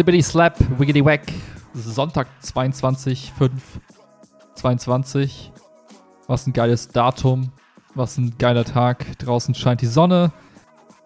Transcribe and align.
Slippity 0.00 0.22
Slap, 0.22 0.56
Wiggity 0.78 1.04
Wack. 1.04 1.30
Sonntag 1.74 2.26
22, 2.40 3.32
5, 3.36 3.52
22. 4.54 5.52
Was 6.26 6.46
ein 6.46 6.54
geiles 6.54 6.88
Datum. 6.88 7.52
Was 7.94 8.16
ein 8.16 8.32
geiler 8.38 8.64
Tag. 8.64 9.18
Draußen 9.18 9.54
scheint 9.54 9.82
die 9.82 9.86
Sonne. 9.86 10.32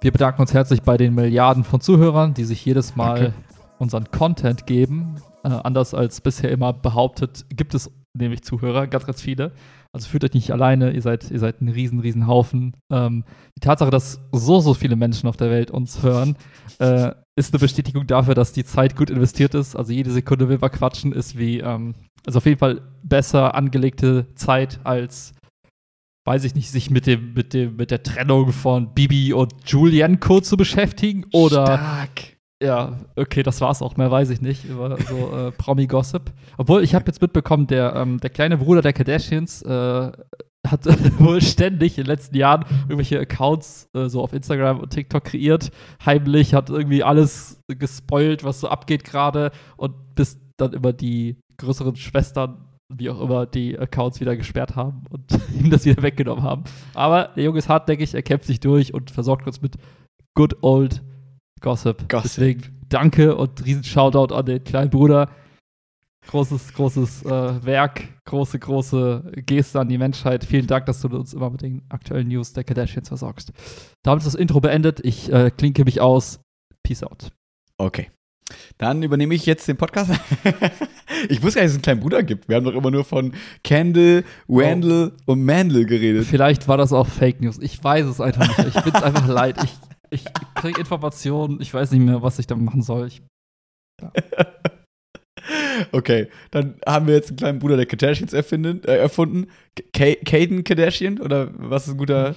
Wir 0.01 0.13
bedanken 0.13 0.43
uns 0.43 0.55
herzlich 0.55 0.83
bei 0.83 0.97
den 0.97 1.13
Milliarden 1.13 1.65
von 1.65 1.81
Zuhörern, 1.81 2.35
die 2.35 2.45
sich 2.45 2.65
jedes 2.65 2.95
Mal 2.95 3.15
Danke. 3.19 3.35
unseren 3.81 4.13
Content 4.13 4.65
geben. 4.65 5.17
Äh, 5.43 5.49
anders 5.49 5.93
als 5.93 6.21
bisher 6.21 6.53
immer 6.53 6.73
behauptet, 6.73 7.47
gibt 7.49 7.75
es 7.75 7.91
nämlich 8.13 8.45
Zuhörer, 8.45 8.87
ganz, 8.87 9.07
ganz 9.07 9.21
viele. 9.21 9.51
Also 9.95 10.09
fühlt 10.09 10.25
euch 10.25 10.35
nicht 10.35 10.51
alleine, 10.51 10.91
ihr 10.91 11.03
seid, 11.03 11.31
ihr 11.31 11.39
seid 11.39 11.61
ein 11.61 11.69
riesen, 11.69 12.01
riesen 12.01 12.27
Haufen. 12.27 12.77
Ähm, 12.91 13.23
die 13.57 13.61
Tatsache, 13.61 13.93
dass 13.93 14.21
so, 14.33 14.59
so 14.59 14.75
viele 14.75 14.97
Menschen 14.97 15.29
auf 15.29 15.37
der 15.37 15.51
Welt 15.51 15.71
uns 15.71 16.03
hören, 16.03 16.37
äh, 16.81 17.13
ist 17.37 17.55
eine 17.55 17.61
Bestätigung 17.61 18.05
dafür, 18.09 18.35
dass 18.35 18.53
die 18.53 18.65
Zeit 18.65 18.97
gut 18.97 19.09
investiert 19.09 19.55
ist. 19.55 19.77
Also 19.77 19.93
jede 19.93 20.11
Sekunde 20.11 20.49
will 20.49 20.61
wir 20.61 20.69
quatschen, 20.69 21.13
ist 21.13 21.39
wie, 21.39 21.61
ähm, 21.61 21.95
also 22.27 22.39
auf 22.39 22.47
jeden 22.47 22.59
Fall 22.59 22.83
besser 23.05 23.55
angelegte 23.55 24.27
Zeit 24.35 24.81
als, 24.83 25.33
weiß 26.27 26.43
ich 26.43 26.57
nicht, 26.57 26.73
sich 26.73 26.91
mit 26.91 27.07
dem, 27.07 27.33
mit 27.33 27.55
dem, 27.55 27.77
mit 27.77 27.93
der 27.93 28.03
Trennung 28.03 28.51
von 28.51 28.95
Bibi 28.95 29.33
und 29.33 29.53
Julienko 29.65 30.41
zu 30.41 30.57
beschäftigen 30.57 31.25
oder 31.33 31.67
Stark. 31.67 32.34
Ja, 32.65 32.99
okay, 33.17 33.43
das 33.43 33.61
war's 33.61 33.83
auch. 33.83 33.97
Mehr 33.97 34.11
weiß 34.11 34.31
ich 34.31 34.41
nicht 34.41 34.65
über 34.65 34.97
so 34.97 35.37
äh, 35.37 35.51
Promi-Gossip. 35.53 36.33
Obwohl, 36.57 36.83
ich 36.83 36.95
habe 36.95 37.05
jetzt 37.07 37.21
mitbekommen, 37.21 37.67
der, 37.67 37.95
ähm, 37.95 38.19
der 38.21 38.31
kleine 38.31 38.57
Bruder 38.57 38.81
der 38.81 38.95
Kardashians 38.95 39.63
äh, 39.63 40.13
hat 40.67 40.87
wohl 41.21 41.43
ständig 41.43 41.99
in 41.99 42.05
den 42.05 42.11
letzten 42.11 42.37
Jahren 42.37 42.65
irgendwelche 42.85 43.21
Accounts 43.21 43.91
äh, 43.95 44.09
so 44.09 44.23
auf 44.23 44.33
Instagram 44.33 44.81
und 44.81 44.91
TikTok 44.91 45.25
kreiert. 45.25 45.71
Heimlich, 46.05 46.55
hat 46.55 46.71
irgendwie 46.71 47.03
alles 47.03 47.61
gespoilt, 47.69 48.45
was 48.45 48.61
so 48.61 48.69
abgeht 48.69 49.05
gerade. 49.05 49.51
Und 49.77 50.15
bis 50.15 50.41
dann 50.57 50.73
immer 50.73 50.95
die 50.95 51.37
größeren 51.59 51.97
Schwestern, 51.97 52.65
wie 52.89 53.11
auch 53.11 53.21
immer, 53.21 53.45
die 53.45 53.79
Accounts 53.79 54.21
wieder 54.21 54.37
gesperrt 54.37 54.75
haben 54.75 55.03
und 55.11 55.39
ihm 55.61 55.71
das 55.71 55.85
wieder 55.85 56.03
weggenommen 56.03 56.43
haben. 56.43 56.65
Aber 56.95 57.29
der 57.37 57.45
Junge 57.45 57.59
ist 57.59 57.69
hartnäckig, 57.69 58.15
er 58.15 58.23
kämpft 58.23 58.47
sich 58.47 58.61
durch 58.61 58.95
und 58.95 59.11
versorgt 59.11 59.47
uns 59.47 59.61
mit 59.61 59.77
good 60.35 60.57
old 60.63 61.03
Gossip. 61.65 62.07
Gossip. 62.11 62.23
Deswegen 62.25 62.63
danke 62.91 63.35
und 63.35 63.65
riesen 63.65 63.85
Shoutout 63.85 64.35
an 64.35 64.45
den 64.45 64.63
kleinen 64.63 64.91
Bruder. 64.91 65.31
Großes, 66.29 66.75
großes 66.75 67.25
äh, 67.25 67.65
Werk, 67.65 68.03
große, 68.27 68.59
große 68.59 69.33
Geste 69.47 69.81
an 69.81 69.89
die 69.89 69.97
Menschheit. 69.97 70.45
Vielen 70.45 70.67
Dank, 70.67 70.85
dass 70.87 71.01
du 71.01 71.09
uns 71.09 71.33
immer 71.33 71.49
mit 71.49 71.63
den 71.63 71.83
aktuellen 71.89 72.29
News 72.29 72.53
der 72.53 72.65
Kardashians 72.65 73.09
versorgst. 73.09 73.53
Damit 74.03 74.25
ist 74.25 74.35
das 74.35 74.41
Intro 74.41 74.61
beendet. 74.61 75.01
Ich 75.03 75.33
äh, 75.33 75.51
klinke 75.51 75.85
mich 75.85 76.03
aus. 76.03 76.41
Peace 76.83 77.03
out. 77.03 77.33
Okay. 77.79 78.11
Dann 78.77 79.03
übernehme 79.03 79.35
ich 79.35 79.47
jetzt 79.47 79.67
den 79.67 79.79
Podcast. 79.79 80.11
ich 81.31 81.43
wusste 81.43 81.61
gar 81.61 81.63
nicht, 81.63 81.65
dass 81.65 81.71
es 81.71 81.75
einen 81.77 81.83
kleinen 81.83 82.01
Bruder 82.01 82.23
gibt. 82.23 82.47
Wir 82.49 82.57
haben 82.57 82.65
doch 82.65 82.75
immer 82.75 82.91
nur 82.91 83.05
von 83.05 83.33
Candle, 83.63 84.25
Wandel 84.49 85.13
und 85.25 85.43
Mandel 85.43 85.87
geredet. 85.87 86.27
Vielleicht 86.27 86.69
war 86.69 86.77
das 86.77 86.93
auch 86.93 87.07
Fake 87.07 87.41
News. 87.41 87.59
Ich 87.59 87.83
weiß 87.83 88.05
es 88.05 88.21
einfach 88.21 88.59
nicht. 88.59 88.77
Ich 88.77 88.83
bin 88.83 88.95
es 88.95 89.03
einfach 89.03 89.27
leid. 89.27 89.57
Ich, 89.65 89.73
ich 90.15 90.25
kriege 90.55 90.81
Informationen. 90.81 91.61
Ich 91.61 91.73
weiß 91.73 91.91
nicht 91.91 92.01
mehr, 92.01 92.23
was 92.23 92.39
ich 92.39 92.47
damit 92.47 92.65
machen 92.65 92.83
soll. 92.83 93.09
Ich, 93.09 93.23
Okay, 95.93 96.29
dann 96.51 96.81
haben 96.87 97.07
wir 97.07 97.15
jetzt 97.15 97.29
einen 97.29 97.37
kleinen 97.37 97.59
Bruder 97.59 97.77
der 97.77 97.87
Kardashians 97.87 98.33
erfinden, 98.33 98.83
äh, 98.85 98.97
erfunden. 98.97 99.51
K 99.93 100.15
Caden 100.17 100.65
Kardashian? 100.65 101.21
Oder 101.21 101.51
was 101.55 101.87
ist 101.87 101.95
ein 101.95 101.99
guter? 101.99 102.35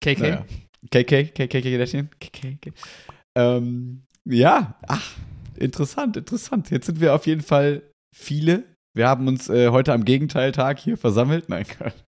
KK? 0.00 0.20
Naja. 0.20 0.46
KK, 0.90 1.24
KK 1.34 1.62
Kardashian? 1.62 2.08
KK. 2.20 2.72
Ähm, 3.36 4.04
ja, 4.24 4.78
ach, 4.86 5.16
interessant, 5.56 6.16
interessant. 6.16 6.70
Jetzt 6.70 6.86
sind 6.86 7.00
wir 7.00 7.14
auf 7.14 7.26
jeden 7.26 7.42
Fall 7.42 7.82
viele. 8.16 8.64
Wir 8.96 9.08
haben 9.08 9.28
uns 9.28 9.48
äh, 9.48 9.68
heute 9.68 9.92
am 9.92 10.04
Gegenteiltag 10.04 10.78
hier 10.78 10.96
versammelt. 10.96 11.48
Nein, 11.48 11.66
Gott. 11.78 12.04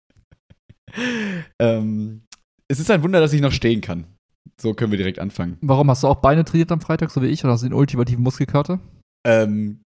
ähm, 1.62 2.24
es 2.68 2.80
ist 2.80 2.90
ein 2.90 3.04
Wunder, 3.04 3.20
dass 3.20 3.34
ich 3.34 3.42
noch 3.42 3.52
stehen 3.52 3.82
kann. 3.82 4.15
So 4.62 4.74
können 4.74 4.92
wir 4.92 4.98
direkt 4.98 5.20
anfangen. 5.20 5.58
Warum 5.62 5.90
hast 5.90 6.04
du 6.04 6.08
auch 6.08 6.22
Beine 6.22 6.46
trainiert 6.46 6.72
am 6.72 6.82
Freitag, 6.82 7.12
so 7.12 7.22
wie 7.22 7.28
ich? 7.28 7.44
Oder 7.44 7.54
hast 7.54 7.64
du 7.64 7.68
den 7.70 7.74
ultimativen 7.74 8.24
Muskelkater? 8.24 8.80
Ähm, 9.26 9.82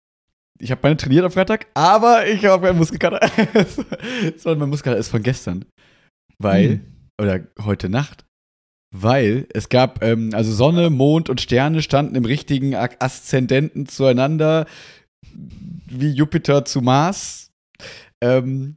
ich 0.59 0.71
habe 0.71 0.81
meine 0.83 0.97
trainiert 0.97 1.25
am 1.25 1.31
Freitag, 1.31 1.67
aber 1.75 2.27
ich 2.27 2.45
habe 2.47 2.67
keinen 2.67 2.79
Muskelkater. 2.79 3.21
Sondern 4.37 4.61
mein 4.61 4.69
Muskelkater 4.71 4.99
ist 4.99 5.09
von 5.09 5.23
gestern. 5.23 5.65
Weil, 6.39 6.69
Hm. 6.71 6.81
oder 7.21 7.47
heute 7.61 7.89
Nacht, 7.89 8.25
weil 8.95 9.47
es 9.55 9.69
gab, 9.69 10.03
ähm, 10.03 10.31
also 10.33 10.53
Sonne, 10.53 10.91
Mond 10.91 11.29
und 11.31 11.41
Sterne 11.41 11.83
standen 11.83 12.15
im 12.15 12.25
richtigen 12.25 12.75
Aszendenten 12.75 13.87
zueinander, 13.87 14.67
wie 15.33 16.11
Jupiter 16.11 16.65
zu 16.65 16.81
Mars. 16.81 17.51
Ähm, 18.23 18.77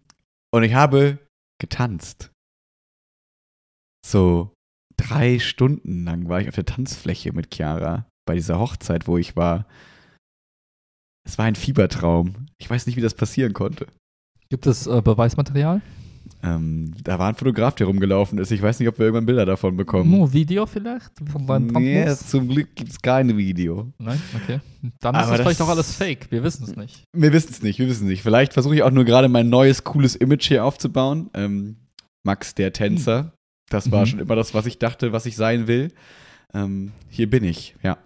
und 0.52 0.64
ich 0.64 0.74
habe 0.74 1.18
getanzt. 1.62 2.32
So 4.06 4.52
drei 5.00 5.40
Stunden 5.40 6.04
lang 6.04 6.28
war 6.30 6.42
ich 6.42 6.50
auf 6.50 6.56
der 6.56 6.66
Tanzfläche 6.66 7.32
mit 7.34 7.54
Chiara 7.54 8.06
bei 8.26 8.36
dieser 8.36 8.60
Hochzeit, 8.60 9.08
wo 9.08 9.18
ich 9.18 9.36
war. 9.36 9.66
Es 11.26 11.38
war 11.38 11.46
ein 11.46 11.56
Fiebertraum. 11.56 12.48
Ich 12.58 12.70
weiß 12.70 12.86
nicht, 12.86 12.96
wie 12.96 13.02
das 13.02 13.14
passieren 13.14 13.54
konnte. 13.54 13.88
Gibt 14.50 14.68
es 14.68 14.88
äh, 14.88 15.02
Beweismaterial? 15.02 15.82
Ähm, 16.44 16.94
da 17.04 17.20
war 17.20 17.30
ein 17.30 17.36
Fotograf, 17.36 17.76
der 17.76 17.88
rumgelaufen 17.88 18.38
ist. 18.40 18.52
Ich 18.52 18.62
weiß 18.62 18.80
nicht, 18.80 18.88
ob 18.88 18.98
wir 18.98 19.06
irgendwann 19.06 19.26
Bilder 19.26 19.46
davon 19.46 19.76
bekommen. 19.76 20.10
Nur 20.10 20.32
Video 20.32 20.66
vielleicht? 20.66 21.12
Von 21.32 21.48
deinem 21.48 21.68
nee, 21.68 22.14
zum 22.16 22.48
Glück 22.48 22.76
gibt 22.76 22.92
es 22.92 23.02
kein 23.02 23.36
Video. 23.36 23.92
Nein? 23.98 24.22
Okay. 24.36 24.60
Dann 25.00 25.16
Aber 25.16 25.26
ist 25.26 25.32
das 25.32 25.42
vielleicht 25.42 25.62
auch 25.62 25.70
alles 25.70 25.96
fake. 25.96 26.32
Wir 26.32 26.44
wissen 26.44 26.64
es 26.64 26.76
nicht. 26.76 27.04
Wir 27.16 27.34
wissen 27.34 27.50
es 27.52 27.62
nicht, 27.62 27.80
wir 27.80 27.88
wissen 27.88 28.04
es 28.04 28.10
nicht. 28.10 28.24
Vielleicht 28.24 28.54
versuche 28.54 28.76
ich 28.76 28.84
auch 28.84 28.92
nur 28.92 29.06
gerade 29.06 29.28
mein 29.28 29.50
neues, 29.50 29.84
cooles 29.84 30.16
Image 30.16 30.48
hier 30.48 30.64
aufzubauen. 30.66 31.30
Ähm, 31.34 31.78
Max, 32.24 32.56
der 32.56 32.74
Tänzer. 32.74 33.34
Das 33.70 33.92
war 33.92 34.02
Mhm. 34.02 34.06
schon 34.08 34.20
immer 34.20 34.36
das, 34.36 34.54
was 34.54 34.66
ich 34.66 34.80
dachte, 34.80 35.12
was 35.12 35.26
ich 35.26 35.36
sein 35.36 35.68
will. 35.68 35.92
Ähm, 36.54 36.92
hier 37.10 37.30
bin 37.30 37.44
ich, 37.44 37.76
ja. 37.84 37.98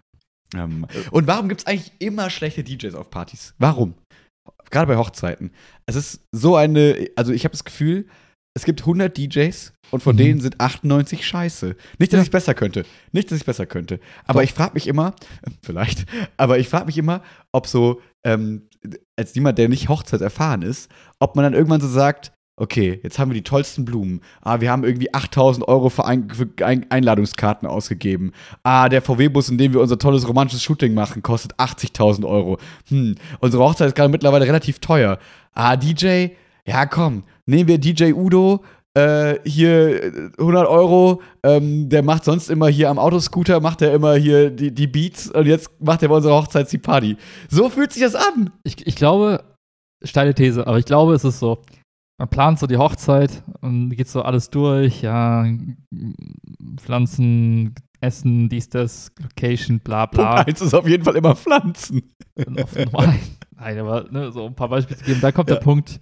Ähm, 0.56 0.86
und 1.12 1.26
warum 1.28 1.50
gibt 1.50 1.62
es 1.62 1.68
eigentlich 1.68 1.92
immer 2.00 2.30
schlechte 2.30 2.64
DJs 2.64 2.96
auf 2.96 3.10
Partys? 3.10 3.54
Warum? 3.58 3.96
Gerade 4.70 4.88
bei 4.88 4.98
Hochzeiten. 4.98 5.52
Es 5.86 5.96
ist 5.96 6.22
so 6.32 6.56
eine, 6.56 7.08
also 7.16 7.32
ich 7.32 7.46
habe 7.46 7.54
das 7.54 7.64
Gefühl, 7.64 8.08
es 8.56 8.66
gibt 8.66 8.82
100 8.86 9.18
DJs 9.18 9.74
und 9.92 10.04
von 10.04 10.16
Mhm. 10.16 10.18
denen 10.18 10.42
sind 10.42 10.60
98 10.60 11.26
scheiße. 11.26 11.76
Nicht, 11.98 12.12
dass 12.14 12.18
Ja. 12.18 12.22
ich 12.22 12.28
es 12.28 12.32
besser 12.32 12.54
könnte. 12.54 12.86
Nicht, 13.14 13.32
dass 13.32 13.38
ich 13.38 13.42
es 13.42 13.46
besser 13.46 13.66
könnte. 13.66 14.00
Aber 14.26 14.42
Doch. 14.42 14.44
ich 14.44 14.54
frage 14.54 14.74
mich 14.74 14.88
immer, 14.88 15.16
vielleicht, 15.64 16.06
aber 16.38 16.60
ich 16.60 16.68
frage 16.70 16.86
mich 16.88 16.98
immer, 16.98 17.24
ob 17.52 17.66
so, 17.68 18.02
ähm, 18.26 18.68
als 19.18 19.34
jemand, 19.34 19.58
der 19.58 19.70
nicht 19.70 19.90
hochzeitserfahren 19.90 20.62
ist, 20.62 20.92
ob 21.20 21.36
man 21.36 21.44
dann 21.44 21.54
irgendwann 21.54 21.82
so 21.82 21.88
sagt, 21.88 22.32
okay, 22.56 23.00
jetzt 23.04 23.20
haben 23.20 23.32
wir 23.32 23.36
die 23.36 23.44
tollsten 23.44 23.86
Blumen. 23.86 24.22
Ah, 24.42 24.62
wir 24.62 24.72
haben 24.72 24.84
irgendwie 24.84 25.14
8000 25.14 25.68
Euro 25.68 25.90
für, 25.90 26.06
ein, 26.06 26.30
für 26.30 26.48
ein, 26.66 26.86
Einladungskarten 26.90 27.68
ausgegeben. 27.68 28.32
Ah, 28.64 28.90
der 28.90 29.02
VW-Bus, 29.02 29.50
in 29.50 29.58
dem 29.58 29.74
wir 29.74 29.82
unser 29.82 29.98
tolles 29.98 30.28
romantisches 30.28 30.64
Shooting 30.64 30.94
machen, 30.94 31.24
kostet 31.24 31.56
80.000 31.56 32.28
Euro. 32.28 32.58
Hm, 32.90 33.16
unsere 33.40 33.64
Hochzeit 33.64 33.88
ist 33.88 33.96
gerade 33.96 34.10
mittlerweile 34.10 34.46
relativ 34.46 34.80
teuer. 34.80 35.18
Ah, 35.54 35.76
DJ, 35.76 36.28
ja 36.66 36.86
komm, 36.86 37.24
nehmen 37.46 37.68
wir 37.68 37.78
DJ 37.80 38.14
Udo, 38.14 38.64
äh, 38.96 39.40
hier 39.44 40.04
äh, 40.04 40.30
100 40.38 40.68
Euro, 40.68 41.22
ähm, 41.44 41.90
der 41.90 42.04
macht 42.04 42.26
sonst 42.26 42.50
immer 42.50 42.68
hier 42.68 42.90
am 42.90 43.00
Autoscooter, 43.00 43.60
macht 43.60 43.82
er 43.82 43.94
immer 43.94 44.16
hier 44.16 44.52
die, 44.52 44.72
die 44.72 44.88
Beats 44.88 45.32
und 45.32 45.48
jetzt 45.48 45.72
macht 45.80 46.04
er 46.04 46.10
bei 46.10 46.16
unserer 46.16 46.36
Hochzeit 46.36 46.72
die 46.72 46.78
Party. 46.78 47.18
So 47.50 47.70
fühlt 47.70 47.92
sich 47.92 48.04
das 48.04 48.14
an. 48.14 48.52
Ich, 48.64 48.86
ich 48.86 48.96
glaube, 48.96 49.44
steile 50.04 50.36
These, 50.36 50.68
aber 50.68 50.78
ich 50.78 50.86
glaube, 50.86 51.16
es 51.16 51.24
ist 51.24 51.40
so. 51.40 51.64
Man 52.20 52.30
plant 52.30 52.60
so 52.60 52.68
die 52.68 52.78
Hochzeit 52.78 53.44
und 53.62 53.90
geht 53.90 54.08
so 54.08 54.22
alles 54.22 54.50
durch, 54.50 55.02
ja, 55.02 55.46
Pflanzen, 56.80 57.74
Essen, 58.02 58.50
dies, 58.50 58.70
das, 58.70 59.12
Location, 59.22 59.80
bla 59.80 60.06
Punkt 60.06 60.16
bla. 60.18 60.36
eins 60.44 60.62
ist 60.62 60.74
auf 60.74 60.88
jeden 60.88 61.04
Fall 61.04 61.16
immer 61.16 61.36
Pflanzen. 61.36 62.14
Nein, 63.56 63.80
aber 63.80 64.06
ne, 64.12 64.32
so 64.32 64.46
ein 64.46 64.56
paar 64.56 64.70
Beispiele 64.70 65.00
zu 65.00 65.06
geben. 65.06 65.22
Da 65.22 65.32
kommt 65.32 65.50
Ja. 65.50 65.56
der 65.56 65.62
Punkt, 65.62 66.00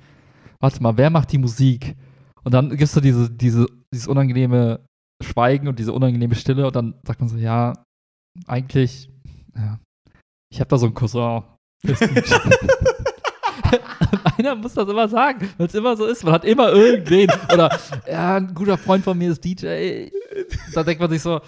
warte 0.59 0.81
mal, 0.83 0.97
wer 0.97 1.09
macht 1.09 1.31
die 1.31 1.37
Musik? 1.37 1.95
Und 2.43 2.53
dann 2.53 2.75
gibst 2.75 2.95
du 2.95 3.01
diese, 3.01 3.29
diese, 3.29 3.67
dieses 3.93 4.07
unangenehme 4.07 4.83
Schweigen 5.23 5.67
und 5.67 5.79
diese 5.79 5.93
unangenehme 5.93 6.35
Stille 6.35 6.65
und 6.67 6.75
dann 6.75 6.95
sagt 7.05 7.19
man 7.19 7.29
so, 7.29 7.37
ja, 7.37 7.73
eigentlich, 8.47 9.09
ja, 9.55 9.79
ich 10.51 10.59
habe 10.59 10.69
da 10.69 10.77
so 10.77 10.87
einen 10.87 10.95
Cousin. 10.95 11.43
Einer 14.45 14.55
muss 14.55 14.73
das 14.73 14.87
immer 14.89 15.07
sagen, 15.07 15.49
weil 15.57 15.67
es 15.67 15.75
immer 15.75 15.95
so 15.95 16.05
ist. 16.05 16.23
Man 16.23 16.33
hat 16.33 16.45
immer 16.45 16.71
irgendwen. 16.71 17.29
Oder, 17.53 17.69
ja, 18.09 18.37
ein 18.37 18.53
guter 18.53 18.77
Freund 18.77 19.03
von 19.03 19.17
mir 19.17 19.31
ist 19.31 19.43
DJ. 19.43 20.07
Da 20.73 20.83
denkt 20.83 21.01
man 21.01 21.09
sich 21.09 21.21
so, 21.21 21.39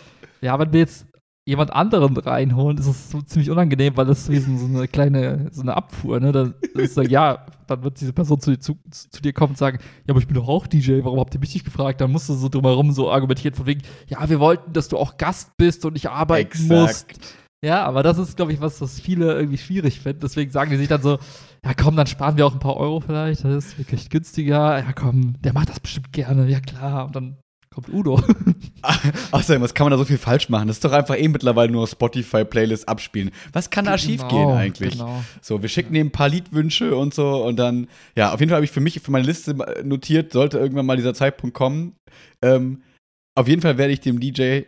ja, 0.41 0.57
wenn 0.59 0.71
wir 0.73 0.81
jetzt 0.81 1.05
jemand 1.45 1.73
anderen 1.73 2.15
reinholen, 2.15 2.77
ist 2.77 2.87
es 2.87 3.11
so 3.11 3.21
ziemlich 3.21 3.49
unangenehm, 3.49 3.97
weil 3.97 4.05
das 4.05 4.19
ist 4.19 4.31
wie 4.31 4.39
so 4.39 4.65
eine 4.65 4.87
kleine, 4.87 5.49
so 5.51 5.61
eine 5.61 5.75
Abfuhr, 5.75 6.19
ne? 6.21 6.31
Dann 6.31 6.53
ist 6.75 6.95
so, 6.95 7.01
ja, 7.01 7.45
dann 7.67 7.83
wird 7.83 7.99
diese 7.99 8.13
Person 8.13 8.39
zu, 8.39 8.51
dir- 8.51 8.59
zu, 8.61 8.77
zu 8.89 9.21
dir 9.21 9.33
kommen 9.33 9.51
und 9.51 9.57
sagen, 9.57 9.79
ja, 9.81 10.11
aber 10.11 10.19
ich 10.19 10.27
bin 10.27 10.35
doch 10.35 10.47
auch 10.47 10.67
DJ, 10.67 10.99
warum 11.03 11.19
habt 11.19 11.33
ihr 11.33 11.41
mich 11.41 11.53
nicht 11.53 11.65
gefragt? 11.65 11.99
Dann 11.99 12.11
musst 12.13 12.29
du 12.29 12.33
so 12.33 12.47
drumherum 12.47 12.91
so 12.93 13.11
argumentieren 13.11 13.55
von 13.55 13.65
wegen, 13.65 13.81
ja, 14.07 14.29
wir 14.29 14.39
wollten, 14.39 14.71
dass 14.71 14.87
du 14.87 14.97
auch 14.97 15.17
Gast 15.17 15.51
bist 15.57 15.83
und 15.85 15.93
nicht 15.93 16.09
arbeiten 16.09 16.67
musst. 16.67 17.07
Ja, 17.63 17.85
aber 17.85 18.03
das 18.03 18.17
ist, 18.17 18.35
glaube 18.35 18.51
ich, 18.51 18.59
was, 18.59 18.81
was 18.81 18.99
viele 18.99 19.33
irgendwie 19.33 19.57
schwierig 19.57 20.01
finden. 20.01 20.19
Deswegen 20.19 20.51
sagen 20.51 20.71
die 20.71 20.77
sich 20.77 20.89
dann 20.89 21.01
so, 21.01 21.17
ja 21.63 21.73
komm, 21.73 21.95
dann 21.95 22.07
sparen 22.07 22.35
wir 22.35 22.45
auch 22.45 22.53
ein 22.53 22.59
paar 22.59 22.75
Euro 22.75 22.99
vielleicht. 22.99 23.45
Das 23.45 23.65
ist 23.65 23.77
wirklich 23.79 24.09
günstiger. 24.09 24.79
Ja 24.79 24.91
komm, 24.91 25.35
der 25.41 25.53
macht 25.53 25.69
das 25.69 25.79
bestimmt 25.79 26.11
gerne. 26.11 26.45
Ja 26.49 26.59
klar. 26.59 27.05
Und 27.05 27.15
dann 27.15 27.37
kommt 27.73 27.87
Udo. 27.87 28.21
Außerdem, 29.31 29.61
was 29.61 29.73
kann 29.73 29.85
man 29.85 29.91
da 29.91 29.97
so 29.97 30.03
viel 30.03 30.17
falsch 30.17 30.49
machen? 30.49 30.67
Das 30.67 30.75
ist 30.75 30.83
doch 30.83 30.91
einfach 30.91 31.17
eh 31.17 31.29
mittlerweile 31.29 31.71
nur 31.71 31.87
Spotify-Playlist 31.87 32.89
abspielen. 32.89 33.31
Was 33.53 33.69
kann 33.69 33.85
da 33.85 33.97
schief 33.97 34.27
gehen 34.27 34.49
eigentlich? 34.49 34.91
Genau. 34.93 35.23
So, 35.41 35.61
wir 35.61 35.69
schicken 35.69 35.95
ihm 35.95 36.07
ein 36.07 36.11
paar 36.11 36.27
Liedwünsche 36.27 36.97
und 36.97 37.13
so 37.13 37.45
und 37.45 37.55
dann, 37.55 37.87
ja, 38.17 38.33
auf 38.33 38.41
jeden 38.41 38.49
Fall 38.49 38.57
habe 38.57 38.65
ich 38.65 38.71
für 38.71 38.81
mich, 38.81 38.99
für 38.99 39.11
meine 39.11 39.25
Liste 39.25 39.55
notiert, 39.83 40.33
sollte 40.33 40.59
irgendwann 40.59 40.85
mal 40.85 40.97
dieser 40.97 41.13
Zeitpunkt 41.13 41.55
kommen. 41.55 41.95
Ähm, 42.41 42.83
auf 43.35 43.47
jeden 43.47 43.61
Fall 43.61 43.77
werde 43.77 43.93
ich 43.93 44.01
dem 44.01 44.19
DJ 44.19 44.63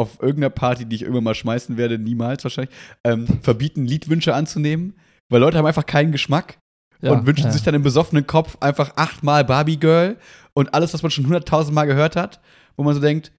auf 0.00 0.20
irgendeiner 0.20 0.50
Party, 0.50 0.86
die 0.86 0.96
ich 0.96 1.02
irgendwann 1.02 1.24
mal 1.24 1.34
schmeißen 1.34 1.76
werde, 1.76 1.98
niemals 1.98 2.42
wahrscheinlich, 2.44 2.74
ähm, 3.04 3.26
verbieten, 3.42 3.84
Liedwünsche 3.84 4.34
anzunehmen, 4.34 4.94
weil 5.30 5.40
Leute 5.40 5.58
haben 5.58 5.66
einfach 5.66 5.86
keinen 5.86 6.12
Geschmack 6.12 6.58
Ja, 7.02 7.12
und 7.12 7.26
wünschen 7.26 7.46
ja. 7.46 7.52
sich 7.52 7.62
dann 7.62 7.74
im 7.74 7.82
besoffenen 7.82 8.26
Kopf 8.26 8.56
einfach 8.60 8.92
achtmal 8.96 9.44
Barbie 9.44 9.78
Girl 9.78 10.16
und 10.54 10.74
alles, 10.74 10.94
was 10.94 11.02
man 11.02 11.10
schon 11.10 11.26
hunderttausend 11.26 11.74
Mal 11.74 11.86
gehört 11.86 12.16
hat, 12.16 12.40
wo 12.76 12.82
man 12.82 12.94
so 12.94 13.00
denkt, 13.00 13.32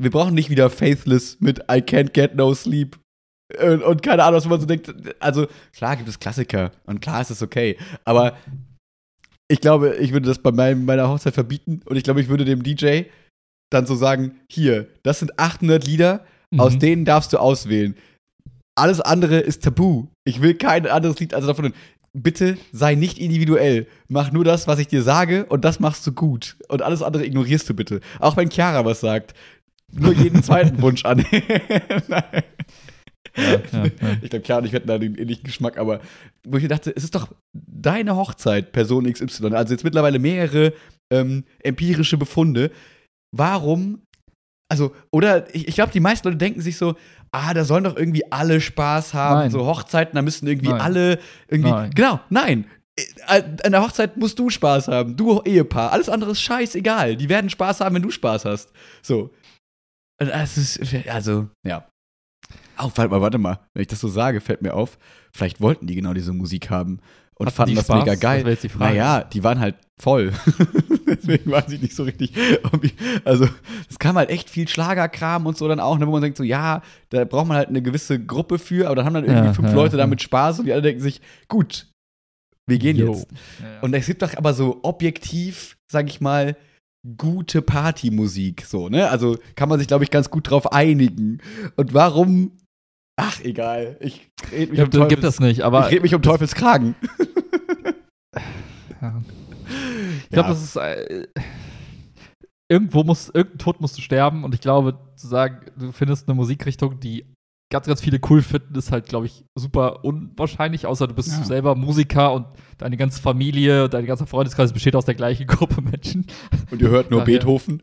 wir 0.00 0.10
brauchen 0.10 0.34
nicht 0.34 0.50
wieder 0.50 0.70
Faithless 0.70 1.40
mit 1.40 1.60
I 1.70 1.80
can't 1.80 2.12
get 2.12 2.34
no 2.34 2.54
sleep. 2.54 2.98
Und, 3.60 3.82
und 3.82 4.02
keine 4.02 4.24
Ahnung, 4.24 4.38
was 4.38 4.46
man 4.46 4.60
so 4.60 4.66
denkt. 4.66 4.92
Also, 5.20 5.46
klar 5.72 5.96
gibt 5.96 6.08
es 6.08 6.18
Klassiker 6.18 6.72
und 6.86 7.00
klar 7.00 7.20
ist 7.20 7.30
es 7.30 7.42
okay. 7.42 7.76
Aber 8.04 8.36
ich 9.48 9.60
glaube, 9.60 9.96
ich 9.96 10.12
würde 10.12 10.26
das 10.26 10.38
bei 10.38 10.50
meinem, 10.50 10.84
meiner 10.84 11.08
Hochzeit 11.08 11.34
verbieten 11.34 11.80
und 11.84 11.96
ich 11.96 12.02
glaube, 12.02 12.20
ich 12.20 12.28
würde 12.28 12.44
dem 12.44 12.62
DJ 12.62 13.02
dann 13.74 13.86
so 13.86 13.94
sagen: 13.96 14.32
Hier, 14.48 14.88
das 15.02 15.18
sind 15.18 15.38
800 15.38 15.86
Lieder, 15.86 16.24
aus 16.56 16.74
Mhm. 16.74 16.78
denen 16.78 17.04
darfst 17.04 17.32
du 17.32 17.38
auswählen. 17.38 17.94
Alles 18.76 19.00
andere 19.00 19.38
ist 19.38 19.62
tabu. 19.62 20.06
Ich 20.24 20.40
will 20.40 20.54
kein 20.54 20.86
anderes 20.86 21.18
Lied 21.20 21.34
also 21.34 21.46
davon. 21.48 21.72
Bitte 22.16 22.56
sei 22.72 22.94
nicht 22.94 23.18
individuell. 23.18 23.86
Mach 24.08 24.30
nur 24.30 24.44
das, 24.44 24.66
was 24.68 24.78
ich 24.78 24.86
dir 24.86 25.02
sage, 25.02 25.46
und 25.46 25.64
das 25.64 25.80
machst 25.80 26.06
du 26.06 26.12
gut. 26.12 26.56
Und 26.68 26.80
alles 26.82 27.02
andere 27.02 27.26
ignorierst 27.26 27.68
du 27.68 27.74
bitte. 27.74 28.00
Auch 28.20 28.36
wenn 28.36 28.50
Chiara 28.50 28.84
was 28.84 29.00
sagt. 29.00 29.34
Nur 29.92 30.12
jeden 30.12 30.42
zweiten 30.42 30.80
Wunsch 30.82 31.04
an. 31.04 31.24
Nein. 32.08 32.22
Ja, 33.36 33.44
ja, 33.44 33.84
ja. 33.84 33.90
Ich 34.22 34.30
glaube, 34.30 34.44
Chiara 34.44 34.60
und 34.60 34.66
ich 34.66 34.72
hätten 34.72 34.86
da 34.86 34.98
den 34.98 35.16
ähnlichen 35.16 35.42
Geschmack, 35.42 35.76
aber 35.76 36.00
wo 36.46 36.56
ich 36.56 36.62
mir 36.62 36.68
dachte, 36.68 36.92
es 36.94 37.02
ist 37.02 37.14
doch 37.16 37.32
deine 37.52 38.14
Hochzeit, 38.14 38.70
Person 38.70 39.12
XY. 39.12 39.54
Also 39.54 39.74
jetzt 39.74 39.82
mittlerweile 39.82 40.20
mehrere 40.20 40.72
ähm, 41.10 41.44
empirische 41.64 42.16
Befunde. 42.16 42.70
Warum 43.36 44.04
also, 44.70 44.94
oder 45.12 45.54
ich, 45.54 45.68
ich 45.68 45.74
glaube, 45.74 45.92
die 45.92 46.00
meisten 46.00 46.26
Leute 46.26 46.38
denken 46.38 46.60
sich 46.60 46.76
so, 46.76 46.96
ah, 47.32 47.54
da 47.54 47.64
sollen 47.64 47.84
doch 47.84 47.96
irgendwie 47.96 48.30
alle 48.32 48.60
Spaß 48.60 49.14
haben. 49.14 49.40
Nein. 49.40 49.50
So 49.50 49.66
Hochzeiten, 49.66 50.16
da 50.16 50.22
müssen 50.22 50.46
irgendwie 50.46 50.70
Nein. 50.70 50.80
alle 50.80 51.18
irgendwie. 51.48 51.70
Nein. 51.70 51.90
Genau, 51.94 52.20
nein. 52.30 52.66
Äh, 53.28 53.42
An 53.62 53.72
der 53.72 53.82
Hochzeit 53.82 54.16
musst 54.16 54.38
du 54.38 54.50
Spaß 54.50 54.88
haben, 54.88 55.16
du 55.16 55.42
Ehepaar. 55.42 55.92
Alles 55.92 56.08
andere 56.08 56.32
ist 56.32 56.40
scheißegal. 56.40 57.16
Die 57.16 57.28
werden 57.28 57.50
Spaß 57.50 57.80
haben, 57.80 57.94
wenn 57.94 58.02
du 58.02 58.10
Spaß 58.10 58.46
hast. 58.46 58.72
So. 59.02 59.30
Und 60.20 60.28
Das 60.28 60.56
ist, 60.56 60.80
also, 61.08 61.48
ja. 61.64 61.86
Auch, 62.76 62.90
warte 62.96 63.10
mal, 63.10 63.20
warte 63.20 63.38
mal. 63.38 63.60
Wenn 63.74 63.82
ich 63.82 63.88
das 63.88 64.00
so 64.00 64.08
sage, 64.08 64.40
fällt 64.40 64.62
mir 64.62 64.74
auf, 64.74 64.98
vielleicht 65.32 65.60
wollten 65.60 65.86
die 65.86 65.94
genau 65.94 66.14
diese 66.14 66.32
Musik 66.32 66.70
haben 66.70 67.00
und 67.44 67.48
Hatten 67.48 67.56
fanden 67.56 67.74
das 67.76 67.84
Spaß? 67.86 67.98
mega 68.04 68.14
geil. 68.16 68.42
Das 68.44 68.50
jetzt 68.52 68.64
die 68.64 68.68
Frage. 68.68 68.84
Naja, 68.94 69.22
die 69.24 69.42
waren 69.44 69.60
halt 69.60 69.76
voll. 70.00 70.32
Deswegen 71.06 71.50
weiß 71.50 71.70
ich 71.72 71.82
nicht 71.82 71.94
so 71.94 72.02
richtig. 72.04 72.32
ob 72.72 72.82
ich- 72.84 72.94
Also, 73.24 73.48
es 73.88 73.98
kam 73.98 74.16
halt 74.16 74.30
echt 74.30 74.50
viel 74.50 74.66
Schlagerkram 74.68 75.46
und 75.46 75.56
so 75.56 75.68
dann 75.68 75.80
auch, 75.80 75.98
ne, 75.98 76.06
wo 76.06 76.12
man 76.12 76.22
denkt 76.22 76.36
so, 76.38 76.44
ja, 76.44 76.82
da 77.10 77.24
braucht 77.24 77.46
man 77.46 77.56
halt 77.56 77.68
eine 77.68 77.82
gewisse 77.82 78.18
Gruppe 78.24 78.58
für, 78.58 78.86
aber 78.86 78.96
dann 78.96 79.04
haben 79.06 79.14
dann 79.14 79.24
irgendwie 79.24 79.46
Ja, 79.46 79.52
fünf 79.52 79.68
ja, 79.68 79.74
Leute 79.74 79.96
ja. 79.96 80.02
damit 80.02 80.22
Spaß 80.22 80.58
und 80.60 80.66
die 80.66 80.72
alle 80.72 80.82
denken 80.82 81.02
sich, 81.02 81.20
gut, 81.48 81.86
wir 82.66 82.78
gehen 82.78 82.96
Jo. 82.96 83.12
jetzt. 83.12 83.26
Ja, 83.60 83.72
ja. 83.74 83.80
Und 83.82 83.94
es 83.94 84.06
gibt 84.06 84.22
doch 84.22 84.34
aber 84.36 84.54
so 84.54 84.80
objektiv, 84.82 85.76
sag 85.90 86.08
ich 86.08 86.20
mal, 86.20 86.56
gute 87.18 87.60
Partymusik, 87.60 88.64
so, 88.64 88.88
ne? 88.88 89.10
Also 89.10 89.36
kann 89.56 89.68
man 89.68 89.78
sich, 89.78 89.88
glaube 89.88 90.04
ich, 90.04 90.10
ganz 90.10 90.30
gut 90.30 90.48
drauf 90.50 90.72
einigen. 90.72 91.40
Und 91.76 91.92
warum? 91.94 92.52
Ach, 93.16 93.40
egal. 93.40 93.96
Ich 94.00 94.28
red 94.52 94.70
mich, 94.72 94.80
um, 94.80 95.08
Gibt, 95.08 95.22
es 95.24 95.38
nicht, 95.40 95.62
aber 95.62 95.86
ich 95.86 95.94
red 95.94 96.02
mich 96.02 96.14
um 96.14 96.22
Teufels 96.22 96.54
Kragen. 96.54 96.94
ja. 99.00 99.22
ich 100.22 100.28
glaube, 100.30 100.48
Ja. 100.48 100.54
das 100.54 100.62
ist 100.62 100.76
äh, 100.76 101.26
irgendwo 102.68 103.04
muss 103.04 103.28
irgendein 103.28 103.58
Tod 103.58 103.80
musst 103.80 103.96
du 103.98 104.02
sterben 104.02 104.44
und 104.44 104.54
ich 104.54 104.60
glaube 104.60 104.98
zu 105.16 105.28
sagen, 105.28 105.60
du 105.76 105.92
findest 105.92 106.28
eine 106.28 106.34
Musikrichtung, 106.34 106.98
die 107.00 107.24
ganz 107.72 107.86
ganz 107.86 108.00
viele 108.00 108.18
cool 108.30 108.42
finden, 108.42 108.74
ist 108.76 108.90
halt 108.92 109.06
glaube 109.06 109.26
ich 109.26 109.44
super 109.56 110.04
unwahrscheinlich, 110.04 110.86
außer 110.86 111.06
du 111.06 111.14
bist 111.14 111.28
Ja. 111.30 111.44
selber 111.44 111.74
Musiker 111.76 112.32
und 112.32 112.46
deine 112.78 112.96
ganze 112.96 113.20
Familie, 113.22 113.88
dein 113.88 114.06
ganzer 114.06 114.26
Freundeskreis 114.26 114.72
besteht 114.72 114.96
aus 114.96 115.04
der 115.04 115.14
gleichen 115.14 115.46
Gruppe 115.48 115.80
Menschen. 115.82 116.26
Und 116.70 116.80
ihr 116.82 116.88
hört 116.88 117.10
nur 117.10 117.20
ja. 117.20 117.24
Beethoven. 117.26 117.82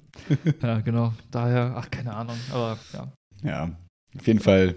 ja, 0.62 0.80
genau. 0.82 1.14
Daher, 1.30 1.74
ach 1.78 1.90
keine 1.90 2.14
Ahnung, 2.16 2.38
aber 2.52 2.78
ja. 2.94 3.12
Ja, 3.44 3.72
auf 4.18 4.28
jeden 4.28 4.40
Fall 4.40 4.76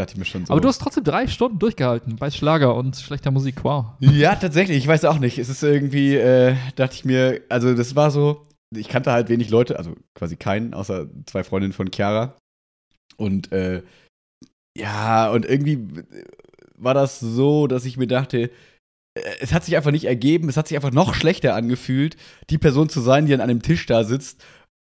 dachte 0.00 0.14
ich 0.14 0.18
mir 0.18 0.24
schon 0.24 0.46
so. 0.46 0.52
Aber 0.52 0.60
du 0.60 0.68
hast 0.68 0.78
trotzdem 0.78 1.04
drei 1.04 1.26
Stunden 1.26 1.58
durchgehalten 1.58 2.16
bei 2.16 2.30
Schlager 2.30 2.74
und 2.74 2.96
schlechter 2.96 3.30
Musik. 3.30 3.62
Wow. 3.62 3.86
Ja, 4.00 4.34
tatsächlich. 4.34 4.78
Ich 4.78 4.86
weiß 4.86 5.04
auch 5.04 5.18
nicht. 5.18 5.38
Es 5.38 5.48
ist 5.48 5.62
irgendwie, 5.62 6.16
äh, 6.16 6.56
dachte 6.76 6.94
ich 6.94 7.04
mir, 7.04 7.42
also 7.48 7.74
das 7.74 7.94
war 7.96 8.10
so, 8.10 8.46
ich 8.74 8.88
kannte 8.88 9.12
halt 9.12 9.28
wenig 9.28 9.50
Leute, 9.50 9.78
also 9.78 9.94
quasi 10.14 10.36
keinen, 10.36 10.74
außer 10.74 11.08
zwei 11.26 11.44
Freundinnen 11.44 11.72
von 11.72 11.90
Chiara. 11.92 12.36
Und 13.16 13.52
äh, 13.52 13.82
ja, 14.76 15.30
und 15.30 15.44
irgendwie 15.44 16.04
war 16.76 16.94
das 16.94 17.20
so, 17.20 17.66
dass 17.66 17.84
ich 17.84 17.96
mir 17.96 18.06
dachte, 18.06 18.50
äh, 19.14 19.20
es 19.40 19.52
hat 19.52 19.64
sich 19.64 19.76
einfach 19.76 19.90
nicht 19.90 20.06
ergeben, 20.06 20.48
es 20.48 20.56
hat 20.56 20.68
sich 20.68 20.76
einfach 20.76 20.92
noch 20.92 21.14
schlechter 21.14 21.54
angefühlt, 21.54 22.16
die 22.48 22.58
Person 22.58 22.88
zu 22.88 23.00
sein, 23.00 23.26
die 23.26 23.34
an 23.34 23.40
einem 23.40 23.62
Tisch 23.62 23.86
da 23.86 24.04
sitzt 24.04 24.42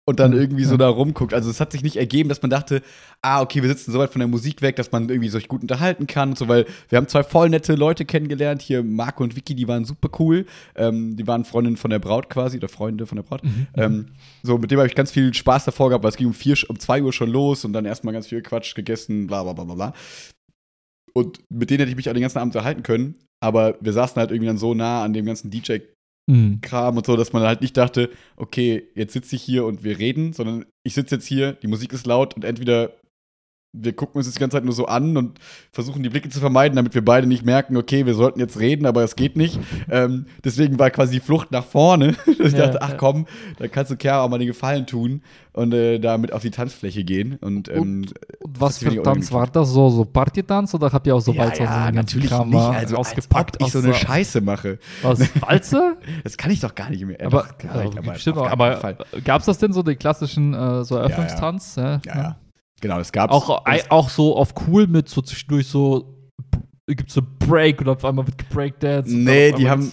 und 0.04 0.18
dann 0.18 0.32
Mhm, 0.32 0.38
irgendwie 0.38 0.64
so 0.64 0.76
da 0.76 0.88
rumguckt. 0.88 1.32
Also 1.32 1.48
es 1.48 1.60
hat 1.60 1.70
sich 1.70 1.82
nicht 1.84 1.96
ergeben, 1.96 2.28
dass 2.28 2.42
man 2.42 2.50
dachte, 2.50 2.82
ah, 3.22 3.40
okay, 3.40 3.62
wir 3.62 3.68
sitzen 3.68 3.92
so 3.92 4.00
weit 4.00 4.10
von 4.10 4.18
der 4.18 4.26
Musik 4.26 4.60
weg, 4.60 4.74
dass 4.76 4.90
man 4.90 5.08
irgendwie 5.08 5.28
sich 5.28 5.46
gut 5.46 5.62
unterhalten 5.62 6.08
kann 6.08 6.30
und 6.30 6.38
so, 6.38 6.48
weil 6.48 6.66
wir 6.88 6.98
haben 6.98 7.06
zwei 7.06 7.22
voll 7.22 7.48
nette 7.50 7.76
Leute 7.76 8.04
kennengelernt. 8.04 8.62
Hier 8.62 8.82
Marco 8.82 9.22
und 9.22 9.36
Vicky, 9.36 9.54
die 9.54 9.68
waren 9.68 9.84
super 9.84 10.08
cool. 10.18 10.46
Ähm, 10.74 11.16
die 11.16 11.26
waren 11.28 11.44
Freundinnen 11.44 11.76
von 11.76 11.90
der 11.90 12.00
Braut 12.00 12.28
quasi, 12.30 12.56
oder 12.56 12.68
Freunde 12.68 13.06
von 13.06 13.16
der 13.16 13.22
Braut. 13.22 13.42
Ähm, 13.76 14.06
so, 14.42 14.58
mit 14.58 14.72
dem 14.72 14.78
habe 14.78 14.88
ich 14.88 14.96
ganz 14.96 15.12
viel 15.12 15.32
Spaß 15.32 15.66
davor 15.66 15.88
gehabt, 15.90 16.02
weil 16.02 16.10
es 16.10 16.16
ging 16.16 16.26
um, 16.26 16.34
vier, 16.34 16.56
um 16.68 16.80
zwei 16.80 17.00
Uhr 17.00 17.12
schon 17.12 17.30
los 17.30 17.64
und 17.64 17.72
dann 17.72 17.84
erstmal 17.84 18.12
ganz 18.12 18.26
viel 18.26 18.42
Quatsch 18.42 18.74
gegessen, 18.74 19.28
bla 19.28 19.44
bla 19.44 19.52
bla 19.52 19.64
bla 19.64 19.74
bla. 19.74 19.92
Und 21.14 21.40
mit 21.48 21.70
denen 21.70 21.80
hätte 21.80 21.90
ich 21.90 21.96
mich 21.96 22.08
auch 22.08 22.14
den 22.14 22.22
ganzen 22.22 22.38
Abend 22.38 22.54
unterhalten 22.56 22.82
können, 22.82 23.18
aber 23.40 23.76
wir 23.80 23.92
saßen 23.92 24.16
halt 24.16 24.30
irgendwie 24.30 24.46
dann 24.46 24.58
so 24.58 24.74
nah 24.74 25.04
an 25.04 25.12
dem 25.12 25.26
ganzen 25.26 25.50
DJ-Kram 25.50 25.92
Mhm. 26.26 26.60
und 26.98 27.06
so, 27.06 27.16
dass 27.16 27.32
man 27.32 27.42
halt 27.42 27.60
nicht 27.60 27.76
dachte, 27.76 28.10
okay, 28.36 28.88
jetzt 28.94 29.12
sitze 29.12 29.36
ich 29.36 29.42
hier 29.42 29.64
und 29.64 29.82
wir 29.82 29.98
reden, 29.98 30.32
sondern 30.32 30.66
ich 30.84 30.94
sitze 30.94 31.16
jetzt 31.16 31.26
hier, 31.26 31.52
die 31.54 31.66
Musik 31.66 31.92
ist 31.92 32.06
laut 32.06 32.34
und 32.34 32.44
entweder 32.44 32.92
wir 33.74 33.94
gucken 33.94 34.18
uns 34.18 34.26
das 34.26 34.34
die 34.34 34.40
ganze 34.40 34.56
Zeit 34.56 34.64
nur 34.64 34.74
so 34.74 34.86
an 34.86 35.16
und 35.16 35.38
versuchen 35.70 36.02
die 36.02 36.10
Blicke 36.10 36.28
zu 36.28 36.40
vermeiden, 36.40 36.76
damit 36.76 36.94
wir 36.94 37.04
beide 37.04 37.26
nicht 37.26 37.44
merken, 37.44 37.76
okay, 37.76 38.04
wir 38.04 38.14
sollten 38.14 38.38
jetzt 38.38 38.58
reden, 38.60 38.84
aber 38.84 39.02
es 39.02 39.16
geht 39.16 39.36
nicht. 39.36 39.58
Ähm, 39.90 40.26
deswegen 40.44 40.78
war 40.78 40.90
quasi 40.90 41.14
die 41.14 41.20
Flucht 41.20 41.50
nach 41.52 41.64
vorne. 41.64 42.14
ich 42.26 42.52
Ja, 42.52 42.66
dachte, 42.66 42.82
ach 42.82 42.90
ja. 42.90 42.96
komm, 42.96 43.26
da 43.58 43.68
kannst 43.68 43.90
du 43.90 43.96
Chiara 43.96 44.22
auch 44.24 44.28
mal 44.28 44.38
den 44.38 44.48
Gefallen 44.48 44.86
tun 44.86 45.22
und 45.54 45.72
äh, 45.72 45.98
damit 45.98 46.32
auf 46.34 46.42
die 46.42 46.50
Tanzfläche 46.50 47.02
gehen. 47.04 47.36
Und, 47.40 47.68
ähm, 47.70 47.80
Und 47.80 48.14
was 48.40 48.78
für 48.78 48.86
weniger 48.86 49.04
Tanz 49.04 49.32
war 49.32 49.46
das? 49.46 49.70
So, 49.70 49.88
so 49.88 50.04
Partytanz 50.04 50.74
oder 50.74 50.92
habt 50.92 51.06
ihr 51.06 51.16
auch 51.16 51.20
so 51.20 51.34
Walzer 51.36 51.62
und 51.62 51.86
so 51.86 51.92
ganzen 51.94 52.22
Kram 52.22 52.50
mal 52.50 52.76
Also, 52.76 52.96
rausgepackt? 52.96 53.56
als 53.62 53.62
ob 53.62 53.66
ich 53.68 53.72
so 53.72 53.78
eine 53.88 53.94
Scheiße 53.94 54.40
mache. 54.42 54.78
Was? 55.02 55.20
Walze? 55.40 55.96
Das 56.24 56.36
kann 56.36 56.50
ich 56.50 56.60
doch 56.60 56.74
gar 56.74 56.90
nicht 56.90 57.04
mehr. 57.06 57.18
Ja, 57.18 57.26
aber 57.26 57.42
doch, 57.44 57.58
kann 57.58 57.70
ja, 57.74 58.42
aber 58.42 58.50
Aber 58.50 58.76
Fall. 58.76 58.98
gab's 59.24 59.46
das 59.46 59.56
denn 59.58 59.72
so, 59.72 59.82
den 59.82 59.98
klassischen 59.98 60.52
äh, 60.52 60.84
so 60.84 60.96
Eröffnungstanz? 60.96 61.76
Ja, 61.76 62.00
Ja, 62.04 62.14
ja. 62.16 62.36
Genau, 62.82 62.98
das 62.98 63.10
gab's. 63.12 63.32
Auch, 63.32 63.64
Das- 63.64 63.90
auch 63.90 64.10
so 64.10 64.36
auf 64.36 64.52
cool 64.68 64.86
mit 64.86 65.08
so 65.08 65.22
zwischendurch 65.22 65.66
so 65.66 66.14
gibt's 66.86 67.14
so 67.14 67.22
Break 67.38 67.80
und 67.80 67.88
auf 67.88 68.04
einmal 68.04 68.26
wird 68.26 68.36
gebreakdance. 68.36 69.10
und 69.14 69.24
Nee, 69.24 69.52
die 69.52 69.70
haben, 69.70 69.90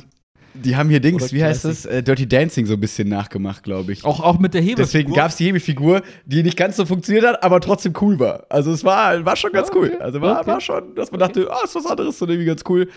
die 0.56 0.76
haben 0.76 0.90
hier 0.90 1.00
Dings, 1.00 1.24
Oder 1.24 1.32
wie 1.32 1.44
heißt 1.44 1.64
das? 1.64 1.86
Äh, 1.86 2.02
Dirty 2.04 2.28
Dancing 2.28 2.66
so 2.66 2.74
ein 2.74 2.80
bisschen 2.82 3.08
nachgemacht, 3.08 3.64
glaube 3.64 3.94
ich. 3.94 4.04
auch, 4.04 4.20
auch 4.20 4.38
mit 4.40 4.54
der 4.54 4.62
Hebefigur. 4.62 4.84
Deswegen 4.86 5.14
gab 5.14 5.30
es 5.30 5.38
die 5.38 5.46
Hebefigur, 5.46 6.02
die 6.26 6.44
nicht 6.44 6.58
ganz 6.58 6.76
so 6.76 6.86
funktioniert 6.86 7.26
hat, 7.26 7.42
aber 7.44 7.62
trotzdem 7.62 7.94
cool 8.02 8.20
war. 8.20 8.46
Also 8.50 8.72
es 8.72 8.84
war, 8.84 9.24
war 9.24 9.36
schon 9.38 9.54
ganz 9.54 9.70
Okay, 9.70 9.78
cool. 9.94 9.98
Also 10.02 10.20
war, 10.20 10.40
okay. 10.42 10.48
war 10.48 10.60
schon, 10.60 10.96
dass 10.96 11.12
man 11.12 11.20
dachte, 11.22 11.48
ah, 11.50 11.60
ist 11.64 11.76
was 11.76 11.86
anderes, 11.86 12.18
so 12.18 12.26
irgendwie 12.26 12.46
ganz 12.48 12.64
cool. 12.68 12.90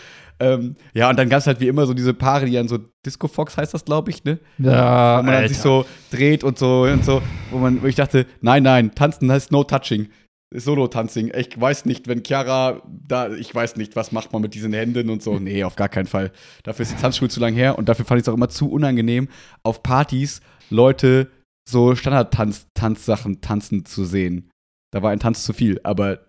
Ähm, 0.42 0.76
ja, 0.94 1.08
und 1.10 1.18
dann 1.18 1.28
gab 1.28 1.38
es 1.38 1.46
halt 1.46 1.60
wie 1.60 1.68
immer 1.68 1.86
so 1.86 1.94
diese 1.94 2.14
Paare, 2.14 2.46
die 2.46 2.52
dann 2.52 2.68
so 2.68 2.78
Disco 3.06 3.28
Fox 3.28 3.56
heißt 3.56 3.72
das, 3.74 3.84
glaube 3.84 4.10
ich, 4.10 4.24
ne? 4.24 4.38
Ja, 4.58 5.18
wo 5.18 5.22
man 5.22 5.34
dann 5.34 5.48
sich 5.48 5.58
so 5.58 5.84
dreht 6.10 6.42
und 6.44 6.58
so 6.58 6.82
und 6.82 7.04
so, 7.04 7.22
wo 7.50 7.58
man, 7.58 7.82
wo 7.82 7.86
ich 7.86 7.94
dachte, 7.94 8.26
nein, 8.40 8.62
nein, 8.62 8.94
tanzen 8.94 9.30
heißt 9.30 9.52
no 9.52 9.64
touching. 9.64 10.08
Solo-Tanzing. 10.54 11.32
Ich 11.34 11.58
weiß 11.58 11.86
nicht, 11.86 12.08
wenn 12.08 12.22
Chiara 12.22 12.82
da, 12.86 13.32
ich 13.32 13.54
weiß 13.54 13.76
nicht, 13.76 13.96
was 13.96 14.12
macht 14.12 14.34
man 14.34 14.42
mit 14.42 14.52
diesen 14.52 14.74
Händen 14.74 15.08
und 15.08 15.22
so. 15.22 15.38
Nee, 15.38 15.64
auf 15.64 15.76
gar 15.76 15.88
keinen 15.88 16.06
Fall. 16.06 16.30
Dafür 16.62 16.82
ist 16.82 16.92
die 16.92 17.00
Tanzschule 17.00 17.30
zu 17.30 17.40
lang 17.40 17.54
her 17.54 17.78
und 17.78 17.88
dafür 17.88 18.04
fand 18.04 18.20
ich 18.20 18.24
es 18.24 18.28
auch 18.28 18.36
immer 18.36 18.50
zu 18.50 18.70
unangenehm, 18.70 19.28
auf 19.62 19.82
Partys 19.82 20.42
Leute 20.68 21.28
so 21.66 21.94
Standard-Tanzsachen 21.94 23.40
tanzen 23.40 23.84
zu 23.86 24.04
sehen. 24.04 24.50
Da 24.92 25.02
war 25.02 25.10
ein 25.10 25.20
Tanz 25.20 25.44
zu 25.44 25.52
viel, 25.54 25.80
aber 25.84 26.20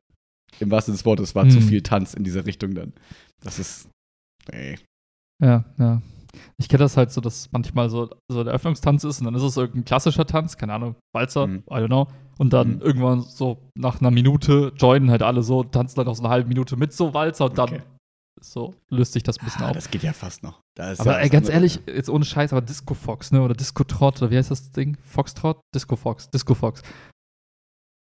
Im 0.59 0.71
wahrsten 0.71 0.93
Sinne 0.93 0.99
des 0.99 1.05
Wortes 1.05 1.35
war 1.35 1.43
Hm. 1.43 1.51
zu 1.51 1.59
viel 1.61 1.81
Tanz 1.81 2.13
in 2.13 2.23
diese 2.23 2.45
Richtung 2.45 2.75
dann. 2.75 2.93
Das 3.43 3.59
ist. 3.59 3.89
Nee. 4.51 4.77
Ja, 5.43 5.63
ja. 5.77 6.01
Ich 6.57 6.67
kenne 6.67 6.79
das 6.79 6.97
halt 6.97 7.11
so, 7.11 7.21
dass 7.21 7.51
manchmal 7.51 7.89
so, 7.89 8.09
so 8.27 8.43
der 8.43 8.53
Öffnungstanz 8.53 9.03
ist 9.03 9.19
und 9.19 9.25
dann 9.25 9.35
ist 9.35 9.43
es 9.43 9.55
irgendein 9.57 9.85
klassischer 9.85 10.25
Tanz, 10.25 10.57
keine 10.57 10.73
Ahnung, 10.73 10.95
Walzer, 11.15 11.45
Mhm. 11.47 11.63
I 11.69 11.73
don't 11.75 11.87
know. 11.87 12.07
Und 12.39 12.51
dann 12.53 12.75
Mhm. 12.75 12.81
irgendwann 12.81 13.21
so 13.21 13.69
nach 13.75 14.01
einer 14.01 14.09
Minute 14.09 14.73
joinen 14.77 15.11
halt 15.11 15.21
alle 15.21 15.43
so, 15.43 15.63
tanzen 15.63 15.97
dann 15.97 16.05
noch 16.07 16.15
so 16.15 16.23
eine 16.23 16.31
halbe 16.31 16.47
Minute 16.47 16.75
mit 16.75 16.91
so 16.93 17.13
Walzer 17.13 17.45
und 17.45 17.57
dann 17.59 17.69
Okay. 17.69 17.81
so 18.41 18.73
löst 18.89 19.13
sich 19.13 19.21
das 19.21 19.37
ein 19.39 19.45
bisschen 19.45 19.61
Ah, 19.63 19.67
auf. 19.69 19.73
das 19.75 19.91
geht 19.91 20.01
ja 20.01 20.11
fast 20.13 20.41
noch. 20.41 20.59
Aber 20.79 21.11
ja 21.11 21.19
ey, 21.19 21.29
ganz 21.29 21.49
ehrlich, 21.49 21.79
jetzt 21.85 22.09
ohne 22.09 22.25
Scheiß, 22.25 22.51
aber 22.51 22.61
Disco 22.63 22.95
Fox, 22.95 23.31
ne? 23.31 23.41
Oder 23.43 23.53
Disco 23.53 23.83
Trot, 23.83 24.19
oder 24.21 24.31
wie 24.31 24.37
heißt 24.37 24.49
das 24.49 24.71
Ding? 24.71 24.97
Foxtrot? 25.01 25.59
Disco 25.75 25.95
Fox, 25.95 26.29
Disco 26.31 26.55
Fox. 26.55 26.81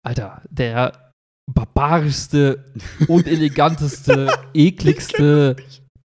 Alter, 0.06 0.42
der 0.50 1.12
barbarischste, 1.50 2.72
uneleganteste, 3.08 4.28
ekligste 4.52 5.56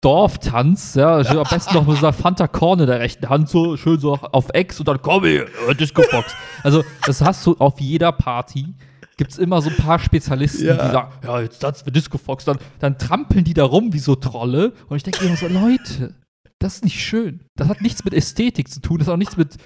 Dorftanz, 0.05 0.93
ja. 0.93 1.15
Also 1.15 1.41
Am 1.41 1.47
besten 1.49 1.73
noch 1.73 1.87
mit 1.87 1.97
so 1.97 2.05
einer 2.05 2.13
Fanta 2.13 2.47
Korn 2.47 2.79
in 2.79 2.85
der 2.85 2.99
rechten 2.99 3.27
Hand, 3.27 3.49
so 3.49 3.75
schön 3.75 3.99
so 3.99 4.13
auf 4.13 4.49
Ex 4.53 4.79
und 4.79 4.87
dann 4.87 5.01
komm 5.01 5.23
hier, 5.25 5.47
äh, 5.67 5.73
Disco 5.73 6.03
Fox. 6.03 6.35
Also, 6.63 6.83
das 7.07 7.21
hast 7.21 7.43
du 7.47 7.55
auf 7.57 7.81
jeder 7.81 8.11
Party. 8.11 8.75
Gibt 9.17 9.31
es 9.31 9.39
immer 9.39 9.61
so 9.63 9.71
ein 9.71 9.77
paar 9.77 9.97
Spezialisten, 9.97 10.65
Ja. 10.67 10.73
die 10.73 10.91
sagen, 10.91 11.11
ja, 11.23 11.41
jetzt 11.41 11.57
tanzen 11.59 11.87
wir 11.87 11.93
Disco 11.93 12.19
Fox. 12.19 12.45
Dann, 12.45 12.59
dann 12.79 12.99
trampeln 12.99 13.43
die 13.45 13.55
da 13.55 13.63
rum 13.63 13.93
wie 13.93 13.99
so 13.99 14.13
Trolle. 14.15 14.73
Und 14.89 14.97
ich 14.97 15.03
denke 15.03 15.25
immer 15.25 15.37
so, 15.37 15.47
Leute, 15.47 16.13
das 16.59 16.75
ist 16.75 16.83
nicht 16.83 17.03
schön. 17.03 17.43
Das 17.57 17.67
hat 17.67 17.81
nichts 17.81 18.05
mit 18.05 18.13
Ästhetik 18.13 18.69
zu 18.69 18.81
tun. 18.81 18.99
Das 18.99 19.07
hat 19.07 19.13
auch 19.15 19.17
nichts 19.17 19.37
mit, 19.37 19.57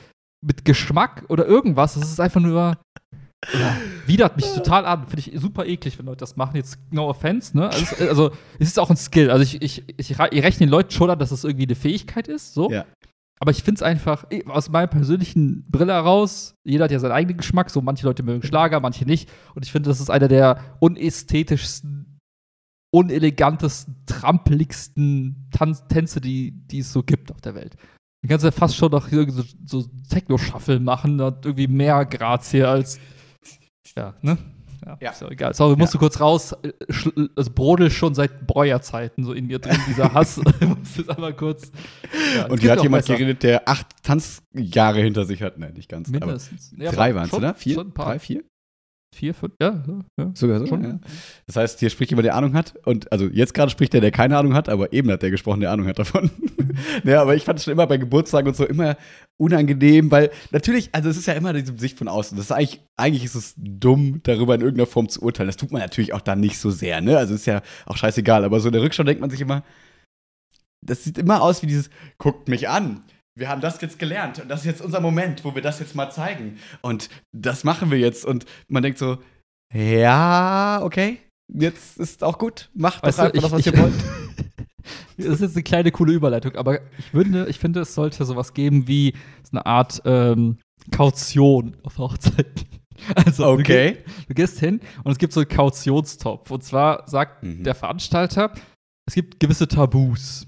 mit 0.41 0.63
Geschmack 0.63 1.25
oder 1.27 1.45
irgendwas. 1.47 1.95
Das 1.95 2.09
ist 2.09 2.19
einfach 2.21 2.39
nur. 2.41 2.77
Ja, 3.53 3.77
widert 4.05 4.35
mich 4.35 4.45
total 4.53 4.85
an. 4.85 5.07
Finde 5.07 5.19
ich 5.19 5.39
super 5.39 5.65
eklig, 5.65 5.97
wenn 5.97 6.05
Leute 6.05 6.19
das 6.19 6.35
machen. 6.35 6.55
Jetzt 6.57 6.77
no 6.91 7.07
offense, 7.09 7.55
ne? 7.57 7.69
Also, 7.69 7.83
es- 7.95 8.01
also 8.09 8.31
es 8.59 8.67
ist 8.67 8.79
auch 8.79 8.89
ein 8.89 8.97
Skill. 8.97 9.31
Also 9.31 9.43
ich, 9.43 9.61
ich, 9.61 9.83
ich, 9.97 10.11
ich 10.11 10.19
rechne 10.19 10.65
den 10.65 10.69
Leuten 10.69 10.91
schon 10.91 11.09
an, 11.09 11.17
dass 11.19 11.29
das 11.29 11.43
irgendwie 11.45 11.65
eine 11.65 11.75
Fähigkeit 11.75 12.27
ist. 12.27 12.53
So. 12.53 12.69
Ja. 12.69 12.85
Aber 13.41 13.51
ich 13.51 13.63
finde 13.63 13.79
es 13.79 13.83
einfach, 13.83 14.25
eh, 14.31 14.43
aus 14.45 14.69
meiner 14.69 14.87
persönlichen 14.87 15.63
Brille 15.69 15.93
heraus, 15.93 16.55
jeder 16.65 16.83
hat 16.83 16.91
ja 16.91 16.99
seinen 16.99 17.13
eigenen 17.13 17.37
Geschmack. 17.37 17.69
So 17.69 17.81
manche 17.81 18.05
Leute 18.05 18.23
mögen 18.23 18.43
Schlager, 18.43 18.81
manche 18.81 19.05
nicht. 19.05 19.29
Und 19.55 19.65
ich 19.65 19.71
finde, 19.71 19.89
das 19.89 20.01
ist 20.01 20.09
einer 20.09 20.27
der 20.27 20.75
unästhetischsten, 20.81 22.19
unelegantesten, 22.93 24.03
trampeligsten 24.05 25.47
Tanz 25.51 25.87
Tänze, 25.87 26.19
die, 26.21 26.51
die 26.51 26.79
es 26.79 26.91
so 26.91 27.03
gibt 27.03 27.31
auf 27.31 27.39
der 27.41 27.55
Welt. 27.55 27.75
Du 28.21 28.27
kannst 28.27 28.43
ja 28.43 28.51
fast 28.51 28.75
schon 28.75 28.91
noch 28.91 29.09
irgendwie 29.11 29.41
so, 29.65 29.79
so 29.83 29.89
Techno-Shuffle 30.09 30.79
machen, 30.81 31.17
da 31.17 31.27
hat 31.27 31.45
irgendwie 31.45 31.67
mehr 31.67 32.03
Grazie 32.05 32.63
als. 32.65 32.99
Ja, 33.95 34.13
ne? 34.21 34.37
Ja, 34.85 34.97
Ja. 35.01 35.11
ist 35.11 35.21
ja 35.21 35.27
egal. 35.29 35.53
Sorry, 35.53 35.75
musst 35.75 35.93
du 35.93 35.97
kurz 35.97 36.19
raus. 36.21 36.53
äh, 36.63 36.69
schl- 36.89 37.29
Es 37.35 37.49
brodelt 37.49 37.91
schon 37.91 38.15
seit 38.15 38.47
Breuerzeiten 38.47 39.25
so 39.25 39.33
in 39.33 39.47
mir 39.47 39.59
drin, 39.59 39.77
dieser 39.87 40.13
Hass. 40.13 40.37
muss 40.61 40.95
jetzt 40.97 41.09
einmal 41.09 41.33
kurz. 41.33 41.71
Ja, 42.35 42.45
es 42.45 42.49
Und 42.49 42.61
hier 42.61 42.71
hat 42.71 42.81
jemand 42.83 43.03
besser. 43.05 43.17
geredet, 43.17 43.43
der 43.43 43.67
acht 43.67 43.87
Tanzjahre 44.03 45.01
hinter 45.01 45.25
sich 45.25 45.41
hat. 45.41 45.57
Nein, 45.57 45.73
nicht 45.73 45.89
ganz. 45.89 46.09
Mindestens. 46.09 46.73
Ja, 46.77 46.91
drei 46.91 47.13
waren 47.13 47.25
es, 47.27 47.33
oder? 47.33 47.53
Vier? 47.55 47.73
Schon 47.75 47.87
ein 47.87 47.93
paar. 47.93 48.05
Drei, 48.05 48.19
vier? 48.19 48.43
Vier, 49.15 49.33
fünf, 49.33 49.53
ja, 49.59 49.83
ja. 50.17 50.31
Sogar 50.35 50.59
so. 50.59 50.67
Schon. 50.67 50.83
Ja. 50.83 50.99
Das 51.47 51.55
heißt, 51.55 51.79
hier 51.79 51.89
spricht 51.89 52.11
jemand, 52.11 52.25
der 52.25 52.35
Ahnung 52.35 52.53
hat. 52.53 52.75
Und 52.85 53.11
also 53.11 53.25
jetzt 53.25 53.55
gerade 53.55 53.71
spricht 53.71 53.93
der, 53.93 54.01
der 54.01 54.11
keine 54.11 54.37
Ahnung 54.37 54.53
hat, 54.53 54.69
aber 54.69 54.93
eben 54.93 55.09
hat 55.09 55.23
der 55.23 55.31
gesprochen, 55.31 55.61
der 55.61 55.71
Ahnung 55.71 55.87
hat 55.87 55.97
davon. 55.97 56.29
naja, 57.03 57.21
aber 57.21 57.35
ich 57.35 57.43
fand 57.43 57.57
es 57.57 57.65
schon 57.65 57.73
immer 57.73 57.87
bei 57.87 57.97
Geburtstagen 57.97 58.47
und 58.47 58.55
so 58.55 58.65
immer 58.65 58.97
unangenehm, 59.37 60.11
weil 60.11 60.29
natürlich, 60.51 60.89
also 60.93 61.09
es 61.09 61.17
ist 61.17 61.25
ja 61.25 61.33
immer 61.33 61.53
diese 61.53 61.77
Sicht 61.77 61.97
von 61.97 62.07
außen. 62.07 62.37
Das 62.37 62.45
ist 62.45 62.51
eigentlich, 62.51 62.81
eigentlich 62.97 63.25
ist 63.25 63.35
es 63.35 63.55
dumm, 63.57 64.21
darüber 64.23 64.53
in 64.53 64.61
irgendeiner 64.61 64.87
Form 64.87 65.09
zu 65.09 65.23
urteilen. 65.23 65.47
Das 65.47 65.57
tut 65.57 65.71
man 65.71 65.81
natürlich 65.81 66.13
auch 66.13 66.21
dann 66.21 66.39
nicht 66.39 66.59
so 66.59 66.69
sehr, 66.69 67.01
ne? 67.01 67.17
Also 67.17 67.33
ist 67.33 67.47
ja 67.47 67.61
auch 67.87 67.97
scheißegal. 67.97 68.43
Aber 68.43 68.59
so 68.59 68.67
in 68.67 68.73
der 68.73 68.83
Rückschau 68.83 69.03
denkt 69.03 69.21
man 69.21 69.31
sich 69.31 69.41
immer, 69.41 69.63
das 70.81 71.03
sieht 71.03 71.17
immer 71.17 71.41
aus 71.41 71.63
wie 71.63 71.67
dieses, 71.67 71.89
guckt 72.19 72.47
mich 72.47 72.69
an. 72.69 73.03
Wir 73.39 73.49
haben 73.49 73.61
das 73.61 73.79
jetzt 73.81 73.97
gelernt 73.99 74.39
und 74.39 74.49
das 74.49 74.59
ist 74.61 74.65
jetzt 74.65 74.81
unser 74.81 74.99
Moment, 75.01 75.43
wo 75.45 75.55
wir 75.55 75.61
das 75.61 75.79
jetzt 75.79 75.95
mal 75.95 76.09
zeigen. 76.11 76.57
Und 76.81 77.09
das 77.31 77.63
machen 77.63 77.89
wir 77.89 77.97
jetzt. 77.97 78.25
Und 78.25 78.45
man 78.67 78.83
denkt 78.83 78.99
so, 78.99 79.17
ja, 79.73 80.81
okay, 80.83 81.19
jetzt 81.53 81.97
ist 81.97 82.23
auch 82.23 82.37
gut. 82.37 82.69
Macht 82.73 83.01
Weißt 83.03 83.19
doch 83.19 83.31
du, 83.31 83.35
einfach 83.35 83.41
das, 83.43 83.51
was 83.51 83.59
ich- 83.59 83.73
ihr 83.73 83.77
wollt. 83.81 83.93
Das 85.17 85.25
ist 85.27 85.41
jetzt 85.41 85.55
eine 85.55 85.63
kleine 85.63 85.91
coole 85.91 86.13
Überleitung, 86.13 86.55
aber 86.55 86.79
ich 86.97 87.05
finde, 87.11 87.45
ich 87.49 87.59
finde, 87.59 87.81
es 87.81 87.93
sollte 87.93 88.23
sowas 88.25 88.53
geben 88.53 88.87
wie 88.87 89.13
so 89.43 89.51
eine 89.51 89.65
Art 89.65 90.01
ähm, 90.05 90.57
Kaution 90.91 91.75
auf 91.83 91.97
Hochzeiten. 91.97 92.65
Also, 93.15 93.43
du, 93.55 93.61
Okay. 93.61 93.93
geh, 93.93 94.11
du 94.27 94.33
gehst 94.33 94.59
hin 94.59 94.81
und 95.05 95.11
es 95.13 95.17
gibt 95.17 95.31
so 95.31 95.39
einen 95.39 95.47
Kautionstopf. 95.49 96.51
Und 96.51 96.63
zwar 96.65 97.07
sagt 97.07 97.43
Mhm. 97.43 97.63
der 97.63 97.73
Veranstalter, 97.75 98.51
es 99.07 99.13
gibt 99.15 99.39
gewisse 99.39 99.67
Tabus. 99.69 100.45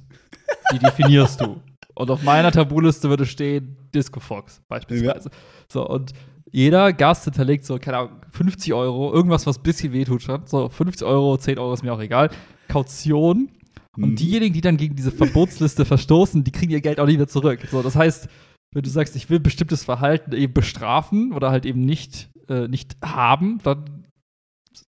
Die 0.74 0.80
definierst 0.80 1.40
du. 1.42 1.62
Und 2.02 2.12
auf 2.12 2.24
meiner 2.24 2.52
Tabuliste 2.52 3.10
würde 3.10 3.26
stehen 3.26 3.78
Disco 3.94 4.20
Fox 4.20 4.62
beispielsweise. 4.68 5.30
So, 5.72 5.88
und 5.88 6.12
jeder 6.52 6.92
Gast 6.94 7.24
hinterlegt 7.26 7.66
so, 7.66 7.78
keine 7.78 7.98
Ahnung, 7.98 8.12
50 8.32 8.74
Euro, 8.74 9.14
irgendwas, 9.14 9.48
was 9.48 9.58
ein 9.58 9.64
bisschen 9.64 9.94
wehtut 9.94 10.22
schon. 10.22 10.42
So, 10.46 10.68
50 10.68 11.08
Euro, 11.08 11.38
10 11.38 11.58
Euro 11.60 11.74
ist 11.74 11.84
mir 11.84 11.94
auch 11.94 12.02
egal. 12.02 12.30
Kaution. 12.68 13.50
Und 13.96 14.12
Mhm. 14.12 14.16
diejenigen, 14.16 14.54
die 14.54 14.62
dann 14.62 14.78
gegen 14.78 14.96
diese 14.96 15.12
Verbotsliste 15.12 15.86
verstoßen, 15.86 16.44
die 16.44 16.52
kriegen 16.52 16.72
ihr 16.72 16.82
Geld 16.82 17.00
auch 17.00 17.06
nicht 17.08 17.18
mehr 17.18 17.28
zurück. 17.28 17.60
So, 17.70 17.82
das 17.82 17.96
heißt, 17.96 18.28
wenn 18.74 18.84
du 18.84 18.90
sagst, 18.90 19.16
ich 19.16 19.30
will 19.30 19.40
bestimmtes 19.40 19.84
Verhalten 19.84 20.34
eben 20.34 20.54
bestrafen 20.54 21.34
oder 21.34 21.52
halt 21.52 21.66
eben 21.66 21.82
nicht, 21.82 22.30
äh, 22.48 22.68
nicht 22.68 22.96
haben, 23.04 23.60
dann 23.64 24.01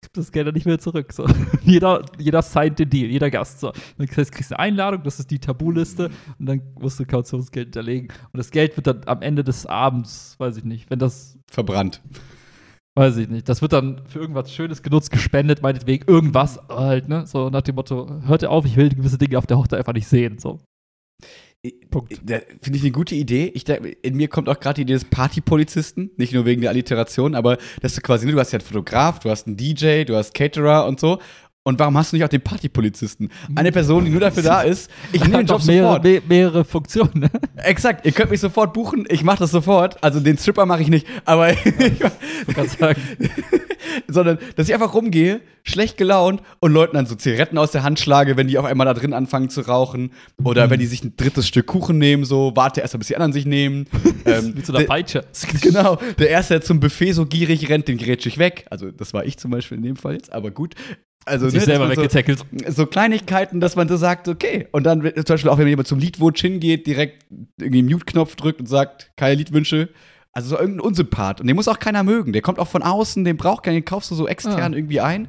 gibt 0.01 0.17
das 0.17 0.31
Geld 0.31 0.47
dann 0.47 0.53
nicht 0.53 0.65
mehr 0.65 0.79
zurück. 0.79 1.11
So. 1.13 1.25
jeder, 1.61 2.03
jeder 2.17 2.41
signed 2.41 2.79
den 2.79 2.89
Deal, 2.89 3.09
jeder 3.09 3.29
Gast. 3.29 3.59
So. 3.59 3.71
Dann 3.97 4.07
kriegst 4.07 4.31
kriegst 4.31 4.51
du 4.51 4.55
eine 4.57 4.69
Einladung, 4.69 5.03
das 5.03 5.19
ist 5.19 5.31
die 5.31 5.39
Tabuliste 5.39 6.09
und 6.37 6.45
dann 6.45 6.61
musst 6.79 6.99
du 6.99 7.05
Kautionsgeld 7.05 7.67
hinterlegen. 7.67 8.09
Und 8.31 8.37
das 8.37 8.51
Geld 8.51 8.75
wird 8.77 8.87
dann 8.87 9.01
am 9.05 9.21
Ende 9.21 9.43
des 9.43 9.65
Abends, 9.65 10.35
weiß 10.39 10.57
ich 10.57 10.63
nicht, 10.63 10.89
wenn 10.89 10.99
das 10.99 11.37
Verbrannt. 11.49 12.01
Weiß 12.95 13.17
ich 13.17 13.29
nicht. 13.29 13.47
Das 13.47 13.61
wird 13.61 13.73
dann 13.73 14.05
für 14.07 14.19
irgendwas 14.19 14.53
Schönes 14.53 14.81
genutzt, 14.81 15.11
gespendet, 15.11 15.61
meinetwegen 15.61 16.05
irgendwas 16.07 16.59
halt, 16.69 17.07
ne? 17.07 17.25
So 17.27 17.49
nach 17.49 17.61
dem 17.61 17.75
Motto, 17.75 18.21
hört 18.25 18.41
ihr 18.41 18.51
auf, 18.51 18.65
ich 18.65 18.75
will 18.75 18.89
gewisse 18.89 19.17
Dinge 19.17 19.37
auf 19.37 19.47
der 19.47 19.57
Hochzeit 19.57 19.79
einfach 19.79 19.93
nicht 19.93 20.07
sehen. 20.07 20.37
So. 20.39 20.59
Punkt. 21.91 22.13
Finde 22.13 22.77
ich 22.77 22.83
eine 22.83 22.91
gute 22.91 23.15
Idee. 23.15 23.51
Ich, 23.53 23.67
in 23.67 24.15
mir 24.15 24.29
kommt 24.29 24.47
auch 24.47 24.61
gerade 24.61 24.75
die 24.75 24.81
Idee 24.83 24.93
des 24.93 25.03
Partypolizisten, 25.03 26.11
nicht 26.15 26.33
nur 26.33 26.45
wegen 26.45 26.61
der 26.61 26.69
Alliteration, 26.69 27.35
aber 27.35 27.57
dass 27.81 27.95
du 27.95 28.01
quasi, 28.01 28.31
du 28.31 28.39
hast 28.39 28.53
ja 28.53 28.59
einen 28.59 28.65
Fotograf, 28.65 29.19
du 29.19 29.29
hast 29.29 29.45
einen 29.45 29.57
DJ, 29.57 30.05
du 30.05 30.15
hast 30.15 30.33
Caterer 30.33 30.87
und 30.87 31.01
so. 31.01 31.19
Und 31.69 31.79
warum 31.79 31.95
hast 31.97 32.11
du 32.11 32.15
nicht 32.17 32.25
auch 32.25 32.29
den 32.29 32.41
Partypolizisten? 32.41 33.29
Eine 33.55 33.71
Person, 33.71 34.03
die 34.05 34.11
nur 34.11 34.19
dafür 34.19 34.43
da 34.43 34.61
ist. 34.61 34.89
Ich 35.11 35.21
nehme 35.21 35.37
den 35.37 35.45
Job 35.47 35.63
mehrere, 35.65 35.87
sofort. 35.97 36.03
me 36.03 36.21
mehrere 36.27 36.65
Funktionen, 36.65 37.11
ne? 37.19 37.29
Exakt, 37.57 38.05
ihr 38.05 38.11
könnt 38.11 38.31
mich 38.31 38.39
sofort 38.39 38.73
buchen, 38.73 39.05
ich 39.07 39.23
mache 39.23 39.39
das 39.39 39.51
sofort. 39.51 40.03
Also 40.03 40.19
den 40.19 40.37
Stripper 40.37 40.65
mache 40.65 40.81
ich 40.81 40.89
nicht, 40.89 41.05
aber 41.25 41.51
Ich 42.47 42.55
kann 42.55 42.67
sagen. 42.67 42.99
sondern 44.07 44.37
dass 44.55 44.67
ich 44.67 44.73
einfach 44.73 44.93
rumgehe, 44.93 45.41
schlecht 45.63 45.97
gelaunt 45.97 46.41
und 46.59 46.71
Leuten 46.71 46.95
dann 46.95 47.05
so 47.05 47.15
Zigaretten 47.15 47.57
aus 47.57 47.71
der 47.71 47.83
Hand 47.83 47.99
schlage, 47.99 48.37
wenn 48.37 48.47
die 48.47 48.57
auf 48.57 48.65
einmal 48.65 48.85
da 48.85 48.93
drin 48.93 49.13
anfangen 49.13 49.49
zu 49.49 49.61
rauchen 49.61 50.11
oder 50.43 50.65
Mhm. 50.65 50.71
wenn 50.71 50.79
die 50.79 50.85
sich 50.85 51.03
ein 51.03 51.13
drittes 51.17 51.47
Stück 51.47 51.67
Kuchen 51.67 51.97
nehmen, 51.97 52.25
so 52.25 52.53
warte 52.55 52.81
erst 52.81 52.93
mal, 52.93 52.99
bis 52.99 53.07
die 53.07 53.15
anderen 53.15 53.33
sich 53.33 53.45
nehmen. 53.45 53.87
ähm, 54.25 54.53
Mit 54.55 54.65
so 54.65 54.73
einer 54.73 54.85
Peitsche. 54.85 55.23
Genau, 55.61 55.97
der 56.17 56.29
erste, 56.29 56.55
der 56.55 56.61
zum 56.61 56.79
Buffet 56.79 57.13
so 57.13 57.25
gierig 57.25 57.69
rennt, 57.69 57.87
den 57.87 57.97
grätsch 57.97 58.25
ich 58.25 58.37
weg. 58.37 58.65
Also 58.69 58.91
das 58.91 59.13
war 59.13 59.25
ich 59.25 59.37
zum 59.37 59.51
Beispiel 59.51 59.77
in 59.77 59.83
dem 59.83 59.95
Fall 59.95 60.13
jetzt, 60.13 60.31
aber 60.31 60.51
gut. 60.51 60.75
Also 61.29 61.49
Sich 61.49 61.59
ne, 61.61 61.65
selber 61.65 61.89
weggetackelt. 61.89 62.39
so, 62.65 62.71
so 62.71 62.85
Kleinigkeiten, 62.87 63.59
dass 63.59 63.75
man 63.75 63.87
so 63.87 63.97
sagt, 63.97 64.27
okay. 64.27 64.67
Und 64.71 64.83
dann 64.83 65.01
zum 65.01 65.23
Beispiel 65.23 65.49
auch, 65.49 65.57
wenn 65.57 65.67
jemand 65.67 65.87
zum 65.87 65.99
Liedwunsch 65.99 66.41
hingeht, 66.41 66.87
direkt 66.87 67.25
irgendwie 67.57 67.79
einen 67.79 67.89
Mute-Knopf 67.89 68.35
drückt 68.35 68.59
und 68.59 68.65
sagt, 68.65 69.11
keine 69.15 69.35
Liedwünsche. 69.35 69.89
Also 70.31 70.49
so 70.49 70.59
irgendein 70.59 70.81
Unsympath. 70.81 71.41
Und 71.41 71.47
den 71.47 71.55
muss 71.55 71.67
auch 71.67 71.79
keiner 71.79 72.03
mögen. 72.03 72.33
Der 72.33 72.41
kommt 72.41 72.59
auch 72.59 72.67
von 72.67 72.83
außen, 72.83 73.23
den 73.23 73.37
braucht 73.37 73.63
keiner, 73.63 73.75
den 73.77 73.85
kaufst 73.85 74.11
du 74.11 74.15
so 74.15 74.27
extern 74.27 74.73
Ah. 74.73 74.75
irgendwie 74.75 75.01
ein. 75.01 75.27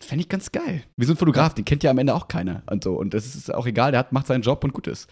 Fände 0.00 0.20
ich 0.22 0.28
ganz 0.28 0.52
geil. 0.52 0.82
Wie 0.96 1.06
so 1.06 1.14
ein 1.14 1.16
Fotograf, 1.16 1.54
den 1.54 1.64
kennt 1.64 1.82
ja 1.82 1.90
am 1.90 1.98
Ende 1.98 2.14
auch 2.14 2.28
keiner. 2.28 2.62
Und 2.70 2.84
so. 2.84 2.94
Und 2.94 3.14
das 3.14 3.34
ist 3.34 3.52
auch 3.54 3.66
egal, 3.66 3.92
der 3.92 4.00
hat, 4.00 4.12
macht 4.12 4.26
seinen 4.26 4.42
Job 4.42 4.62
und 4.64 4.72
gut 4.74 4.86
ist. 4.86 5.08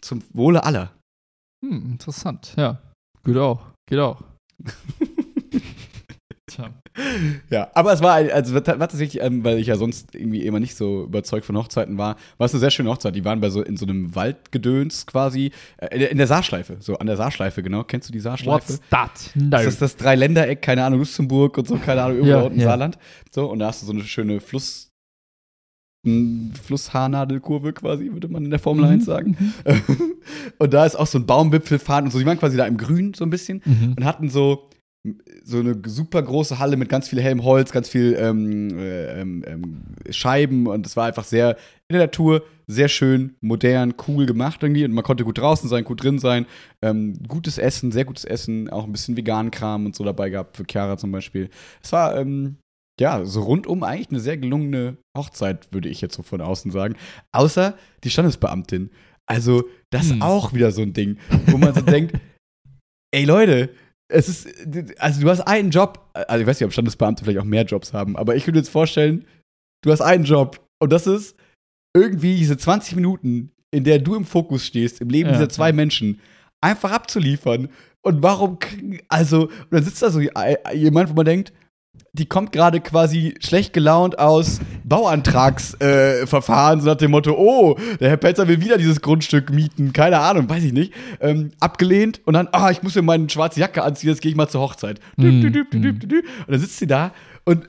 Zum 0.00 0.22
Wohle 0.32 0.64
aller. 0.64 0.90
Hm, 1.64 1.92
interessant, 1.92 2.54
ja. 2.56 2.80
Geht 3.24 3.36
auch. 3.36 3.60
Geht 3.88 3.98
auch. 4.00 4.22
Tja. 6.48 6.70
Ja, 7.50 7.70
aber 7.74 7.92
es 7.92 8.00
war, 8.00 8.14
also 8.14 8.54
war 8.54 8.64
tatsächlich, 8.64 9.22
ähm, 9.22 9.44
weil 9.44 9.58
ich 9.58 9.68
ja 9.68 9.76
sonst 9.76 10.14
irgendwie 10.14 10.44
immer 10.44 10.58
nicht 10.60 10.74
so 10.76 11.04
überzeugt 11.04 11.46
von 11.46 11.56
Hochzeiten 11.56 11.96
war, 11.98 12.16
war 12.38 12.46
es 12.46 12.52
eine 12.52 12.60
sehr 12.60 12.70
schöne 12.70 12.90
Hochzeit. 12.90 13.14
Die 13.14 13.24
waren 13.24 13.40
bei 13.40 13.50
so 13.50 13.62
in 13.62 13.76
so 13.76 13.86
einem 13.86 14.14
Waldgedöns 14.16 15.06
quasi, 15.06 15.52
äh, 15.76 15.86
in 15.94 16.00
der- 16.00 16.10
in 16.10 16.18
der 16.18 16.26
Saarschleife, 16.26 16.78
so 16.80 16.96
an 16.98 17.06
der 17.06 17.16
Saarschleife, 17.16 17.62
genau. 17.62 17.84
Kennst 17.84 18.08
du 18.08 18.12
die 18.12 18.20
Saarschleife? 18.20 18.68
What's 18.68 18.80
that? 18.90 19.10
No. 19.36 19.50
Das 19.50 19.66
ist 19.66 19.80
das 19.80 19.96
Dreiländereck, 19.96 20.60
keine 20.62 20.82
Ahnung, 20.84 20.98
Luxemburg 21.00 21.56
und 21.58 21.68
so, 21.68 21.76
keine 21.76 22.02
Ahnung, 22.02 22.16
irgendwo 22.16 22.36
Ja, 22.36 22.42
unten 22.42 22.58
ja. 22.60 22.66
Saarland. 22.66 22.98
So, 23.30 23.50
und 23.50 23.60
da 23.60 23.68
hast 23.68 23.82
du 23.82 23.86
so 23.86 23.92
eine 23.92 24.02
schöne 24.02 24.40
Fluss, 24.40 24.90
m, 26.06 26.52
Flusshaarnadelkurve 26.62 27.72
quasi, 27.72 28.10
würde 28.12 28.28
man 28.28 28.44
in 28.44 28.50
der 28.50 28.58
Formel 28.58 28.84
1 28.84 29.04
sagen. 29.04 29.36
und 30.58 30.72
da 30.72 30.86
ist 30.86 30.96
auch 30.96 31.06
so 31.06 31.18
ein 31.18 31.26
Baumwipfelfahren 31.26 32.04
und 32.06 32.10
so. 32.12 32.18
Die 32.18 32.26
waren 32.26 32.38
quasi 32.38 32.56
da 32.56 32.66
im 32.66 32.76
Grün 32.76 33.14
so 33.14 33.24
ein 33.24 33.30
bisschen 33.30 33.60
Mhm. 33.64 33.94
und 33.96 34.04
hatten 34.04 34.30
so 34.30 34.67
so 35.44 35.58
eine 35.58 35.80
super 35.86 36.22
große 36.22 36.58
Halle 36.58 36.76
mit 36.76 36.88
ganz 36.88 37.08
viel 37.08 37.20
hellem 37.20 37.44
Holz, 37.44 37.72
ganz 37.72 37.88
viel 37.88 38.16
ähm, 38.18 38.78
äh, 38.78 39.20
ähm, 39.20 39.44
ähm, 39.46 39.82
Scheiben 40.10 40.66
und 40.66 40.86
es 40.86 40.96
war 40.96 41.06
einfach 41.06 41.24
sehr 41.24 41.56
in 41.88 41.94
der 41.94 42.02
Natur, 42.02 42.42
sehr 42.66 42.88
schön, 42.88 43.34
modern, 43.40 43.94
cool 44.06 44.26
gemacht 44.26 44.62
irgendwie 44.62 44.84
und 44.84 44.92
man 44.92 45.04
konnte 45.04 45.24
gut 45.24 45.38
draußen 45.38 45.68
sein, 45.68 45.84
gut 45.84 46.02
drin 46.02 46.18
sein, 46.18 46.46
ähm, 46.82 47.14
gutes 47.26 47.58
Essen, 47.58 47.92
sehr 47.92 48.04
gutes 48.04 48.24
Essen, 48.24 48.68
auch 48.68 48.84
ein 48.84 48.92
bisschen 48.92 49.16
veganen 49.16 49.50
Kram 49.50 49.86
und 49.86 49.96
so 49.96 50.04
dabei 50.04 50.28
gehabt 50.30 50.56
für 50.56 50.64
Chiara 50.70 50.98
zum 50.98 51.12
Beispiel. 51.12 51.48
Es 51.82 51.92
war 51.92 52.16
ähm, 52.16 52.56
ja 53.00 53.24
so 53.24 53.42
rundum 53.42 53.82
eigentlich 53.82 54.10
eine 54.10 54.20
sehr 54.20 54.36
gelungene 54.36 54.96
Hochzeit, 55.16 55.72
würde 55.72 55.88
ich 55.88 56.00
jetzt 56.00 56.14
so 56.16 56.22
von 56.22 56.40
außen 56.40 56.70
sagen, 56.70 56.96
außer 57.32 57.74
die 58.04 58.10
Standesbeamtin. 58.10 58.90
Also 59.26 59.64
das 59.90 60.08
Hm. 60.10 60.16
ist 60.16 60.22
auch 60.22 60.52
wieder 60.52 60.70
so 60.72 60.82
ein 60.82 60.92
Ding, 60.92 61.18
wo 61.46 61.58
man 61.58 61.74
so 61.74 61.80
denkt, 61.82 62.14
ey 63.14 63.24
Leute, 63.24 63.70
es 64.08 64.28
ist, 64.28 64.48
also 64.98 65.20
du 65.20 65.28
hast 65.28 65.40
einen 65.42 65.70
Job, 65.70 66.10
also 66.14 66.40
ich 66.40 66.46
weiß 66.46 66.58
nicht, 66.60 66.66
ob 66.66 66.72
Standesbeamte 66.72 67.24
vielleicht 67.24 67.40
auch 67.40 67.44
mehr 67.44 67.64
Jobs 67.64 67.92
haben, 67.92 68.16
aber 68.16 68.36
ich 68.36 68.46
würde 68.46 68.58
jetzt 68.58 68.70
vorstellen, 68.70 69.26
du 69.82 69.92
hast 69.92 70.00
einen 70.00 70.24
Job 70.24 70.66
und 70.80 70.92
das 70.92 71.06
ist 71.06 71.36
irgendwie 71.94 72.36
diese 72.36 72.56
20 72.56 72.96
Minuten, 72.96 73.52
in 73.70 73.84
der 73.84 73.98
du 73.98 74.14
im 74.14 74.24
Fokus 74.24 74.64
stehst, 74.64 75.00
im 75.00 75.10
Leben 75.10 75.28
Ja, 75.30 75.34
dieser 75.34 75.48
zwei 75.48 75.68
ja. 75.68 75.74
Menschen, 75.74 76.20
einfach 76.60 76.92
abzuliefern. 76.92 77.68
Und 78.02 78.22
warum, 78.22 78.58
also, 79.08 79.42
und 79.42 79.72
dann 79.72 79.82
sitzt 79.82 80.02
da 80.02 80.10
so 80.10 80.20
jemand, 80.20 81.10
wo 81.10 81.14
man 81.14 81.26
denkt, 81.26 81.52
die 82.12 82.26
kommt 82.26 82.52
gerade 82.52 82.80
quasi 82.80 83.34
schlecht 83.40 83.72
gelaunt 83.72 84.18
aus 84.18 84.60
Bauantragsverfahren, 84.88 86.78
äh, 86.78 86.82
so 86.82 86.88
nach 86.88 86.96
dem 86.96 87.10
Motto, 87.10 87.34
oh, 87.36 87.76
der 88.00 88.10
Herr 88.10 88.16
Pelzer 88.16 88.48
will 88.48 88.60
wieder 88.60 88.78
dieses 88.78 89.00
Grundstück 89.00 89.50
mieten, 89.50 89.92
keine 89.92 90.18
Ahnung, 90.20 90.48
weiß 90.48 90.64
ich 90.64 90.72
nicht. 90.72 90.92
Ähm, 91.20 91.50
abgelehnt 91.60 92.20
und 92.24 92.34
dann, 92.34 92.48
ah, 92.52 92.70
ich 92.70 92.82
muss 92.82 92.94
mir 92.94 93.02
meine 93.02 93.28
schwarze 93.28 93.60
Jacke 93.60 93.82
anziehen, 93.82 94.10
jetzt 94.10 94.22
gehe 94.22 94.30
ich 94.30 94.36
mal 94.36 94.48
zur 94.48 94.62
Hochzeit. 94.62 95.00
Mm. 95.16 95.44
Und 95.44 96.12
dann 96.48 96.60
sitzt 96.60 96.78
sie 96.78 96.86
da 96.86 97.12
und 97.44 97.68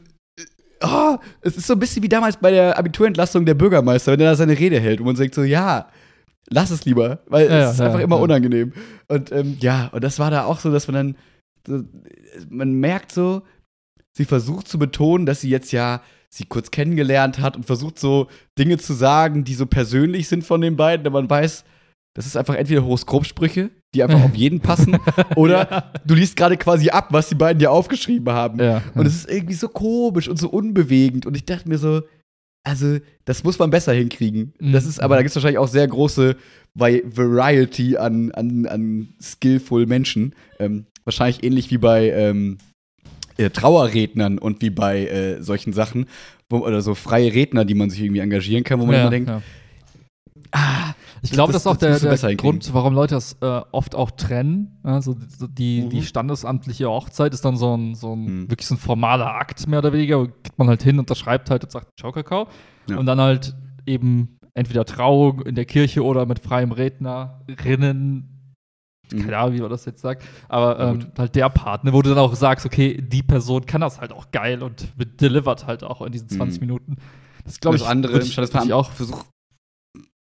ah, 0.81 1.19
es 1.41 1.57
ist 1.57 1.67
so 1.67 1.73
ein 1.73 1.79
bisschen 1.79 2.03
wie 2.03 2.09
damals 2.09 2.38
bei 2.38 2.51
der 2.51 2.77
Abiturentlassung 2.77 3.45
der 3.45 3.53
Bürgermeister, 3.53 4.13
wenn 4.13 4.19
er 4.21 4.31
da 4.31 4.35
seine 4.35 4.57
Rede 4.57 4.79
hält 4.79 4.99
und 4.99 5.05
man 5.05 5.15
sagt 5.15 5.35
so, 5.35 5.43
ja, 5.43 5.89
lass 6.49 6.71
es 6.71 6.85
lieber, 6.85 7.19
weil 7.27 7.49
Ja, 7.49 7.65
es 7.65 7.73
ist 7.73 7.79
ja, 7.79 7.88
einfach 7.88 7.99
immer 7.99 8.17
ja. 8.17 8.21
unangenehm. 8.21 8.73
Und 9.07 9.31
ähm, 9.31 9.57
ja, 9.59 9.88
und 9.88 10.03
das 10.03 10.19
war 10.19 10.31
da 10.31 10.45
auch 10.45 10.59
so, 10.59 10.71
dass 10.71 10.88
man 10.88 10.95
dann, 10.95 11.15
so, 11.67 11.83
man 12.49 12.73
merkt 12.73 13.11
so, 13.11 13.43
sie 14.13 14.25
versucht 14.25 14.67
zu 14.67 14.79
betonen, 14.79 15.25
dass 15.25 15.41
sie 15.41 15.49
jetzt 15.49 15.71
ja 15.71 16.01
sie 16.29 16.45
kurz 16.45 16.71
kennengelernt 16.71 17.39
hat 17.39 17.55
und 17.55 17.65
versucht 17.65 18.00
so 18.00 18.27
Dinge 18.57 18.77
zu 18.77 18.93
sagen, 18.93 19.43
die 19.43 19.55
so 19.55 19.65
persönlich 19.65 20.27
sind 20.27 20.43
von 20.43 20.62
den 20.62 20.75
beiden, 20.75 21.05
aber 21.05 21.21
man 21.21 21.29
weiß, 21.29 21.63
das 22.15 22.25
ist 22.25 22.38
einfach 22.38 22.55
entweder 22.55 22.83
Horoskopsprüche, 22.83 23.69
die 23.93 24.03
einfach 24.03 24.24
auf 24.24 24.36
jeden 24.36 24.59
passen, 24.59 24.98
oder 25.36 25.91
du 26.05 26.15
liest 26.15 26.36
gerade 26.36 26.57
quasi 26.57 26.89
ab, 26.89 27.07
was 27.12 27.29
die 27.29 27.36
beiden 27.36 27.59
dir 27.59 27.71
aufgeschrieben 27.71 28.33
haben. 28.33 28.59
Ja. 28.59 28.81
Und 28.93 29.05
es 29.05 29.15
ist 29.15 29.29
irgendwie 29.29 29.53
so 29.53 29.69
komisch 29.69 30.27
und 30.27 30.38
so 30.38 30.50
unbewegend. 30.50 31.25
Und 31.25 31.36
ich 31.36 31.45
dachte 31.45 31.69
mir 31.69 31.77
so, 31.77 32.01
also, 32.63 32.98
das 33.25 33.43
muss 33.43 33.57
man 33.57 33.69
besser 33.69 33.93
hinkriegen. 33.93 34.53
Mhm. 34.59 34.74
Das 34.74 34.86
ist, 34.86 35.00
aber 35.00 35.15
da 35.15 35.21
gibt 35.21 35.29
es 35.29 35.36
wahrscheinlich 35.36 35.59
auch 35.59 35.67
sehr 35.67 35.88
große 35.88 36.35
Variety 36.75 37.98
an, 37.98 38.31
an, 38.31 38.65
an 38.65 39.09
skillful 39.22 39.85
Menschen. 39.85 40.35
Ähm, 40.59 40.85
wahrscheinlich 41.03 41.44
ähnlich 41.44 41.72
wie 41.72 41.77
bei 41.77 42.09
ähm, 42.11 42.57
äh, 43.39 43.49
Trauerrednern 43.49 44.37
und 44.37 44.61
wie 44.61 44.69
bei 44.69 45.05
äh, 45.07 45.41
solchen 45.41 45.73
Sachen. 45.73 46.05
Wo, 46.49 46.59
oder 46.59 46.81
so 46.81 46.95
freie 46.95 47.33
Redner, 47.33 47.63
die 47.65 47.75
man 47.75 47.89
sich 47.89 48.01
irgendwie 48.01 48.21
engagieren 48.21 48.63
kann, 48.63 48.79
wo 48.79 48.85
man 48.85 48.95
ja, 48.95 49.01
immer 49.01 49.09
denkt, 49.11 49.29
ja. 49.29 49.41
ah, 50.51 50.93
Ich 51.21 51.31
glaube, 51.31 51.53
das- 51.53 51.63
das, 51.63 51.73
ist 51.73 51.77
auch 51.77 51.99
der, 52.01 52.17
der. 52.17 52.35
Grund, 52.35 52.73
warum 52.73 52.93
Leute 52.95 53.13
das 53.15 53.37
äh, 53.41 53.61
oft 53.71 53.93
auch 53.93 54.09
trennen. 54.11 54.79
Also 54.83 55.15
so 55.37 55.45
die, 55.47 55.81
Mhm. 55.83 55.89
die 55.89 56.01
standesamtliche 56.01 56.89
Hochzeit 56.89 57.33
ist 57.33 57.45
dann 57.45 57.55
so 57.57 57.75
ein, 57.77 57.93
so 57.95 58.15
ein 58.15 58.25
Mhm. 58.43 58.49
wirklich 58.49 58.67
so 58.67 58.75
ein 58.75 58.79
formaler 58.79 59.35
Akt, 59.35 59.67
mehr 59.67 59.79
oder 59.79 59.93
weniger. 59.93 60.25
Geht 60.27 60.57
man 60.57 60.67
halt 60.69 60.81
hin, 60.81 60.97
unterschreibt 60.97 61.49
halt 61.51 61.63
und 61.65 61.71
sagt 61.71 61.87
Ciao 61.99 62.11
Kakao. 62.11 62.47
Ja. 62.89 62.97
Und 62.97 63.05
dann 63.05 63.19
halt 63.21 63.55
eben 63.85 64.39
entweder 64.55 64.85
Trauung 64.85 65.41
in 65.43 65.53
der 65.55 65.65
Kirche 65.65 66.03
oder 66.03 66.25
mit 66.25 66.39
freiem 66.39 66.71
Rednerinnen. 66.71 68.38
Keine 69.09 69.37
Ahnung, 69.37 69.55
wie 69.55 69.61
man 69.61 69.69
das 69.69 69.85
jetzt 69.85 70.01
sagt. 70.01 70.24
Aber 70.48 70.79
ähm, 70.79 71.07
halt 71.17 71.35
der 71.35 71.50
Partner, 71.50 71.93
wo 71.93 72.01
du 72.01 72.09
dann 72.09 72.19
auch 72.19 72.35
sagst, 72.35 72.65
okay, 72.65 73.01
die 73.01 73.24
Person 73.24 73.65
kann 73.65 73.81
das 73.81 74.00
halt 74.00 74.11
auch 74.11 74.31
geil 74.31 74.61
und 74.63 74.87
delivert 75.22 75.67
halt 75.67 75.83
auch 75.83 76.01
in 76.01 76.11
diesen 76.11 76.29
20 76.29 76.61
Mhm. 76.61 76.67
Minuten. 76.67 76.95
Das 77.45 77.59
glaube 77.59 77.77
ich, 77.77 77.81
das 77.83 77.89
andere 77.91 78.19
ich, 78.19 78.37
ich 78.37 78.74
auch 78.74 78.91
Versuch. 78.91 79.24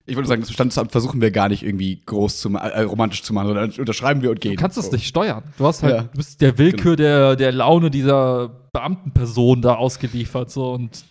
Ich 0.09 0.15
würde 0.15 0.29
sagen, 0.29 0.41
das 0.41 0.53
Standesamt 0.53 0.93
versuchen 0.93 1.21
wir 1.21 1.33
gar 1.33 1.49
nicht 1.49 1.65
irgendwie 1.65 2.01
groß 2.07 2.39
zu 2.39 2.49
äh, 2.55 2.83
romantisch 2.83 3.25
zu 3.25 3.35
machen, 3.35 3.49
sondern 3.49 3.73
unterschreiben 3.73 4.23
wir 4.23 4.31
und 4.31 4.41
gehen. 4.41 4.55
Du 4.55 4.61
kannst 4.61 4.79
es 4.79 4.87
So. 4.87 4.93
nicht 4.93 5.09
steuern. 5.09 5.43
Du 5.59 5.67
hast 5.67 5.83
halt, 5.83 5.93
Ja. 5.93 5.99
Genau. 6.03 6.13
du 6.13 6.17
bist 6.19 6.41
der 6.41 6.59
Willkür 6.59 6.95
der, 6.95 7.35
der 7.35 7.51
Laune 7.51 7.91
dieser 7.91 8.49
Beamtenperson 8.73 9.63
da 9.63 9.75
ausgeliefert. 9.75 10.51
So. 10.53 10.75
Und 10.75 11.05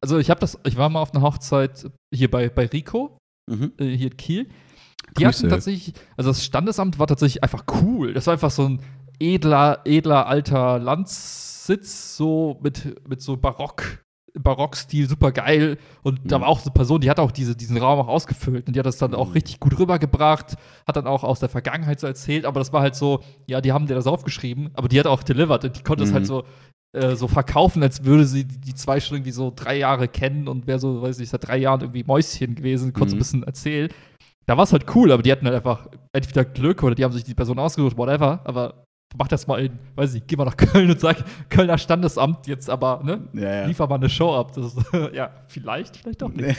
also 0.00 0.18
ich 0.18 0.28
habe 0.28 0.40
das, 0.40 0.58
ich 0.64 0.76
war 0.76 0.88
mal 0.88 1.00
auf 1.00 1.14
einer 1.14 1.22
Hochzeit 1.22 1.88
hier 2.12 2.28
bei, 2.30 2.48
bei 2.48 2.66
Rico, 2.66 3.16
Mhm. 3.48 3.72
äh, 3.78 3.96
hier 3.96 4.10
in 4.10 4.16
Kiel. 4.16 4.48
Die 5.18 5.24
Grüße. 5.24 5.38
hatten 5.40 5.48
tatsächlich, 5.50 5.94
also 6.16 6.30
das 6.30 6.44
Standesamt 6.44 6.98
war 6.98 7.06
tatsächlich 7.06 7.42
einfach 7.42 7.64
cool. 7.82 8.12
Das 8.14 8.26
war 8.26 8.32
einfach 8.34 8.50
so 8.50 8.66
ein 8.68 8.80
edler, 9.18 9.80
edler 9.84 10.26
alter 10.26 10.78
Landssitz, 10.78 12.16
so 12.16 12.58
mit, 12.62 13.08
mit 13.08 13.20
so 13.22 13.36
Barock. 13.36 14.04
Barockstil, 14.34 15.06
super 15.08 15.30
geil. 15.30 15.76
Und 16.02 16.20
da 16.24 16.38
Mhm. 16.38 16.42
war 16.42 16.48
auch 16.48 16.60
so 16.60 16.66
eine 16.70 16.72
Person, 16.74 17.02
die 17.02 17.10
hat 17.10 17.20
auch 17.20 17.30
diese, 17.30 17.54
diesen 17.54 17.76
Raum 17.76 17.98
auch 18.00 18.08
ausgefüllt. 18.08 18.66
Und 18.66 18.74
die 18.74 18.78
hat 18.80 18.86
das 18.86 18.96
dann 18.96 19.14
auch 19.14 19.26
Mhm. 19.28 19.32
richtig 19.34 19.60
gut 19.60 19.78
rübergebracht, 19.78 20.56
hat 20.86 20.96
dann 20.96 21.06
auch 21.06 21.22
aus 21.22 21.40
der 21.40 21.50
Vergangenheit 21.50 22.00
so 22.00 22.06
erzählt. 22.06 22.46
Aber 22.46 22.58
das 22.58 22.72
war 22.72 22.80
halt 22.80 22.94
so, 22.94 23.20
ja, 23.46 23.60
die 23.60 23.72
haben 23.72 23.86
dir 23.86 23.94
das 23.94 24.06
aufgeschrieben, 24.06 24.70
aber 24.74 24.88
die 24.88 24.98
hat 24.98 25.06
auch 25.06 25.22
delivered. 25.22 25.64
Und 25.66 25.76
die 25.78 25.82
konnte 25.82 26.04
es 26.04 26.10
Mhm. 26.10 26.14
halt 26.14 26.26
so, 26.26 26.44
äh, 26.94 27.14
so 27.14 27.28
verkaufen, 27.28 27.82
als 27.82 28.04
würde 28.06 28.24
sie 28.24 28.44
die, 28.46 28.58
die 28.58 28.74
zwei 28.74 29.00
schon 29.00 29.18
irgendwie 29.18 29.32
so 29.32 29.52
drei 29.54 29.76
Jahre 29.76 30.08
kennen 30.08 30.48
und 30.48 30.66
wäre 30.66 30.78
so, 30.78 31.02
weiß 31.02 31.20
ich, 31.20 31.28
seit 31.28 31.46
drei 31.46 31.58
Jahren 31.58 31.82
irgendwie 31.82 32.04
Mäuschen 32.04 32.54
gewesen, 32.54 32.92
so 32.96 33.04
Mhm. 33.04 33.10
ein 33.12 33.18
bisschen 33.18 33.42
erzählen. 33.42 33.90
Da 34.46 34.56
war 34.56 34.64
es 34.64 34.72
halt 34.72 34.86
cool, 34.94 35.12
aber 35.12 35.22
die 35.22 35.30
hatten 35.30 35.46
halt 35.46 35.56
einfach 35.56 35.88
entweder 36.12 36.44
Glück 36.44 36.82
oder 36.82 36.94
die 36.94 37.04
haben 37.04 37.12
sich 37.12 37.24
die 37.24 37.34
Person 37.34 37.58
ausgesucht, 37.58 37.96
whatever. 37.96 38.40
Aber 38.44 38.84
mach 39.16 39.28
das 39.28 39.46
mal 39.46 39.64
in, 39.64 39.78
weiß 39.94 40.14
ich, 40.14 40.26
geh 40.26 40.36
mal 40.36 40.44
nach 40.44 40.56
Köln 40.56 40.90
und 40.90 41.00
sag, 41.00 41.16
Kölner 41.48 41.78
Standesamt 41.78 42.46
jetzt 42.46 42.68
aber, 42.68 43.02
ne? 43.04 43.28
Ja, 43.34 43.54
ja. 43.54 43.64
Liefer 43.66 43.86
mal 43.86 43.96
eine 43.96 44.08
Show 44.08 44.34
ab. 44.34 44.52
Das 44.54 44.74
ist, 44.74 44.76
ja, 45.14 45.30
vielleicht, 45.48 45.96
vielleicht 45.96 46.22
auch 46.22 46.30
nicht. 46.30 46.56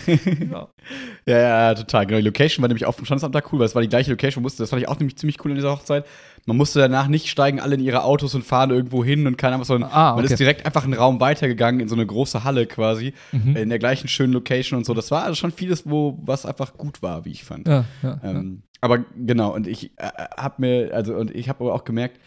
ja. 0.52 0.68
Ja, 1.26 1.38
ja, 1.38 1.74
total. 1.74 2.06
Genau, 2.06 2.20
die 2.20 2.26
Location 2.26 2.62
war 2.62 2.68
nämlich 2.68 2.86
auch 2.86 2.94
vom 2.94 3.06
Standesamt 3.06 3.34
da 3.34 3.42
cool, 3.52 3.60
weil 3.60 3.66
es 3.66 3.76
war 3.76 3.82
die 3.82 3.88
gleiche 3.88 4.12
Location. 4.12 4.42
Musste, 4.42 4.64
das 4.64 4.70
fand 4.70 4.82
ich 4.82 4.90
auch 4.90 5.00
nämlich 5.00 5.18
ziemlich 5.18 5.44
cool 5.44 5.52
in 5.52 5.56
dieser 5.56 5.72
Hochzeit. 5.72 6.06
Man 6.46 6.58
musste 6.58 6.80
danach 6.80 7.08
nicht 7.08 7.28
steigen 7.30 7.60
alle 7.62 7.76
in 7.76 7.82
ihre 7.82 8.04
Autos 8.04 8.36
und 8.36 8.44
fahren 8.44 8.70
irgendwo 8.70 9.04
hin 9.04 9.28
und 9.28 9.38
keine 9.38 9.54
Ahnung 9.54 9.62
was, 9.62 9.68
sondern 9.70 9.90
Ah, 9.92 10.16
man 10.16 10.26
okay. 10.26 10.34
ist 10.34 10.40
direkt 10.40 10.66
einfach 10.66 10.84
einen 10.84 10.94
Raum 10.94 11.20
weitergegangen 11.22 11.80
in 11.80 11.88
so 11.88 11.96
eine 11.96 12.06
große 12.06 12.44
Halle 12.44 12.68
quasi, 12.68 13.14
Mhm. 13.32 13.56
in 13.56 13.70
der 13.70 13.80
gleichen 13.80 14.08
schönen 14.10 14.34
Location 14.34 14.78
und 14.78 14.86
so. 14.86 14.94
Das 14.94 15.10
war 15.12 15.24
also 15.24 15.36
schon 15.36 15.52
vieles, 15.52 15.90
wo 15.90 16.20
was 16.22 16.46
einfach 16.46 16.74
gut 16.76 17.02
war, 17.02 17.24
wie 17.26 17.32
ich 17.32 17.44
fand. 17.46 17.68
Ja, 17.68 17.86
ja, 18.02 18.20
ja. 18.24 18.30
Ähm, 18.32 18.64
aber 18.82 19.00
genau, 19.16 19.54
und 19.54 19.68
ich 19.68 19.92
äh, 19.98 20.10
habe 20.38 20.56
mir, 20.58 20.94
also, 20.94 21.16
und 21.16 21.34
ich 21.34 21.48
habe 21.48 21.64
aber 21.64 21.74
auch 21.74 21.86
gemerkt, 21.86 22.20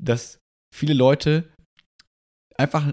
dass 0.00 0.38
viele 0.72 0.94
Leute 0.94 1.48
einfach, 2.56 2.92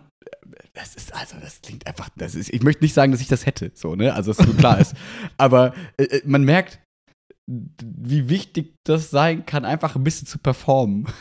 das 0.74 0.96
ist, 0.96 1.14
also, 1.14 1.36
das 1.40 1.62
klingt 1.62 1.86
einfach, 1.86 2.10
das 2.16 2.34
ist, 2.36 2.52
ich 2.52 2.64
möchte 2.64 2.84
nicht 2.84 2.94
sagen, 2.94 3.12
dass 3.12 3.22
ich 3.22 3.28
das 3.28 3.46
hätte, 3.46 3.72
so, 3.76 3.96
ne, 3.96 4.14
also, 4.16 4.32
dass 4.32 4.40
es 4.40 4.46
so 4.48 4.54
klar 4.58 4.80
ist. 4.80 4.96
Aber 5.38 5.74
äh, 5.98 6.04
äh, 6.06 6.22
man 6.26 6.44
merkt, 6.44 6.80
wie 7.84 8.30
wichtig 8.30 8.76
das 8.84 9.10
sein 9.10 9.46
kann, 9.46 9.66
einfach 9.66 9.96
ein 9.96 10.04
bisschen 10.04 10.28
zu 10.28 10.38
performen. 10.38 11.08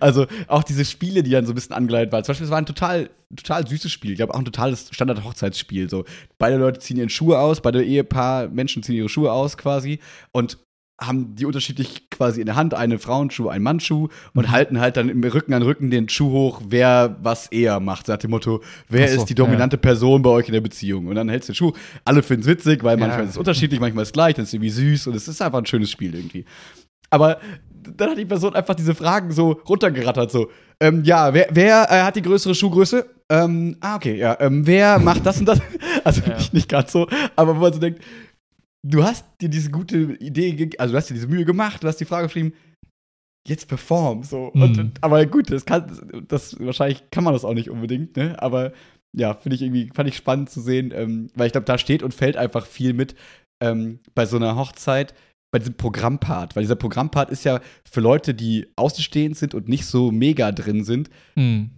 Also 0.00 0.26
auch 0.48 0.64
diese 0.64 0.84
Spiele, 0.84 1.22
die 1.22 1.30
dann 1.30 1.46
so 1.46 1.52
ein 1.52 1.54
bisschen 1.54 1.74
angeleitet 1.74 2.12
waren. 2.12 2.24
Zum 2.24 2.32
Beispiel, 2.32 2.46
es 2.46 2.50
war 2.50 2.58
ein 2.58 2.66
total, 2.66 3.10
total 3.34 3.66
süßes 3.66 3.90
Spiel. 3.90 4.10
Ich 4.10 4.16
glaube, 4.16 4.34
auch 4.34 4.38
ein 4.38 4.44
totales 4.44 4.88
Standard-Hochzeitsspiel. 4.90 5.88
So, 5.88 6.04
beide 6.36 6.56
Leute 6.56 6.80
ziehen 6.80 6.96
ihren 6.96 7.08
Schuhe 7.08 7.38
aus, 7.38 7.60
beide 7.60 7.84
Ehepaar, 7.84 8.48
Menschen 8.48 8.82
ziehen 8.82 8.96
ihre 8.96 9.08
Schuhe 9.08 9.32
aus 9.32 9.56
quasi 9.56 10.00
und 10.32 10.58
haben 11.00 11.36
die 11.36 11.46
unterschiedlich 11.46 12.10
quasi 12.10 12.40
in 12.40 12.46
der 12.46 12.56
Hand, 12.56 12.74
eine 12.74 12.98
Frauenschuh, 12.98 13.48
ein 13.48 13.62
Mannschuh 13.62 14.08
und 14.34 14.46
Mhm. 14.46 14.50
halten 14.50 14.80
halt 14.80 14.96
dann 14.96 15.08
im 15.08 15.22
Rücken 15.22 15.54
an 15.54 15.62
Rücken 15.62 15.90
den 15.90 16.08
Schuh 16.08 16.30
hoch, 16.32 16.60
wer 16.68 17.16
was 17.22 17.46
eher 17.46 17.78
macht. 17.78 18.08
Nach 18.08 18.16
dem 18.16 18.30
Motto, 18.32 18.62
wer 18.88 19.06
so, 19.08 19.20
ist 19.22 19.26
die 19.26 19.36
dominante 19.36 19.78
Person 19.78 20.22
bei 20.22 20.30
euch 20.30 20.48
in 20.48 20.54
der 20.54 20.60
Beziehung? 20.60 21.06
Und 21.06 21.14
dann 21.14 21.28
hältst 21.28 21.48
du 21.48 21.52
den 21.52 21.56
Schuh. 21.56 21.72
Alle 22.04 22.22
finden 22.22 22.42
es 22.42 22.48
witzig, 22.48 22.82
weil 22.82 22.98
Ja. 22.98 23.06
manchmal 23.06 23.24
ist 23.24 23.30
es 23.30 23.36
unterschiedlich, 23.36 23.78
manchmal 23.80 24.02
ist 24.02 24.08
es 24.08 24.12
gleich, 24.12 24.34
dann 24.34 24.42
ist 24.42 24.48
es 24.48 24.54
irgendwie 24.54 24.70
süß 24.70 25.06
und 25.06 25.14
es 25.14 25.28
ist 25.28 25.40
einfach 25.40 25.58
ein 25.58 25.66
schönes 25.66 25.90
Spiel 25.90 26.14
irgendwie. 26.14 26.44
Aber 27.10 27.38
dann 27.70 28.10
hat 28.10 28.18
die 28.18 28.24
Person 28.26 28.54
einfach 28.54 28.74
diese 28.74 28.94
Fragen 28.94 29.30
so 29.30 29.52
runtergerattert, 29.68 30.30
so, 30.30 30.50
ähm, 30.80 31.04
ja, 31.04 31.32
wer, 31.32 31.46
wer 31.52 31.86
äh, 31.90 32.02
hat 32.02 32.16
die 32.16 32.22
größere 32.22 32.54
Schuhgröße? 32.54 33.06
Ähm, 33.30 33.76
ah, 33.80 33.96
okay, 33.96 34.16
ja, 34.18 34.36
ähm, 34.40 34.66
wer 34.66 34.98
macht 34.98 35.24
das 35.24 35.38
und 35.38 35.46
das? 35.46 35.60
Also 36.04 36.22
Ja. 36.22 36.36
nicht, 36.36 36.52
nicht 36.54 36.68
ganz 36.68 36.92
so, 36.92 37.06
aber 37.36 37.56
wo 37.56 37.60
man 37.60 37.72
so 37.72 37.78
denkt, 37.78 38.02
du 38.86 39.04
hast 39.04 39.26
dir 39.40 39.48
diese 39.48 39.70
gute 39.70 40.14
Idee, 40.14 40.70
also 40.78 40.92
du 40.92 40.98
hast 40.98 41.10
dir 41.10 41.14
diese 41.14 41.28
Mühe 41.28 41.44
gemacht, 41.44 41.82
du 41.82 41.88
hast 41.88 41.96
die 41.96 42.04
Frage 42.04 42.26
geschrieben, 42.26 42.52
jetzt 43.46 43.68
perform, 43.68 44.24
so. 44.24 44.50
Mhm. 44.54 44.62
Und, 44.62 44.92
aber 45.00 45.24
gut, 45.26 45.50
das 45.50 45.64
kann, 45.64 46.24
das, 46.28 46.58
wahrscheinlich 46.60 47.10
kann 47.10 47.24
man 47.24 47.32
das 47.32 47.44
auch 47.44 47.54
nicht 47.54 47.70
unbedingt, 47.70 48.16
ne, 48.16 48.40
aber 48.40 48.72
ja, 49.16 49.34
finde 49.34 49.56
ich 49.56 49.62
irgendwie, 49.62 49.90
fand 49.94 50.08
ich 50.08 50.16
spannend 50.16 50.50
zu 50.50 50.60
sehen, 50.60 50.92
ähm, 50.94 51.30
weil 51.34 51.46
ich 51.46 51.52
glaube, 51.52 51.64
da 51.64 51.78
steht 51.78 52.02
und 52.02 52.14
fällt 52.14 52.36
einfach 52.36 52.66
viel 52.66 52.92
mit, 52.92 53.14
ähm, 53.62 54.00
bei 54.14 54.26
so 54.26 54.36
einer 54.36 54.56
Hochzeit, 54.56 55.14
bei 55.50 55.58
diesem 55.58 55.74
Programmpart, 55.74 56.54
weil 56.54 56.62
dieser 56.62 56.76
Programmpart 56.76 57.30
ist 57.30 57.44
ja 57.44 57.60
für 57.90 58.00
Leute, 58.00 58.34
die 58.34 58.68
außenstehend 58.76 59.36
sind 59.36 59.54
und 59.54 59.68
nicht 59.68 59.86
so 59.86 60.12
mega 60.12 60.52
drin 60.52 60.84
sind, 60.84 61.08
Hm. 61.36 61.70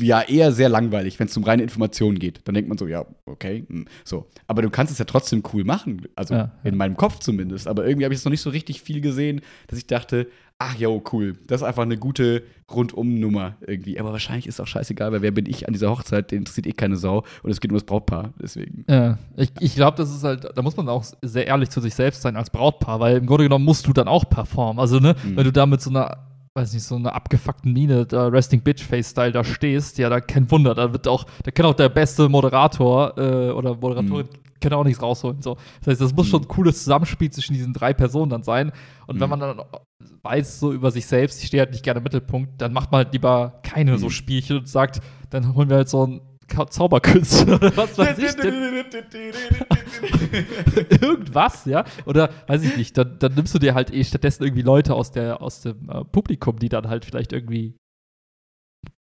Ja 0.00 0.22
eher 0.22 0.52
sehr 0.52 0.68
langweilig, 0.68 1.18
wenn 1.20 1.26
es 1.28 1.36
um 1.36 1.44
reine 1.44 1.62
Informationen 1.62 2.18
geht. 2.18 2.40
Dann 2.44 2.54
denkt 2.54 2.68
man 2.68 2.78
so, 2.78 2.86
ja, 2.86 3.04
okay, 3.26 3.64
hm, 3.68 3.86
so. 4.04 4.26
Aber 4.46 4.62
du 4.62 4.70
kannst 4.70 4.92
es 4.92 4.98
ja 4.98 5.04
trotzdem 5.04 5.42
cool 5.52 5.64
machen, 5.64 6.02
also 6.16 6.34
Ja, 6.34 6.52
in 6.64 6.76
meinem 6.76 6.96
Kopf 6.96 7.18
zumindest. 7.20 7.68
Aber 7.68 7.86
irgendwie 7.86 8.04
habe 8.04 8.14
ich 8.14 8.20
es 8.20 8.24
noch 8.24 8.30
nicht 8.30 8.40
so 8.42 8.50
richtig 8.50 8.82
viel 8.82 9.00
gesehen, 9.00 9.40
dass 9.68 9.78
ich 9.78 9.86
dachte, 9.86 10.26
ach 10.58 10.76
jo, 10.76 11.02
cool, 11.12 11.34
das 11.46 11.62
ist 11.62 11.66
einfach 11.66 11.82
eine 11.84 11.96
gute 11.96 12.42
Rundum-Nummer 12.70 13.56
irgendwie. 13.66 13.98
Aber 13.98 14.12
wahrscheinlich 14.12 14.46
ist 14.46 14.60
auch 14.60 14.66
scheißegal, 14.66 15.10
weil 15.12 15.22
wer 15.22 15.30
bin 15.30 15.46
ich 15.46 15.66
an 15.66 15.72
dieser 15.72 15.90
Hochzeit, 15.90 16.30
den 16.30 16.38
interessiert 16.40 16.66
eh 16.66 16.72
keine 16.72 16.96
Sau 16.96 17.24
und 17.42 17.50
es 17.50 17.60
geht 17.60 17.70
um 17.70 17.76
das 17.76 17.84
Brautpaar, 17.84 18.32
deswegen. 18.42 18.84
Ja, 18.88 19.18
ich, 19.36 19.52
ich 19.60 19.74
glaube, 19.74 19.96
das 19.96 20.10
ist 20.14 20.22
halt, 20.24 20.46
da 20.54 20.62
muss 20.62 20.76
man 20.76 20.88
auch 20.88 21.04
sehr 21.22 21.46
ehrlich 21.46 21.70
zu 21.70 21.80
sich 21.80 21.94
selbst 21.94 22.22
sein 22.22 22.36
als 22.36 22.50
Brautpaar, 22.50 23.00
weil 23.00 23.16
im 23.18 23.26
Grunde 23.26 23.44
genommen 23.44 23.64
musst 23.64 23.86
du 23.86 23.92
dann 23.92 24.08
auch 24.08 24.28
performen. 24.28 24.78
Also, 24.80 24.98
ne, 25.00 25.14
Mhm. 25.24 25.36
wenn 25.36 25.44
du 25.44 25.52
da 25.52 25.66
mit 25.66 25.80
so 25.80 25.90
einer, 25.90 26.18
weiß 26.60 26.72
nicht, 26.74 26.82
so 26.84 26.96
einer 26.96 27.14
abgefuckten 27.14 27.72
Miene, 27.72 28.06
da 28.06 28.28
Resting 28.28 28.60
Bitch 28.62 28.82
Face-Style 28.82 29.32
da 29.32 29.42
stehst, 29.44 29.98
ja, 29.98 30.08
da 30.08 30.20
kein 30.20 30.50
Wunder, 30.50 30.74
da 30.74 30.92
wird 30.92 31.08
auch, 31.08 31.24
da 31.44 31.50
kann 31.50 31.66
auch 31.66 31.74
der 31.74 31.88
beste 31.88 32.28
Moderator 32.28 33.16
äh, 33.18 33.50
oder 33.50 33.74
Moderatorin 33.76 34.28
kann 34.60 34.74
auch 34.74 34.84
nichts 34.84 35.00
rausholen. 35.02 35.40
So. 35.40 35.56
Das 35.80 35.92
heißt, 35.92 36.00
das 36.02 36.14
muss 36.14 36.26
Mhm. 36.26 36.30
schon 36.32 36.42
ein 36.42 36.48
cooles 36.48 36.78
Zusammenspiel 36.84 37.30
zwischen 37.30 37.54
diesen 37.54 37.72
drei 37.72 37.94
Personen 37.94 38.28
dann 38.30 38.42
sein. 38.42 38.72
Und 39.06 39.18
wenn 39.18 39.26
Mhm. 39.28 39.30
man 39.30 39.40
dann 39.40 39.60
weiß 40.22 40.60
so 40.60 40.70
über 40.72 40.90
sich 40.90 41.06
selbst, 41.06 41.40
ich 41.40 41.46
stehe 41.46 41.62
halt 41.62 41.70
nicht 41.72 41.82
gerne 41.82 41.98
im 41.98 42.04
Mittelpunkt, 42.04 42.60
dann 42.60 42.74
macht 42.74 42.92
man 42.92 43.04
halt 43.04 43.12
lieber 43.14 43.60
keine 43.62 43.96
so 43.96 44.06
Mhm. 44.06 44.10
Spielchen 44.10 44.58
und 44.58 44.68
sagt, 44.68 45.00
dann 45.30 45.54
holen 45.54 45.70
wir 45.70 45.76
halt 45.78 45.88
so 45.88 46.02
einen 46.04 46.20
Ka- 46.20 46.24
Zauberkünstler 46.70 47.56
oder 47.56 47.76
was 47.76 47.96
weiß 47.96 48.18
ich 48.18 48.34
denn. 48.36 48.84
irgendwas, 51.00 51.64
ja. 51.64 51.84
Oder 52.06 52.30
weiß 52.46 52.62
ich 52.62 52.76
nicht, 52.76 52.96
dann, 52.98 53.18
dann 53.18 53.34
nimmst 53.34 53.54
du 53.54 53.58
dir 53.58 53.74
halt 53.74 53.92
eh 53.92 54.04
stattdessen 54.04 54.44
irgendwie 54.44 54.62
Leute 54.62 54.94
aus, 54.94 55.12
der, 55.12 55.40
aus 55.42 55.62
dem 55.62 55.88
äh, 55.88 56.04
Publikum, 56.04 56.58
die 56.58 56.68
dann 56.68 56.88
halt 56.88 57.04
vielleicht 57.04 57.32
irgendwie 57.32 57.76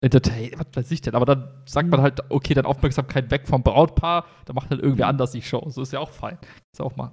entertain, 0.02 0.50
was 0.56 0.66
weiß 0.74 0.90
ich 0.90 1.00
denn. 1.00 1.14
Aber 1.14 1.24
dann 1.24 1.62
sagt 1.64 1.88
man 1.88 2.02
halt, 2.02 2.20
okay, 2.28 2.54
dann 2.54 2.66
Aufmerksamkeit 2.66 3.30
weg 3.30 3.46
vom 3.46 3.62
Brautpaar, 3.62 4.26
dann 4.44 4.56
macht 4.56 4.70
halt 4.70 4.80
irgendwer 4.82 5.06
anders 5.06 5.32
die 5.32 5.42
Show. 5.42 5.64
So 5.68 5.82
ist 5.82 5.92
ja 5.92 6.00
auch 6.00 6.10
fein. 6.10 6.38
Ist 6.72 6.80
ja 6.80 6.84
auch 6.84 6.96
mal. 6.96 7.10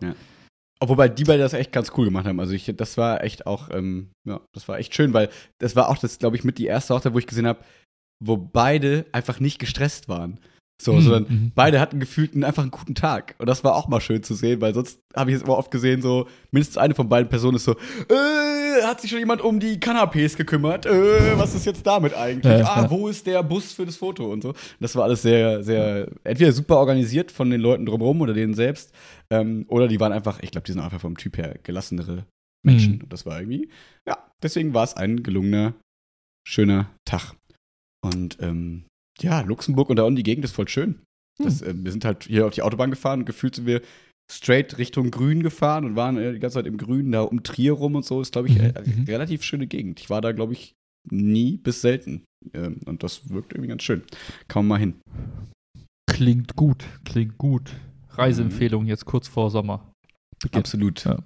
Auch 0.80 0.90
Wobei 0.90 1.10
die 1.10 1.26
beide 1.26 1.44
das 1.44 1.54
echt 1.54 1.72
ganz 1.72 1.92
cool 1.98 2.06
gemacht 2.06 2.26
haben. 2.26 2.40
Also 2.40 2.54
ich, 2.54 2.74
das 2.76 2.98
war 2.98 3.24
echt 3.24 3.46
auch, 3.46 3.70
ähm, 3.72 4.12
ja, 4.28 4.42
das 4.54 4.68
war 4.68 4.80
echt 4.80 4.96
schön, 4.96 5.14
weil 5.14 5.30
das 5.60 5.76
war 5.76 5.90
auch 5.90 5.98
das, 5.98 6.20
glaube 6.20 6.36
ich, 6.36 6.44
mit 6.44 6.58
die 6.58 6.66
erste 6.66 6.96
Hochzeit, 6.96 7.14
wo 7.14 7.20
ich 7.20 7.28
gesehen 7.28 7.48
habe, 7.48 7.60
wo 8.24 8.38
beide 8.38 9.06
einfach 9.12 9.40
nicht 9.40 9.60
gestresst 9.60 10.10
waren. 10.10 10.40
So, 10.82 10.94
Mhm, 10.94 11.02
sondern 11.02 11.24
mhm. 11.24 11.52
beide 11.56 11.82
hatten 11.82 12.00
gefühlt 12.00 12.34
einen, 12.34 12.46
einfach 12.46 12.62
einen 12.62 12.72
guten 12.72 12.96
Tag. 12.96 13.36
Und 13.38 13.48
das 13.48 13.66
war 13.66 13.76
auch 13.76 13.90
mal 13.90 14.00
schön 14.00 14.24
zu 14.24 14.34
sehen, 14.34 14.62
weil 14.62 14.74
sonst 14.74 15.02
habe 15.14 15.30
ich 15.30 15.36
es 15.36 15.44
immer 15.44 15.58
oft 15.58 15.72
gesehen, 15.72 16.02
so, 16.02 16.26
mindestens 16.52 16.78
eine 16.78 16.96
von 16.96 17.10
beiden 17.10 17.28
Personen 17.28 17.58
ist 17.58 17.66
so, 17.66 17.74
äh, 17.74 18.84
hat 18.84 19.02
sich 19.02 19.10
schon 19.10 19.20
jemand 19.20 19.42
um 19.42 19.60
die 19.60 19.78
Kanapés 19.78 20.38
gekümmert? 20.38 20.86
Äh, 20.86 21.38
was 21.38 21.54
ist 21.54 21.66
jetzt 21.66 21.86
damit 21.86 22.14
eigentlich? 22.14 22.66
Ah, 22.66 22.90
wo 22.90 23.10
ist 23.10 23.28
der 23.28 23.44
Bus 23.44 23.74
für 23.74 23.86
das 23.86 23.98
Foto 23.98 24.32
und 24.32 24.42
so? 24.42 24.54
Das 24.80 24.96
war 24.96 25.04
alles 25.04 25.22
sehr, 25.22 25.64
sehr, 25.64 26.08
entweder 26.24 26.54
super 26.54 26.78
organisiert 26.78 27.30
von 27.30 27.50
den 27.50 27.60
Leuten 27.60 27.86
drumherum 27.86 28.22
oder 28.22 28.34
denen 28.34 28.54
selbst, 28.54 28.94
ähm, 29.30 29.66
oder 29.68 29.90
die 29.90 30.00
waren 30.00 30.14
einfach, 30.14 30.40
ich 30.42 30.52
glaube, 30.52 30.66
die 30.66 30.72
sind 30.72 30.82
einfach 30.82 31.02
vom 31.02 31.18
Typ 31.18 31.38
her 31.38 31.60
gelassenere 31.62 32.26
Menschen. 32.66 32.96
Mhm. 32.96 33.02
Und 33.02 33.12
das 33.12 33.26
war 33.26 33.38
irgendwie, 33.38 33.70
ja, 34.08 34.18
deswegen 34.42 34.74
war 34.74 34.86
es 34.86 34.96
ein 34.96 35.24
gelungener, 35.24 35.74
schöner 36.48 36.90
Tag. 37.04 37.34
Und 38.02 38.38
ähm, 38.42 38.86
ja, 39.20 39.42
Luxemburg 39.42 39.90
und 39.90 39.98
da 39.98 40.04
unten 40.04 40.16
die 40.16 40.24
Gegend 40.24 40.46
ist 40.46 40.54
voll 40.54 40.68
schön. 40.68 41.02
Das, 41.42 41.62
äh, 41.62 41.74
wir 41.76 41.92
sind 41.92 42.06
halt 42.06 42.26
hier 42.26 42.46
auf 42.46 42.54
die 42.54 42.62
Autobahn 42.62 42.92
gefahren 42.92 43.22
und 43.22 43.26
gefühlt 43.26 43.56
sind 43.56 43.66
wir 43.66 43.82
straight 44.32 44.78
Richtung 44.78 45.12
Grün 45.12 45.42
gefahren 45.42 45.86
und 45.86 45.96
waren 45.96 46.18
äh, 46.18 46.34
die 46.34 46.40
ganze 46.40 46.56
Zeit 46.56 46.68
im 46.68 46.78
Grün, 46.78 47.12
da 47.12 47.22
um 47.22 47.44
Trier 47.44 47.74
rum 47.74 47.96
und 47.96 48.06
so. 48.06 48.22
Ist, 48.22 48.34
glaube 48.34 48.48
ich, 48.48 48.58
Mhm, 48.58 48.66
äh, 48.66 48.84
mhm. 48.86 49.04
relativ 49.06 49.44
schöne 49.44 49.68
Gegend. 49.68 50.00
Ich 50.00 50.10
war 50.10 50.22
da, 50.22 50.32
glaube 50.32 50.54
ich, 50.54 50.74
nie 51.10 51.58
bis 51.58 51.82
selten. 51.82 52.24
Ähm, 52.54 52.80
und 52.86 53.04
das 53.04 53.30
wirkt 53.30 53.54
irgendwie 53.54 53.70
ganz 53.70 53.84
schön. 53.84 54.04
Man 54.54 54.68
mal 54.68 54.80
hin. 54.80 54.96
Klingt 56.10 56.56
gut, 56.56 56.86
klingt 57.06 57.38
gut. 57.38 57.72
Reiseempfehlung 58.12 58.86
jetzt 58.86 59.06
kurz 59.06 59.28
vor 59.28 59.50
Sommer. 59.50 59.92
Beginnt. 60.42 60.66
Absolut. 60.66 61.06
Ja. 61.06 61.20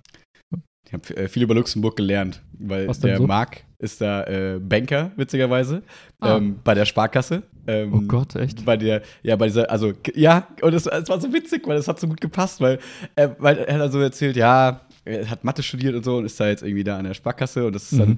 Ich 0.85 0.93
habe 0.93 1.15
äh, 1.17 1.27
viel 1.27 1.43
über 1.43 1.55
Luxemburg 1.55 1.95
gelernt, 1.95 2.41
weil 2.59 2.87
der 2.87 3.17
so? 3.17 3.25
Marc 3.27 3.63
ist 3.79 3.99
da 4.01 4.23
äh, 4.25 4.59
Banker, 4.59 5.11
witzigerweise, 5.15 5.81
Ah. 6.19 6.37
ähm, 6.37 6.59
bei 6.63 6.73
der 6.73 6.85
Sparkasse. 6.85 7.43
Ähm, 7.67 7.93
Oh 7.93 8.01
Gott, 8.01 8.35
echt? 8.35 8.63
Bei 8.65 8.77
der, 8.77 9.01
ja, 9.23 9.35
bei 9.35 9.47
dieser, 9.47 9.69
also, 9.69 9.93
ja, 10.13 10.47
und 10.61 10.73
es, 10.73 10.85
es 10.85 11.09
war 11.09 11.19
so 11.19 11.31
witzig, 11.33 11.65
weil 11.67 11.77
es 11.77 11.87
hat 11.87 11.99
so 11.99 12.07
gut 12.07 12.21
gepasst, 12.21 12.61
weil, 12.61 12.79
äh, 13.15 13.29
weil 13.39 13.57
er 13.57 13.73
hat 13.75 13.81
dann 13.81 13.91
so 13.91 13.99
erzählt, 13.99 14.35
ja, 14.35 14.81
er 15.05 15.29
hat 15.29 15.43
Mathe 15.43 15.63
studiert 15.63 15.95
und 15.95 16.03
so 16.05 16.17
und 16.17 16.25
ist 16.25 16.39
da 16.39 16.47
jetzt 16.47 16.63
irgendwie 16.63 16.83
da 16.83 16.97
an 16.97 17.05
der 17.05 17.13
Sparkasse 17.13 17.65
und 17.65 17.73
das 17.75 17.91
ist 17.91 17.99
dann 17.99 18.09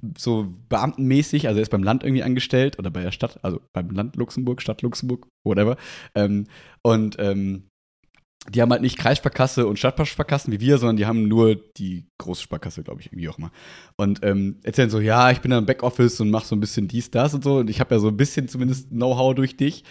Mhm. 0.00 0.14
so 0.18 0.52
beamtenmäßig, 0.68 1.46
also 1.46 1.58
er 1.60 1.62
ist 1.62 1.70
beim 1.70 1.84
Land 1.84 2.02
irgendwie 2.02 2.22
angestellt 2.24 2.78
oder 2.78 2.90
bei 2.90 3.02
der 3.02 3.12
Stadt, 3.12 3.38
also 3.42 3.60
beim 3.72 3.90
Land 3.90 4.16
Luxemburg, 4.16 4.60
Stadt 4.62 4.82
Luxemburg, 4.82 5.26
whatever. 5.44 5.76
Ähm, 6.16 6.46
und 6.82 7.16
ähm, 7.20 7.64
die 8.50 8.60
haben 8.60 8.72
halt 8.72 8.82
nicht 8.82 8.98
Kreissparkasse 8.98 9.66
und 9.66 9.78
Stadtsparkassen 9.78 10.52
wie 10.52 10.60
wir, 10.60 10.78
sondern 10.78 10.96
die 10.96 11.06
haben 11.06 11.28
nur 11.28 11.54
die 11.54 12.06
große 12.18 12.42
Sparkasse, 12.42 12.82
glaube 12.82 13.00
ich, 13.00 13.06
irgendwie 13.06 13.28
auch 13.28 13.38
mal. 13.38 13.50
Und 13.96 14.20
ähm, 14.24 14.58
erzählen 14.64 14.90
so, 14.90 14.98
ja, 14.98 15.30
ich 15.30 15.40
bin 15.40 15.52
da 15.52 15.58
im 15.58 15.66
Backoffice 15.66 16.20
und 16.20 16.30
mache 16.30 16.46
so 16.46 16.56
ein 16.56 16.60
bisschen 16.60 16.88
dies, 16.88 17.10
das 17.10 17.34
und 17.34 17.44
so. 17.44 17.58
Und 17.58 17.70
ich 17.70 17.78
habe 17.78 17.94
ja 17.94 18.00
so 18.00 18.08
ein 18.08 18.16
bisschen 18.16 18.48
zumindest 18.48 18.90
Know-how 18.90 19.34
durch 19.34 19.56
dich. 19.56 19.84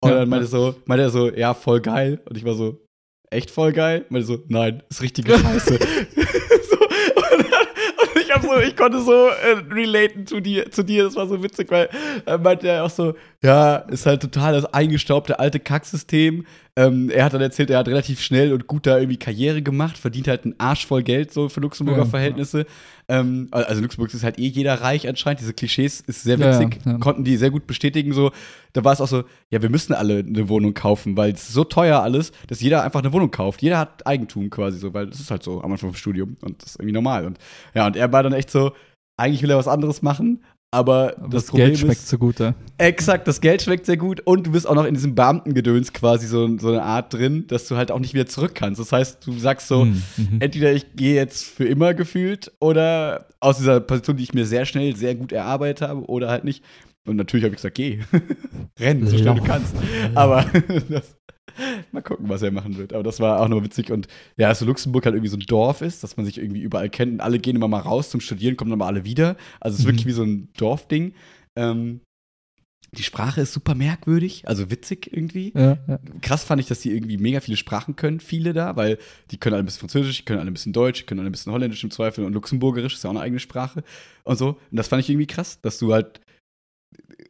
Und 0.00 0.10
dann 0.10 0.28
meinte, 0.28 0.46
so, 0.46 0.74
meinte 0.84 1.04
er 1.04 1.10
so, 1.10 1.32
ja, 1.32 1.54
voll 1.54 1.80
geil. 1.80 2.20
Und 2.28 2.36
ich 2.36 2.44
war 2.44 2.54
so, 2.54 2.84
echt 3.30 3.50
voll 3.50 3.72
geil? 3.72 4.04
Meinte 4.10 4.26
so, 4.26 4.38
nein, 4.48 4.82
ist 4.90 5.00
richtige 5.00 5.38
Scheiße. 5.38 5.78
so, 6.70 6.78
und, 6.78 7.52
dann, 7.52 7.66
und 8.02 8.22
ich 8.22 8.30
hab 8.30 8.42
so, 8.42 8.58
ich 8.60 8.76
konnte 8.76 9.00
so 9.00 9.28
äh, 9.28 9.72
relaten 9.72 10.26
zu 10.26 10.40
dir, 10.40 10.70
zu 10.70 10.82
dir, 10.82 11.04
das 11.04 11.16
war 11.16 11.26
so 11.26 11.42
witzig, 11.42 11.70
weil 11.70 11.88
er 12.26 12.36
meinte 12.36 12.66
ja 12.66 12.84
auch 12.84 12.90
so, 12.90 13.14
ja, 13.42 13.76
ist 13.76 14.04
halt 14.04 14.20
total 14.20 14.52
das 14.52 14.66
eingestaubte 14.66 15.38
alte 15.38 15.58
Kacksystem. 15.58 16.44
Ähm, 16.76 17.08
er 17.08 17.24
hat 17.24 17.32
dann 17.32 17.40
erzählt, 17.40 17.70
er 17.70 17.78
hat 17.78 17.86
relativ 17.86 18.20
schnell 18.20 18.52
und 18.52 18.66
gut 18.66 18.84
da 18.86 18.98
irgendwie 18.98 19.16
Karriere 19.16 19.62
gemacht, 19.62 19.96
verdient 19.96 20.26
halt 20.26 20.44
einen 20.44 20.54
Arsch 20.58 20.86
voll 20.86 21.04
Geld 21.04 21.32
so 21.32 21.48
für 21.48 21.60
Luxemburger 21.60 22.00
Ja, 22.02 22.04
Verhältnisse. 22.04 22.66
Ähm, 23.06 23.46
also 23.52 23.80
Luxemburg 23.80 24.12
ist 24.12 24.24
halt 24.24 24.40
eh 24.40 24.48
jeder 24.48 24.80
reich 24.80 25.06
anscheinend. 25.06 25.40
Diese 25.40 25.54
Klischees 25.54 26.00
ist 26.00 26.24
sehr 26.24 26.36
Ja, 26.36 26.48
witzig, 26.50 26.80
ja, 26.84 26.92
ja. 26.92 26.98
konnten 26.98 27.22
die 27.22 27.36
sehr 27.36 27.50
gut 27.50 27.68
bestätigen. 27.68 28.12
So, 28.12 28.32
da 28.72 28.82
war 28.82 28.92
es 28.92 29.00
auch 29.00 29.06
so, 29.06 29.22
ja, 29.50 29.62
wir 29.62 29.70
müssen 29.70 29.92
alle 29.92 30.18
eine 30.18 30.48
Wohnung 30.48 30.74
kaufen, 30.74 31.16
weil 31.16 31.32
es 31.32 31.42
ist 31.42 31.52
so 31.52 31.62
teuer 31.62 32.02
alles, 32.02 32.32
dass 32.48 32.60
jeder 32.60 32.82
einfach 32.82 33.00
eine 33.00 33.12
Wohnung 33.12 33.30
kauft. 33.30 33.62
Jeder 33.62 33.78
hat 33.78 34.04
Eigentum 34.04 34.50
quasi 34.50 34.78
so, 34.78 34.92
weil 34.92 35.06
das 35.06 35.20
ist 35.20 35.30
halt 35.30 35.44
so 35.44 35.62
am 35.62 35.70
Anfang 35.70 35.90
vom 35.90 35.96
Studium 35.96 36.36
und 36.40 36.60
das 36.60 36.70
ist 36.70 36.80
irgendwie 36.80 36.94
normal. 36.94 37.24
Und 37.24 37.38
ja, 37.74 37.86
und 37.86 37.94
er 37.94 38.10
war 38.12 38.24
dann 38.24 38.32
echt 38.32 38.50
so, 38.50 38.72
eigentlich 39.16 39.42
will 39.42 39.50
er 39.50 39.58
was 39.58 39.68
anderes 39.68 40.02
machen, 40.02 40.42
aber, 40.74 41.14
Aber 41.16 41.28
das, 41.28 41.46
das, 41.46 41.54
Geld 41.54 41.78
schmeckt 41.78 42.00
ist, 42.00 42.08
zugute. 42.08 42.54
Exakt, 42.78 43.26
das 43.28 43.40
Geld 43.40 43.62
schmeckt 43.62 43.86
sehr 43.86 43.96
gut 43.96 44.20
und 44.24 44.46
du 44.46 44.52
bist 44.52 44.66
auch 44.68 44.74
noch 44.74 44.84
in 44.84 44.94
diesem 44.94 45.14
Beamtengedöns 45.14 45.92
quasi 45.92 46.26
so, 46.26 46.58
so 46.58 46.68
eine 46.68 46.82
Art 46.82 47.14
drin, 47.14 47.46
dass 47.46 47.66
du 47.68 47.76
halt 47.76 47.90
auch 47.90 48.00
nicht 48.00 48.14
wieder 48.14 48.26
zurück 48.26 48.54
kannst. 48.54 48.80
Das 48.80 48.92
heißt, 48.92 49.26
du 49.26 49.32
sagst 49.38 49.68
so, 49.68 49.84
Mhm, 49.84 50.02
mhm. 50.16 50.36
entweder 50.40 50.72
ich 50.72 50.94
gehe 50.96 51.14
jetzt 51.14 51.44
für 51.44 51.64
immer 51.64 51.94
gefühlt 51.94 52.52
oder 52.60 53.26
aus 53.40 53.58
dieser 53.58 53.80
Position, 53.80 54.16
die 54.16 54.24
ich 54.24 54.34
mir 54.34 54.46
sehr 54.46 54.66
schnell, 54.66 54.96
sehr 54.96 55.14
gut 55.14 55.32
erarbeitet 55.32 55.88
habe 55.88 56.04
oder 56.08 56.28
halt 56.28 56.44
nicht. 56.44 56.64
Und 57.06 57.16
natürlich 57.16 57.44
habe 57.44 57.54
ich 57.54 57.58
gesagt, 57.58 57.74
geh, 57.76 58.00
renn, 58.80 59.06
so 59.06 59.16
schnell 59.18 59.34
du 59.34 59.42
kannst. 59.42 59.74
Aber 60.14 60.44
das, 60.88 61.16
mal 61.92 62.02
gucken, 62.02 62.28
was 62.28 62.42
er 62.42 62.50
machen 62.50 62.76
wird. 62.76 62.92
Aber 62.92 63.02
das 63.02 63.20
war 63.20 63.40
auch 63.40 63.48
noch 63.48 63.62
witzig. 63.62 63.90
Und 63.90 64.08
ja, 64.36 64.48
dass 64.48 64.58
so 64.58 64.66
Luxemburg 64.66 65.04
halt 65.04 65.14
irgendwie 65.14 65.30
so 65.30 65.36
ein 65.36 65.46
Dorf 65.46 65.82
ist, 65.82 66.02
dass 66.02 66.16
man 66.16 66.26
sich 66.26 66.38
irgendwie 66.38 66.62
überall 66.62 66.90
kennt 66.90 67.12
und 67.12 67.20
alle 67.20 67.38
gehen 67.38 67.56
immer 67.56 67.68
mal 67.68 67.80
raus 67.80 68.10
zum 68.10 68.20
Studieren, 68.20 68.56
kommen 68.56 68.70
dann 68.70 68.78
mal 68.78 68.86
alle 68.86 69.04
wieder. 69.04 69.36
Also 69.60 69.74
es 69.74 69.80
ist 69.80 69.84
Mhm. 69.84 69.88
wirklich 69.90 70.06
wie 70.06 70.12
so 70.12 70.22
ein 70.24 70.48
Dorfding. 70.56 71.14
Ähm, 71.56 72.00
die 72.92 73.02
Sprache 73.02 73.40
ist 73.40 73.52
super 73.52 73.74
merkwürdig, 73.74 74.46
also 74.46 74.70
witzig 74.70 75.12
irgendwie. 75.12 75.52
Ja, 75.56 75.78
ja. 75.88 75.98
Krass 76.22 76.44
fand 76.44 76.60
ich, 76.60 76.68
dass 76.68 76.80
die 76.80 76.92
irgendwie 76.92 77.16
mega 77.18 77.40
viele 77.40 77.56
Sprachen 77.56 77.96
können, 77.96 78.20
viele 78.20 78.52
da, 78.52 78.76
weil 78.76 78.98
die 79.32 79.36
können 79.36 79.54
alle 79.54 79.64
ein 79.64 79.66
bisschen 79.66 79.80
Französisch, 79.80 80.18
die 80.18 80.24
können 80.24 80.38
alle 80.38 80.48
ein 80.50 80.54
bisschen 80.54 80.72
Deutsch, 80.72 81.00
die 81.00 81.06
können 81.06 81.18
alle 81.18 81.28
ein 81.28 81.32
bisschen 81.32 81.52
Holländisch 81.52 81.82
im 81.82 81.90
Zweifel 81.90 82.24
und 82.24 82.32
Luxemburgerisch 82.34 82.94
ist 82.94 83.02
ja 83.02 83.10
auch 83.10 83.14
eine 83.14 83.22
eigene 83.22 83.40
Sprache 83.40 83.82
und 84.22 84.36
so. 84.38 84.50
Und 84.70 84.76
das 84.76 84.86
fand 84.86 85.02
ich 85.02 85.10
irgendwie 85.10 85.26
krass, 85.26 85.60
dass 85.60 85.78
du 85.78 85.92
halt, 85.92 86.20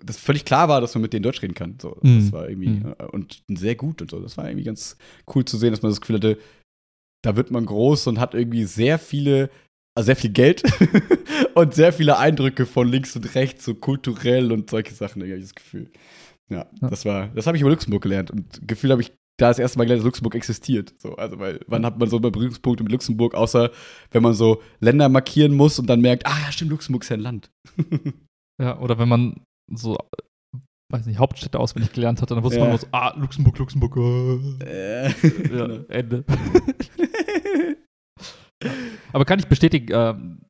dass 0.02 0.18
völlig 0.18 0.44
klar 0.44 0.68
war, 0.68 0.80
dass 0.80 0.94
man 0.94 1.02
mit 1.02 1.12
denen 1.12 1.22
Deutsch 1.22 1.42
reden 1.42 1.54
kann. 1.54 1.76
So, 1.80 1.96
Mhm. 2.02 2.18
das 2.20 2.32
war 2.32 2.48
irgendwie, 2.48 2.68
Mhm. 2.68 2.94
äh, 2.98 3.04
und 3.06 3.42
sehr 3.48 3.74
gut 3.74 4.02
und 4.02 4.10
so. 4.10 4.20
Das 4.20 4.36
war 4.36 4.46
irgendwie 4.48 4.64
ganz 4.64 4.96
cool 5.34 5.44
zu 5.44 5.56
sehen, 5.56 5.70
dass 5.70 5.82
man 5.82 5.90
das 5.90 6.00
Gefühl 6.00 6.16
hatte, 6.16 6.38
da 7.22 7.36
wird 7.36 7.50
man 7.50 7.64
groß 7.64 8.06
und 8.08 8.20
hat 8.20 8.34
irgendwie 8.34 8.64
sehr 8.64 8.98
viele, 8.98 9.50
also 9.96 10.06
sehr 10.06 10.16
viel 10.16 10.30
Geld 10.30 10.62
und 11.54 11.74
sehr 11.74 11.92
viele 11.92 12.18
Eindrücke 12.18 12.66
von 12.66 12.88
links 12.88 13.16
und 13.16 13.34
rechts, 13.34 13.64
so 13.64 13.74
kulturell 13.74 14.52
und 14.52 14.68
solche 14.70 14.94
Sachen, 14.94 15.22
irgendwie 15.22 15.38
ich 15.40 15.44
das 15.44 15.54
Gefühl. 15.54 15.90
Ja, 16.50 16.66
Ja. 16.82 16.88
das 16.90 17.04
war, 17.06 17.28
das 17.28 17.46
habe 17.46 17.56
ich 17.56 17.62
über 17.62 17.70
Luxemburg 17.70 18.02
gelernt 18.02 18.30
und 18.30 18.66
Gefühl 18.68 18.90
habe 18.90 19.00
ich 19.00 19.12
da 19.38 19.48
das 19.48 19.58
erste 19.58 19.78
Mal 19.78 19.84
gelernt, 19.84 20.00
dass 20.00 20.06
Luxemburg 20.06 20.34
existiert. 20.36 20.94
So, 20.98 21.16
also, 21.16 21.38
weil, 21.40 21.58
wann 21.66 21.84
hat 21.86 21.98
man 21.98 22.08
so 22.08 22.20
Berührungspunkte 22.20 22.84
mit 22.84 22.92
Luxemburg, 22.92 23.34
außer 23.34 23.70
wenn 24.12 24.22
man 24.22 24.34
so 24.34 24.62
Länder 24.80 25.08
markieren 25.08 25.54
muss 25.56 25.78
und 25.78 25.86
dann 25.88 26.00
merkt, 26.02 26.26
ah 26.26 26.36
ja, 26.44 26.52
stimmt, 26.52 26.70
Luxemburg 26.70 27.02
ist 27.02 27.08
ja 27.08 27.16
ein 27.16 27.20
Land. 27.20 27.50
ja, 28.60 28.78
oder 28.78 28.98
wenn 28.98 29.08
man 29.08 29.40
so, 29.72 29.96
weiß 30.92 31.06
nicht, 31.06 31.18
Hauptstädte 31.18 31.58
auswendig 31.58 31.92
gelernt 31.92 32.22
hat, 32.22 32.30
dann 32.30 32.42
wusste 32.42 32.58
Ja. 32.60 32.66
man 32.68 32.78
so, 32.78 32.86
ah, 32.92 33.14
Luxemburg, 33.16 33.58
Luxemburg, 33.58 33.96
äh. 33.96 35.06
Äh, 35.06 35.56
ja, 35.56 35.66
Ende. 35.88 36.24
Aber 39.12 39.24
kann 39.24 39.38
ich 39.38 39.46
bestätigen, 39.46 39.88
ähm, 39.92 40.40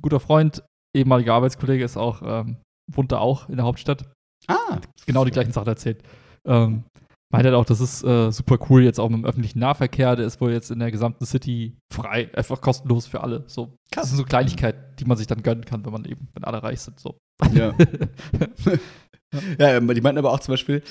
guter 0.00 0.20
Freund, 0.20 0.62
ehemaliger 0.96 1.34
Arbeitskollege 1.34 1.84
ist 1.84 1.96
auch, 1.96 2.22
ähm, 2.24 2.56
wohnt 2.92 3.12
da 3.12 3.18
auch 3.18 3.48
in 3.48 3.56
der 3.56 3.64
Hauptstadt. 3.64 4.12
Ah. 4.48 4.78
Genau 5.06 5.24
die 5.24 5.30
gleichen 5.30 5.52
Sachen 5.52 5.68
erzählt. 5.68 6.02
Ähm, 6.44 6.84
meint 7.32 7.44
halt 7.44 7.54
auch, 7.54 7.64
das 7.64 7.80
ist 7.80 8.02
äh, 8.04 8.30
super 8.30 8.58
cool 8.68 8.82
jetzt 8.82 8.98
auch 8.98 9.08
mit 9.08 9.18
dem 9.18 9.24
öffentlichen 9.24 9.60
Nahverkehr. 9.60 10.16
Der 10.16 10.26
ist 10.26 10.40
wohl 10.40 10.52
jetzt 10.52 10.70
in 10.70 10.80
der 10.80 10.90
gesamten 10.90 11.24
City 11.24 11.78
frei, 11.92 12.30
einfach 12.34 12.60
kostenlos 12.60 13.06
für 13.06 13.22
alle. 13.22 13.44
So, 13.46 13.76
das 13.90 14.08
sind 14.08 14.18
so 14.18 14.24
Kleinigkeiten, 14.24 14.96
die 14.98 15.04
man 15.04 15.16
sich 15.16 15.26
dann 15.28 15.42
gönnen 15.42 15.64
kann, 15.64 15.84
wenn 15.84 15.92
man 15.92 16.04
eben, 16.04 16.28
wenn 16.34 16.44
alle 16.44 16.62
reich 16.62 16.80
sind. 16.80 17.00
So. 17.00 17.16
Ja. 17.52 17.74
ja, 19.58 19.76
ähm, 19.76 19.88
die 19.94 20.00
meinten 20.00 20.18
aber 20.18 20.32
auch 20.32 20.40
zum 20.40 20.52
Beispiel, 20.52 20.82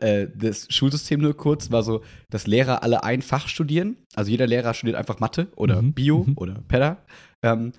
äh, 0.00 0.28
das 0.34 0.66
Schulsystem 0.70 1.20
nur 1.20 1.36
kurz 1.36 1.70
war 1.70 1.82
so, 1.82 2.02
dass 2.30 2.46
Lehrer 2.46 2.82
alle 2.82 3.04
ein 3.04 3.22
Fach 3.22 3.48
studieren. 3.48 3.96
Also 4.14 4.30
jeder 4.30 4.46
Lehrer 4.46 4.74
studiert 4.74 4.96
einfach 4.96 5.20
Mathe 5.20 5.48
oder 5.56 5.80
Mhm, 5.82 5.92
Bio 5.92 6.24
mhm. 6.24 6.32
oder 6.36 6.54
Pedda. 6.68 6.98
Ähm, 7.42 7.72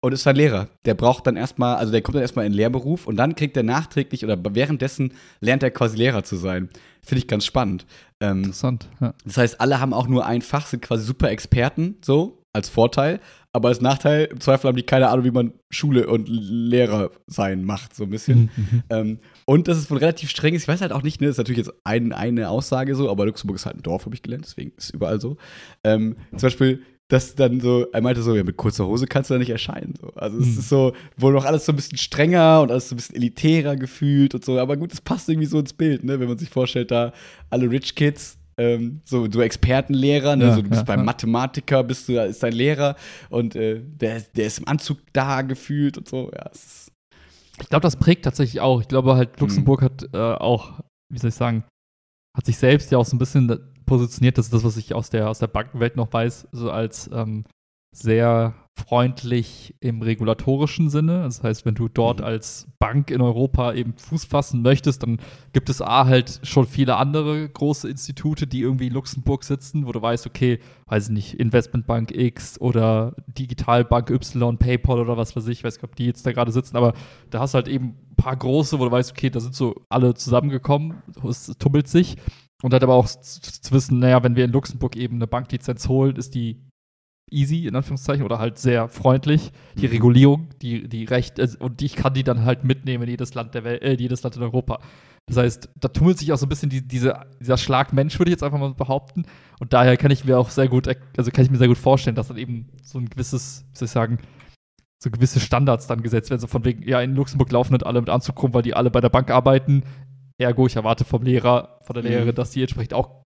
und 0.00 0.12
ist 0.12 0.26
ein 0.26 0.36
Lehrer. 0.36 0.68
Der 0.84 0.92
braucht 0.92 1.26
dann 1.26 1.36
erstmal, 1.36 1.76
also 1.76 1.90
der 1.90 2.02
kommt 2.02 2.16
dann 2.16 2.22
erstmal 2.22 2.44
in 2.44 2.52
den 2.52 2.56
Lehrberuf 2.58 3.06
und 3.06 3.16
dann 3.16 3.34
kriegt 3.36 3.56
er 3.56 3.62
nachträglich 3.62 4.22
oder 4.22 4.38
währenddessen 4.54 5.14
lernt 5.40 5.62
er 5.62 5.70
quasi 5.70 5.96
Lehrer 5.96 6.22
zu 6.24 6.36
sein. 6.36 6.68
Finde 7.02 7.20
ich 7.20 7.26
ganz 7.26 7.46
spannend. 7.46 7.86
Ähm, 8.20 8.38
Interessant. 8.44 8.86
Ja. 9.00 9.14
das 9.24 9.38
heißt, 9.38 9.60
alle 9.62 9.80
haben 9.80 9.94
auch 9.94 10.06
nur 10.06 10.26
ein 10.26 10.42
Fach, 10.42 10.66
sind 10.66 10.82
quasi 10.82 11.04
super 11.04 11.30
Experten, 11.30 11.96
so, 12.04 12.42
als 12.54 12.68
Vorteil. 12.70 13.20
Aber 13.52 13.68
als 13.68 13.80
Nachteil, 13.80 14.24
im 14.32 14.40
Zweifel 14.40 14.66
haben 14.68 14.76
die 14.76 14.82
keine 14.82 15.10
Ahnung, 15.10 15.24
wie 15.24 15.30
man 15.30 15.52
Schule 15.70 16.08
und 16.08 16.28
Lehrer 16.28 17.10
sein 17.28 17.62
macht, 17.64 17.94
so 17.94 18.02
ein 18.04 18.10
bisschen. 18.10 18.50
Mhm. 18.56 18.82
Ähm, 18.90 19.18
und 19.44 19.68
das 19.68 19.78
ist 19.78 19.90
wohl 19.92 19.98
relativ 19.98 20.28
streng. 20.30 20.54
Ich 20.54 20.66
weiß 20.66 20.80
halt 20.80 20.90
auch 20.90 21.02
nicht, 21.02 21.20
ne, 21.20 21.28
das 21.28 21.34
ist 21.34 21.38
natürlich 21.38 21.66
jetzt 21.66 21.72
ein, 21.84 22.12
eine 22.12 22.48
Aussage 22.48 22.96
so, 22.96 23.08
aber 23.10 23.26
Luxemburg 23.26 23.56
ist 23.56 23.66
halt 23.66 23.76
ein 23.76 23.82
Dorf, 23.82 24.06
habe 24.06 24.14
ich 24.16 24.22
gelernt, 24.22 24.44
deswegen 24.44 24.72
ist 24.76 24.84
es 24.86 24.90
überall 24.90 25.20
so. 25.20 25.36
Ähm, 25.84 26.16
zum 26.30 26.40
Beispiel, 26.40 26.82
dass 27.06 27.36
dann 27.36 27.60
so, 27.60 27.86
er 27.92 28.00
meinte 28.00 28.22
so, 28.22 28.34
ja, 28.34 28.42
mit 28.42 28.56
kurzer 28.56 28.86
Hose 28.86 29.06
kannst 29.06 29.30
du 29.30 29.34
da 29.34 29.38
nicht 29.38 29.50
erscheinen. 29.50 29.94
So. 30.00 30.08
Also 30.16 30.38
es 30.38 30.46
Mhm. 30.46 30.58
ist 30.58 30.68
so, 30.68 30.92
wohl 31.16 31.32
noch 31.32 31.44
alles 31.44 31.64
so 31.64 31.70
ein 31.70 31.76
bisschen 31.76 31.98
strenger 31.98 32.60
und 32.62 32.72
alles 32.72 32.88
so 32.88 32.94
ein 32.94 32.96
bisschen 32.96 33.14
elitärer 33.14 33.76
gefühlt 33.76 34.34
und 34.34 34.44
so. 34.44 34.58
Aber 34.58 34.76
gut, 34.76 34.92
es 34.92 35.00
passt 35.00 35.28
irgendwie 35.28 35.46
so 35.46 35.60
ins 35.60 35.74
Bild, 35.74 36.02
ne, 36.02 36.18
wenn 36.18 36.28
man 36.28 36.38
sich 36.38 36.50
vorstellt, 36.50 36.90
da 36.90 37.12
alle 37.50 37.70
Rich 37.70 37.94
Kids. 37.94 38.36
Ähm, 38.56 39.00
so, 39.04 39.28
so 39.30 39.40
Expertenlehrer, 39.42 40.36
ne? 40.36 40.44
Ja, 40.44 40.54
so, 40.54 40.62
du 40.62 40.68
bist 40.68 40.80
ja, 40.82 40.84
beim 40.84 41.00
ja. 41.00 41.04
Mathematiker, 41.04 41.82
bist 41.82 42.08
du, 42.08 42.22
ist 42.22 42.42
dein 42.42 42.52
Lehrer 42.52 42.96
und 43.30 43.56
äh, 43.56 43.80
der, 43.82 44.20
der 44.20 44.46
ist 44.46 44.58
im 44.58 44.68
Anzug 44.68 44.98
da 45.12 45.42
gefühlt 45.42 45.98
und 45.98 46.08
so. 46.08 46.30
Ja, 46.34 46.50
Ich 47.60 47.68
glaube, 47.68 47.82
das 47.82 47.96
prägt 47.96 48.24
tatsächlich 48.24 48.60
auch. 48.60 48.80
Ich 48.80 48.88
glaube 48.88 49.12
Mhm. 49.12 49.16
halt, 49.18 49.40
Luxemburg 49.40 49.82
hat 49.82 50.08
äh, 50.12 50.16
auch, 50.18 50.80
wie 51.12 51.18
soll 51.18 51.28
ich 51.30 51.34
sagen, 51.34 51.64
hat 52.36 52.46
sich 52.46 52.56
selbst 52.56 52.90
ja 52.92 52.98
auch 52.98 53.04
so 53.06 53.16
ein 53.16 53.18
bisschen 53.18 53.48
da- 53.48 53.58
positioniert, 53.86 54.38
das 54.38 54.46
ist 54.46 54.54
das, 54.54 54.64
was 54.64 54.76
ich 54.76 54.94
aus 54.94 55.10
der, 55.10 55.28
aus 55.28 55.40
der 55.40 55.46
Bankenwelt 55.46 55.96
noch 55.96 56.12
weiß, 56.12 56.48
so 56.52 56.70
als 56.70 57.10
ähm, 57.12 57.44
sehr 57.94 58.54
freundlich 58.76 59.76
im 59.78 60.02
regulatorischen 60.02 60.90
Sinne. 60.90 61.22
Das 61.22 61.44
heißt, 61.44 61.64
wenn 61.64 61.76
du 61.76 61.88
dort 61.88 62.18
Mhm. 62.18 62.24
als 62.24 62.66
Bank 62.80 63.12
in 63.12 63.20
Europa 63.20 63.72
eben 63.72 63.96
Fuß 63.96 64.24
fassen 64.24 64.62
möchtest, 64.62 65.04
dann 65.04 65.20
gibt 65.52 65.68
es 65.68 65.80
A 65.80 66.06
halt 66.06 66.40
schon 66.42 66.66
viele 66.66 66.96
andere 66.96 67.48
große 67.48 67.88
Institute, 67.88 68.48
die 68.48 68.62
irgendwie 68.62 68.88
in 68.88 68.92
Luxemburg 68.92 69.44
sitzen, 69.44 69.86
wo 69.86 69.92
du 69.92 70.02
weißt, 70.02 70.26
okay, 70.26 70.58
weiß 70.86 71.04
ich 71.04 71.12
nicht, 71.12 71.34
Investmentbank 71.34 72.10
X 72.10 72.60
oder 72.60 73.14
Digitalbank 73.28 74.10
Y, 74.10 74.58
PayPal 74.58 74.98
oder 74.98 75.16
was 75.16 75.36
weiß 75.36 75.46
ich, 75.46 75.62
weiß 75.62 75.76
nicht, 75.76 75.84
ob 75.84 75.94
die 75.94 76.06
jetzt 76.06 76.26
da 76.26 76.32
gerade 76.32 76.50
sitzen, 76.50 76.76
aber 76.76 76.94
da 77.30 77.38
hast 77.40 77.54
du 77.54 77.56
halt 77.56 77.68
eben 77.68 77.96
ein 78.10 78.16
paar 78.16 78.36
große, 78.36 78.80
wo 78.80 78.84
du 78.84 78.90
weißt, 78.90 79.12
okay, 79.12 79.30
da 79.30 79.38
sind 79.38 79.54
so 79.54 79.86
alle 79.88 80.14
zusammengekommen, 80.14 81.00
es 81.28 81.46
tummelt 81.58 81.86
sich. 81.86 82.16
Und 82.62 82.72
halt 82.72 82.82
aber 82.82 82.94
auch 82.94 83.06
zu 83.06 83.72
wissen, 83.72 83.98
naja, 83.98 84.22
wenn 84.24 84.36
wir 84.36 84.44
in 84.46 84.52
Luxemburg 84.52 84.96
eben 84.96 85.16
eine 85.16 85.26
Banklizenz 85.26 85.86
holen, 85.88 86.16
ist 86.16 86.34
die 86.34 86.62
easy, 87.30 87.66
in 87.66 87.74
Anführungszeichen, 87.76 88.24
oder 88.24 88.38
halt 88.38 88.58
sehr 88.58 88.88
freundlich. 88.88 89.50
Die. 89.76 89.86
Regulierung, 89.86 90.48
die, 90.62 90.88
die 90.88 91.04
Recht, 91.04 91.40
also, 91.40 91.58
und 91.58 91.82
ich 91.82 91.96
kann 91.96 92.14
die 92.14 92.24
dann 92.24 92.44
halt 92.44 92.64
mitnehmen 92.64 93.04
in 93.04 93.10
jedes 93.10 93.34
Land 93.34 93.54
der 93.54 93.64
Welt, 93.64 93.82
äh, 93.82 93.94
jedes 93.94 94.22
Land 94.22 94.36
in 94.36 94.42
Europa. 94.42 94.80
Das 95.26 95.38
heißt, 95.38 95.70
da 95.80 95.88
tummelt 95.88 96.18
sich 96.18 96.32
auch 96.32 96.36
so 96.36 96.46
ein 96.46 96.50
bisschen 96.50 96.68
die, 96.68 96.86
diese, 96.86 97.18
dieser 97.40 97.56
Schlag 97.56 97.92
Mensch, 97.92 98.18
würde 98.18 98.30
ich 98.30 98.34
jetzt 98.34 98.42
einfach 98.42 98.58
mal 98.58 98.74
behaupten. 98.74 99.24
Und 99.58 99.72
daher 99.72 99.96
kann 99.96 100.10
ich 100.10 100.24
mir 100.24 100.38
auch 100.38 100.50
sehr 100.50 100.68
gut, 100.68 100.86
also 101.16 101.30
kann 101.30 101.44
ich 101.44 101.50
mir 101.50 101.56
sehr 101.56 101.68
gut 101.68 101.78
vorstellen, 101.78 102.14
dass 102.14 102.28
dann 102.28 102.36
eben 102.36 102.68
so 102.82 102.98
ein 102.98 103.08
gewisses, 103.08 103.64
wie 103.72 103.78
soll 103.78 103.86
ich 103.86 103.92
sagen, 103.92 104.18
so 105.02 105.10
gewisse 105.10 105.40
Standards 105.40 105.86
dann 105.86 106.02
gesetzt 106.02 106.30
werden. 106.30 106.40
So 106.40 106.46
von 106.46 106.64
wegen, 106.64 106.86
ja, 106.86 107.00
in 107.00 107.14
Luxemburg 107.14 107.50
laufen 107.52 107.72
nicht 107.72 107.86
alle 107.86 108.00
mit 108.00 108.10
Anzug 108.10 108.42
rum, 108.42 108.52
weil 108.54 108.62
die 108.62 108.74
alle 108.74 108.90
bei 108.90 109.00
der 109.00 109.08
Bank 109.08 109.30
arbeiten. 109.30 109.84
Ergo, 110.38 110.66
ich 110.66 110.76
erwarte 110.76 111.04
vom 111.04 111.22
Lehrer, 111.22 111.78
von 111.82 111.94
der 111.94 112.02
Mhm. 112.02 112.08
Lehrerin, 112.10 112.34
dass 112.34 112.50
die 112.50 112.60
entsprechend 112.60 112.92
auch 112.94 113.23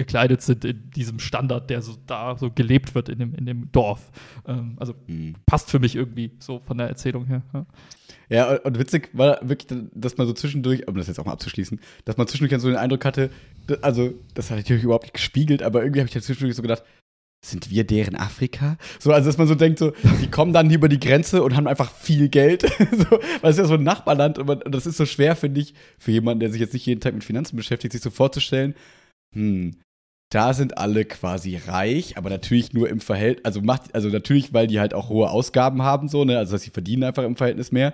gekleidet 0.00 0.42
sind 0.42 0.64
in 0.64 0.90
diesem 0.90 1.18
Standard, 1.18 1.68
der 1.70 1.82
so 1.82 1.96
da 2.06 2.36
so 2.36 2.50
gelebt 2.50 2.94
wird 2.94 3.08
in 3.08 3.18
dem, 3.18 3.34
in 3.34 3.46
dem 3.46 3.70
Dorf. 3.72 4.10
Ähm, 4.46 4.76
also 4.78 4.94
Mhm. 5.06 5.34
passt 5.46 5.70
für 5.70 5.78
mich 5.78 5.94
irgendwie 5.94 6.32
so 6.40 6.58
von 6.60 6.78
der 6.78 6.88
Erzählung 6.88 7.26
her. 7.26 7.42
Ja. 7.52 7.66
Ja, 8.32 8.56
und, 8.62 8.78
witzig 8.78 9.10
war 9.12 9.40
wirklich, 9.42 9.80
dass 9.92 10.16
man 10.16 10.26
so 10.26 10.32
zwischendurch, 10.32 10.86
um 10.86 10.94
das 10.96 11.08
jetzt 11.08 11.18
auch 11.18 11.24
mal 11.24 11.32
abzuschließen, 11.32 11.80
dass 12.04 12.16
man 12.16 12.28
zwischendurch 12.28 12.52
dann 12.52 12.60
so 12.60 12.68
den 12.68 12.76
Eindruck 12.76 13.04
hatte, 13.04 13.30
also, 13.82 14.14
das 14.34 14.50
hat 14.50 14.58
natürlich 14.58 14.84
überhaupt 14.84 15.04
nicht 15.04 15.14
gespiegelt, 15.14 15.62
aber 15.64 15.82
irgendwie 15.82 16.00
habe 16.00 16.06
ich 16.08 16.14
dann 16.14 16.22
zwischendurch 16.22 16.54
so 16.56 16.62
gedacht, 16.62 16.84
sind 17.44 17.70
wir 17.70 17.84
deren 17.84 18.16
Afrika? 18.16 18.76
So, 18.98 19.12
also, 19.12 19.28
dass 19.28 19.38
man 19.38 19.48
so 19.48 19.54
denkt, 19.54 19.78
so, 19.80 19.92
die 20.22 20.30
kommen 20.30 20.52
dann 20.52 20.70
über 20.70 20.88
die 20.88 21.00
Grenze 21.00 21.42
und 21.42 21.56
haben 21.56 21.66
einfach 21.66 21.90
viel 21.90 22.28
Geld. 22.28 22.62
so, 22.92 23.18
weil 23.40 23.50
es 23.50 23.56
ist 23.56 23.58
ja 23.58 23.64
so 23.64 23.74
ein 23.74 23.82
Nachbarland 23.82 24.38
und, 24.38 24.46
man, 24.46 24.62
und 24.62 24.72
das 24.74 24.86
ist 24.86 24.98
so 24.98 25.06
schwer, 25.06 25.34
finde 25.36 25.60
ich, 25.60 25.74
für 25.98 26.12
jemanden, 26.12 26.40
der 26.40 26.50
sich 26.52 26.60
jetzt 26.60 26.74
nicht 26.74 26.86
jeden 26.86 27.00
Tag 27.00 27.14
mit 27.14 27.24
Finanzen 27.24 27.56
beschäftigt, 27.56 27.92
sich 27.92 28.02
so 28.02 28.10
vorzustellen, 28.10 28.74
hm, 29.34 29.74
da 30.30 30.54
sind 30.54 30.78
alle 30.78 31.04
quasi 31.04 31.56
reich, 31.56 32.16
aber 32.16 32.30
natürlich 32.30 32.72
nur 32.72 32.88
im 32.88 33.00
Verhältnis, 33.00 33.44
also 33.44 33.60
macht, 33.60 33.94
also 33.94 34.08
natürlich, 34.08 34.54
weil 34.54 34.68
die 34.68 34.78
halt 34.80 34.94
auch 34.94 35.08
hohe 35.08 35.28
Ausgaben 35.28 35.82
haben, 35.82 36.08
so, 36.08 36.24
ne, 36.24 36.38
also 36.38 36.52
dass 36.52 36.62
sie 36.62 36.70
verdienen 36.70 37.02
einfach 37.04 37.24
im 37.24 37.36
Verhältnis 37.36 37.72
mehr. 37.72 37.92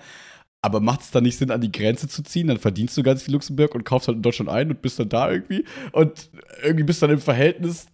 Aber 0.62 0.80
macht 0.80 1.00
es 1.02 1.10
dann 1.12 1.22
nicht 1.22 1.38
Sinn, 1.38 1.50
an 1.50 1.60
die 1.60 1.70
Grenze 1.70 2.08
zu 2.08 2.22
ziehen? 2.22 2.48
Dann 2.48 2.58
verdienst 2.58 2.96
du 2.96 3.02
ganz 3.02 3.22
viel 3.22 3.34
Luxemburg 3.34 3.74
und 3.74 3.84
kaufst 3.84 4.08
halt 4.08 4.16
in 4.16 4.22
Deutschland 4.22 4.50
ein 4.50 4.68
und 4.70 4.82
bist 4.82 4.98
dann 4.98 5.08
da 5.08 5.30
irgendwie. 5.30 5.64
Und 5.92 6.28
irgendwie 6.62 6.84
bist 6.84 7.00
du 7.00 7.06
dann 7.06 7.16
im 7.16 7.22
Verhältnis 7.22 7.86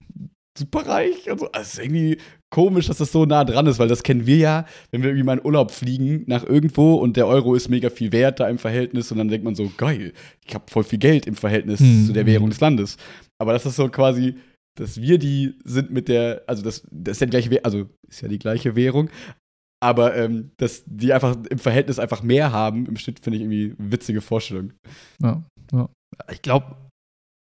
super 0.56 0.86
reich 0.86 1.30
und 1.30 1.40
so. 1.40 1.52
Also 1.52 1.62
es 1.66 1.72
ist 1.74 1.84
irgendwie 1.84 2.18
komisch, 2.50 2.86
dass 2.86 2.98
das 2.98 3.12
so 3.12 3.24
nah 3.26 3.44
dran 3.44 3.66
ist, 3.66 3.78
weil 3.78 3.88
das 3.88 4.02
kennen 4.02 4.26
wir 4.26 4.36
ja, 4.36 4.66
wenn 4.90 5.02
wir 5.02 5.10
irgendwie 5.10 5.24
mal 5.24 5.38
in 5.38 5.44
Urlaub 5.44 5.70
fliegen 5.70 6.24
nach 6.26 6.44
irgendwo 6.44 6.94
und 6.94 7.16
der 7.16 7.26
Euro 7.26 7.54
ist 7.54 7.68
mega 7.68 7.90
viel 7.90 8.12
wert 8.12 8.40
da 8.40 8.48
im 8.48 8.58
Verhältnis 8.58 9.10
und 9.12 9.18
dann 9.18 9.28
denkt 9.28 9.44
man 9.44 9.54
so, 9.54 9.70
geil, 9.76 10.12
ich 10.46 10.54
habe 10.54 10.64
voll 10.70 10.84
viel 10.84 10.98
Geld 10.98 11.26
im 11.26 11.34
Verhältnis 11.34 11.80
Hm. 11.80 12.06
zu 12.06 12.12
der 12.12 12.26
Währung 12.26 12.50
des 12.50 12.60
Landes. 12.60 12.96
Aber 13.42 13.52
das 13.52 13.66
ist 13.66 13.76
so 13.76 13.88
quasi, 13.88 14.36
dass 14.78 15.00
wir 15.00 15.18
die 15.18 15.58
sind 15.64 15.90
mit 15.90 16.08
der, 16.08 16.42
also 16.46 16.62
das, 16.62 16.86
das 16.90 17.16
ist 17.16 17.20
ja 17.20 17.26
die 17.26 17.30
gleiche 17.30 17.50
Währung, 17.50 17.64
also 17.64 17.88
ist 18.08 18.20
ja 18.22 18.28
die 18.28 18.38
gleiche 18.38 18.74
Währung, 18.76 19.10
aber 19.82 20.14
ähm, 20.16 20.52
dass 20.58 20.84
die 20.86 21.12
einfach 21.12 21.36
im 21.50 21.58
Verhältnis 21.58 21.98
einfach 21.98 22.22
mehr 22.22 22.52
haben, 22.52 22.86
im 22.86 22.96
Schnitt 22.96 23.18
finde 23.20 23.36
ich 23.38 23.42
irgendwie 23.42 23.74
witzige 23.78 24.20
Vorstellung. 24.20 24.72
Ja, 25.20 25.42
ja. 25.72 25.88
Ich 26.30 26.40
glaube, 26.40 26.76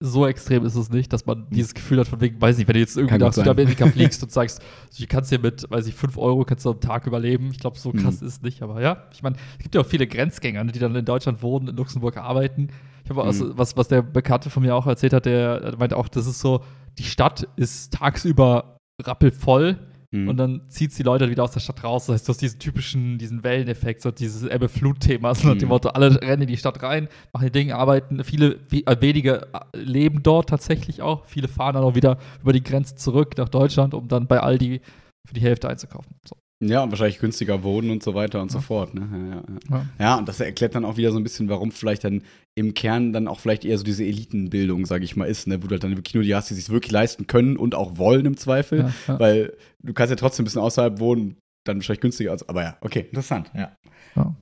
so 0.04 0.26
extrem 0.26 0.64
ist 0.64 0.74
es 0.74 0.90
nicht, 0.90 1.12
dass 1.12 1.26
man 1.26 1.48
dieses 1.50 1.74
Gefühl 1.74 1.98
hat, 2.00 2.08
von 2.08 2.20
wegen, 2.20 2.40
weiß 2.40 2.58
nicht, 2.58 2.66
wenn 2.66 2.74
du 2.74 2.80
jetzt 2.80 2.96
irgendwie 2.96 3.18
nach. 3.18 3.32
Südamerika 3.32 3.86
fliegst 3.90 4.22
und 4.22 4.32
sagst, 4.32 4.60
du 4.98 5.06
kannst 5.06 5.30
hier 5.30 5.38
mit, 5.38 5.68
weiß 5.70 5.86
ich, 5.86 5.94
5 5.94 6.16
Euro 6.18 6.44
kannst 6.44 6.64
du 6.64 6.70
am 6.70 6.80
Tag 6.80 7.06
überleben. 7.06 7.50
Ich 7.52 7.60
glaube, 7.60 7.78
so 7.78 7.90
Mhm. 7.92 7.98
krass 7.98 8.16
ist 8.16 8.22
es 8.22 8.42
nicht. 8.42 8.62
Aber 8.62 8.80
ja, 8.80 9.08
ich 9.12 9.22
meine, 9.22 9.36
es 9.58 9.62
gibt 9.62 9.74
ja 9.74 9.80
auch 9.80 9.86
viele 9.86 10.06
Grenzgänger, 10.06 10.64
ne, 10.64 10.72
die 10.72 10.80
dann 10.80 10.94
in 10.96 11.04
Deutschland 11.04 11.42
wohnen, 11.42 11.68
in 11.68 11.76
Luxemburg 11.76 12.16
arbeiten. 12.16 12.68
Ich 13.04 13.10
habe 13.10 13.24
Mhm. 13.24 13.52
was, 13.56 13.76
was 13.76 13.88
der 13.88 14.02
Bekannte 14.02 14.50
von 14.50 14.62
mir 14.62 14.74
auch 14.74 14.86
erzählt 14.86 15.12
hat, 15.12 15.26
der, 15.26 15.74
meinte 15.78 15.96
auch, 15.96 16.08
das 16.08 16.26
ist 16.26 16.40
so, 16.40 16.60
die 16.98 17.04
Stadt 17.04 17.48
ist 17.56 17.92
tagsüber 17.94 18.76
rappelvoll 19.00 19.78
Mhm. 20.14 20.28
und 20.28 20.36
dann 20.36 20.60
zieht 20.68 20.96
die 20.98 21.02
Leute 21.02 21.30
wieder 21.30 21.42
aus 21.42 21.52
der 21.52 21.60
Stadt 21.60 21.82
raus. 21.82 22.06
Das 22.06 22.14
heißt, 22.14 22.28
du 22.28 22.32
hast 22.32 22.42
diesen 22.42 22.58
typischen, 22.58 23.16
diesen 23.18 23.42
Welleneffekt, 23.44 24.02
so 24.02 24.10
dieses 24.10 24.42
Ebbe-Flut-Thema, 24.42 25.34
so 25.34 25.48
nach 25.48 25.54
dem 25.56 25.62
Mhm. 25.62 25.68
Motto, 25.70 25.88
alle 25.88 26.20
rennen 26.20 26.42
in 26.42 26.48
die 26.48 26.58
Stadt 26.58 26.82
rein, 26.82 27.08
machen 27.32 27.44
ihr 27.44 27.50
Ding, 27.50 27.72
arbeiten, 27.72 28.22
viele, 28.22 28.58
äh, 28.72 28.96
wenige 29.00 29.48
äh, 29.54 29.78
leben 29.78 30.22
dort 30.22 30.50
tatsächlich 30.50 31.00
auch, 31.00 31.24
viele 31.24 31.48
fahren 31.48 31.74
dann 31.74 31.84
auch 31.84 31.94
wieder 31.94 32.18
über 32.42 32.52
die 32.52 32.62
Grenze 32.62 32.94
zurück 32.96 33.38
nach 33.38 33.48
Deutschland, 33.48 33.94
um 33.94 34.06
dann 34.06 34.26
bei 34.26 34.38
Aldi 34.40 34.82
für 35.26 35.34
die 35.34 35.40
Hälfte 35.40 35.68
einzukaufen. 35.70 36.14
So. 36.28 36.36
Ja, 36.64 36.82
und 36.84 36.90
wahrscheinlich 36.90 37.18
günstiger 37.18 37.64
wohnen 37.64 37.90
und 37.90 38.02
so 38.02 38.14
weiter 38.14 38.40
und 38.40 38.50
so 38.52 38.58
Ja. 38.58 38.62
fort. 38.62 38.94
Ne? 38.94 39.42
Ja, 39.70 39.76
ja, 39.78 39.86
ja. 39.98 40.18
Und 40.18 40.28
das 40.28 40.38
erklärt 40.38 40.74
dann 40.74 40.84
auch 40.84 40.96
wieder 40.96 41.10
so 41.10 41.18
ein 41.18 41.24
bisschen, 41.24 41.48
warum 41.48 41.72
vielleicht 41.72 42.04
dann 42.04 42.22
im 42.54 42.72
Kern 42.74 43.12
dann 43.12 43.26
auch 43.26 43.40
vielleicht 43.40 43.64
eher 43.64 43.76
so 43.78 43.84
diese 43.84 44.04
Elitenbildung, 44.04 44.86
sage 44.86 45.04
ich 45.04 45.16
mal, 45.16 45.24
ist, 45.24 45.46
ne? 45.48 45.62
wo 45.62 45.66
du 45.66 45.72
halt 45.72 45.82
dann 45.82 45.96
wirklich 45.96 46.14
nur 46.14 46.22
die 46.22 46.34
hast, 46.34 46.50
die 46.50 46.54
sich 46.54 46.68
wirklich 46.70 46.92
leisten 46.92 47.26
können 47.26 47.56
und 47.56 47.74
auch 47.74 47.98
wollen 47.98 48.26
im 48.26 48.36
Zweifel. 48.36 48.92
Weil 49.06 49.54
du 49.82 49.92
kannst 49.92 50.10
ja 50.10 50.16
trotzdem 50.16 50.44
ein 50.44 50.46
bisschen 50.46 50.62
außerhalb 50.62 51.00
wohnen, 51.00 51.36
dann 51.64 51.78
wahrscheinlich 51.78 52.00
günstiger. 52.00 52.30
Als, 52.30 52.48
aber 52.48 52.62
ja, 52.62 52.76
okay, 52.80 53.00
interessant. 53.00 53.50
Ja, 53.54 53.72
ja. 54.14 54.36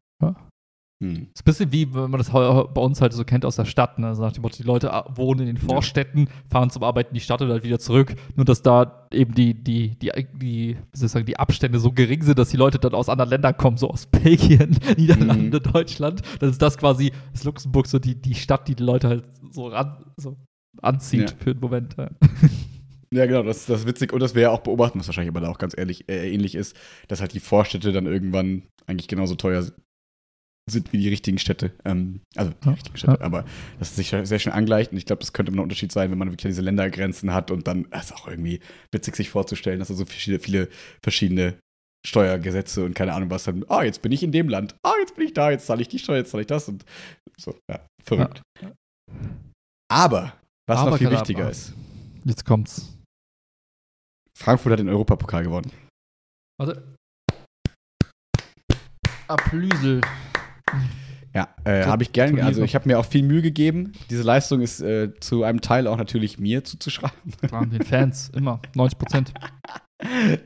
Hm. 1.02 1.28
ist 1.34 1.40
ein 1.40 1.44
bisschen 1.44 1.72
wie, 1.72 1.94
wenn 1.94 2.10
man 2.10 2.18
das 2.18 2.28
bei 2.30 2.80
uns 2.82 3.00
halt 3.00 3.14
so 3.14 3.24
kennt 3.24 3.46
aus 3.46 3.56
der 3.56 3.64
Stadt. 3.64 3.98
Ne? 3.98 4.08
Also 4.08 4.22
nach 4.22 4.32
dem 4.32 4.42
Motto, 4.42 4.56
die 4.58 4.64
Leute 4.64 4.92
a- 4.92 5.10
wohnen 5.16 5.40
in 5.40 5.46
den 5.46 5.56
Vorstädten, 5.56 6.28
fahren 6.50 6.68
zum 6.68 6.82
Arbeiten 6.84 7.10
in 7.10 7.14
die 7.14 7.20
Stadt 7.20 7.40
und 7.40 7.48
halt 7.48 7.64
wieder 7.64 7.78
zurück. 7.78 8.14
Nur, 8.36 8.44
dass 8.44 8.60
da 8.60 9.08
eben 9.10 9.34
die, 9.34 9.54
die, 9.54 9.98
die, 9.98 10.10
die, 10.34 10.76
wie 10.76 10.76
soll 10.92 11.06
ich 11.06 11.12
sagen, 11.12 11.24
die 11.24 11.38
Abstände 11.38 11.78
so 11.78 11.90
gering 11.92 12.22
sind, 12.22 12.38
dass 12.38 12.50
die 12.50 12.58
Leute 12.58 12.78
dann 12.78 12.92
aus 12.92 13.08
anderen 13.08 13.30
Ländern 13.30 13.56
kommen, 13.56 13.78
so 13.78 13.88
aus 13.88 14.06
Belgien, 14.06 14.76
Niederlande, 14.98 15.60
Deutschland. 15.62 16.20
Dann 16.38 16.50
ist 16.50 16.60
das 16.60 16.76
quasi, 16.76 17.12
ist 17.32 17.44
Luxemburg 17.44 17.86
so 17.86 17.98
die, 17.98 18.14
die 18.20 18.34
Stadt, 18.34 18.68
die 18.68 18.74
die 18.74 18.82
Leute 18.84 19.08
halt 19.08 19.24
so, 19.52 19.68
ran, 19.68 20.04
so 20.18 20.36
anzieht 20.82 21.30
Ja. 21.30 21.36
für 21.38 21.54
den 21.54 21.60
Moment. 21.60 21.96
Ja. 21.96 22.10
Ja, 23.12 23.26
genau, 23.26 23.42
das, 23.42 23.66
das 23.66 23.80
ist 23.80 23.86
witzig 23.88 24.12
und 24.12 24.20
das 24.20 24.36
wäre 24.36 24.52
auch 24.52 24.60
beobachten, 24.60 25.00
was 25.00 25.08
wahrscheinlich 25.08 25.30
aber 25.30 25.40
da 25.40 25.48
auch 25.48 25.58
ganz 25.58 25.76
ehrlich 25.76 26.08
äh, 26.08 26.32
ähnlich 26.32 26.54
ist, 26.54 26.76
dass 27.08 27.20
halt 27.20 27.34
die 27.34 27.40
Vorstädte 27.40 27.90
dann 27.90 28.06
irgendwann 28.06 28.62
eigentlich 28.86 29.08
genauso 29.08 29.34
teuer 29.34 29.64
sind 30.68 30.92
wie 30.92 30.98
die 30.98 31.08
richtigen 31.08 31.38
Städte. 31.38 31.72
Ähm, 31.84 32.20
also 32.36 32.52
die 32.52 32.66
Ja, 32.66 32.72
richtigen 32.72 32.96
Städte, 32.96 33.18
ja. 33.20 33.24
aber 33.24 33.44
das 33.78 33.94
sich 33.96 34.08
sehr 34.10 34.38
schön 34.38 34.52
angleicht 34.52 34.92
und 34.92 34.98
ich 34.98 35.06
glaube, 35.06 35.20
das 35.20 35.32
könnte 35.32 35.52
immer 35.52 35.60
ein 35.60 35.64
Unterschied 35.64 35.92
sein, 35.92 36.10
wenn 36.10 36.18
man 36.18 36.28
wirklich 36.30 36.50
diese 36.50 36.62
Ländergrenzen 36.62 37.32
hat 37.32 37.50
und 37.50 37.66
dann 37.66 37.84
ist 37.86 38.12
auch 38.14 38.28
irgendwie 38.28 38.60
witzig 38.92 39.16
sich 39.16 39.30
vorzustellen, 39.30 39.78
dass 39.78 39.88
da 39.88 39.94
so 39.94 40.04
viele, 40.04 40.38
viele 40.38 40.68
verschiedene 41.02 41.58
Steuergesetze 42.06 42.84
und 42.84 42.94
keine 42.94 43.12
Ahnung 43.12 43.30
was 43.30 43.44
dann, 43.44 43.64
ah, 43.68 43.82
jetzt 43.82 44.02
bin 44.02 44.12
ich 44.12 44.22
in 44.22 44.32
dem 44.32 44.48
Land, 44.48 44.74
ah, 44.82 44.94
jetzt 45.00 45.16
bin 45.16 45.26
ich 45.26 45.34
da, 45.34 45.50
jetzt 45.50 45.66
zahle 45.66 45.82
ich 45.82 45.88
die 45.88 45.98
Steuer, 45.98 46.18
jetzt 46.18 46.30
zahle 46.30 46.42
ich 46.42 46.46
das 46.46 46.68
und 46.68 46.84
so, 47.36 47.58
ja, 47.70 47.84
verrückt. 48.02 48.42
Aber, 49.90 50.34
was 50.66 50.78
Aber 50.78 50.90
noch 50.90 50.98
viel 50.98 51.10
wichtiger 51.10 51.50
ist, 51.50 51.74
Jetzt 52.24 52.44
kommt's. 52.44 52.92
Frankfurt 54.36 54.72
hat 54.72 54.78
den 54.78 54.88
Europapokal 54.88 55.42
gewonnen. 55.42 55.72
Warte. 56.58 56.96
Applüsel. 59.28 60.00
Ja, 61.32 61.48
äh, 61.64 61.84
habe 61.84 62.02
ich 62.02 62.12
gern, 62.12 62.40
also 62.40 62.62
ich 62.64 62.74
habe 62.74 62.88
mir 62.88 62.98
auch 62.98 63.04
viel 63.04 63.22
Mühe 63.22 63.40
gegeben. 63.40 63.92
Diese 64.10 64.22
Leistung 64.22 64.62
ist 64.62 64.80
äh, 64.80 65.12
zu 65.20 65.44
einem 65.44 65.60
Teil 65.60 65.86
auch 65.86 65.96
natürlich 65.96 66.40
mir 66.40 66.64
zuzuschreiben. 66.64 67.32
Klar, 67.46 67.66
den 67.66 67.82
Fans, 67.82 68.30
immer. 68.34 68.60
90 68.74 68.98
Prozent. 68.98 69.32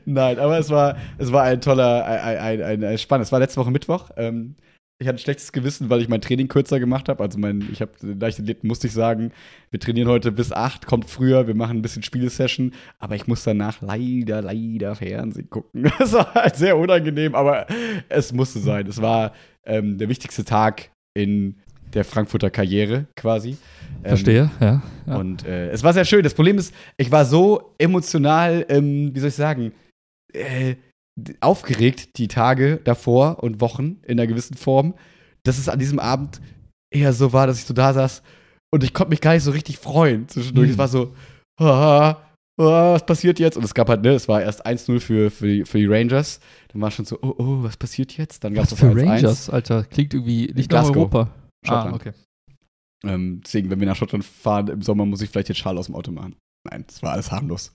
Nein, 0.05 0.37
aber 0.37 0.59
es 0.59 0.69
war, 0.69 0.97
es 1.17 1.31
war 1.31 1.43
ein 1.43 1.61
toller, 1.61 2.05
ein, 2.05 2.61
ein, 2.61 2.83
ein, 2.83 2.97
spannend. 2.97 3.25
Es 3.25 3.31
war 3.31 3.39
letzte 3.39 3.59
Woche 3.59 3.71
Mittwoch. 3.71 4.11
Ähm, 4.15 4.55
ich 4.97 5.07
hatte 5.07 5.15
ein 5.15 5.19
schlechtes 5.19 5.51
Gewissen, 5.51 5.89
weil 5.89 6.01
ich 6.01 6.07
mein 6.07 6.21
Training 6.21 6.47
kürzer 6.47 6.79
gemacht 6.79 7.09
habe. 7.09 7.21
Also 7.21 7.37
mein, 7.37 7.67
ich 7.71 7.81
habe 7.81 7.91
leicht 8.01 8.39
erlebt, 8.39 8.63
musste 8.63 8.87
ich 8.87 8.93
sagen, 8.93 9.31
wir 9.69 9.79
trainieren 9.79 10.07
heute 10.07 10.31
bis 10.31 10.53
8, 10.53 10.85
kommt 10.85 11.09
früher, 11.09 11.47
wir 11.47 11.55
machen 11.55 11.77
ein 11.77 11.81
bisschen 11.81 12.03
Spielesession, 12.03 12.73
aber 12.99 13.15
ich 13.15 13.27
muss 13.27 13.43
danach 13.43 13.81
leider, 13.81 14.41
leider 14.41 14.95
Fernsehen 14.95 15.49
gucken. 15.49 15.91
Das 15.99 16.13
war 16.13 16.33
halt 16.33 16.55
sehr 16.55 16.77
unangenehm, 16.77 17.35
aber 17.35 17.67
es 18.07 18.31
musste 18.31 18.59
sein. 18.59 18.87
Es 18.87 19.01
war 19.01 19.33
ähm, 19.65 19.97
der 19.97 20.09
wichtigste 20.09 20.45
Tag 20.45 20.91
in 21.17 21.55
der 21.93 22.03
Frankfurter 22.03 22.49
Karriere 22.49 23.07
quasi. 23.15 23.49
Ähm, 23.49 23.57
Verstehe, 24.03 24.51
ja. 24.59 24.83
ja. 25.07 25.15
und 25.15 25.45
äh, 25.45 25.69
es 25.69 25.83
war 25.83 25.93
sehr 25.93 26.05
schön. 26.05 26.23
Das 26.23 26.33
Problem 26.33 26.57
ist, 26.57 26.73
ich 26.97 27.11
war 27.11 27.25
so 27.25 27.73
emotional, 27.77 28.65
ähm, 28.69 29.13
wie 29.13 29.19
soll 29.19 29.29
ich 29.29 29.35
sagen, 29.35 29.71
äh, 30.33 30.75
aufgeregt 31.39 32.17
die 32.17 32.27
Tage 32.27 32.81
davor 32.83 33.41
und 33.41 33.61
Wochen 33.61 34.01
in 34.03 34.19
einer 34.19 34.27
gewissen 34.27 34.57
Form, 34.57 34.93
dass 35.43 35.57
es 35.57 35.69
an 35.69 35.79
diesem 35.79 35.99
Abend 35.99 36.41
eher 36.93 37.13
so 37.13 37.31
war, 37.31 37.47
dass 37.47 37.59
ich 37.59 37.65
so 37.65 37.73
da 37.73 37.93
saß 37.93 38.21
und 38.73 38.83
ich 38.83 38.93
konnte 38.93 39.11
mich 39.11 39.21
gar 39.21 39.33
nicht 39.33 39.43
so 39.43 39.51
richtig 39.51 39.77
freuen 39.77 40.27
zwischendurch. 40.27 40.67
Hm. 40.67 40.73
Es 40.73 40.77
war 40.77 40.87
so, 40.89 41.13
ah, 41.59 42.17
ah, 42.57 42.93
was 42.93 43.05
passiert 43.05 43.39
jetzt? 43.39 43.57
Und 43.57 43.63
es 43.63 43.73
gab 43.73 43.89
halt, 43.89 44.01
ne, 44.01 44.11
es 44.11 44.27
war 44.27 44.41
erst 44.41 44.65
1-0 44.65 44.99
für, 44.99 45.31
für, 45.31 45.47
die, 45.47 45.65
für 45.65 45.77
die 45.77 45.87
Rangers. 45.87 46.39
Dann 46.71 46.81
war 46.81 46.91
schon 46.91 47.05
so, 47.05 47.19
oh, 47.21 47.35
oh, 47.37 47.63
was 47.63 47.77
passiert 47.77 48.17
jetzt? 48.17 48.43
Dann 48.43 48.53
gab 48.53 48.65
es 48.65 48.73
für 48.73 48.95
Rangers, 48.95 49.49
Alter. 49.49 49.83
Klingt 49.83 50.13
irgendwie 50.13 50.51
nicht 50.53 50.71
nach. 50.71 50.85
Europa. 50.85 51.29
Ah, 51.65 51.67
Schottland. 51.67 51.95
okay. 51.95 52.11
Ähm, 53.03 53.41
deswegen, 53.43 53.69
wenn 53.69 53.79
wir 53.79 53.87
nach 53.87 53.95
Schottland 53.95 54.23
fahren 54.23 54.67
im 54.67 54.81
Sommer, 54.81 55.05
muss 55.05 55.21
ich 55.21 55.29
vielleicht 55.29 55.49
den 55.49 55.55
Schal 55.55 55.77
aus 55.77 55.87
dem 55.87 55.95
Auto 55.95 56.11
machen. 56.11 56.35
Nein, 56.69 56.85
das 56.87 57.03
war 57.03 57.13
alles 57.13 57.31
harmlos. 57.31 57.73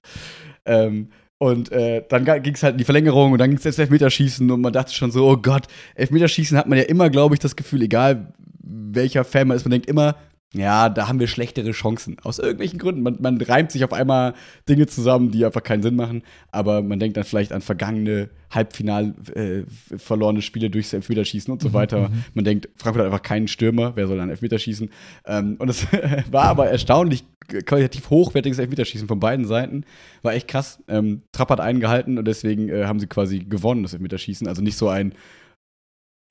Ähm, 0.65 1.11
und 1.43 1.73
äh, 1.73 2.05
dann 2.09 2.25
ging 2.43 2.55
es 2.55 2.63
halt 2.63 2.73
in 2.73 2.79
die 2.79 2.85
Verlängerung 2.85 3.33
und 3.33 3.39
dann 3.39 3.49
ging 3.49 3.59
es 3.59 3.65
ins 3.65 3.79
Elfmeterschießen 3.79 4.51
und 4.51 4.61
man 4.61 4.73
dachte 4.73 4.93
schon 4.93 5.11
so, 5.11 5.27
oh 5.27 5.37
Gott, 5.37 5.69
Elfmeterschießen 5.95 6.59
hat 6.59 6.67
man 6.67 6.79
ja 6.79 6.85
immer, 6.85 7.09
glaube 7.09 7.35
ich, 7.35 7.39
das 7.39 7.57
Gefühl, 7.57 7.83
egal 7.83 8.35
welcher 8.63 9.25
Fan 9.25 9.49
man 9.49 9.57
ist, 9.57 9.65
man 9.65 9.71
denkt 9.71 9.89
immer, 9.89 10.17
ja, 10.53 10.89
da 10.89 11.07
haben 11.07 11.21
wir 11.21 11.29
schlechtere 11.29 11.71
Chancen. 11.71 12.17
Aus 12.25 12.41
irgendwelchen 12.41 12.79
Gründen. 12.81 13.03
Man, 13.03 13.19
man 13.21 13.41
reimt 13.41 13.71
sich 13.71 13.85
auf 13.85 13.93
einmal 13.93 14.35
Dinge 14.69 14.89
zusammen, 14.89 15.31
die 15.31 15.45
einfach 15.45 15.63
keinen 15.63 15.83
Sinn 15.83 15.95
machen. 15.95 16.23
Aber 16.51 16.83
man 16.83 16.99
denkt 16.99 17.17
dann 17.17 17.23
vielleicht 17.25 17.53
an 17.53 17.61
vergangene 17.61 18.31
Halbfinal 18.51 19.15
äh, 19.35 19.63
verlorene 19.97 20.43
Spiele 20.43 20.69
durchs 20.69 20.93
Elfmeterschießen 20.93 21.53
und 21.53 21.63
so 21.63 21.69
Mhm, 21.69 21.73
weiter. 21.75 22.09
mhm. 22.09 22.25
Man 22.35 22.45
denkt, 22.45 22.69
Frankfurt 22.75 23.05
hat 23.07 23.13
einfach 23.13 23.23
keinen 23.23 23.47
Stürmer. 23.47 23.93
Wer 23.95 24.09
soll 24.09 24.17
dann 24.19 24.29
Elfmeterschießen? 24.29 24.91
Ähm, 25.27 25.55
und 25.61 25.69
es 25.69 25.87
war 26.33 26.47
aber 26.47 26.67
erstaunlich 26.69 27.23
qualitativ 27.67 28.11
hochwertiges 28.11 28.59
Elfmeterschießen 28.59 29.07
von 29.07 29.21
beiden 29.21 29.45
Seiten. 29.47 29.85
War 30.23 30.35
echt 30.35 30.49
krass. 30.49 30.83
Ähm, 30.89 31.23
Trapp 31.31 31.51
hat 31.51 31.61
einen 31.61 31.79
gehalten 31.79 32.19
und 32.19 32.25
deswegen 32.27 32.69
äh, 32.69 32.87
haben 32.87 32.99
sie 32.99 33.07
quasi 33.07 33.39
gewonnen, 33.39 33.85
das 33.85 33.93
Elfmeterschießen. 33.93 34.49
Also 34.49 34.63
nicht 34.63 34.77
so 34.77 34.89
ein 34.89 35.15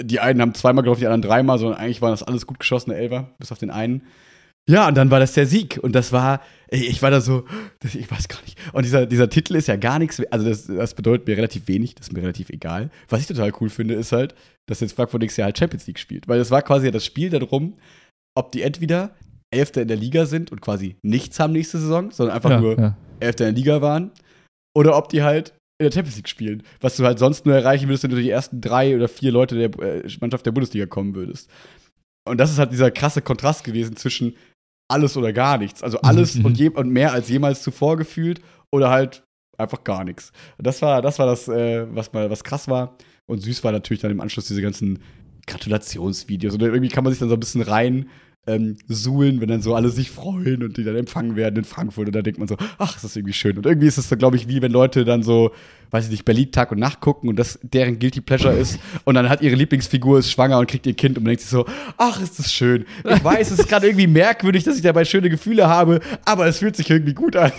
die 0.02 0.20
einen 0.20 0.42
haben 0.42 0.54
zweimal 0.54 0.84
gelaufen, 0.84 1.02
die 1.02 1.08
anderen 1.08 1.22
dreimal, 1.22 1.60
sondern 1.60 1.80
eigentlich 1.80 2.02
waren 2.02 2.12
das 2.12 2.24
alles 2.24 2.46
gut 2.46 2.60
geschossene 2.60 2.96
Elfer, 2.96 3.30
bis 3.38 3.52
auf 3.52 3.58
den 3.58 3.70
einen. 3.70 4.04
Ja, 4.70 4.88
und 4.88 4.96
dann 4.96 5.10
war 5.10 5.20
das 5.20 5.34
der 5.34 5.48
Sieg. 5.48 5.80
Und 5.82 5.94
das 5.94 6.12
war, 6.12 6.42
ey, 6.68 6.86
ich 6.86 7.02
war 7.02 7.10
da 7.10 7.22
so, 7.22 7.46
das, 7.80 7.96
ich 7.96 8.10
weiß 8.10 8.28
gar 8.28 8.40
nicht. 8.42 8.58
Und 8.72 8.86
dieser, 8.86 9.08
dieser 9.08 9.30
Titel 9.30 9.56
ist 9.56 9.68
ja 9.68 9.76
gar 9.78 9.98
nichts, 9.98 10.22
also 10.32 10.48
das, 10.48 10.68
das 10.68 10.94
bedeutet 10.94 11.28
mir 11.28 11.38
relativ 11.38 11.68
wenig, 11.68 11.96
das 11.96 12.08
ist 12.08 12.14
mir 12.14 12.22
relativ 12.22 12.50
egal. 12.50 12.92
Was 13.08 13.22
ich 13.22 13.28
total 13.28 13.52
cool 13.60 13.70
finde, 13.70 13.96
ist 13.96 14.12
halt, 14.12 14.36
dass 14.68 14.80
jetzt 14.80 14.94
Frankfurt 14.94 15.22
nächstes 15.22 15.38
Jahr 15.38 15.46
halt 15.46 15.58
Champions 15.58 15.88
League 15.88 16.00
spielt. 16.00 16.28
Weil 16.28 16.38
das 16.38 16.52
war 16.52 16.62
quasi 16.62 16.92
das 16.92 17.04
Spiel 17.04 17.32
darum, 17.32 17.74
ob 18.38 18.52
die 18.52 18.62
entweder 18.62 19.12
Elfter 19.52 19.82
in 19.82 19.88
der 19.88 19.98
Liga 19.98 20.28
sind 20.28 20.52
und 20.52 20.62
quasi 20.62 20.98
nichts 21.02 21.40
haben 21.40 21.54
nächste 21.54 21.80
Saison, 21.80 22.12
sondern 22.12 22.36
einfach 22.36 22.52
ja, 22.52 22.62
nur 22.62 22.80
ja. 22.80 22.98
Elfter 23.20 23.48
in 23.48 23.56
der 23.56 23.64
Liga 23.64 23.82
waren. 23.82 24.12
Oder 24.78 24.96
ob 24.96 25.10
die 25.10 25.24
halt 25.24 25.56
in 25.80 25.86
der 25.86 25.92
Champions 25.92 26.18
League 26.18 26.30
spielen. 26.30 26.64
Was 26.82 26.98
du 26.98 27.06
halt 27.06 27.20
sonst 27.20 27.46
nur 27.46 27.56
erreichen 27.56 27.88
würdest, 27.88 28.04
wenn 28.04 28.12
du 28.12 28.22
die 28.22 28.30
ersten 28.30 28.62
drei 28.62 28.96
oder 28.96 29.08
vier 29.08 29.32
Leute 29.32 29.56
der 29.56 29.80
äh, 29.80 30.08
Mannschaft 30.20 30.46
der 30.46 30.52
Bundesliga 30.52 30.86
kommen 30.86 31.16
würdest. 31.16 31.50
Und 32.26 32.38
das 32.38 32.52
ist 32.52 32.60
halt 32.60 32.72
dieser 32.72 32.92
krasse 32.92 33.22
Kontrast 33.22 33.64
gewesen 33.64 33.96
zwischen 33.96 34.36
alles 34.90 35.16
oder 35.16 35.32
gar 35.32 35.58
nichts. 35.58 35.82
Also 35.82 36.00
alles 36.02 36.36
und, 36.44 36.58
je, 36.58 36.70
und 36.70 36.90
mehr 36.90 37.14
als 37.14 37.30
jemals 37.30 37.64
zuvor 37.64 37.96
gefühlt 37.98 38.42
oder 38.72 38.90
halt 38.90 39.24
einfach 39.58 39.84
gar 39.84 40.04
nichts. 40.04 40.32
Und 40.58 40.68
das 40.68 40.82
war 40.82 41.02
das, 41.02 41.18
war 41.18 41.26
das 41.26 41.48
äh, 41.48 41.88
was 41.96 42.12
mal 42.12 42.30
was 42.30 42.44
krass 42.44 42.68
war. 42.68 42.98
Und 43.26 43.40
süß 43.40 43.64
war 43.64 43.72
natürlich 43.72 44.02
dann 44.02 44.12
im 44.12 44.22
Anschluss 44.22 44.48
diese 44.48 44.62
ganzen 44.62 45.00
Gratulationsvideos. 45.48 46.56
Und 46.56 46.62
irgendwie 46.62 46.90
kann 46.90 47.04
man 47.04 47.14
sich 47.14 47.20
dann 47.20 47.30
so 47.30 47.36
ein 47.36 47.40
bisschen 47.40 47.62
rein 47.62 48.10
ähm, 48.48 48.78
suhlen, 48.88 49.42
wenn 49.42 49.50
dann 49.50 49.62
so 49.62 49.76
alle 49.76 49.90
sich 49.90 50.10
freuen 50.12 50.64
und 50.64 50.78
die 50.78 50.84
dann 50.84 50.96
empfangen 50.96 51.36
werden 51.36 51.58
in 51.58 51.64
Frankfurt. 51.66 52.08
Und 52.08 52.16
da 52.16 52.22
denkt 52.22 52.40
man 52.40 52.48
so, 52.48 52.58
ach, 52.78 52.96
ist 52.96 53.04
das 53.04 53.16
irgendwie 53.16 53.34
schön. 53.34 53.58
Und 53.58 53.66
irgendwie 53.66 53.88
ist 53.88 53.98
es 53.98 54.10
so, 54.10 54.18
glaube 54.18 54.38
ich, 54.38 54.48
wie 54.48 54.62
wenn 54.62 54.72
Leute 54.72 55.06
dann 55.06 55.24
so, 55.24 55.52
weiß 55.92 56.06
ich 56.06 56.12
nicht, 56.12 56.26
Berlin 56.26 56.52
Tag 56.52 56.72
und 56.72 56.80
Nacht 56.80 57.00
gucken 57.00 57.30
und 57.30 57.38
das 57.38 57.60
deren 57.62 58.00
Guilty 58.00 58.22
Pleasure 58.22 58.54
ist. 58.54 58.80
Und 59.04 59.16
dann 59.16 59.30
hat 59.30 59.42
ihre 59.42 59.56
Lieblingsfigur 59.56 60.20
ist 60.20 60.32
schwanger 60.32 60.58
und 60.58 60.68
kriegt 60.68 60.88
ihr 60.88 60.96
Kind 60.96 61.18
und 61.18 61.24
man 61.24 61.30
denkt 61.30 61.42
sich 61.42 61.50
so, 61.50 61.66
ach, 61.98 62.22
ist 62.22 62.40
das 62.40 62.52
schön. 62.52 62.86
Ich 63.04 63.24
weiß, 63.24 63.52
es 63.52 63.60
ist 63.60 63.70
gerade 63.70 63.88
irgendwie 63.88 64.08
merkwürdig, 64.08 64.64
dass 64.64 64.76
ich 64.76 64.82
dabei 64.82 65.06
schöne 65.06 65.30
Gefühle 65.30 65.68
habe, 65.68 66.00
aber 66.26 66.48
es 66.48 66.60
fühlt 66.60 66.76
sich 66.76 66.90
irgendwie 66.90 67.14
gut 67.14 67.36
an. 67.36 67.52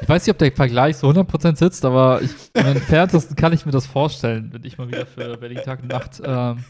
Ich 0.00 0.08
weiß 0.08 0.26
nicht, 0.26 0.32
ob 0.32 0.38
der 0.38 0.52
Vergleich 0.52 0.96
so 0.96 1.08
100% 1.08 1.56
sitzt, 1.56 1.84
aber 1.84 2.20
ich, 2.22 2.30
im 2.54 2.66
entferntesten 2.66 3.36
kann 3.36 3.52
ich 3.52 3.64
mir 3.64 3.72
das 3.72 3.86
vorstellen, 3.86 4.50
wenn 4.52 4.64
ich 4.64 4.76
mal 4.76 4.88
wieder 4.88 5.06
für 5.06 5.36
Berlin 5.36 5.60
Tag 5.64 5.80
und 5.82 5.90
Nacht 5.90 6.20
ähm, 6.24 6.64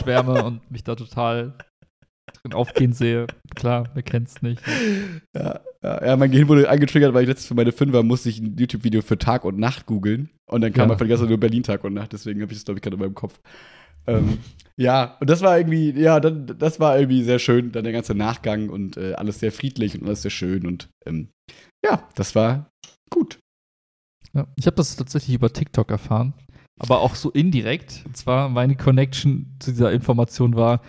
schwärme 0.00 0.42
und 0.44 0.70
mich 0.70 0.82
da 0.82 0.94
total 0.94 1.52
drin 2.32 2.52
aufgehen 2.52 2.92
sehe. 2.92 3.26
Klar, 3.54 3.88
wer 3.94 4.02
kennt's 4.02 4.42
nicht. 4.42 4.62
Ja, 5.34 5.60
ja, 5.82 6.06
ja, 6.06 6.16
mein 6.16 6.30
Gehirn 6.30 6.48
wurde 6.48 6.68
angetriggert, 6.68 7.14
weil 7.14 7.22
ich 7.22 7.28
letztens 7.28 7.48
für 7.48 7.54
meine 7.54 7.72
Fünfer 7.72 8.02
musste 8.02 8.28
ich 8.28 8.40
ein 8.40 8.56
YouTube-Video 8.58 9.02
für 9.02 9.18
Tag 9.18 9.44
und 9.44 9.58
Nacht 9.58 9.86
googeln. 9.86 10.30
Und 10.50 10.60
dann 10.60 10.72
kam 10.72 10.88
Ja. 10.88 10.92
einfach 10.92 11.04
die 11.04 11.10
ganze 11.10 11.24
Zeit 11.24 11.30
nur 11.30 11.40
Berlin 11.40 11.62
Tag 11.62 11.84
und 11.84 11.94
Nacht. 11.94 12.12
Deswegen 12.12 12.42
habe 12.42 12.52
ich 12.52 12.58
das, 12.58 12.64
glaube 12.64 12.78
ich, 12.78 12.82
gerade 12.82 12.94
in 12.96 13.00
meinem 13.00 13.14
Kopf. 13.14 13.40
Ähm, 14.06 14.38
ja, 14.76 15.16
und 15.20 15.28
das 15.28 15.42
war 15.42 15.58
irgendwie, 15.58 15.90
ja, 15.92 16.20
dann, 16.20 16.46
das 16.58 16.80
war 16.80 16.98
irgendwie 16.98 17.22
sehr 17.22 17.38
schön. 17.38 17.72
Dann 17.72 17.84
der 17.84 17.92
ganze 17.92 18.14
Nachgang 18.14 18.70
und 18.70 18.96
äh, 18.96 19.12
alles 19.14 19.38
sehr 19.40 19.52
friedlich 19.52 20.00
und 20.00 20.06
alles 20.06 20.22
sehr 20.22 20.30
schön. 20.30 20.66
Und 20.66 20.88
ähm, 21.06 21.28
ja, 21.84 22.08
das 22.14 22.34
war 22.34 22.70
gut. 23.10 23.38
Ja, 24.32 24.46
ich 24.56 24.66
habe 24.66 24.76
das 24.76 24.96
tatsächlich 24.96 25.34
über 25.34 25.52
TikTok 25.52 25.90
erfahren, 25.90 26.34
aber 26.78 27.00
auch 27.00 27.14
so 27.14 27.30
indirekt. 27.30 28.02
Und 28.06 28.16
zwar 28.16 28.48
meine 28.48 28.76
Connection 28.76 29.56
zu 29.58 29.70
dieser 29.72 29.92
Information 29.92 30.54
war, 30.56 30.82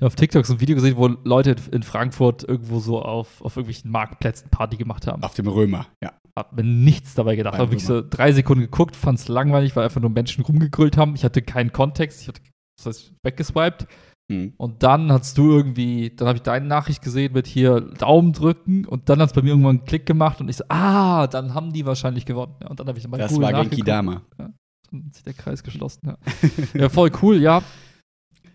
auf 0.00 0.14
TikTok 0.14 0.46
so 0.46 0.54
ein 0.54 0.60
Video 0.60 0.76
gesehen, 0.76 0.96
wo 0.96 1.08
Leute 1.24 1.56
in 1.72 1.82
Frankfurt 1.82 2.44
irgendwo 2.44 2.78
so 2.78 3.02
auf, 3.02 3.42
auf 3.42 3.56
irgendwelchen 3.56 3.90
Marktplätzen 3.90 4.50
Party 4.50 4.76
gemacht 4.76 5.06
haben. 5.06 5.22
Auf 5.22 5.34
dem 5.34 5.48
Römer, 5.48 5.86
ja. 6.02 6.12
Hab 6.36 6.56
mir 6.56 6.64
nichts 6.64 7.14
dabei 7.14 7.36
gedacht. 7.36 7.52
Beim 7.52 7.62
Habe 7.62 7.72
wirklich 7.72 7.86
so 7.86 8.02
drei 8.08 8.32
Sekunden 8.32 8.62
geguckt, 8.62 8.96
fand 8.96 9.18
es 9.18 9.28
langweilig, 9.28 9.76
weil 9.76 9.84
einfach 9.84 10.00
nur 10.00 10.10
Menschen 10.10 10.44
rumgegrüllt 10.44 10.96
haben. 10.96 11.14
Ich 11.14 11.24
hatte 11.24 11.42
keinen 11.42 11.72
Kontext. 11.72 12.22
Ich 12.22 12.28
hatte 12.28 12.40
das 12.78 12.86
heißt, 12.86 13.14
weggeswiped. 13.22 13.86
Hm. 14.30 14.54
Und 14.56 14.82
dann 14.82 15.10
hast 15.10 15.36
du 15.36 15.50
irgendwie, 15.50 16.14
dann 16.14 16.28
habe 16.28 16.36
ich 16.36 16.42
deine 16.42 16.66
Nachricht 16.66 17.02
gesehen 17.02 17.32
mit 17.32 17.46
hier 17.46 17.80
Daumen 17.80 18.32
drücken 18.32 18.86
und 18.86 19.08
dann 19.08 19.20
hat 19.20 19.30
es 19.30 19.34
bei 19.34 19.42
mir 19.42 19.48
irgendwann 19.48 19.78
einen 19.78 19.84
Klick 19.84 20.06
gemacht 20.06 20.40
und 20.40 20.48
ich 20.48 20.56
so, 20.56 20.64
ah, 20.68 21.26
dann 21.26 21.52
haben 21.52 21.72
die 21.72 21.84
wahrscheinlich 21.84 22.26
gewonnen. 22.26 22.54
Ja, 22.62 22.68
und 22.68 22.78
dann 22.78 22.86
habe 22.86 22.98
ich 22.98 23.08
mal 23.08 23.18
Das 23.18 23.38
war 23.40 23.52
Genki. 23.52 23.82
Dama. 23.82 24.22
Dann 24.36 24.54
hat 25.06 25.14
sich 25.14 25.24
der 25.24 25.34
Kreis 25.34 25.64
geschlossen. 25.64 26.00
Ja, 26.06 26.16
ja 26.74 26.88
voll 26.88 27.10
cool, 27.22 27.40
ja. 27.40 27.62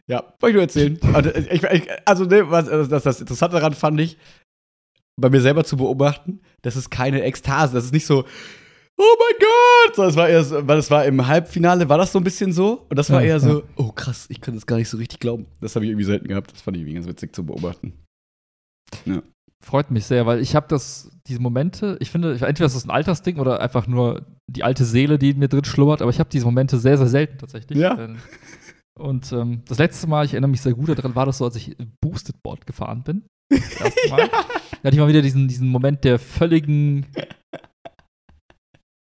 Ja, 0.07 0.33
wollte 0.39 0.49
ich 0.49 0.53
nur 0.53 0.61
erzählen. 0.63 0.99
Also, 1.13 1.31
ich, 1.31 1.63
ich, 1.63 1.87
also 2.05 2.25
ne, 2.25 2.49
was, 2.49 2.69
also 2.69 2.89
das, 2.89 3.03
das 3.03 3.21
Interessante 3.21 3.55
daran 3.55 3.73
fand 3.73 3.99
ich, 3.99 4.17
bei 5.19 5.29
mir 5.29 5.41
selber 5.41 5.63
zu 5.63 5.77
beobachten, 5.77 6.41
das 6.61 6.75
ist 6.75 6.89
keine 6.89 7.23
Ekstase. 7.23 7.73
Das 7.73 7.85
ist 7.85 7.93
nicht 7.93 8.05
so, 8.05 8.25
oh 8.97 9.15
mein 9.19 9.39
Gott! 9.39 9.95
So, 9.95 10.03
das 10.03 10.15
war 10.15 10.27
eher 10.29 10.43
so, 10.43 10.55
weil 10.67 10.75
das 10.75 10.91
war 10.91 11.05
im 11.05 11.25
Halbfinale, 11.25 11.87
war 11.89 11.97
das 11.97 12.11
so 12.11 12.19
ein 12.19 12.23
bisschen 12.23 12.51
so. 12.51 12.85
Und 12.89 12.97
das 12.97 13.09
war 13.09 13.21
Ja, 13.21 13.27
eher 13.27 13.33
ja. 13.35 13.39
so, 13.39 13.63
oh 13.77 13.91
krass, 13.91 14.25
ich 14.29 14.41
kann 14.41 14.55
das 14.55 14.65
gar 14.65 14.77
nicht 14.77 14.89
so 14.89 14.97
richtig 14.97 15.19
glauben. 15.19 15.45
Das 15.61 15.75
habe 15.75 15.85
ich 15.85 15.91
irgendwie 15.91 16.05
selten 16.05 16.27
gehabt. 16.27 16.51
Das 16.51 16.61
fand 16.61 16.77
ich 16.77 16.81
irgendwie 16.81 16.95
ganz 16.95 17.07
witzig 17.07 17.33
zu 17.33 17.45
beobachten. 17.45 17.93
freut 19.63 19.89
mich 19.89 20.05
sehr, 20.05 20.25
weil 20.25 20.39
ich 20.41 20.55
habe 20.55 20.67
das, 20.69 21.09
diese 21.27 21.39
Momente, 21.39 21.97
ich 21.99 22.11
finde, 22.11 22.33
entweder 22.33 22.65
ist 22.65 22.75
das 22.75 22.85
ein 22.85 22.91
Altersding 22.91 23.39
oder 23.39 23.61
einfach 23.61 23.87
nur 23.87 24.25
die 24.47 24.63
alte 24.63 24.85
Seele, 24.85 25.17
die 25.17 25.31
in 25.31 25.39
mir 25.39 25.47
drin 25.47 25.65
schlummert, 25.65 26.01
aber 26.01 26.11
ich 26.11 26.19
habe 26.19 26.29
diese 26.29 26.45
Momente 26.45 26.77
sehr, 26.77 26.97
sehr 26.97 27.07
selten 27.07 27.39
tatsächlich. 27.39 27.79
Ja. 27.79 28.09
Und 28.97 29.31
ähm, 29.33 29.61
das 29.67 29.77
letzte 29.77 30.07
Mal, 30.07 30.25
ich 30.25 30.31
erinnere 30.33 30.51
mich 30.51 30.61
sehr 30.61 30.73
gut 30.73 30.87
daran, 30.89 31.15
war 31.15 31.25
das 31.25 31.39
so, 31.39 31.45
als 31.45 31.55
ich 31.57 31.75
Boosted 32.01 32.41
Board 32.43 32.65
gefahren 32.65 33.03
bin. 33.03 33.25
Das 33.49 33.81
erste 33.81 34.09
Mal. 34.09 34.29
Da 34.81 34.89
hatte 34.89 34.97
ich 34.97 35.01
mal 35.01 35.07
wieder 35.09 35.23
diesen, 35.23 35.47
diesen 35.47 35.69
Moment 35.69 36.03
der 36.03 36.19
völligen. 36.19 37.07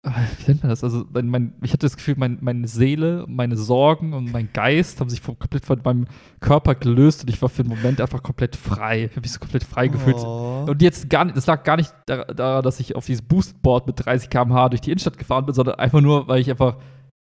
Ah, 0.04 0.14
Wie 0.38 0.52
nennt 0.52 0.62
man 0.64 0.70
das? 0.70 0.84
Also, 0.84 1.06
mein, 1.12 1.28
mein, 1.28 1.56
ich 1.64 1.74
hatte 1.74 1.86
das 1.86 1.96
Gefühl, 1.98 2.16
mein, 2.18 2.38
meine 2.42 2.68
Seele, 2.68 3.26
meine 3.28 3.56
Sorgen 3.58 4.14
und 4.14 4.32
mein 4.32 4.50
Geist 4.54 5.00
haben 5.00 5.10
sich 5.10 5.24
komplett 5.24 5.66
von 5.66 5.82
meinem 5.84 6.06
Körper 6.40 6.76
gelöst 6.76 7.24
und 7.24 7.30
ich 7.30 7.42
war 7.42 7.50
für 7.50 7.62
einen 7.64 7.70
Moment 7.70 8.00
einfach 8.00 8.22
komplett 8.22 8.56
frei. 8.56 9.06
Ich 9.06 9.12
habe 9.12 9.22
mich 9.22 9.32
so 9.32 9.40
komplett 9.40 9.64
frei 9.64 9.88
gefühlt. 9.88 10.18
Oh. 10.18 10.66
Und 10.70 10.82
jetzt 10.84 11.10
gar 11.10 11.26
nicht, 11.26 11.36
das 11.38 11.48
lag 11.48 11.64
gar 11.64 11.78
nicht 11.78 11.92
da- 12.06 12.26
daran, 12.26 12.64
dass 12.64 12.80
ich 12.80 12.96
auf 12.96 13.06
dieses 13.08 13.24
Boostboard 13.24 13.88
mit 13.88 14.06
30 14.06 14.30
km/h 14.30 14.70
durch 14.70 14.82
die 14.82 14.92
Innenstadt 14.92 15.18
gefahren 15.18 15.46
bin, 15.48 15.56
sondern 15.56 15.76
einfach 15.76 16.02
nur, 16.02 16.28
weil 16.28 16.42
ich 16.42 16.50
einfach 16.52 16.78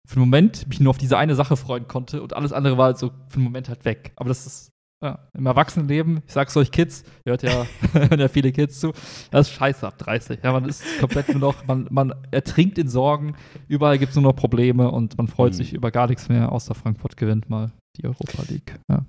für 0.06 0.16
einen 0.16 0.20
Moment 0.28 0.66
mich 0.68 0.80
nur 0.80 0.90
auf 0.90 0.98
diese 0.98 1.18
eine 1.18 1.34
Sache 1.34 1.56
freuen 1.56 1.88
konnte 1.88 2.22
und 2.22 2.34
alles 2.34 2.52
andere 2.52 2.78
war 2.78 2.86
halt 2.86 2.98
so 2.98 3.10
für 3.28 3.36
einen 3.36 3.44
Moment 3.44 3.68
halt 3.68 3.84
weg. 3.84 4.12
Aber 4.16 4.28
das 4.28 4.46
ist 4.46 4.70
ja, 5.02 5.18
im 5.36 5.44
Erwachsenenleben, 5.44 6.22
ich 6.26 6.32
sag's 6.32 6.56
euch 6.56 6.70
Kids, 6.70 7.04
ihr 7.26 7.32
hört 7.32 7.42
ja, 7.42 7.66
hören 7.92 8.18
ja 8.18 8.28
viele 8.28 8.50
Kids 8.50 8.80
zu, 8.80 8.92
das 9.30 9.48
ist 9.48 9.54
scheiße 9.54 9.86
ab 9.86 9.98
30. 9.98 10.40
Ja, 10.42 10.52
man 10.52 10.64
ist 10.64 10.82
komplett 11.00 11.28
nur 11.28 11.38
noch, 11.40 11.66
man, 11.66 11.86
man 11.90 12.14
ertrinkt 12.30 12.78
in 12.78 12.88
Sorgen, 12.88 13.34
überall 13.68 13.98
gibt's 13.98 14.14
nur 14.14 14.22
noch 14.24 14.34
Probleme 14.36 14.90
und 14.90 15.18
man 15.18 15.28
freut 15.28 15.52
Mhm. 15.52 15.56
sich 15.56 15.74
über 15.74 15.90
gar 15.90 16.06
nichts 16.06 16.30
mehr, 16.30 16.50
außer 16.50 16.74
Frankfurt 16.74 17.16
gewinnt 17.18 17.50
mal 17.50 17.72
die 17.98 18.04
Europa 18.04 18.42
League. 18.48 18.78
Ja. 18.88 19.04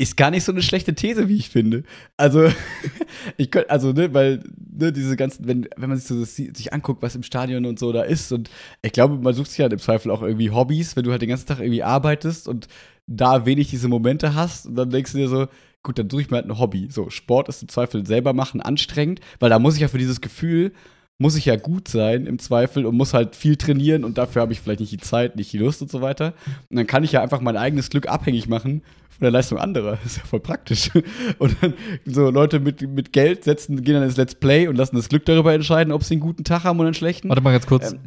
Ist 0.00 0.16
gar 0.16 0.30
nicht 0.30 0.44
so 0.44 0.52
eine 0.52 0.62
schlechte 0.62 0.94
These, 0.94 1.28
wie 1.28 1.36
ich 1.36 1.50
finde. 1.50 1.82
Also, 2.16 2.50
ich 3.36 3.50
könnte, 3.50 3.68
also, 3.68 3.92
ne, 3.92 4.14
weil, 4.14 4.42
ne, 4.56 4.92
diese 4.92 5.14
ganzen, 5.14 5.46
wenn, 5.46 5.68
wenn 5.76 5.90
man 5.90 5.98
sich 5.98 6.08
so 6.08 6.18
das, 6.18 6.36
sich 6.36 6.72
anguckt, 6.72 7.02
was 7.02 7.14
im 7.16 7.22
Stadion 7.22 7.66
und 7.66 7.78
so 7.78 7.92
da 7.92 8.00
ist, 8.00 8.32
und 8.32 8.48
ich 8.80 8.92
glaube, 8.92 9.18
man 9.18 9.34
sucht 9.34 9.50
sich 9.50 9.60
halt 9.60 9.74
im 9.74 9.78
Zweifel 9.78 10.10
auch 10.10 10.22
irgendwie 10.22 10.50
Hobbys, 10.50 10.96
wenn 10.96 11.04
du 11.04 11.10
halt 11.10 11.20
den 11.20 11.28
ganzen 11.28 11.48
Tag 11.48 11.60
irgendwie 11.60 11.82
arbeitest 11.82 12.48
und 12.48 12.66
da 13.06 13.44
wenig 13.44 13.68
diese 13.68 13.88
Momente 13.88 14.34
hast, 14.34 14.66
und 14.66 14.74
dann 14.74 14.88
denkst 14.88 15.12
du 15.12 15.18
dir 15.18 15.28
so, 15.28 15.48
gut, 15.82 15.98
dann 15.98 16.08
suche 16.08 16.22
ich 16.22 16.30
mir 16.30 16.38
halt 16.38 16.46
ein 16.46 16.58
Hobby. 16.58 16.88
So, 16.90 17.10
Sport 17.10 17.50
ist 17.50 17.60
im 17.60 17.68
Zweifel 17.68 18.06
selber 18.06 18.32
machen 18.32 18.62
anstrengend, 18.62 19.20
weil 19.38 19.50
da 19.50 19.58
muss 19.58 19.74
ich 19.74 19.82
ja 19.82 19.88
für 19.88 19.98
dieses 19.98 20.22
Gefühl, 20.22 20.72
muss 21.20 21.36
ich 21.36 21.44
ja 21.44 21.56
gut 21.56 21.86
sein 21.86 22.26
im 22.26 22.38
Zweifel 22.38 22.86
und 22.86 22.96
muss 22.96 23.12
halt 23.12 23.36
viel 23.36 23.56
trainieren 23.56 24.04
und 24.04 24.16
dafür 24.16 24.40
habe 24.40 24.54
ich 24.54 24.60
vielleicht 24.60 24.80
nicht 24.80 24.92
die 24.92 24.98
Zeit, 24.98 25.36
nicht 25.36 25.52
die 25.52 25.58
Lust 25.58 25.82
und 25.82 25.90
so 25.90 26.00
weiter. 26.00 26.32
Und 26.70 26.78
dann 26.78 26.86
kann 26.86 27.04
ich 27.04 27.12
ja 27.12 27.22
einfach 27.22 27.42
mein 27.42 27.58
eigenes 27.58 27.90
Glück 27.90 28.08
abhängig 28.08 28.48
machen 28.48 28.82
von 29.10 29.20
der 29.20 29.30
Leistung 29.30 29.58
anderer. 29.58 29.98
Das 30.02 30.12
ist 30.12 30.18
ja 30.18 30.24
voll 30.24 30.40
praktisch. 30.40 30.90
Und 31.38 31.56
dann 31.60 31.74
so 32.06 32.30
Leute 32.30 32.58
mit, 32.58 32.80
mit 32.80 33.12
Geld 33.12 33.44
setzen, 33.44 33.82
gehen 33.82 33.94
dann 33.94 34.04
ins 34.04 34.16
Let's 34.16 34.34
Play 34.34 34.66
und 34.66 34.76
lassen 34.76 34.96
das 34.96 35.10
Glück 35.10 35.26
darüber 35.26 35.52
entscheiden, 35.52 35.92
ob 35.92 36.04
sie 36.04 36.14
einen 36.14 36.22
guten 36.22 36.42
Tag 36.42 36.64
haben 36.64 36.78
oder 36.78 36.88
einen 36.88 36.94
schlechten. 36.94 37.28
Warte 37.28 37.42
mal 37.42 37.52
ganz 37.52 37.66
kurz. 37.66 37.92
Ähm, 37.92 38.00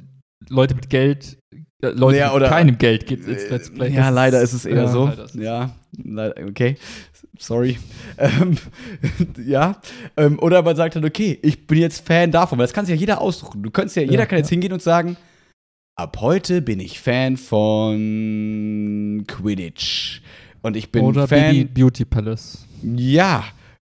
Leute 0.49 0.73
mit 0.73 0.89
Geld, 0.89 1.37
Leute 1.91 2.17
Ja, 2.17 2.33
oder- 2.33 2.45
mit 2.45 2.49
keinem 2.49 2.77
Geld 2.77 3.05
geht 3.05 3.25
ins 3.27 3.49
Let's 3.49 3.69
Play. 3.71 3.91
Ja, 3.91 4.09
leider 4.09 4.41
ist 4.41 4.53
es 4.53 4.65
eher 4.65 4.83
ja, 4.83 4.87
so. 4.87 5.11
Ja, 5.33 5.71
leider, 6.03 6.35
okay. 6.47 6.77
Sorry. 7.39 7.77
Ähm, 8.17 8.57
ja. 9.45 9.81
Ähm, 10.17 10.39
oder 10.39 10.61
man 10.61 10.75
sagt 10.75 10.95
dann, 10.95 11.05
okay, 11.05 11.39
ich 11.41 11.65
bin 11.67 11.79
jetzt 11.79 12.05
Fan 12.05 12.31
davon, 12.31 12.57
weil 12.57 12.65
das 12.65 12.73
kann 12.73 12.85
sich 12.85 12.95
ja 12.95 12.99
jeder 12.99 13.21
aussuchen. 13.21 13.63
Du 13.63 13.71
könntest 13.71 13.95
ja, 13.95 14.03
jeder 14.03 14.19
Ja, 14.19 14.25
kann 14.25 14.37
jetzt 14.37 14.49
hingehen 14.49 14.71
und 14.71 14.81
sagen, 14.81 15.17
ab 15.95 16.17
heute 16.21 16.61
bin 16.61 16.79
ich 16.79 16.99
Fan 16.99 17.37
von 17.37 19.23
Quidditch. 19.27 20.21
Und 20.61 20.77
ich 20.77 20.91
bin 20.91 21.03
Oder 21.03 21.27
Fan. 21.27 21.51
Baby 21.51 21.65
Beauty 21.65 22.05
Palace. 22.05 22.65
Ja. 22.81 23.43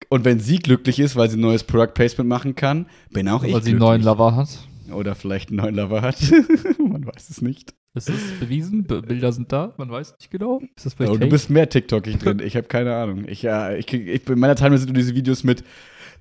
Und 0.09 0.25
wenn 0.25 0.39
sie 0.39 0.59
glücklich 0.59 0.99
ist, 0.99 1.15
weil 1.15 1.29
sie 1.29 1.37
ein 1.37 1.41
neues 1.41 1.63
Product 1.63 1.93
Placement 1.93 2.29
machen 2.29 2.55
kann, 2.55 2.85
bin 3.11 3.27
auch 3.27 3.43
ich 3.43 3.53
weil 3.53 3.63
sie 3.63 3.71
einen 3.71 3.79
neuen 3.79 4.03
Lover 4.03 4.35
hat. 4.35 4.49
Oder 4.91 5.15
vielleicht 5.15 5.49
einen 5.49 5.57
neuen 5.57 5.75
Lover 5.75 6.01
hat. 6.01 6.17
man 6.79 7.05
weiß 7.05 7.29
es 7.29 7.41
nicht. 7.41 7.73
Ist 7.95 8.09
es 8.09 8.39
bewiesen? 8.39 8.83
B 8.83 9.01
Bilder 9.01 9.31
sind 9.31 9.51
da, 9.51 9.73
man 9.77 9.89
weiß 9.89 10.15
nicht 10.19 10.29
genau. 10.29 10.61
Ist 10.75 10.85
das 10.85 10.93
vielleicht 10.93 11.11
Oh, 11.11 11.17
du 11.17 11.27
bist 11.27 11.49
mehr 11.49 11.67
TikTokig 11.67 12.17
drin. 12.19 12.39
Ich 12.39 12.55
habe 12.55 12.67
keine 12.67 12.95
Ahnung. 12.95 13.25
Ich, 13.27 13.41
ja, 13.41 13.73
ich, 13.73 13.87
krieg, 13.87 14.07
ich, 14.07 14.29
in 14.29 14.39
meiner 14.39 14.55
Timeline 14.55 14.77
sind 14.77 14.89
nur 14.89 15.01
diese 15.01 15.15
Videos 15.15 15.43
mit 15.43 15.63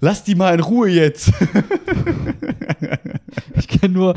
Lass 0.00 0.24
die 0.24 0.34
mal 0.34 0.54
in 0.54 0.60
Ruhe 0.60 0.88
jetzt. 0.88 1.32
Ich 3.54 3.68
kenne 3.68 3.94
nur, 3.94 4.14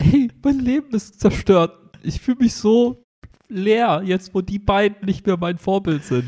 hey, 0.00 0.28
mein 0.42 0.60
Leben 0.60 0.94
ist 0.94 1.20
zerstört. 1.20 1.72
Ich 2.02 2.20
fühle 2.20 2.38
mich 2.40 2.54
so 2.54 3.04
leer, 3.48 4.02
jetzt 4.04 4.34
wo 4.34 4.40
die 4.40 4.58
beiden 4.58 5.04
nicht 5.04 5.26
mehr 5.26 5.36
mein 5.36 5.58
Vorbild 5.58 6.04
sind. 6.04 6.24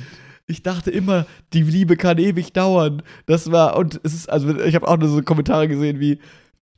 Ich 0.46 0.62
dachte 0.62 0.90
immer, 0.90 1.26
die 1.52 1.62
Liebe 1.62 1.96
kann 1.96 2.18
ewig 2.18 2.52
dauern. 2.52 3.02
Das 3.26 3.50
war, 3.52 3.76
und 3.76 4.00
es 4.02 4.14
ist, 4.14 4.30
also 4.30 4.58
ich 4.60 4.74
habe 4.74 4.88
auch 4.88 4.96
nur 4.96 5.08
so 5.08 5.22
Kommentare 5.22 5.68
gesehen 5.68 6.00
wie, 6.00 6.18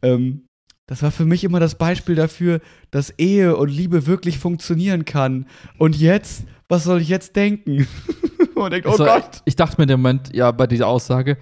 ähm, 0.03 0.47
das 0.91 1.03
war 1.05 1.12
für 1.12 1.24
mich 1.24 1.45
immer 1.45 1.61
das 1.61 1.76
Beispiel 1.76 2.16
dafür, 2.16 2.61
dass 2.91 3.11
Ehe 3.16 3.57
und 3.57 3.68
Liebe 3.70 4.07
wirklich 4.07 4.38
funktionieren 4.38 5.05
kann. 5.05 5.47
Und 5.78 5.97
jetzt, 5.97 6.45
was 6.68 6.82
soll 6.82 7.01
ich 7.01 7.09
jetzt 7.09 7.36
denken? 7.36 7.86
und 8.41 8.57
man 8.57 8.72
denkt, 8.72 8.88
oh 8.88 8.91
Also, 8.91 9.05
Gott. 9.05 9.41
Ich 9.45 9.55
dachte 9.55 9.76
mir 9.78 9.84
in 9.84 9.88
dem 9.88 10.01
Moment, 10.03 10.34
ja, 10.34 10.51
bei 10.51 10.66
dieser 10.66 10.88
Aussage, 10.88 11.38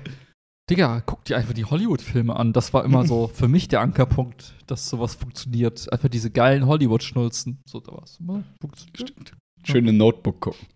Digga, 0.69 1.01
guck 1.07 1.25
dir 1.25 1.39
einfach 1.39 1.55
die 1.55 1.65
Hollywood-Filme 1.65 2.37
an. 2.37 2.53
Das 2.53 2.75
war 2.75 2.85
immer 2.85 3.07
so 3.07 3.29
für 3.35 3.49
mich 3.49 3.69
der 3.69 3.81
Ankerpunkt, 3.81 4.55
dass 4.67 4.87
sowas 4.91 5.15
funktioniert. 5.15 5.91
Einfach 5.91 6.11
diese 6.11 6.31
geilen 6.31 6.67
Hollywood-Schnulzen. 6.67 7.63
So, 7.67 7.81
da 7.81 7.93
war's 7.93 8.19
immer. 8.21 8.45
Funktioniert. 8.61 9.01
Stimmt. 9.01 9.33
Schöne 9.65 9.93
Notebook 9.95 10.41
gucken. 10.41 10.67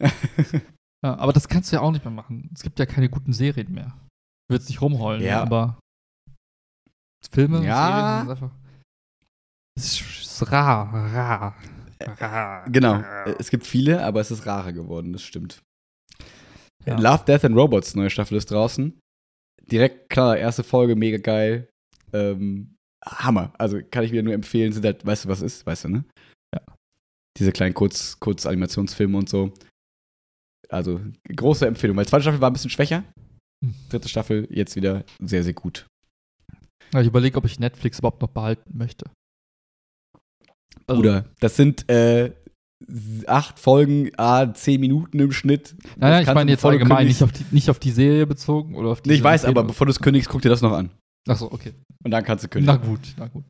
Ja, 1.04 1.18
aber 1.18 1.34
das 1.34 1.48
kannst 1.48 1.70
du 1.70 1.76
ja 1.76 1.82
auch 1.82 1.90
nicht 1.92 2.02
mehr 2.02 2.14
machen. 2.14 2.48
Es 2.54 2.62
gibt 2.62 2.78
ja 2.78 2.86
keine 2.86 3.10
guten 3.10 3.34
Serien 3.34 3.70
mehr. 3.70 3.88
Ich 3.94 4.48
will 4.48 4.56
jetzt 4.56 4.70
nicht 4.70 4.80
rumheulen, 4.80 5.22
Ja. 5.22 5.42
aber 5.42 5.78
Filme, 7.32 7.64
Ja. 7.64 8.24
Serien. 8.26 8.50
Es 9.76 10.00
ist, 10.00 10.52
rar, 10.52 10.92
rar. 11.12 11.56
rar 12.20 12.64
Genau. 12.70 12.94
rar. 12.94 13.34
Es 13.40 13.50
gibt 13.50 13.66
viele, 13.66 14.04
aber 14.04 14.20
es 14.20 14.30
ist 14.30 14.46
rarer 14.46 14.72
geworden, 14.72 15.12
das 15.12 15.22
stimmt. 15.22 15.60
Ja. 16.86 16.98
Love, 16.98 17.24
Death 17.26 17.44
and 17.44 17.56
Robots, 17.56 17.94
neue 17.94 18.10
Staffel 18.10 18.36
ist 18.36 18.50
draußen. 18.50 18.98
Direkt, 19.70 20.10
klar, 20.10 20.36
erste 20.36 20.62
Folge, 20.62 20.94
mega 20.96 21.16
geil. 21.18 21.68
Ähm, 22.12 22.74
Hammer. 23.04 23.52
Also 23.58 23.80
kann 23.90 24.04
ich 24.04 24.12
wieder 24.12 24.22
nur 24.22 24.34
empfehlen. 24.34 24.72
Sind 24.72 24.84
halt, 24.84 25.04
weißt 25.04 25.24
du, 25.24 25.28
was 25.28 25.40
ist? 25.40 25.64
Weißt 25.66 25.84
du, 25.84 25.88
ne? 25.88 26.04
Ja. 26.54 26.60
Diese 27.38 27.52
kleinen 27.52 27.74
Kurz, 27.74 28.18
Kurz-Animationsfilme 28.20 29.16
und 29.16 29.28
so. 29.28 29.52
Also, 30.68 31.00
große 31.34 31.66
Empfehlung. 31.66 31.96
Weil 31.96 32.06
zweite 32.06 32.22
Staffel 32.22 32.40
war 32.40 32.50
ein 32.50 32.52
bisschen 32.52 32.70
schwächer. 32.70 33.04
Hm. 33.64 33.74
Dritte 33.88 34.08
Staffel 34.08 34.46
jetzt 34.50 34.76
wieder 34.76 35.04
sehr, 35.20 35.42
sehr 35.42 35.52
gut. 35.54 35.86
Ja, 36.92 37.00
Ich 37.00 37.06
überlege, 37.06 37.36
ob 37.38 37.44
ich 37.44 37.58
Netflix 37.58 37.98
überhaupt 37.98 38.20
noch 38.22 38.28
behalten 38.28 38.76
möchte. 38.76 39.06
Also, 40.86 41.00
Bruder, 41.00 41.24
das 41.40 41.56
sind 41.56 41.88
äh, 41.88 42.32
acht 43.26 43.58
Folgen, 43.58 44.10
ah, 44.16 44.52
zehn 44.52 44.80
Minuten 44.80 45.18
im 45.18 45.32
Schnitt. 45.32 45.74
Nein, 45.96 46.22
ich 46.22 46.34
meine 46.34 46.50
jetzt 46.50 46.64
allgemein, 46.64 47.06
nicht 47.06 47.22
auf, 47.22 47.32
die, 47.32 47.44
nicht 47.50 47.70
auf 47.70 47.78
die 47.78 47.90
Serie 47.90 48.26
bezogen 48.26 48.74
oder 48.74 48.90
auf 48.90 49.00
die. 49.00 49.10
Nee, 49.10 49.16
ich 49.16 49.22
weiß, 49.22 49.44
aber 49.46 49.64
bevor 49.64 49.86
du 49.86 49.90
es 49.92 50.00
kündigst, 50.00 50.28
guck 50.28 50.42
dir 50.42 50.50
das 50.50 50.60
noch 50.60 50.72
an. 50.72 50.90
Achso, 51.26 51.46
okay. 51.50 51.72
Und 52.04 52.10
dann 52.10 52.22
kannst 52.22 52.44
du 52.44 52.48
Na 52.60 52.76
kündigen. 52.76 52.82
gut, 52.82 53.14
na 53.16 53.26
gut. 53.28 53.44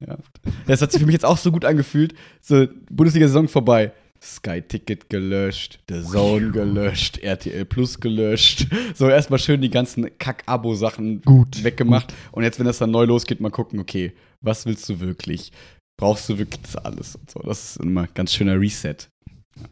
Das 0.67 0.81
hat 0.81 0.93
sich 0.93 1.01
für 1.01 1.07
mich 1.07 1.15
jetzt 1.15 1.25
auch 1.25 1.39
so 1.39 1.51
gut 1.51 1.65
angefühlt. 1.65 2.15
So, 2.41 2.69
Bundesliga-Saison 2.89 3.49
vorbei. 3.49 3.93
Sky-Ticket 4.23 5.11
gelöscht, 5.11 5.81
The 5.89 6.03
Zone 6.03 6.51
gelöscht, 6.51 7.19
RTL 7.19 7.65
Plus 7.65 8.01
gelöscht. 8.01 8.67
So, 8.95 9.09
erstmal 9.09 9.39
schön 9.39 9.61
die 9.61 9.71
ganzen 9.71 10.17
Kack-Abo-Sachen 10.19 11.23
Gut. 11.23 11.65
weggemacht. 11.65 12.15
Und 12.33 12.45
jetzt, 12.45 12.59
wenn 12.59 12.67
das 12.67 12.79
dann 12.79 12.91
neu 12.91 13.05
losgeht, 13.05 13.41
mal 13.41 13.51
gucken, 13.51 13.81
okay, 13.81 14.13
was 14.41 14.67
willst 14.67 14.89
du 14.89 15.01
wirklich? 15.01 15.53
Brauchst 16.01 16.29
du 16.29 16.39
wirklich 16.39 16.61
das 16.63 16.77
alles? 16.77 17.17
Und 17.17 17.31
so. 17.31 17.41
Das 17.41 17.71
ist 17.71 17.77
immer 17.79 18.03
ein 18.03 18.09
ganz 18.15 18.33
schöner 18.33 18.61
Reset. 18.61 18.97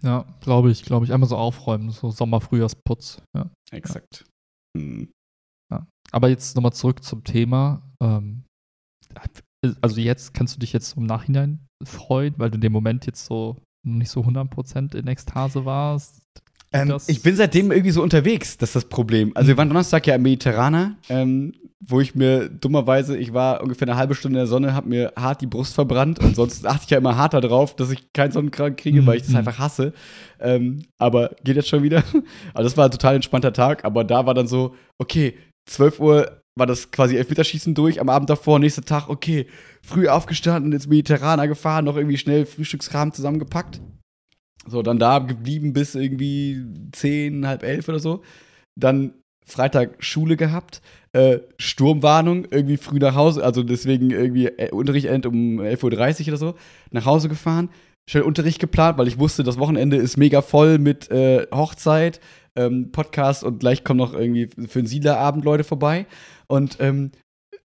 Ja, 0.03 0.27
glaube 0.41 0.71
ich, 0.71 0.83
glaube 0.83 1.05
ich. 1.05 1.13
Einmal 1.13 1.29
so 1.29 1.37
aufräumen, 1.37 1.91
so 1.91 2.11
Sommer-Frühjahrsputz. 2.11 3.23
Ja. 3.37 3.51
Exakt. 3.71 4.25
Hm. 4.77 5.09
Aber 6.13 6.29
jetzt 6.29 6.55
nochmal 6.55 6.75
zurück 6.75 7.03
zum 7.03 7.25
Thema. 7.25 7.83
Ähm, 8.01 8.45
also 9.81 10.01
jetzt 10.01 10.35
kannst 10.35 10.55
du 10.55 10.61
dich 10.61 10.73
jetzt 10.73 10.97
im 10.97 11.07
Nachhinein 11.07 11.67
freuen, 11.83 12.35
weil 12.37 12.51
du 12.51 12.57
in 12.57 12.61
dem 12.61 12.73
Moment 12.73 13.07
jetzt 13.07 13.25
so 13.25 13.57
nicht 13.83 14.11
so 14.11 14.21
100% 14.21 14.95
in 14.95 15.07
Ekstase 15.07 15.65
warst. 15.65 16.23
Ähm, 16.73 16.97
ich 17.07 17.23
bin 17.23 17.37
seitdem 17.37 17.71
irgendwie 17.71 17.91
so 17.91 18.03
unterwegs, 18.03 18.57
das 18.57 18.71
ist 18.71 18.77
das 18.77 18.85
Problem. 18.87 19.33
Also 19.35 19.49
wir 19.49 19.57
waren 19.59 19.69
Donnerstag 19.69 20.07
ja 20.07 20.15
im 20.15 20.23
Mediterraner, 20.23 20.97
ähm, 21.11 21.53
wo 21.87 22.01
ich 22.01 22.15
mir 22.15 22.49
dummerweise, 22.49 23.17
ich 23.19 23.35
war 23.35 23.61
ungefähr 23.61 23.89
eine 23.89 23.97
halbe 23.97 24.15
Stunde 24.15 24.39
in 24.39 24.43
der 24.43 24.47
Sonne, 24.47 24.73
habe 24.73 24.89
mir 24.89 25.13
hart 25.17 25.41
die 25.43 25.47
Brust 25.47 25.75
verbrannt 25.75 26.21
und 26.21 26.35
sonst 26.37 26.65
achte 26.65 26.85
ich 26.85 26.91
ja 26.91 26.99
immer 26.99 27.17
hart 27.17 27.35
darauf, 27.35 27.77
dass 27.77 27.91
ich 27.91 28.13
keinen 28.15 28.31
Sonnenkrank 28.33 28.79
kriege, 28.79 29.05
weil 29.05 29.17
ich 29.17 29.23
das 29.23 29.33
Mhm. 29.33 29.37
einfach 29.39 29.59
hasse. 29.59 29.93
Ähm, 30.41 30.85
aber 30.97 31.35
geht 31.45 31.57
jetzt 31.57 31.69
schon 31.69 31.83
wieder. 31.83 32.03
Also 32.55 32.69
das 32.69 32.77
war 32.77 32.87
ein 32.87 32.91
total 32.91 33.17
entspannter 33.17 33.53
Tag, 33.53 33.85
aber 33.85 34.05
da 34.05 34.25
war 34.25 34.33
dann 34.33 34.47
so, 34.47 34.75
okay, 34.99 35.35
12 35.67 36.01
Uhr 36.01 36.42
war 36.55 36.67
das 36.67 36.91
quasi 36.91 37.17
Elfmeterschießen 37.17 37.75
durch, 37.75 38.01
am 38.01 38.09
Abend 38.09 38.29
davor, 38.29 38.59
nächster 38.59 38.83
Tag, 38.83 39.09
okay, 39.09 39.47
früh 39.83 40.09
aufgestanden, 40.09 40.73
ins 40.73 40.87
Mediterraner 40.87 41.49
gefahren, 41.49 41.85
noch 41.85 41.97
irgendwie 41.97 42.19
schnell 42.19 42.47
Frühstückskram 42.47 43.13
zusammengepackt. 43.13 43.81
So, 44.67 44.83
dann 44.83 44.99
da 44.99 45.19
geblieben 45.19 45.73
bis 45.73 45.95
irgendwie 45.95 46.65
zehn, 46.93 47.47
halb 47.47 47.63
elf 47.63 47.89
oder 47.89 47.99
so. 47.99 48.23
Dann 48.79 49.15
Freitag 49.45 50.05
Schule 50.05 50.37
gehabt. 50.37 50.83
äh, 51.13 51.41
Sturmwarnung, 51.59 52.47
irgendwie 52.51 52.79
früh 52.79 52.99
nach 52.99 53.15
Hause, 53.15 53.45
also 53.45 53.63
deswegen 53.63 54.11
irgendwie 54.11 54.47
äh, 54.47 54.71
Unterricht 54.71 55.07
endet 55.07 55.27
um 55.27 55.61
11.30 55.61 56.23
Uhr 56.23 56.29
oder 56.29 56.37
so, 56.37 56.55
nach 56.91 57.05
Hause 57.05 57.29
gefahren, 57.29 57.69
schnell 58.09 58.23
Unterricht 58.23 58.61
geplant, 58.61 58.99
weil 58.99 59.09
ich 59.09 59.19
wusste, 59.19 59.43
das 59.43 59.59
Wochenende 59.59 59.97
ist 59.97 60.17
mega 60.17 60.41
voll 60.41 60.79
mit 60.79 61.11
äh, 61.11 61.47
Hochzeit, 61.53 62.21
ähm, 62.57 62.93
Podcast 62.93 63.45
und 63.45 63.59
gleich 63.61 63.85
kommen 63.85 63.99
noch 63.99 64.15
irgendwie 64.15 64.49
für 64.69 64.81
den 64.81 64.87
Siedlerabend 64.87 65.45
Leute 65.45 65.65
vorbei. 65.65 66.07
Und 66.53 66.77
ähm, 66.81 67.13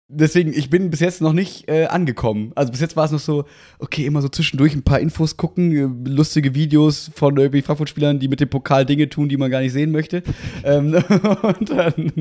deswegen, 0.08 0.52
ich 0.52 0.68
bin 0.68 0.90
bis 0.90 0.98
jetzt 0.98 1.20
noch 1.20 1.32
nicht 1.32 1.68
äh, 1.68 1.84
angekommen. 1.84 2.50
Also 2.56 2.72
bis 2.72 2.80
jetzt 2.80 2.96
war 2.96 3.04
es 3.04 3.12
noch 3.12 3.20
so, 3.20 3.44
okay, 3.78 4.06
immer 4.06 4.20
so 4.20 4.28
zwischendurch 4.28 4.74
ein 4.74 4.82
paar 4.82 4.98
Infos 4.98 5.36
gucken, 5.36 5.70
äh, 5.70 6.10
lustige 6.10 6.56
Videos 6.56 7.08
von 7.14 7.36
irgendwie 7.36 7.62
Frankfurt-Spielern, 7.62 8.18
die 8.18 8.26
mit 8.26 8.40
dem 8.40 8.48
Pokal 8.48 8.84
Dinge 8.84 9.08
tun, 9.08 9.28
die 9.28 9.36
man 9.36 9.52
gar 9.52 9.60
nicht 9.60 9.72
sehen 9.72 9.92
möchte. 9.92 10.24
ähm, 10.64 10.94
und 11.42 11.70
dann, 11.70 12.12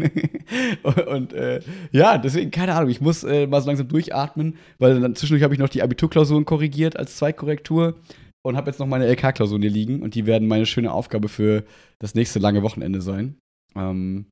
und 1.08 1.34
äh, 1.34 1.62
ja, 1.92 2.20
deswegen, 2.20 2.52
keine 2.52 2.76
Ahnung, 2.76 2.92
ich 2.92 3.02
muss 3.02 3.24
äh, 3.24 3.48
mal 3.48 3.60
so 3.60 3.66
langsam 3.66 3.88
durchatmen, 3.88 4.56
weil 4.78 5.00
dann 5.00 5.16
zwischendurch 5.16 5.42
habe 5.42 5.56
ich 5.56 5.60
noch 5.60 5.70
die 5.70 5.82
Abiturklausuren 5.82 6.46
korrigiert 6.46 6.96
als 6.96 7.18
Zweitkorrektur 7.18 7.96
und 8.44 8.56
habe 8.56 8.70
jetzt 8.70 8.80
noch 8.80 8.86
meine 8.86 9.12
LK-Klausuren 9.12 9.64
hier 9.64 9.72
liegen 9.72 10.04
und 10.04 10.14
die 10.14 10.28
werden 10.28 10.48
meine 10.48 10.68
schöne 10.68 10.94
Aufgabe 10.94 11.28
für 11.28 11.64
das 11.98 12.14
nächste 12.14 12.38
lange 12.38 12.62
Wochenende 12.62 13.02
sein. 13.02 13.40
Ähm, 13.76 14.28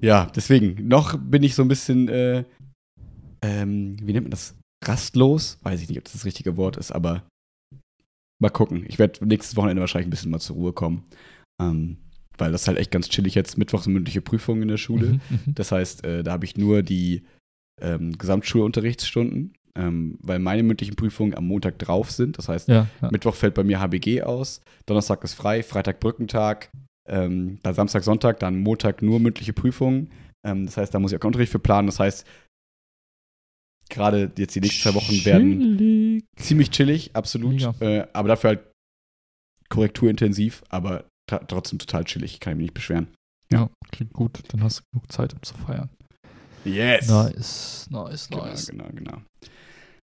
ja, 0.00 0.26
deswegen, 0.34 0.88
noch 0.88 1.18
bin 1.18 1.42
ich 1.42 1.54
so 1.54 1.62
ein 1.62 1.68
bisschen 1.68 2.08
äh, 2.08 2.44
ähm, 3.42 3.96
wie 4.02 4.12
nennt 4.12 4.24
man 4.24 4.30
das? 4.30 4.56
Rastlos? 4.84 5.58
Weiß 5.62 5.82
ich 5.82 5.88
nicht, 5.88 5.98
ob 5.98 6.04
das 6.04 6.12
das 6.12 6.24
richtige 6.24 6.56
Wort 6.56 6.76
ist, 6.76 6.92
aber 6.92 7.24
mal 8.40 8.50
gucken. 8.50 8.84
Ich 8.88 8.98
werde 8.98 9.26
nächstes 9.26 9.56
Wochenende 9.56 9.80
wahrscheinlich 9.80 10.06
ein 10.06 10.10
bisschen 10.10 10.30
mal 10.30 10.38
zur 10.38 10.56
Ruhe 10.56 10.72
kommen. 10.72 11.04
Ähm, 11.60 11.98
weil 12.36 12.52
das 12.52 12.62
ist 12.62 12.68
halt 12.68 12.78
echt 12.78 12.92
ganz 12.92 13.08
chillig 13.08 13.34
jetzt. 13.34 13.58
Mittwochs 13.58 13.88
mündliche 13.88 14.20
Prüfungen 14.20 14.62
in 14.62 14.68
der 14.68 14.76
Schule. 14.76 15.06
Mhm, 15.06 15.20
mhm, 15.46 15.54
das 15.54 15.72
heißt, 15.72 16.04
äh, 16.04 16.22
da 16.22 16.32
habe 16.32 16.44
ich 16.44 16.56
nur 16.56 16.82
die 16.82 17.24
ähm, 17.80 18.16
Gesamtschulunterrichtsstunden, 18.16 19.54
ähm, 19.74 20.18
weil 20.22 20.38
meine 20.38 20.62
mündlichen 20.62 20.94
Prüfungen 20.94 21.34
am 21.34 21.48
Montag 21.48 21.80
drauf 21.80 22.12
sind. 22.12 22.38
Das 22.38 22.48
heißt, 22.48 22.68
ja, 22.68 22.86
ja. 23.02 23.10
Mittwoch 23.10 23.34
fällt 23.34 23.54
bei 23.54 23.64
mir 23.64 23.80
HBG 23.80 24.22
aus, 24.22 24.60
Donnerstag 24.86 25.24
ist 25.24 25.34
frei, 25.34 25.64
Freitag 25.64 25.98
Brückentag, 25.98 26.70
ähm, 27.08 27.58
dann 27.62 27.74
Samstag, 27.74 28.04
Sonntag, 28.04 28.40
dann 28.40 28.60
Montag 28.60 29.02
nur 29.02 29.20
mündliche 29.20 29.52
Prüfungen. 29.52 30.10
Ähm, 30.46 30.66
das 30.66 30.76
heißt, 30.76 30.94
da 30.94 30.98
muss 30.98 31.12
ich 31.12 31.20
auch 31.20 31.24
Unterricht 31.24 31.52
für 31.52 31.58
planen. 31.58 31.86
Das 31.86 32.00
heißt, 32.00 32.26
gerade 33.88 34.30
jetzt 34.36 34.54
die 34.54 34.60
nächsten 34.60 34.82
zwei 34.82 34.94
Wochen 34.94 35.06
chillig. 35.06 35.26
werden 35.26 36.22
ziemlich 36.36 36.70
chillig, 36.70 37.14
absolut. 37.14 37.62
Äh, 37.80 38.06
aber 38.12 38.28
dafür 38.28 38.48
halt 38.48 38.60
korrekturintensiv, 39.68 40.62
aber 40.68 41.04
trotzdem 41.26 41.78
total 41.78 42.04
chillig. 42.04 42.40
Kann 42.40 42.52
ich 42.52 42.56
mich 42.56 42.64
nicht 42.66 42.74
beschweren. 42.74 43.08
Ja. 43.50 43.60
ja, 43.60 43.70
klingt 43.90 44.12
gut. 44.12 44.42
Dann 44.48 44.62
hast 44.62 44.80
du 44.80 44.82
genug 44.92 45.10
Zeit, 45.10 45.34
um 45.34 45.42
zu 45.42 45.54
feiern. 45.54 45.88
Yes. 46.64 47.08
Nice, 47.08 47.88
nice, 47.90 48.28
genau, 48.28 48.44
nice. 48.44 48.66
Genau, 48.66 48.88
genau, 48.94 49.22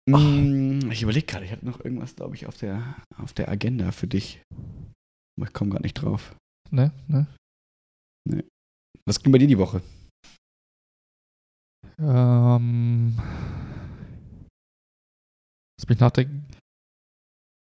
genau. 0.07 0.19
Mm, 0.19 0.91
ich 0.91 1.03
überlege 1.03 1.27
gerade, 1.27 1.45
ich 1.45 1.53
hatte 1.53 1.67
noch 1.67 1.85
irgendwas, 1.85 2.17
glaube 2.17 2.35
ich, 2.35 2.47
auf 2.47 2.57
der, 2.57 2.97
auf 3.19 3.33
der 3.33 3.49
Agenda 3.49 3.93
für 3.93 4.07
dich. 4.07 4.43
Aber 5.39 5.47
ich 5.47 5.53
komme 5.53 5.71
gerade 5.71 5.85
nicht 5.85 5.95
drauf. 5.95 6.35
Ne, 6.71 6.93
ne. 7.09 7.27
Ne. 8.29 8.45
Was 9.07 9.21
ging 9.21 9.33
bei 9.33 9.39
dir 9.39 9.49
die 9.49 9.59
Woche? 9.59 9.83
Ähm, 11.99 13.17
lass 15.79 15.89
mich 15.89 15.99
nachdenken. 15.99 16.47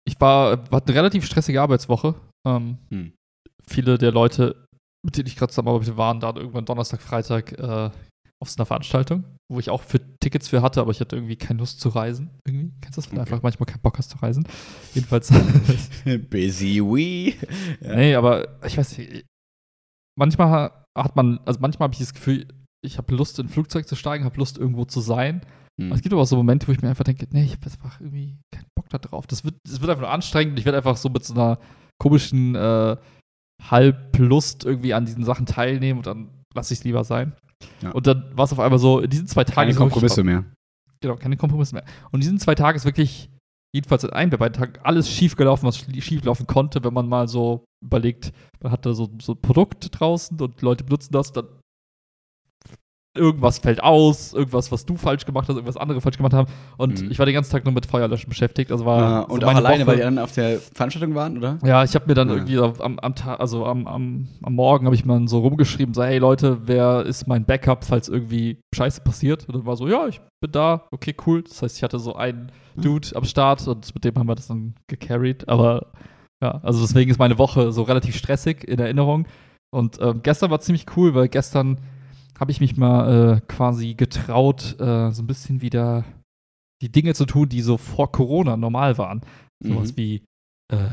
Ich 0.07 0.19
war, 0.19 0.71
war 0.71 0.81
eine 0.81 0.95
relativ 0.95 1.25
stressige 1.25 1.61
Arbeitswoche. 1.61 2.15
Ähm, 2.45 2.77
hm. 2.89 3.13
Viele 3.67 3.97
der 3.97 4.11
Leute, 4.11 4.67
mit 5.05 5.17
denen 5.17 5.27
ich 5.27 5.35
gerade 5.35 5.51
zusammenarbeite, 5.51 5.97
waren 5.97 6.19
dann 6.19 6.35
irgendwann 6.35 6.65
Donnerstag, 6.65 7.01
Freitag 7.01 7.51
äh, 7.53 7.91
auf 8.41 8.49
so 8.49 8.57
einer 8.57 8.65
Veranstaltung, 8.65 9.23
wo 9.51 9.59
ich 9.59 9.69
auch 9.69 9.81
für 9.81 9.99
Tickets 10.19 10.49
für 10.49 10.61
hatte, 10.61 10.81
aber 10.81 10.91
ich 10.91 10.99
hatte 10.99 11.15
irgendwie 11.15 11.35
keine 11.35 11.59
Lust 11.59 11.79
zu 11.79 11.89
reisen. 11.89 12.29
Irgendwie. 12.45 12.73
Kennst 12.81 12.97
du 12.97 13.01
das? 13.01 13.11
Wenn 13.11 13.19
okay. 13.19 13.29
du 13.29 13.33
einfach 13.33 13.43
manchmal 13.43 13.65
keinen 13.67 13.81
Bock 13.81 13.97
hast 13.97 14.09
zu 14.09 14.17
reisen. 14.17 14.47
Jedenfalls. 14.93 15.31
Busy 16.29 16.81
we. 16.81 17.33
Ja. 17.81 17.95
Nee, 17.95 18.15
aber 18.15 18.61
ich 18.65 18.77
weiß 18.77 18.97
nicht. 18.97 19.25
Manchmal 20.17 20.85
hat 20.97 21.15
man, 21.15 21.39
also 21.45 21.59
manchmal 21.59 21.87
habe 21.87 21.93
ich 21.93 21.99
das 21.99 22.13
Gefühl, 22.13 22.47
ich 22.85 22.97
habe 22.97 23.15
Lust, 23.15 23.39
in 23.39 23.47
ein 23.47 23.49
Flugzeug 23.49 23.87
zu 23.87 23.95
steigen, 23.95 24.25
habe 24.25 24.37
Lust, 24.37 24.57
irgendwo 24.57 24.85
zu 24.85 25.01
sein. 25.01 25.41
Mhm. 25.77 25.91
Es 25.91 26.01
gibt 26.01 26.13
aber 26.13 26.21
auch 26.21 26.27
so 26.27 26.37
Momente, 26.37 26.67
wo 26.67 26.71
ich 26.71 26.81
mir 26.81 26.89
einfach 26.89 27.03
denke, 27.03 27.27
nee, 27.31 27.43
ich 27.43 27.53
habe 27.53 27.65
einfach 27.65 27.99
irgendwie 27.99 28.37
keinen 28.53 28.67
Bock 28.75 28.89
da 28.89 28.97
drauf. 28.97 29.27
Das 29.27 29.43
wird, 29.43 29.55
das 29.67 29.81
wird 29.81 29.89
einfach 29.89 30.03
nur 30.03 30.11
anstrengend. 30.11 30.59
Ich 30.59 30.65
werde 30.65 30.77
einfach 30.77 30.97
so 30.97 31.09
mit 31.09 31.23
so 31.23 31.33
einer 31.33 31.59
komischen 32.01 32.55
äh, 32.55 32.97
Halblust 33.63 34.65
irgendwie 34.65 34.93
an 34.93 35.05
diesen 35.05 35.23
Sachen 35.23 35.45
teilnehmen 35.45 35.99
und 35.99 36.07
dann 36.07 36.29
lasse 36.53 36.73
ich 36.73 36.79
es 36.79 36.85
lieber 36.85 37.03
sein. 37.03 37.33
Ja. 37.81 37.91
Und 37.91 38.07
dann 38.07 38.31
war 38.35 38.45
es 38.45 38.53
auf 38.53 38.59
einmal 38.59 38.79
so, 38.79 38.99
in 38.99 39.09
diesen 39.09 39.27
zwei 39.27 39.43
Tagen. 39.43 39.55
Keine 39.55 39.75
Kompromisse 39.75 40.23
mehr. 40.23 40.45
Genau, 41.01 41.15
keine 41.15 41.37
Kompromisse 41.37 41.75
mehr. 41.75 41.83
Und 42.11 42.15
in 42.15 42.21
diesen 42.21 42.39
zwei 42.39 42.55
Tagen 42.55 42.75
ist 42.75 42.85
wirklich, 42.85 43.29
jedenfalls 43.73 44.03
in 44.03 44.11
einem 44.11 44.31
der 44.31 44.37
beiden 44.37 44.53
Tagen, 44.53 44.73
alles 44.83 45.09
schief 45.09 45.35
gelaufen, 45.35 45.65
was 45.65 45.77
schief 45.77 46.23
laufen 46.23 46.47
konnte, 46.47 46.83
wenn 46.83 46.93
man 46.93 47.07
mal 47.07 47.27
so 47.27 47.65
überlegt, 47.83 48.31
man 48.61 48.71
hat 48.71 48.85
da 48.85 48.93
so, 48.93 49.09
so 49.21 49.33
ein 49.33 49.41
Produkt 49.41 49.87
draußen 49.99 50.39
und 50.39 50.61
Leute 50.61 50.83
benutzen 50.83 51.11
das, 51.11 51.31
dann 51.31 51.47
irgendwas 53.15 53.59
fällt 53.59 53.81
aus, 53.81 54.33
irgendwas, 54.33 54.71
was 54.71 54.85
du 54.85 54.97
falsch 54.97 55.25
gemacht 55.25 55.47
hast, 55.47 55.55
irgendwas 55.55 55.77
andere 55.77 56.01
falsch 56.01 56.17
gemacht 56.17 56.33
haben. 56.33 56.51
Und 56.77 57.01
mhm. 57.01 57.11
ich 57.11 57.17
war 57.17 57.25
den 57.25 57.33
ganzen 57.33 57.51
Tag 57.51 57.63
nur 57.65 57.73
mit 57.73 57.85
Feuerlöschen 57.85 58.29
beschäftigt. 58.29 58.71
Also 58.71 58.85
war 58.85 58.99
ja, 58.99 59.19
und 59.21 59.41
so 59.41 59.47
auch 59.47 59.55
alleine, 59.55 59.79
Woche. 59.79 59.87
weil 59.87 59.95
die 59.97 60.01
dann 60.01 60.19
auf 60.19 60.33
der 60.33 60.59
Veranstaltung 60.59 61.15
waren, 61.15 61.37
oder? 61.37 61.57
Ja, 61.63 61.83
ich 61.83 61.95
habe 61.95 62.05
mir 62.07 62.13
dann 62.13 62.29
ja. 62.29 62.35
irgendwie 62.35 62.59
am, 62.59 62.99
am 62.99 63.15
Tag, 63.15 63.39
also 63.39 63.65
am, 63.65 63.87
am, 63.87 64.27
am 64.43 64.53
Morgen 64.53 64.85
habe 64.85 64.95
ich 64.95 65.05
mal 65.05 65.27
so 65.27 65.39
rumgeschrieben, 65.39 65.93
so, 65.93 66.03
hey 66.03 66.17
Leute, 66.17 66.67
wer 66.67 67.05
ist 67.05 67.27
mein 67.27 67.45
Backup, 67.45 67.85
falls 67.85 68.09
irgendwie 68.09 68.59
Scheiße 68.73 69.01
passiert? 69.01 69.47
Und 69.47 69.55
dann 69.55 69.65
war 69.65 69.77
so, 69.77 69.87
ja, 69.87 70.07
ich 70.07 70.19
bin 70.41 70.51
da, 70.51 70.87
okay, 70.91 71.15
cool. 71.25 71.43
Das 71.43 71.61
heißt, 71.61 71.77
ich 71.77 71.83
hatte 71.83 71.99
so 71.99 72.15
einen 72.15 72.51
mhm. 72.75 72.81
Dude 72.81 73.15
am 73.15 73.23
Start 73.23 73.67
und 73.67 73.93
mit 73.95 74.03
dem 74.03 74.15
haben 74.15 74.27
wir 74.27 74.35
das 74.35 74.47
dann 74.47 74.75
gecarried. 74.87 75.47
Aber 75.47 75.91
ja, 76.41 76.59
also 76.63 76.81
deswegen 76.81 77.09
ist 77.09 77.19
meine 77.19 77.37
Woche 77.37 77.71
so 77.71 77.83
relativ 77.83 78.15
stressig 78.15 78.63
in 78.67 78.79
Erinnerung. 78.79 79.25
Und 79.71 79.99
ähm, 80.01 80.21
gestern 80.23 80.51
war 80.51 80.59
ziemlich 80.59 80.85
cool, 80.95 81.15
weil 81.15 81.27
gestern 81.27 81.79
habe 82.39 82.51
ich 82.51 82.59
mich 82.59 82.77
mal 82.77 83.37
äh, 83.37 83.41
quasi 83.47 83.93
getraut, 83.93 84.75
äh, 84.79 85.11
so 85.11 85.23
ein 85.23 85.27
bisschen 85.27 85.61
wieder 85.61 86.05
die 86.81 86.91
Dinge 86.91 87.13
zu 87.13 87.25
tun, 87.25 87.49
die 87.49 87.61
so 87.61 87.77
vor 87.77 88.11
Corona 88.11 88.57
normal 88.57 88.97
waren. 88.97 89.21
Sowas 89.63 89.93
mhm. 89.93 89.97
wie 89.97 90.23
äh, 90.71 90.89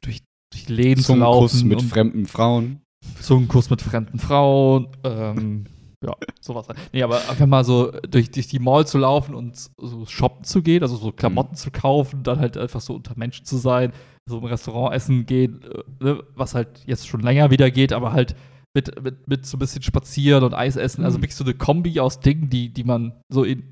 durch, 0.00 0.22
durch 0.52 0.68
Läden 0.68 1.02
zu 1.02 1.14
laufen. 1.14 1.68
mit 1.68 1.82
fremden 1.82 2.26
Frauen. 2.26 2.80
Zungenkuss 3.20 3.70
mit 3.70 3.82
fremden 3.82 4.18
Frauen. 4.18 4.88
Ähm, 5.04 5.64
ja, 6.04 6.14
sowas. 6.40 6.66
Nee, 6.92 7.02
aber 7.02 7.16
einfach 7.28 7.46
mal 7.46 7.64
so 7.64 7.92
durch, 8.08 8.30
durch 8.30 8.48
die 8.48 8.58
Mall 8.58 8.86
zu 8.86 8.98
laufen 8.98 9.34
und 9.34 9.70
so 9.76 10.06
shoppen 10.06 10.44
zu 10.44 10.62
gehen, 10.62 10.82
also 10.82 10.96
so 10.96 11.12
Klamotten 11.12 11.52
mhm. 11.52 11.56
zu 11.56 11.70
kaufen, 11.70 12.22
dann 12.22 12.38
halt 12.38 12.56
einfach 12.56 12.80
so 12.80 12.94
unter 12.94 13.16
Menschen 13.16 13.44
zu 13.44 13.58
sein, 13.58 13.92
so 14.28 14.38
im 14.38 14.44
Restaurant 14.44 14.94
essen 14.94 15.26
gehen, 15.26 15.62
äh, 15.62 16.04
ne, 16.04 16.24
was 16.34 16.54
halt 16.54 16.82
jetzt 16.86 17.06
schon 17.06 17.20
länger 17.20 17.50
wieder 17.50 17.70
geht, 17.70 17.92
aber 17.92 18.12
halt 18.12 18.34
mit, 18.76 19.02
mit, 19.02 19.26
mit 19.26 19.46
so 19.46 19.56
ein 19.56 19.58
bisschen 19.58 19.82
spazieren 19.82 20.44
und 20.44 20.52
Eis 20.52 20.76
essen. 20.76 21.02
Also 21.02 21.16
mhm. 21.16 21.22
wirklich 21.22 21.34
so 21.34 21.44
eine 21.44 21.54
Kombi 21.54 21.98
aus 21.98 22.20
Dingen, 22.20 22.50
die, 22.50 22.68
die 22.68 22.84
man 22.84 23.14
so 23.32 23.42
in, 23.42 23.62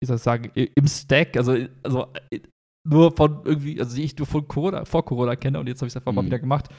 wie 0.00 0.06
soll 0.06 0.16
ich 0.16 0.22
sagen, 0.22 0.50
im 0.54 0.86
Stack, 0.86 1.36
also, 1.36 1.54
also 1.82 2.06
nur 2.88 3.14
von 3.14 3.42
irgendwie, 3.44 3.78
also 3.78 3.94
die 3.94 4.02
ich 4.02 4.16
nur 4.16 4.26
von 4.26 4.48
Corona, 4.48 4.86
vor 4.86 5.04
Corona 5.04 5.36
kenne 5.36 5.60
und 5.60 5.66
jetzt 5.66 5.82
habe 5.82 5.88
ich 5.88 5.92
es 5.92 5.96
einfach 5.98 6.12
mhm. 6.12 6.16
mal 6.16 6.24
wieder 6.24 6.38
gemacht. 6.38 6.70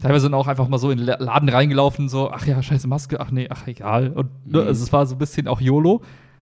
Teilweise 0.00 0.22
sind 0.22 0.34
auch 0.34 0.46
einfach 0.46 0.68
mal 0.68 0.78
so 0.78 0.92
in 0.92 0.98
den 0.98 1.06
Laden 1.06 1.48
reingelaufen, 1.48 2.08
so, 2.08 2.30
ach 2.30 2.46
ja, 2.46 2.62
scheiße 2.62 2.86
Maske, 2.86 3.20
ach 3.20 3.32
nee, 3.32 3.48
ach 3.50 3.66
egal. 3.66 4.12
Und 4.12 4.46
ne, 4.46 4.62
mhm. 4.62 4.68
also 4.68 4.84
es 4.84 4.92
war 4.92 5.04
so 5.06 5.16
ein 5.16 5.18
bisschen 5.18 5.48
auch 5.48 5.60
YOLO. 5.60 6.02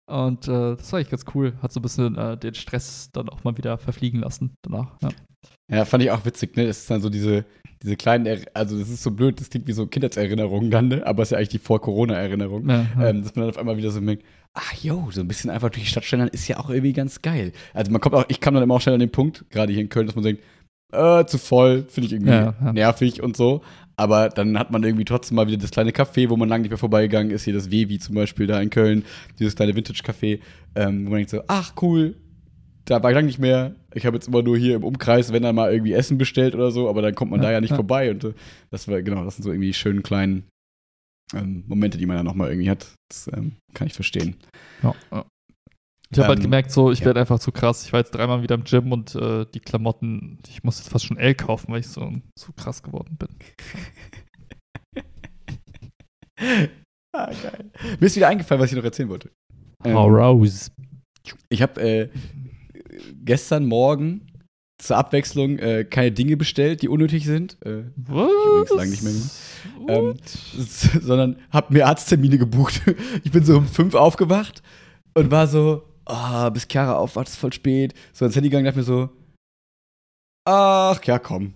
Und 0.06 0.48
äh, 0.48 0.76
das 0.76 0.92
war 0.92 0.98
eigentlich 0.98 1.10
ganz 1.10 1.24
cool. 1.34 1.54
Hat 1.62 1.72
so 1.72 1.80
ein 1.80 1.82
bisschen 1.82 2.16
äh, 2.16 2.36
den 2.36 2.54
Stress 2.54 3.10
dann 3.12 3.28
auch 3.28 3.44
mal 3.44 3.56
wieder 3.56 3.78
verfliegen 3.78 4.20
lassen 4.20 4.56
danach. 4.62 4.92
Ja. 5.02 5.08
Ja, 5.70 5.84
fand 5.84 6.02
ich 6.02 6.10
auch 6.10 6.24
witzig, 6.24 6.56
ne? 6.56 6.66
Das 6.66 6.78
ist 6.78 6.90
dann 6.90 7.00
so 7.00 7.08
diese, 7.08 7.44
diese 7.82 7.96
kleinen, 7.96 8.26
er 8.26 8.38
also 8.52 8.78
das 8.78 8.88
ist 8.90 9.02
so 9.02 9.10
blöd, 9.10 9.40
das 9.40 9.48
klingt 9.48 9.66
wie 9.66 9.72
so 9.72 9.86
Kindheitserinnerungen 9.86 10.70
dann, 10.70 10.88
ne? 10.88 11.06
Aber 11.06 11.22
es 11.22 11.28
ist 11.28 11.32
ja 11.32 11.38
eigentlich 11.38 11.48
die 11.50 11.58
Vor-Corona-Erinnerung. 11.58 12.68
Ja, 12.68 12.86
ja. 12.98 13.08
ähm, 13.08 13.22
dass 13.22 13.34
man 13.34 13.42
dann 13.42 13.50
auf 13.50 13.58
einmal 13.58 13.76
wieder 13.76 13.90
so 13.90 14.00
merkt, 14.00 14.24
ach 14.52 14.74
jo, 14.74 15.08
so 15.10 15.20
ein 15.20 15.28
bisschen 15.28 15.50
einfach 15.50 15.70
durch 15.70 15.84
die 15.84 15.90
Stadt 15.90 16.04
schlendern 16.04 16.28
ist 16.28 16.48
ja 16.48 16.58
auch 16.58 16.68
irgendwie 16.68 16.92
ganz 16.92 17.22
geil. 17.22 17.52
Also 17.72 17.90
man 17.90 18.00
kommt 18.00 18.14
auch, 18.14 18.24
ich 18.28 18.40
kam 18.40 18.54
dann 18.54 18.62
immer 18.62 18.74
auch 18.74 18.80
schnell 18.80 18.94
an 18.94 19.00
den 19.00 19.12
Punkt, 19.12 19.46
gerade 19.50 19.72
hier 19.72 19.82
in 19.82 19.88
Köln, 19.88 20.06
dass 20.06 20.14
man 20.14 20.24
denkt, 20.24 20.42
äh, 20.92 21.24
zu 21.24 21.38
voll, 21.38 21.86
finde 21.88 22.06
ich 22.06 22.12
irgendwie 22.12 22.72
nervig 22.72 23.22
und 23.22 23.36
so. 23.36 23.62
Aber 23.96 24.28
dann 24.28 24.58
hat 24.58 24.70
man 24.70 24.82
irgendwie 24.82 25.04
trotzdem 25.04 25.36
mal 25.36 25.46
wieder 25.46 25.58
das 25.58 25.70
kleine 25.70 25.92
Café, 25.92 26.28
wo 26.28 26.36
man 26.36 26.48
lange 26.48 26.62
nicht 26.62 26.70
mehr 26.70 26.78
vorbeigegangen 26.78 27.30
ist. 27.30 27.44
Hier 27.44 27.54
das 27.54 27.70
Wevi 27.70 27.98
zum 27.98 28.14
Beispiel 28.14 28.46
da 28.46 28.60
in 28.60 28.70
Köln, 28.70 29.04
dieses 29.38 29.54
kleine 29.54 29.74
Vintage-Café, 29.74 30.40
ähm, 30.74 31.06
wo 31.06 31.10
man 31.10 31.18
denkt 31.18 31.30
so, 31.30 31.42
ach 31.46 31.74
cool, 31.80 32.16
da 32.84 33.02
war 33.02 33.10
ich 33.10 33.14
lange 33.14 33.26
nicht 33.26 33.38
mehr. 33.38 33.74
Ich 33.94 34.04
habe 34.04 34.16
jetzt 34.16 34.28
immer 34.28 34.42
nur 34.42 34.58
hier 34.58 34.76
im 34.76 34.84
Umkreis, 34.84 35.32
wenn 35.32 35.44
er 35.44 35.52
mal 35.52 35.72
irgendwie 35.72 35.92
Essen 35.92 36.18
bestellt 36.18 36.54
oder 36.54 36.70
so, 36.70 36.88
aber 36.88 37.02
dann 37.02 37.14
kommt 37.14 37.30
man 37.30 37.40
ja, 37.40 37.46
da 37.46 37.52
ja 37.52 37.60
nicht 37.60 37.70
ja. 37.70 37.76
vorbei. 37.76 38.10
Und 38.10 38.24
äh, 38.24 38.32
das 38.70 38.88
war, 38.88 39.00
genau, 39.02 39.24
das 39.24 39.36
sind 39.36 39.44
so 39.44 39.50
irgendwie 39.50 39.72
schönen 39.72 40.02
kleinen 40.02 40.44
ähm, 41.34 41.64
Momente, 41.66 41.96
die 41.96 42.06
man 42.06 42.16
dann 42.16 42.26
nochmal 42.26 42.50
irgendwie 42.50 42.70
hat. 42.70 42.92
Das 43.08 43.30
ähm, 43.32 43.52
kann 43.74 43.86
ich 43.86 43.94
verstehen. 43.94 44.36
Ja. 44.82 45.24
Ich 46.14 46.18
habe 46.20 46.28
halt 46.28 46.38
ähm, 46.38 46.42
halt 46.42 46.42
gemerkt, 46.42 46.70
so, 46.70 46.90
ich 46.92 47.00
ja. 47.00 47.06
werde 47.06 47.20
einfach 47.20 47.38
zu 47.38 47.52
krass. 47.52 47.84
Ich 47.84 47.92
war 47.92 48.00
jetzt 48.00 48.12
dreimal 48.12 48.42
wieder 48.42 48.54
im 48.54 48.64
Gym 48.64 48.92
und 48.92 49.14
äh, 49.14 49.46
die 49.52 49.60
Klamotten, 49.60 50.38
ich 50.48 50.62
muss 50.62 50.78
jetzt 50.78 50.88
fast 50.90 51.04
schon 51.04 51.16
L 51.16 51.34
kaufen, 51.34 51.72
weil 51.72 51.80
ich 51.80 51.88
so, 51.88 52.12
so 52.38 52.52
krass 52.52 52.82
geworden 52.82 53.16
bin. 53.18 53.28
ah, 57.12 57.26
geil. 57.26 57.70
Mir 57.98 58.06
ist 58.06 58.16
wieder 58.16 58.28
eingefallen, 58.28 58.62
was 58.62 58.70
ich 58.70 58.76
noch 58.76 58.84
erzählen 58.84 59.08
wollte. 59.08 59.30
Ähm, 59.84 59.96
raus. 59.96 60.70
Ich 61.48 61.62
habe 61.62 61.80
äh, 61.80 62.08
gestern 63.24 63.66
Morgen 63.66 64.26
zur 64.78 64.96
Abwechslung 64.96 65.58
äh, 65.58 65.84
keine 65.84 66.12
Dinge 66.12 66.36
bestellt, 66.36 66.82
die 66.82 66.88
unnötig 66.88 67.24
sind. 67.24 67.56
Äh, 67.64 67.84
Was? 67.96 68.30
übrigens 68.46 68.70
lange 68.70 68.90
nicht 68.90 69.02
mehr 69.02 69.12
ähm, 69.88 70.14
sondern 71.00 71.36
habe 71.50 71.72
mir 71.72 71.86
Arzttermine 71.86 72.38
gebucht. 72.38 72.82
Ich 73.24 73.32
bin 73.32 73.44
so 73.44 73.58
um 73.58 73.66
fünf 73.66 73.94
aufgewacht 73.94 74.62
und 75.14 75.30
war 75.30 75.46
so, 75.46 75.82
ah, 76.06 76.50
bis 76.50 76.66
Chiara 76.68 76.96
aufwacht, 76.96 77.28
ist 77.28 77.36
voll 77.36 77.52
spät. 77.52 77.94
So 78.12 78.24
ins 78.24 78.34
Handy 78.36 78.48
gegangen, 78.48 78.64
dachte 78.64 78.78
mir 78.78 78.84
so, 78.84 79.10
ach 80.46 81.02
ja, 81.04 81.18
komm, 81.18 81.54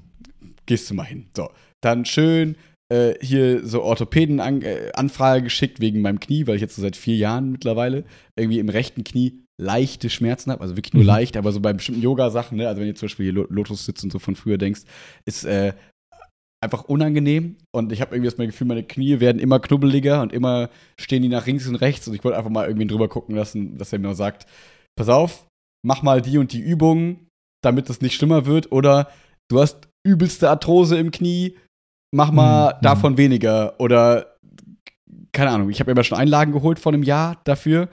gehst 0.66 0.90
du 0.90 0.94
mal 0.94 1.04
hin. 1.04 1.26
So, 1.36 1.50
dann 1.82 2.04
schön 2.04 2.56
äh, 2.92 3.14
hier 3.20 3.66
so 3.66 3.82
Orthopäden-Anfrage 3.82 5.40
äh, 5.40 5.42
geschickt 5.42 5.80
wegen 5.80 6.00
meinem 6.00 6.20
Knie, 6.20 6.46
weil 6.46 6.56
ich 6.56 6.62
jetzt 6.62 6.76
so 6.76 6.82
seit 6.82 6.96
vier 6.96 7.16
Jahren 7.16 7.52
mittlerweile 7.52 8.04
irgendwie 8.36 8.58
im 8.58 8.68
rechten 8.68 9.04
Knie 9.04 9.44
leichte 9.60 10.08
Schmerzen 10.08 10.52
habe, 10.52 10.62
also 10.62 10.76
wirklich 10.76 10.94
nur 10.94 11.02
Mhm. 11.02 11.08
leicht, 11.08 11.36
aber 11.36 11.52
so 11.52 11.60
bei 11.60 11.72
bestimmten 11.72 12.00
Yoga-Sachen, 12.00 12.56
ne, 12.56 12.68
also 12.68 12.80
wenn 12.80 12.86
ihr 12.88 12.94
zum 12.94 13.08
Beispiel 13.08 13.24
hier 13.24 13.32
Lo- 13.34 13.46
Lotus 13.50 13.84
sitzt 13.84 14.04
und 14.04 14.12
so 14.12 14.18
von 14.18 14.36
früher 14.36 14.56
denkst, 14.56 14.82
ist 15.26 15.44
äh, 15.44 15.74
einfach 16.60 16.84
unangenehm 16.84 17.56
und 17.74 17.92
ich 17.92 18.00
habe 18.00 18.14
irgendwie 18.14 18.30
das 18.30 18.36
Gefühl, 18.36 18.66
meine 18.66 18.82
Knie 18.82 19.20
werden 19.20 19.40
immer 19.40 19.60
knubbeliger 19.60 20.22
und 20.22 20.32
immer 20.32 20.70
stehen 21.00 21.22
die 21.22 21.28
nach 21.28 21.46
links 21.46 21.68
und 21.68 21.76
rechts 21.76 22.08
und 22.08 22.14
ich 22.14 22.24
wollte 22.24 22.36
einfach 22.36 22.50
mal 22.50 22.66
irgendwie 22.66 22.86
drüber 22.86 23.08
gucken 23.08 23.36
lassen, 23.36 23.78
dass 23.78 23.92
er 23.92 24.00
mir 24.00 24.14
sagt, 24.14 24.46
pass 24.96 25.08
auf, 25.08 25.46
mach 25.86 26.02
mal 26.02 26.20
die 26.20 26.38
und 26.38 26.52
die 26.52 26.60
Übungen, 26.60 27.28
damit 27.62 27.88
es 27.90 28.00
nicht 28.00 28.14
schlimmer 28.14 28.46
wird 28.46 28.72
oder 28.72 29.08
du 29.50 29.60
hast 29.60 29.88
übelste 30.06 30.50
Arthrose 30.50 30.98
im 30.98 31.10
Knie, 31.12 31.56
mach 32.14 32.32
mal 32.32 32.74
Mhm. 32.74 32.82
davon 32.82 33.16
weniger 33.18 33.78
oder 33.78 34.36
keine 35.32 35.50
Ahnung, 35.50 35.70
ich 35.70 35.78
habe 35.80 35.94
mal 35.94 36.04
schon 36.04 36.18
Einlagen 36.18 36.52
geholt 36.52 36.78
vor 36.78 36.92
einem 36.92 37.02
Jahr 37.02 37.40
dafür. 37.44 37.88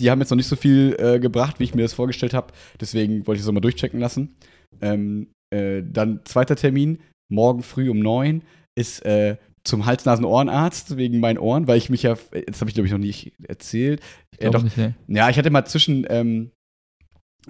Die 0.00 0.10
haben 0.10 0.20
jetzt 0.20 0.30
noch 0.30 0.36
nicht 0.36 0.48
so 0.48 0.56
viel 0.56 0.96
äh, 0.98 1.18
gebracht, 1.18 1.58
wie 1.58 1.64
ich 1.64 1.74
mir 1.74 1.82
das 1.82 1.92
vorgestellt 1.94 2.34
habe. 2.34 2.52
Deswegen 2.80 3.26
wollte 3.26 3.38
ich 3.40 3.44
das 3.44 3.52
mal 3.52 3.60
durchchecken 3.60 4.00
lassen. 4.00 4.36
Ähm, 4.80 5.28
äh, 5.54 5.82
dann 5.84 6.20
zweiter 6.24 6.56
Termin, 6.56 6.98
morgen 7.30 7.62
früh 7.62 7.90
um 7.90 7.98
neun, 7.98 8.42
ist 8.74 9.04
äh, 9.04 9.36
zum 9.64 9.86
Hals-Nasen-Ohrenarzt 9.86 10.96
wegen 10.96 11.20
meinen 11.20 11.38
Ohren, 11.38 11.66
weil 11.66 11.78
ich 11.78 11.88
mich 11.88 12.02
ja, 12.02 12.16
das 12.46 12.60
habe 12.60 12.68
ich 12.68 12.74
glaube 12.74 12.86
ich 12.86 12.92
noch 12.92 12.98
nicht 12.98 13.32
erzählt. 13.48 14.00
Glaube 14.38 14.58
doch, 14.58 14.64
nicht, 14.64 14.76
nee. 14.76 14.94
ja, 15.08 15.30
ich 15.30 15.38
hatte 15.38 15.50
mal 15.50 15.64
zwischen 15.64 16.06
ähm, 16.10 16.50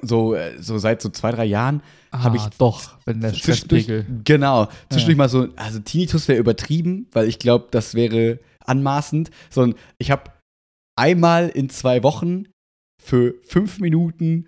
so, 0.01 0.35
äh, 0.35 0.57
so 0.61 0.79
seit 0.79 1.03
so 1.03 1.09
zwei, 1.09 1.31
drei 1.33 1.45
Jahren 1.45 1.83
Ah, 2.11 2.23
Hab 2.23 2.35
ich 2.37 2.45
doch, 2.59 2.97
wenn 3.07 3.21
der 3.21 3.33
zwischendurch, 3.33 3.89
genau, 4.25 4.69
zwischendurch 4.89 5.17
Ja. 5.17 5.25
mal 5.25 5.29
so, 5.29 5.49
also 5.57 5.81
Tinnitus 5.81 6.29
wäre 6.29 6.39
übertrieben, 6.39 7.09
weil 7.11 7.27
ich 7.27 7.41
glaube, 7.41 7.67
das 7.73 7.95
wäre 7.95 8.39
anmaßend, 8.65 9.33
sondern 9.51 9.77
ich 9.99 10.13
habe 10.13 10.31
einmal 10.97 11.49
in 11.49 11.71
zwei 11.71 12.05
Wochen 12.05 12.45
für 13.03 13.35
fünf 13.43 13.81
Minuten 13.81 14.47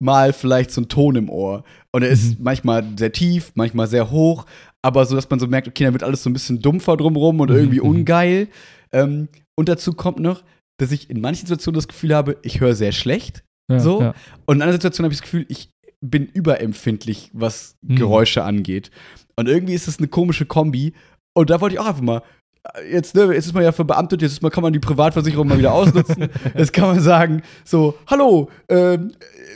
mal 0.00 0.32
vielleicht 0.32 0.70
so 0.70 0.80
einen 0.80 0.88
Ton 0.88 1.16
im 1.16 1.28
Ohr. 1.28 1.64
Und 1.92 2.02
er 2.02 2.08
ist 2.10 2.38
Mhm. 2.38 2.44
manchmal 2.44 2.84
sehr 2.96 3.12
tief, 3.12 3.52
manchmal 3.54 3.86
sehr 3.88 4.10
hoch, 4.10 4.46
aber 4.82 5.04
so, 5.06 5.14
dass 5.16 5.28
man 5.28 5.40
so 5.40 5.46
merkt, 5.46 5.66
okay, 5.68 5.84
dann 5.84 5.92
wird 5.92 6.04
alles 6.04 6.22
so 6.22 6.30
ein 6.30 6.32
bisschen 6.32 6.60
dumpfer 6.60 6.96
drumrum 6.96 7.40
und 7.40 7.50
irgendwie 7.50 7.80
mhm. 7.80 7.86
ungeil. 7.88 8.48
Ähm, 8.92 9.28
und 9.56 9.68
dazu 9.68 9.92
kommt 9.92 10.20
noch, 10.20 10.42
dass 10.78 10.92
ich 10.92 11.10
in 11.10 11.20
manchen 11.20 11.46
Situationen 11.46 11.76
das 11.76 11.88
Gefühl 11.88 12.14
habe, 12.14 12.36
ich 12.42 12.60
höre 12.60 12.74
sehr 12.74 12.92
schlecht. 12.92 13.42
Ja, 13.70 13.80
so. 13.80 14.00
Ja. 14.00 14.14
Und 14.46 14.56
in 14.56 14.62
einer 14.62 14.72
Situation 14.72 15.04
habe 15.04 15.12
ich 15.12 15.18
das 15.18 15.24
Gefühl, 15.24 15.44
ich 15.48 15.70
bin 16.00 16.26
überempfindlich, 16.26 17.30
was 17.32 17.76
Mhm. 17.82 17.96
Geräusche 17.96 18.44
angeht. 18.44 18.90
Und 19.36 19.48
irgendwie 19.48 19.74
ist 19.74 19.88
das 19.88 19.98
eine 19.98 20.08
komische 20.08 20.46
Kombi. 20.46 20.92
Und 21.36 21.50
da 21.50 21.60
wollte 21.60 21.74
ich 21.74 21.80
auch 21.80 21.86
einfach 21.86 22.02
mal. 22.02 22.22
Äh, 22.62 22.92
Jetzt, 22.92 23.14
ne, 23.14 23.32
jetzt 23.34 23.46
ist 23.46 23.54
man 23.54 23.62
ja 23.62 23.72
verbeamtet, 23.72 24.22
jetzt 24.22 24.32
ist 24.32 24.42
man, 24.42 24.50
kann 24.50 24.62
man 24.62 24.72
die 24.72 24.78
Privatversicherung 24.78 25.48
mal 25.48 25.58
wieder 25.58 25.72
ausnutzen. 25.72 26.28
jetzt 26.56 26.72
kann 26.72 26.88
man 26.88 27.00
sagen, 27.00 27.42
so, 27.64 27.94
hallo, 28.06 28.48
ähm, 28.68 29.12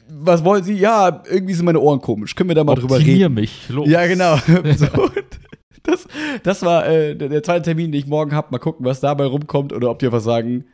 was 0.09 0.44
wollen 0.44 0.64
Sie? 0.64 0.74
Ja, 0.74 1.22
irgendwie 1.28 1.55
sind 1.55 1.64
meine 1.64 1.80
Ohren 1.80 2.00
komisch. 2.00 2.34
Können 2.34 2.50
wir 2.50 2.55
da 2.55 2.64
mal 2.64 2.74
drüber 2.74 2.96
Optimier 2.96 3.26
reden? 3.26 3.34
mich. 3.34 3.68
Los. 3.68 3.88
Ja, 3.88 4.07
genau. 4.07 4.36
so, 4.76 5.11
das, 5.82 6.07
das 6.42 6.62
war 6.62 6.86
äh, 6.86 7.16
der, 7.16 7.28
der 7.28 7.42
zweite 7.42 7.62
Termin, 7.62 7.92
den 7.92 7.98
ich 7.98 8.07
morgen 8.07 8.32
habe. 8.34 8.48
Mal 8.50 8.59
gucken, 8.59 8.84
was 8.86 9.00
dabei 9.00 9.24
rumkommt. 9.24 9.72
Oder 9.72 9.90
ob 9.90 9.98
die 9.98 10.07
einfach 10.07 10.20
sagen, 10.20 10.64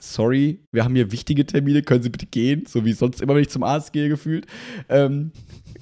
sorry, 0.00 0.60
wir 0.72 0.84
haben 0.84 0.94
hier 0.94 1.12
wichtige 1.12 1.44
Termine, 1.46 1.82
können 1.82 2.02
Sie 2.02 2.10
bitte 2.10 2.26
gehen? 2.26 2.64
So 2.66 2.84
wie 2.84 2.92
sonst 2.92 3.20
immer, 3.20 3.34
wenn 3.34 3.42
ich 3.42 3.50
zum 3.50 3.62
Arzt 3.62 3.92
gehe, 3.92 4.08
gefühlt. 4.08 4.46
Ähm, 4.88 5.32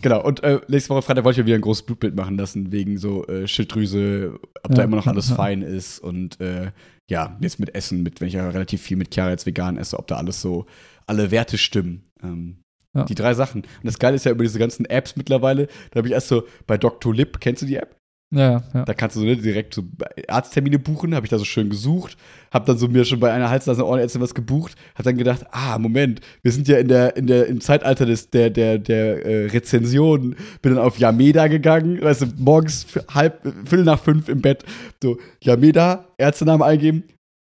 genau, 0.02 0.22
und 0.22 0.42
äh, 0.42 0.60
nächste 0.68 0.90
Woche 0.90 1.02
Freitag 1.02 1.24
wollte 1.24 1.40
ich 1.40 1.44
mir 1.44 1.46
wieder 1.46 1.58
ein 1.58 1.62
großes 1.62 1.86
Blutbild 1.86 2.14
machen 2.14 2.36
lassen, 2.36 2.70
wegen 2.72 2.98
so 2.98 3.26
äh, 3.26 3.46
Schilddrüse, 3.48 4.38
ob 4.62 4.70
da 4.72 4.78
Ja, 4.78 4.84
immer 4.84 4.96
noch 4.96 5.06
alles 5.06 5.30
ja. 5.30 5.36
fein 5.36 5.62
ist. 5.62 5.98
Und 6.00 6.40
äh, 6.40 6.72
ja, 7.10 7.36
jetzt 7.40 7.58
mit 7.58 7.74
Essen, 7.74 8.02
mit, 8.02 8.20
wenn 8.20 8.28
ich 8.28 8.34
ja 8.34 8.48
relativ 8.50 8.82
viel 8.82 8.96
mit 8.96 9.14
Chiara 9.14 9.30
jetzt 9.30 9.46
vegan 9.46 9.78
esse, 9.78 9.98
ob 9.98 10.06
da 10.08 10.16
alles 10.16 10.40
so, 10.42 10.66
alle 11.06 11.30
Werte 11.30 11.56
stimmen. 11.58 12.04
Ähm, 12.22 12.58
Ja. 12.94 13.04
Die 13.04 13.14
drei 13.14 13.32
Sachen. 13.32 13.62
Und 13.62 13.84
das 13.84 13.98
Geile 13.98 14.16
ist 14.16 14.26
ja 14.26 14.32
über 14.32 14.44
diese 14.44 14.58
ganzen 14.58 14.84
Apps 14.84 15.16
mittlerweile, 15.16 15.66
da 15.90 15.98
habe 15.98 16.08
ich 16.08 16.12
erst 16.14 16.28
so 16.28 16.46
bei 16.66 16.76
Dr. 16.76 17.14
Lip, 17.14 17.40
kennst 17.40 17.62
du 17.62 17.66
die 17.66 17.76
App? 17.76 17.96
Ja, 18.34 18.62
ja. 18.72 18.84
Da 18.86 18.94
kannst 18.94 19.14
du 19.14 19.20
so 19.20 19.26
ne, 19.26 19.36
direkt 19.36 19.74
so 19.74 19.84
Arzttermine 20.26 20.78
buchen, 20.78 21.14
habe 21.14 21.26
ich 21.26 21.30
da 21.30 21.38
so 21.38 21.44
schön 21.44 21.68
gesucht, 21.68 22.16
habe 22.50 22.64
dann 22.64 22.78
so 22.78 22.88
mir 22.88 23.04
schon 23.04 23.20
bei 23.20 23.30
einer 23.30 23.50
Halsnase 23.50 23.86
Ohrenärztin 23.86 24.22
was 24.22 24.34
gebucht, 24.34 24.74
habe 24.94 25.02
dann 25.04 25.18
gedacht, 25.18 25.44
ah, 25.50 25.78
Moment, 25.78 26.22
wir 26.42 26.50
sind 26.50 26.66
ja 26.66 26.78
in 26.78 26.88
der, 26.88 27.14
in 27.16 27.26
der, 27.26 27.46
im 27.46 27.60
Zeitalter 27.60 28.06
des, 28.06 28.30
der, 28.30 28.48
der, 28.48 28.78
der 28.78 29.26
äh, 29.26 29.46
Rezensionen, 29.48 30.34
bin 30.62 30.74
dann 30.74 30.82
auf 30.82 30.98
Yameda 30.98 31.46
gegangen, 31.48 32.00
weißt 32.00 32.22
du, 32.22 32.26
morgens 32.38 32.86
halb, 33.12 33.42
Viertel 33.66 33.84
nach 33.84 34.00
fünf 34.02 34.30
im 34.30 34.40
Bett, 34.40 34.64
so, 35.02 35.18
Yameda, 35.42 36.06
Ärztenamen 36.16 36.62
eingeben, 36.66 37.04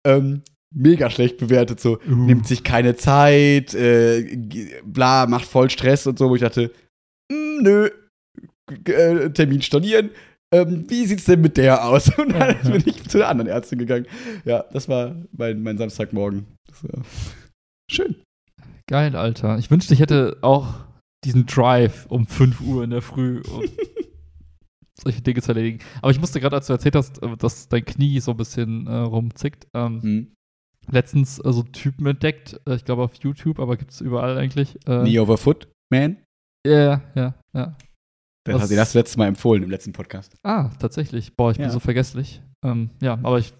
ähm, 0.04 0.42
mega 0.74 1.10
schlecht 1.10 1.36
bewertet, 1.38 1.78
so, 1.78 1.98
Uh. 2.08 2.14
nimmt 2.26 2.48
sich 2.48 2.64
keine 2.64 2.96
Zeit, 2.96 3.72
äh, 3.74 4.36
bla, 4.84 5.26
macht 5.26 5.44
voll 5.46 5.70
Stress 5.70 6.08
und 6.08 6.18
so, 6.18 6.28
wo 6.28 6.34
ich 6.34 6.40
dachte, 6.40 6.72
"Mm, 7.30 7.62
nö, 7.62 7.88
G- 8.84 8.92
äh, 8.92 9.30
Termin 9.30 9.60
stornieren. 9.60 10.10
Ähm, 10.52 10.84
wie 10.88 11.06
sieht's 11.06 11.24
denn 11.24 11.40
mit 11.40 11.56
der 11.56 11.84
aus? 11.84 12.08
Und 12.18 12.32
dann 12.32 12.56
Ja, 12.62 12.70
bin 12.70 12.82
ich 12.86 13.08
zu 13.08 13.18
der 13.18 13.28
anderen 13.28 13.50
Ärztin 13.50 13.78
gegangen. 13.78 14.06
Ja, 14.44 14.64
das 14.72 14.88
war 14.88 15.14
mein, 15.32 15.62
mein 15.62 15.78
Samstagmorgen. 15.78 16.46
Das 16.66 16.82
schön. 17.90 18.16
Geil, 18.88 19.16
Alter. 19.16 19.58
Ich 19.58 19.70
wünschte, 19.70 19.94
ich 19.94 20.00
hätte 20.00 20.36
auch 20.42 20.74
diesen 21.24 21.46
Drive 21.46 22.06
um 22.06 22.26
5 22.26 22.60
Uhr 22.60 22.84
in 22.84 22.90
der 22.90 23.00
Früh, 23.02 23.40
um 23.50 23.62
solche 24.98 25.22
Dinge 25.22 25.40
zu 25.40 25.52
erledigen. 25.52 25.78
Aber 26.02 26.10
ich 26.10 26.20
musste 26.20 26.40
gerade, 26.40 26.56
als 26.56 26.66
du 26.66 26.72
erzählt 26.74 26.96
hast, 26.96 27.22
äh, 27.22 27.36
dass 27.36 27.68
dein 27.68 27.84
Knie 27.84 28.20
so 28.20 28.32
ein 28.32 28.36
bisschen 28.36 28.86
äh, 28.86 28.92
rumzickt, 28.94 29.66
ähm, 29.74 30.02
Hm. 30.02 30.32
letztens 30.90 31.38
äh, 31.38 31.52
so 31.52 31.62
Typen 31.62 32.06
entdeckt, 32.06 32.60
äh, 32.68 32.74
ich 32.74 32.84
glaube 32.84 33.02
auf 33.02 33.14
YouTube, 33.14 33.58
aber 33.60 33.76
gibt 33.76 33.92
es 33.92 34.00
überall 34.00 34.36
eigentlich. 34.36 34.76
Äh, 34.86 35.00
Knee 35.04 35.18
over 35.18 35.38
Foot, 35.38 35.68
man. 35.90 36.18
Ja, 36.66 37.02
ja, 37.14 37.34
ja. 37.54 37.76
Hast, 38.48 38.70
den 38.70 38.78
hast 38.78 38.94
du 38.94 38.98
letztes 38.98 39.16
Mal 39.16 39.28
empfohlen 39.28 39.62
im 39.62 39.70
letzten 39.70 39.92
Podcast. 39.92 40.34
Ah, 40.42 40.70
tatsächlich. 40.78 41.34
Boah, 41.36 41.50
ich 41.52 41.58
Ja. 41.58 41.64
bin 41.64 41.72
so 41.72 41.80
vergesslich. 41.80 42.42
Ähm, 42.64 42.90
ja, 43.00 43.18
aber 43.22 43.38
ich 43.38 43.52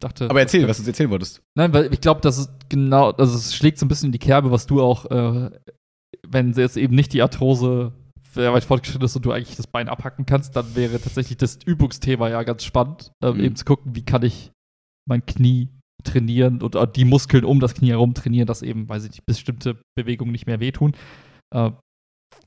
dachte. 0.00 0.28
Aber 0.30 0.40
erzähl, 0.40 0.66
was 0.66 0.82
du 0.82 0.86
erzählen 0.88 1.10
wolltest. 1.10 1.42
Nein, 1.56 1.72
weil 1.74 1.92
ich 1.92 2.00
glaube, 2.00 2.20
das 2.22 2.38
ist 2.38 2.50
genau, 2.68 3.10
also 3.10 3.36
es 3.36 3.54
schlägt 3.54 3.78
so 3.78 3.84
ein 3.86 3.88
bisschen 3.88 4.06
in 4.06 4.12
die 4.12 4.18
Kerbe, 4.18 4.50
was 4.50 4.66
du 4.66 4.80
auch, 4.80 5.04
äh, 5.10 5.50
wenn 6.26 6.52
jetzt 6.54 6.76
eben 6.76 6.94
nicht 6.94 7.12
die 7.12 7.22
Arthrose 7.22 7.92
sehr 8.32 8.52
weit 8.54 8.64
fortgeschritten 8.64 9.04
ist 9.04 9.14
und 9.16 9.24
du 9.26 9.32
eigentlich 9.32 9.56
das 9.56 9.66
Bein 9.66 9.88
abhacken 9.90 10.24
kannst, 10.24 10.56
dann 10.56 10.74
wäre 10.74 10.98
tatsächlich 11.00 11.36
das 11.36 11.58
Übungsthema 11.66 12.30
ja 12.30 12.42
ganz 12.44 12.64
spannend, 12.64 13.12
ähm, 13.22 13.36
Mhm. 13.36 13.44
eben 13.44 13.56
zu 13.56 13.64
gucken, 13.66 13.94
wie 13.94 14.04
kann 14.04 14.22
ich 14.22 14.50
mein 15.06 15.24
Knie 15.26 15.68
trainieren 16.04 16.62
und 16.62 16.74
äh, 16.74 16.86
die 16.90 17.04
Muskeln 17.04 17.44
um 17.44 17.60
das 17.60 17.74
Knie 17.74 17.90
herum 17.90 18.14
trainieren, 18.14 18.46
dass 18.46 18.62
eben, 18.62 18.88
weiß 18.88 19.04
ich 19.04 19.10
nicht, 19.10 19.26
bestimmte 19.26 19.76
Bewegungen 19.94 20.32
nicht 20.32 20.46
mehr 20.46 20.60
wehtun. 20.60 20.94
Äh, 21.54 21.70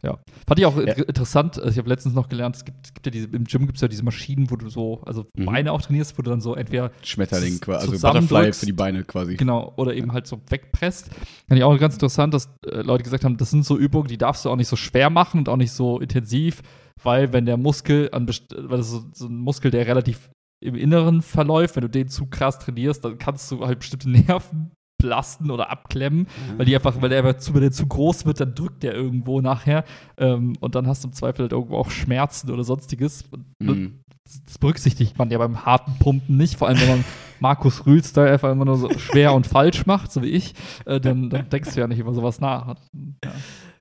ja. 0.05 0.19
Fand 0.47 0.59
ich 0.59 0.65
auch 0.65 0.75
Ja. 0.77 0.83
inter 0.83 1.07
interessant. 1.09 1.57
Also 1.57 1.71
ich 1.71 1.77
habe 1.77 1.89
letztens 1.89 2.13
noch 2.15 2.29
gelernt, 2.29 2.55
es 2.55 2.63
gibt, 2.65 2.85
es 2.87 2.93
gibt 2.93 3.05
ja 3.05 3.11
diese, 3.11 3.27
im 3.27 3.43
Gym 3.45 3.65
gibt 3.65 3.77
es 3.77 3.81
ja 3.81 3.87
diese 3.87 4.03
Maschinen, 4.03 4.49
wo 4.51 4.55
du 4.55 4.69
so, 4.69 5.01
also 5.05 5.25
Mhm. 5.35 5.45
Beine 5.45 5.71
auch 5.71 5.81
trainierst, 5.81 6.17
wo 6.17 6.21
du 6.21 6.29
dann 6.29 6.41
so 6.41 6.55
entweder 6.55 6.91
Schmetterling, 7.03 7.59
quasi. 7.59 7.89
Also. 7.91 8.07
Butterfly 8.07 8.53
für 8.53 8.65
die 8.65 8.73
Beine 8.73 9.03
quasi. 9.03 9.35
Genau, 9.35 9.73
oder 9.77 9.93
eben 9.95 10.13
halt 10.13 10.27
so 10.27 10.39
wegpresst. 10.49 11.09
Fand 11.47 11.57
ich 11.57 11.63
auch 11.63 11.77
ganz 11.79 11.95
interessant, 11.95 12.33
dass 12.33 12.49
äh, 12.65 12.81
Leute 12.81 13.03
gesagt 13.03 13.25
haben, 13.25 13.37
das 13.37 13.51
sind 13.51 13.65
so 13.65 13.77
Übungen, 13.77 14.07
die 14.07 14.17
darfst 14.17 14.45
du 14.45 14.49
auch 14.49 14.55
nicht 14.55 14.67
so 14.69 14.75
schwer 14.75 15.09
machen 15.09 15.39
und 15.39 15.49
auch 15.49 15.57
nicht 15.57 15.71
so 15.71 15.99
intensiv, 15.99 16.61
weil 17.03 17.33
wenn 17.33 17.45
der 17.45 17.57
Muskel 17.57 18.09
an 18.11 18.27
weil 18.27 18.77
das 18.77 18.91
ist 18.91 19.15
so 19.15 19.27
ein 19.27 19.37
Muskel, 19.37 19.71
der 19.71 19.87
relativ 19.87 20.29
im 20.63 20.75
Inneren 20.75 21.21
verläuft, 21.21 21.75
wenn 21.75 21.81
du 21.81 21.89
den 21.89 22.07
zu 22.07 22.27
krass 22.27 22.59
trainierst, 22.59 23.03
dann 23.03 23.17
kannst 23.17 23.51
du 23.51 23.65
halt 23.65 23.79
bestimmte 23.79 24.09
Nerven 24.27 24.71
belasten 25.05 25.51
oder 25.51 25.69
abklemmen, 25.69 26.27
weil 26.57 26.65
die 26.65 26.75
einfach, 26.75 26.99
weil 27.01 27.09
der 27.09 27.19
einfach 27.23 27.39
zu, 27.39 27.53
wenn 27.53 27.61
der 27.61 27.71
zu 27.71 27.85
groß 27.85 28.25
wird, 28.25 28.39
dann 28.39 28.55
drückt 28.55 28.81
der 28.81 28.95
irgendwo 28.95 29.39
nachher 29.39 29.85
ähm, 30.17 30.53
und 30.59 30.73
dann 30.73 30.87
hast 30.87 31.03
du 31.03 31.09
im 31.09 31.13
Zweifel 31.13 31.43
halt 31.43 31.51
irgendwo 31.51 31.77
auch 31.77 31.91
Schmerzen 31.91 32.49
oder 32.49 32.63
sonstiges. 32.63 33.25
Mhm. 33.59 33.99
das, 34.47 34.57
berücksichtigt 34.57 35.17
man 35.17 35.29
ja 35.29 35.37
beim 35.37 35.65
harten 35.65 35.93
Pumpen 35.99 36.37
nicht, 36.37 36.57
vor 36.57 36.67
allem 36.67 36.79
wenn 36.81 36.89
man 36.89 37.05
Markus 37.39 37.85
Rühl 37.85 38.03
Style 38.03 38.31
einfach 38.31 38.51
immer 38.51 38.65
nur 38.65 38.77
so 38.77 38.89
schwer 38.97 39.33
und 39.33 39.45
falsch 39.45 39.85
macht, 39.85 40.11
so 40.11 40.23
wie 40.23 40.29
ich, 40.29 40.55
äh, 40.85 40.99
dann, 40.99 41.29
dann 41.29 41.49
denkst 41.49 41.75
du 41.75 41.81
ja 41.81 41.87
nicht 41.87 41.99
über 41.99 42.13
sowas 42.13 42.39
nach. 42.39 42.75
Ja. 43.23 43.31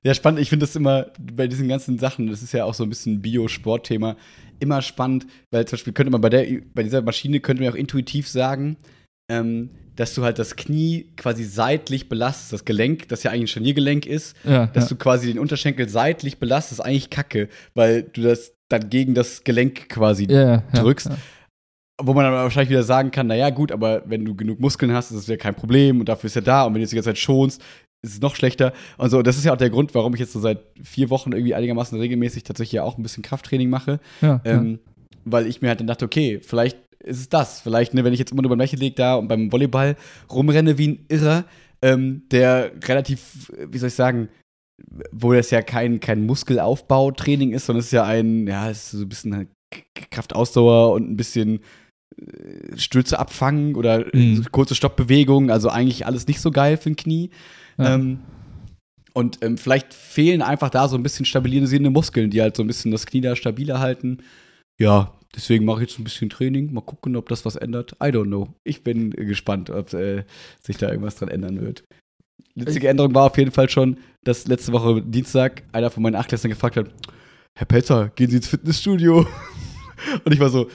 Ja, 0.03 0.13
spannend. 0.13 0.39
Ich 0.39 0.49
finde 0.49 0.67
das 0.67 0.75
immer 0.75 1.07
bei 1.19 1.47
diesen 1.47 1.67
ganzen 1.67 1.97
Sachen, 1.97 2.27
das 2.27 2.43
ist 2.43 2.51
ja 2.51 2.65
auch 2.65 2.75
so 2.75 2.83
ein 2.83 2.89
bisschen 2.89 3.23
Bio-Sport-Thema, 3.23 4.17
immer 4.59 4.83
spannend, 4.83 5.25
weil 5.49 5.65
zum 5.65 5.77
Beispiel 5.77 5.93
könnte 5.93 6.11
man 6.11 6.21
bei, 6.21 6.29
der, 6.29 6.45
bei 6.75 6.83
dieser 6.83 7.01
Maschine 7.01 7.39
könnte 7.39 7.63
man 7.63 7.73
auch 7.73 7.75
intuitiv 7.75 8.27
sagen, 8.27 8.77
ähm, 9.31 9.71
dass 9.95 10.13
du 10.13 10.23
halt 10.23 10.39
das 10.39 10.55
Knie 10.55 11.11
quasi 11.17 11.43
seitlich 11.43 12.09
belastest, 12.09 12.53
das 12.53 12.65
Gelenk, 12.65 13.07
das 13.09 13.23
ja 13.23 13.31
eigentlich 13.31 13.43
ein 13.43 13.47
Scharniergelenk 13.47 14.05
ist, 14.05 14.35
Ja, 14.43 14.67
dass 14.67 14.85
ja. 14.85 14.89
du 14.89 14.95
quasi 14.95 15.27
den 15.27 15.39
Unterschenkel 15.39 15.87
seitlich 15.89 16.37
belastest, 16.37 16.79
ist 16.79 16.85
eigentlich 16.85 17.09
kacke, 17.09 17.49
weil 17.73 18.03
du 18.03 18.21
das 18.21 18.53
dann 18.69 18.89
gegen 18.89 19.13
das 19.13 19.43
Gelenk 19.43 19.89
quasi 19.89 20.25
ja, 20.29 20.63
drückst. 20.73 21.09
Wo 22.01 22.13
man 22.13 22.25
dann 22.25 22.33
wahrscheinlich 22.33 22.71
wieder 22.71 22.83
sagen 22.83 23.11
kann, 23.11 23.27
naja, 23.27 23.49
gut, 23.51 23.71
aber 23.71 24.03
wenn 24.05 24.25
du 24.25 24.35
genug 24.35 24.59
Muskeln 24.59 24.91
hast, 24.91 25.11
ist 25.11 25.17
das 25.17 25.27
ja 25.27 25.37
kein 25.37 25.55
Problem 25.55 26.01
und 26.01 26.09
dafür 26.09 26.27
ist 26.27 26.35
er 26.35 26.41
da. 26.41 26.63
Und 26.63 26.73
wenn 26.73 26.81
du 26.81 26.83
es 26.83 26.89
die 26.89 26.95
ganze 26.97 27.11
Zeit 27.11 27.17
schonst, 27.17 27.61
ist 28.01 28.15
es 28.15 28.21
noch 28.21 28.35
schlechter. 28.35 28.73
Und 28.97 29.09
so, 29.09 29.21
das 29.21 29.37
ist 29.37 29.45
ja 29.45 29.53
auch 29.53 29.57
der 29.57 29.69
Grund, 29.69 29.95
warum 29.95 30.13
ich 30.13 30.19
jetzt 30.19 30.33
so 30.33 30.39
seit 30.41 30.59
vier 30.83 31.09
Wochen 31.09 31.31
irgendwie 31.31 31.55
einigermaßen 31.55 31.97
regelmäßig 31.97 32.43
tatsächlich 32.43 32.73
ja 32.73 32.83
auch 32.83 32.97
ein 32.97 33.03
bisschen 33.03 33.23
Krafttraining 33.23 33.69
mache. 33.69 33.99
Ähm, 34.43 34.79
Weil 35.23 35.47
ich 35.47 35.61
mir 35.61 35.69
halt 35.69 35.79
dann 35.79 35.87
dachte, 35.87 36.05
okay, 36.05 36.39
vielleicht 36.43 36.77
ist 37.05 37.19
es 37.19 37.29
das. 37.29 37.61
Vielleicht, 37.61 37.93
ne, 37.93 38.03
wenn 38.03 38.13
ich 38.13 38.19
jetzt 38.19 38.31
immer 38.31 38.41
nur 38.41 38.49
beim 38.49 38.59
Lächelleg 38.59 38.95
da 38.95 39.15
und 39.15 39.27
beim 39.27 39.51
Volleyball 39.51 39.95
rumrenne 40.31 40.77
wie 40.77 40.87
ein 40.89 41.05
Irrer, 41.07 41.45
ähm, 41.81 42.23
der 42.31 42.71
relativ, 42.83 43.51
wie 43.57 43.77
soll 43.77 43.87
ich 43.89 43.95
sagen, 43.95 44.29
wo 45.11 45.31
das 45.33 45.51
ja 45.51 45.61
kein, 45.61 45.99
kein 45.99 46.25
Muskelaufbautraining 46.25 47.53
ist, 47.53 47.65
sondern 47.65 47.79
es 47.79 47.87
ist 47.87 47.91
ja 47.93 48.03
ein, 48.03 48.47
ja, 48.47 48.69
es 48.69 48.85
ist 48.85 48.99
so 48.99 49.05
ein 49.05 49.09
bisschen 49.09 49.35
halt 49.35 49.47
Kraftausdauer 50.11 50.93
und 50.93 51.09
ein 51.09 51.17
bisschen 51.17 51.59
äh, 52.17 52.77
Stürze 52.77 53.19
abfangen 53.19 53.75
oder 53.75 54.05
Mhm. 54.13 54.45
kurze 54.51 54.75
Stoppbewegungen, 54.75 55.49
also 55.49 55.69
eigentlich 55.69 56.05
alles 56.05 56.27
nicht 56.27 56.41
so 56.41 56.51
geil 56.51 56.77
für 56.77 56.89
ein 56.89 56.95
Knie. 56.95 57.29
Ja. 57.77 57.95
Ähm, 57.95 58.19
und 59.13 59.39
ähm, 59.43 59.57
vielleicht 59.57 59.93
fehlen 59.93 60.41
einfach 60.41 60.69
da 60.69 60.89
so 60.89 60.97
ein 60.97 61.03
bisschen 61.03 61.25
stabilisierende 61.25 61.89
Muskeln, 61.89 62.29
die 62.31 62.41
halt 62.41 62.57
so 62.57 62.63
ein 62.63 62.67
bisschen 62.67 62.91
das 62.91 63.05
Knie 63.05 63.21
da 63.21 63.35
stabiler 63.35 63.79
halten. 63.79 64.17
Ja, 64.77 65.13
deswegen 65.35 65.65
mache 65.65 65.83
ich 65.83 65.89
jetzt 65.89 65.99
ein 65.99 66.03
bisschen 66.03 66.29
Training. 66.29 66.73
Mal 66.73 66.81
gucken, 66.81 67.15
ob 67.15 67.29
das 67.29 67.45
was 67.45 67.55
ändert. 67.55 67.93
I 68.01 68.05
don't 68.07 68.25
know. 68.27 68.53
Ich 68.63 68.83
bin 68.83 69.11
gespannt, 69.11 69.69
ob 69.69 69.93
äh, 69.93 70.23
sich 70.61 70.77
da 70.77 70.89
irgendwas 70.89 71.15
dran 71.15 71.29
ändern 71.29 71.61
wird. 71.61 71.83
Letzte 72.55 72.87
Änderung 72.87 73.13
war 73.13 73.25
auf 73.25 73.37
jeden 73.37 73.51
Fall 73.51 73.69
schon, 73.69 73.97
dass 74.23 74.47
letzte 74.47 74.71
Woche 74.71 75.01
Dienstag 75.01 75.63
einer 75.73 75.89
von 75.89 76.01
meinen 76.03 76.15
Achtklässlern 76.15 76.51
gefragt 76.51 76.77
hat: 76.77 76.87
Herr 77.57 77.65
Pelzer, 77.67 78.09
gehen 78.15 78.29
Sie 78.29 78.37
ins 78.37 78.47
Fitnessstudio? 78.47 79.27
Und 80.23 80.33
ich 80.33 80.39
war 80.39 80.49
so, 80.49 80.69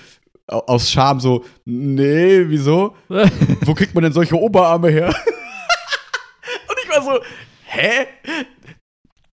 au- 0.46 0.58
aus 0.66 0.90
Scham 0.90 1.20
so, 1.20 1.44
nee, 1.64 2.44
wieso? 2.48 2.94
Wo 3.62 3.74
kriegt 3.74 3.94
man 3.94 4.04
denn 4.04 4.12
solche 4.12 4.38
Oberarme 4.38 4.90
her? 4.90 5.08
Und 6.68 6.76
ich 6.84 6.90
war 6.90 7.02
so, 7.02 7.20
hä? 7.64 8.06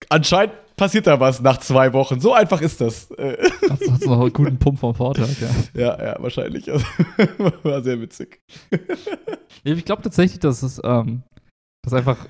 Anscheinend 0.09 0.53
passiert 0.75 1.07
da 1.07 1.19
was 1.19 1.41
nach 1.41 1.57
zwei 1.57 1.93
Wochen. 1.93 2.19
So 2.19 2.33
einfach 2.33 2.61
ist 2.61 2.81
das. 2.81 3.09
Hast, 3.69 3.89
hast 3.89 4.03
du 4.05 4.09
noch 4.09 4.21
einen 4.21 4.33
guten 4.33 4.57
Pump 4.59 4.79
vom 4.79 4.93
Vortag, 4.93 5.29
ja. 5.41 5.49
Ja, 5.81 6.03
ja, 6.03 6.15
wahrscheinlich. 6.21 6.71
Also, 6.71 6.85
war 7.63 7.81
sehr 7.83 7.99
witzig. 8.01 8.39
Ich 9.63 9.83
glaube 9.85 10.03
tatsächlich, 10.03 10.39
dass 10.39 10.61
es, 10.61 10.79
ähm, 10.83 11.23
dass 11.83 11.93
einfach 11.93 12.27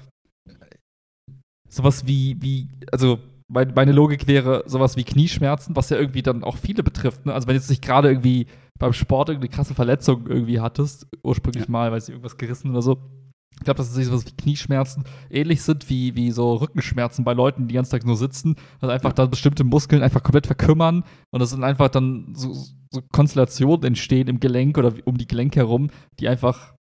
sowas 1.69 2.07
wie, 2.07 2.37
wie, 2.41 2.69
also 2.91 3.19
mein, 3.51 3.73
meine 3.75 3.91
Logik 3.91 4.27
wäre 4.27 4.63
sowas 4.67 4.95
wie 4.95 5.03
Knieschmerzen, 5.03 5.75
was 5.75 5.89
ja 5.89 5.97
irgendwie 5.97 6.21
dann 6.23 6.43
auch 6.45 6.55
viele 6.55 6.81
betrifft. 6.81 7.25
Ne? 7.25 7.33
Also 7.33 7.47
wenn 7.47 7.55
jetzt 7.55 7.69
nicht 7.69 7.81
gerade 7.83 8.07
irgendwie 8.09 8.47
beim 8.79 8.93
Sport 8.93 9.29
irgendeine 9.29 9.53
krasse 9.53 9.73
Verletzung 9.75 10.27
irgendwie 10.27 10.61
hattest, 10.61 11.07
ursprünglich 11.23 11.65
Ja. 11.65 11.71
mal, 11.71 11.91
weiß 11.91 12.07
ich, 12.07 12.13
irgendwas 12.13 12.37
gerissen 12.37 12.71
oder 12.71 12.81
so. 12.81 12.97
Ich 13.57 13.63
glaube, 13.65 13.77
dass 13.77 13.95
es 13.95 14.05
sowas 14.07 14.25
wie 14.25 14.35
Knieschmerzen 14.35 15.05
ähnlich 15.29 15.63
sind 15.63 15.89
wie, 15.89 16.15
wie 16.15 16.31
so 16.31 16.55
Rückenschmerzen 16.55 17.23
bei 17.23 17.33
Leuten, 17.33 17.63
die 17.63 17.73
den 17.73 17.75
ganzen 17.75 17.91
Tag 17.91 18.05
nur 18.05 18.17
sitzen. 18.17 18.55
Also 18.81 18.91
einfach 18.91 19.13
dann 19.13 19.29
bestimmte 19.29 19.63
Muskeln 19.63 20.03
einfach 20.03 20.23
komplett 20.23 20.45
verkümmern 20.45 21.03
und 21.31 21.41
es 21.41 21.51
sind 21.51 21.63
einfach 21.63 21.89
dann 21.89 22.33
so, 22.35 22.53
so 22.53 23.01
Konstellationen 23.11 23.85
entstehen 23.85 24.27
im 24.27 24.39
Gelenk 24.39 24.77
oder 24.77 24.93
um 25.05 25.17
die 25.17 25.27
Gelenke 25.27 25.59
herum, 25.61 25.89
die 26.19 26.27
einfach 26.27 26.74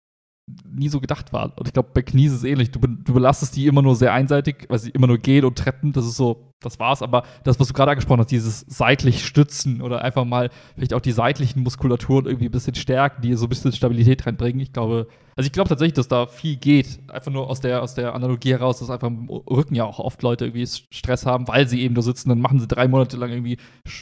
nie 0.69 0.89
so 0.89 0.99
gedacht 0.99 1.33
waren. 1.33 1.51
Und 1.55 1.67
ich 1.67 1.73
glaube, 1.73 1.89
bei 1.93 2.01
Knie 2.01 2.25
ist 2.25 2.33
es 2.33 2.43
ähnlich. 2.43 2.71
Du, 2.71 2.79
du 2.79 3.13
belastest 3.13 3.55
die 3.55 3.67
immer 3.67 3.81
nur 3.81 3.95
sehr 3.95 4.13
einseitig, 4.13 4.65
weil 4.69 4.79
sie 4.79 4.89
immer 4.91 5.07
nur 5.07 5.17
gehen 5.17 5.45
und 5.45 5.57
treppen. 5.57 5.91
Das 5.93 6.05
ist 6.05 6.15
so, 6.15 6.53
das 6.61 6.79
war's. 6.79 7.01
Aber 7.01 7.23
das, 7.43 7.59
was 7.59 7.67
du 7.67 7.73
gerade 7.73 7.91
angesprochen 7.91 8.19
hast, 8.19 8.31
dieses 8.31 8.61
seitlich 8.67 9.25
stützen 9.25 9.81
oder 9.81 10.01
einfach 10.03 10.25
mal 10.25 10.49
vielleicht 10.75 10.93
auch 10.93 11.01
die 11.01 11.11
seitlichen 11.11 11.63
Muskulaturen 11.63 12.25
irgendwie 12.25 12.45
ein 12.45 12.51
bisschen 12.51 12.75
stärken, 12.75 13.21
die 13.21 13.33
so 13.35 13.45
ein 13.45 13.49
bisschen 13.49 13.71
Stabilität 13.71 14.25
reinbringen. 14.25 14.59
Ich 14.61 14.73
glaube, 14.73 15.07
also 15.35 15.45
ich 15.47 15.51
glaube 15.53 15.69
tatsächlich, 15.69 15.93
dass 15.93 16.07
da 16.07 16.27
viel 16.27 16.57
geht. 16.57 16.99
Einfach 17.09 17.31
nur 17.31 17.49
aus 17.49 17.59
der, 17.61 17.81
aus 17.81 17.95
der 17.95 18.13
Analogie 18.15 18.51
heraus, 18.51 18.79
dass 18.79 18.89
einfach 18.89 19.07
im 19.07 19.29
Rücken 19.29 19.75
ja 19.75 19.85
auch 19.85 19.99
oft 19.99 20.21
Leute 20.23 20.45
irgendwie 20.45 20.67
Stress 20.67 21.25
haben, 21.25 21.47
weil 21.47 21.67
sie 21.67 21.81
eben 21.81 21.93
nur 21.93 22.03
sitzen. 22.03 22.29
Dann 22.29 22.41
machen 22.41 22.59
sie 22.59 22.67
drei 22.67 22.87
Monate 22.87 23.17
lang 23.17 23.29
irgendwie 23.31 23.57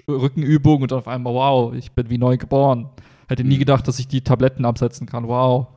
Rückenübungen 0.08 0.84
und 0.84 0.92
dann 0.92 1.00
auf 1.00 1.08
einmal, 1.08 1.34
wow, 1.34 1.74
ich 1.74 1.92
bin 1.92 2.10
wie 2.10 2.18
neu 2.18 2.38
geboren. 2.38 2.90
Hätte 3.28 3.44
nie 3.44 3.56
Mhm. 3.56 3.60
gedacht, 3.60 3.88
dass 3.88 4.00
ich 4.00 4.08
die 4.08 4.22
Tabletten 4.22 4.66
absetzen 4.66 5.06
kann. 5.06 5.28
Wow. 5.28 5.68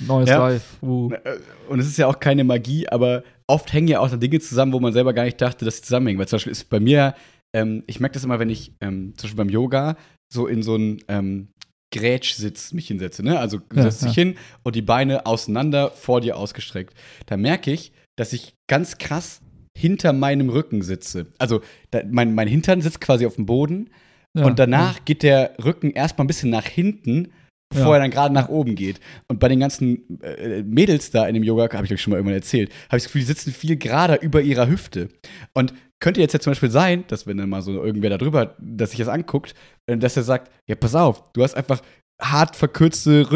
Neues 0.00 0.28
Ja. 0.28 0.48
Life. 0.48 0.64
Uh. 0.84 1.12
Äh, 1.12 1.38
Und 1.68 1.78
es 1.80 1.86
ist 1.86 1.98
ja 1.98 2.06
auch 2.06 2.18
keine 2.20 2.44
Magie, 2.44 2.88
aber 2.88 3.22
oft 3.46 3.72
hängen 3.72 3.88
ja 3.88 4.00
auch 4.00 4.14
Dinge 4.16 4.40
zusammen, 4.40 4.72
wo 4.72 4.80
man 4.80 4.92
selber 4.92 5.12
gar 5.12 5.24
nicht 5.24 5.40
dachte, 5.40 5.64
dass 5.64 5.76
sie 5.76 5.82
zusammenhängen. 5.82 6.18
Weil 6.18 6.28
zum 6.28 6.36
Beispiel 6.36 6.52
ist 6.52 6.68
bei 6.70 6.80
mir, 6.80 7.14
ähm, 7.54 7.82
ich 7.86 8.00
merke 8.00 8.14
das 8.14 8.24
immer, 8.24 8.38
wenn 8.38 8.50
ich 8.50 8.72
ähm, 8.80 9.14
zum 9.16 9.26
Beispiel 9.28 9.36
beim 9.44 9.48
Yoga 9.50 9.96
so 10.32 10.46
in 10.46 10.62
so 10.62 10.74
einen 10.74 10.98
ähm, 11.08 11.48
Grätschsitz 11.92 12.72
mich 12.72 12.86
hinsetze. 12.88 13.22
Ne? 13.24 13.38
Also 13.38 13.58
du 13.58 13.76
Ja, 13.76 13.82
setzt 13.82 14.02
dich 14.02 14.16
ja. 14.16 14.22
hin 14.24 14.36
und 14.62 14.76
die 14.76 14.82
Beine 14.82 15.26
auseinander 15.26 15.90
vor 15.90 16.20
dir 16.20 16.36
ausgestreckt. 16.36 16.94
Da 17.26 17.36
merke 17.36 17.72
ich, 17.72 17.92
dass 18.16 18.32
ich 18.32 18.54
ganz 18.68 18.98
krass 18.98 19.40
hinter 19.76 20.12
meinem 20.12 20.48
Rücken 20.50 20.82
sitze. 20.82 21.26
Also 21.38 21.62
da, 21.90 22.00
mein, 22.08 22.34
mein 22.34 22.48
Hintern 22.48 22.80
sitzt 22.80 23.00
quasi 23.00 23.26
auf 23.26 23.34
dem 23.36 23.46
Boden 23.46 23.90
Ja, 24.36 24.44
und 24.44 24.58
danach 24.58 25.04
geht 25.04 25.22
der 25.24 25.54
Rücken 25.64 25.90
erstmal 25.90 26.24
ein 26.24 26.28
bisschen 26.28 26.50
nach 26.50 26.66
hinten, 26.66 27.32
bevor 27.70 27.86
Ja. 27.88 27.94
er 27.94 28.00
dann 28.00 28.10
gerade 28.10 28.34
nach 28.34 28.48
oben 28.48 28.74
geht. 28.74 29.00
Und 29.28 29.40
bei 29.40 29.48
den 29.48 29.60
ganzen 29.60 30.20
äh, 30.22 30.62
Mädels 30.62 31.10
da 31.10 31.26
in 31.26 31.34
dem 31.34 31.42
Yoga, 31.44 31.68
habe 31.72 31.86
ich 31.86 31.92
euch 31.92 32.02
schon 32.02 32.10
mal 32.10 32.16
irgendwann 32.18 32.34
erzählt, 32.36 32.70
habe 32.88 32.96
ich 32.98 33.04
das 33.04 33.12
Gefühl, 33.12 33.20
die 33.22 33.26
sitzen 33.28 33.52
viel 33.52 33.76
gerader 33.76 34.20
über 34.22 34.42
ihrer 34.42 34.68
Hüfte. 34.68 35.08
Und 35.54 35.72
könnte 36.00 36.20
jetzt 36.20 36.32
ja 36.32 36.40
zum 36.40 36.52
Beispiel 36.52 36.70
sein, 36.70 37.04
dass 37.08 37.26
wenn 37.26 37.36
dann 37.36 37.50
mal 37.50 37.62
so 37.62 37.82
irgendwer 37.84 38.10
da 38.10 38.18
drüber, 38.18 38.56
dass 38.58 38.90
sich 38.90 38.98
das 38.98 39.08
anguckt, 39.08 39.54
äh, 39.86 39.96
dass 39.96 40.16
er 40.16 40.22
sagt, 40.24 40.50
ja, 40.66 40.74
pass 40.74 40.94
auf, 40.94 41.32
du 41.32 41.42
hast 41.42 41.54
einfach 41.54 41.80
hart 42.22 42.54
verkürzte 42.54 43.30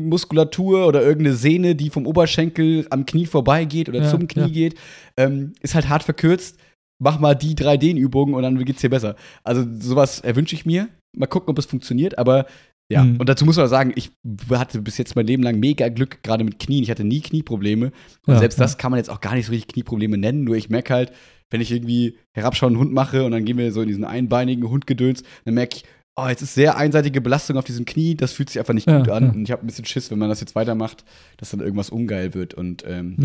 Rückenmuskulatur 0.00 0.86
oder 0.86 1.02
irgendeine 1.02 1.34
Sehne, 1.36 1.74
die 1.74 1.90
vom 1.90 2.06
Oberschenkel 2.06 2.86
am 2.90 3.06
Knie 3.06 3.26
vorbeigeht 3.26 3.88
oder 3.88 4.02
Ja, 4.02 4.10
zum 4.10 4.28
Knie 4.28 4.42
ja. 4.42 4.48
geht, 4.48 4.74
ähm, 5.16 5.52
ist 5.62 5.74
halt 5.74 5.88
hart 5.88 6.02
verkürzt. 6.02 6.58
Mach 6.98 7.18
mal 7.18 7.34
die 7.34 7.54
3D-Übungen 7.54 8.34
und 8.34 8.42
dann 8.42 8.62
geht's 8.64 8.80
dir 8.80 8.90
besser. 8.90 9.16
Also 9.44 9.64
sowas 9.80 10.20
erwünsche 10.20 10.54
ich 10.54 10.64
mir. 10.64 10.88
Mal 11.16 11.26
gucken, 11.26 11.50
ob 11.50 11.58
es 11.58 11.66
funktioniert, 11.66 12.18
aber 12.18 12.46
ja, 12.90 13.02
Mhm. 13.04 13.16
und 13.16 13.28
dazu 13.28 13.44
muss 13.44 13.56
man 13.56 13.68
sagen, 13.68 13.92
ich 13.96 14.10
hatte 14.50 14.80
bis 14.80 14.96
jetzt 14.98 15.16
mein 15.16 15.26
Leben 15.26 15.42
lang 15.42 15.58
mega 15.58 15.88
Glück, 15.88 16.22
gerade 16.22 16.44
mit 16.44 16.58
Knien. 16.58 16.82
Ich 16.84 16.90
hatte 16.90 17.04
nie 17.04 17.20
Knieprobleme. 17.20 17.86
Und 18.26 18.34
Ja, 18.34 18.38
selbst 18.38 18.58
ja. 18.58 18.64
das 18.64 18.78
kann 18.78 18.90
man 18.92 18.98
jetzt 18.98 19.10
auch 19.10 19.20
gar 19.20 19.34
nicht 19.34 19.46
so 19.46 19.52
richtig 19.52 19.72
Knieprobleme 19.74 20.16
nennen. 20.18 20.44
Nur 20.44 20.56
ich 20.56 20.70
merke 20.70 20.94
halt, 20.94 21.12
wenn 21.50 21.60
ich 21.60 21.72
irgendwie 21.72 22.18
herabschauenden 22.32 22.80
Hund 22.80 22.92
mache 22.92 23.24
und 23.24 23.32
dann 23.32 23.44
gehen 23.44 23.58
wir 23.58 23.72
so 23.72 23.80
in 23.82 23.88
diesen 23.88 24.04
einbeinigen 24.04 24.68
Hundgedöns, 24.68 25.22
dann 25.44 25.54
merke 25.54 25.76
ich, 25.78 25.84
oh, 26.16 26.26
jetzt 26.28 26.42
ist 26.42 26.54
sehr 26.54 26.76
einseitige 26.76 27.20
Belastung 27.20 27.56
auf 27.58 27.64
diesem 27.64 27.84
Knie, 27.84 28.14
das 28.14 28.32
fühlt 28.32 28.48
sich 28.50 28.58
einfach 28.58 28.72
nicht 28.74 28.86
Ja, 28.88 28.98
gut 28.98 29.10
an. 29.10 29.30
Und 29.30 29.42
ich 29.44 29.50
habe 29.52 29.62
ein 29.64 29.66
bisschen 29.66 29.84
Schiss, 29.84 30.10
wenn 30.10 30.18
man 30.18 30.28
das 30.28 30.40
jetzt 30.40 30.54
weitermacht, 30.54 31.04
dass 31.36 31.50
dann 31.50 31.60
irgendwas 31.60 31.90
ungeil 31.90 32.34
wird. 32.34 32.54
Und 32.54 32.84
ähm, 32.86 33.16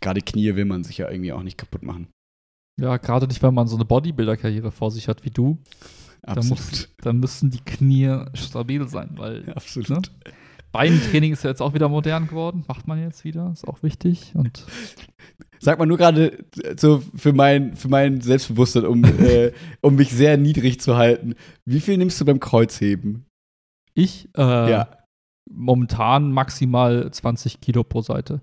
gerade 0.00 0.20
Knie 0.22 0.54
will 0.56 0.64
man 0.64 0.82
sich 0.84 0.98
ja 0.98 1.10
irgendwie 1.10 1.32
auch 1.32 1.42
nicht 1.42 1.58
kaputt 1.58 1.82
machen. 1.82 2.08
ja 2.80 2.96
gerade 2.98 3.26
nicht, 3.26 3.42
wenn 3.42 3.52
man 3.54 3.66
so 3.66 3.76
eine 3.76 3.84
Bodybuilder-Karriere 3.84 4.70
vor 4.72 4.90
sich 4.90 5.08
hat 5.08 5.24
wie 5.24 5.30
du. 5.30 5.58
Da, 6.26 6.42
muss, 6.42 6.88
da 6.98 7.12
müssen 7.12 7.50
die 7.50 7.60
Knie 7.60 8.24
stabil 8.34 8.86
sein, 8.88 9.10
weil 9.16 9.46
Ja, 9.46 9.54
absolut. 9.54 9.88
Ne? 9.88 10.02
Beintraining 10.72 11.32
ist 11.32 11.44
ja 11.44 11.50
jetzt 11.50 11.62
auch 11.62 11.72
wieder 11.72 11.88
modern 11.88 12.26
geworden. 12.26 12.64
Macht 12.68 12.86
man 12.86 13.00
jetzt 13.00 13.24
wieder, 13.24 13.50
ist 13.52 13.66
auch 13.66 13.82
wichtig. 13.82 14.32
Und 14.34 14.66
Sag 15.58 15.78
mal 15.78 15.86
nur 15.86 15.96
gerade 15.96 16.44
so 16.76 17.02
für 17.14 17.32
mein, 17.32 17.76
für 17.76 17.88
mein 17.88 18.20
Selbstbewusstsein, 18.20 18.84
um, 18.84 19.02
äh, 19.20 19.52
um 19.80 19.94
mich 19.96 20.10
sehr 20.10 20.36
niedrig 20.36 20.80
zu 20.80 20.96
halten. 20.96 21.34
Wie 21.64 21.80
viel 21.80 21.96
nimmst 21.96 22.20
du 22.20 22.24
beim 22.24 22.40
Kreuzheben? 22.40 23.24
ich 23.94 24.28
äh, 24.36 24.70
Ja. 24.70 24.88
momentan 25.50 26.30
maximal 26.30 27.10
20 27.10 27.60
Kilo 27.62 27.82
pro 27.82 28.02
Seite. 28.02 28.42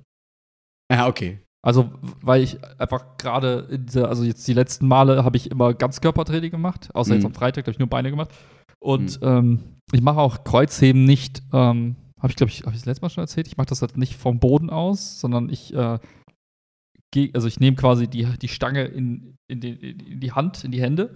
Ah, 0.90 1.08
okay. 1.08 1.40
Also, 1.66 1.92
weil 2.22 2.42
ich 2.44 2.58
einfach 2.78 3.18
gerade, 3.18 3.68
in 3.72 3.86
dieser- 3.86 4.10
also 4.10 4.24
jetzt 4.24 4.46
die 4.48 4.54
letzten 4.54 4.88
Male 4.88 5.24
habe 5.24 5.38
ich 5.38 5.50
immer 5.50 5.74
Ganzkörpertraining 5.74 6.52
gemacht, 6.52 6.90
außer 6.94 7.12
Mhm. 7.12 7.16
jetzt 7.16 7.26
am 7.26 7.34
Freitag 7.34 7.64
habe 7.66 7.72
ich 7.72 7.80
nur 7.80 7.88
Beine 7.88 8.10
gemacht. 8.10 8.32
Und 8.80 9.20
ähm, 9.22 9.60
ich 9.94 10.02
mache 10.02 10.20
auch 10.20 10.44
Kreuzheben 10.44 11.06
nicht, 11.06 11.42
ähm, 11.54 11.96
habe 12.20 12.32
ich 12.32 12.36
glaube 12.36 12.50
ich, 12.52 12.62
habe 12.64 12.72
ich 12.72 12.80
das 12.82 12.86
letzte 12.86 13.02
Mal 13.06 13.10
schon 13.10 13.24
erzählt, 13.24 13.48
ich 13.48 13.56
mache 13.56 13.68
das 13.68 13.82
halt 13.82 13.96
nicht 13.98 14.16
vom 14.16 14.40
Boden 14.40 14.70
aus, 14.70 15.22
sondern 15.22 15.50
ich 15.50 15.74
äh, 15.74 16.00
gehe, 17.12 17.32
also 17.34 17.48
ich 17.48 17.60
nehme 17.62 17.78
quasi 17.78 18.08
die, 18.08 18.26
die 18.42 18.48
Stange 18.50 18.84
in, 18.86 19.36
in, 19.50 19.62
die, 19.62 19.70
in 19.92 20.20
die 20.20 20.32
Hand, 20.34 20.64
in 20.66 20.72
die 20.72 20.82
Hände 20.82 21.16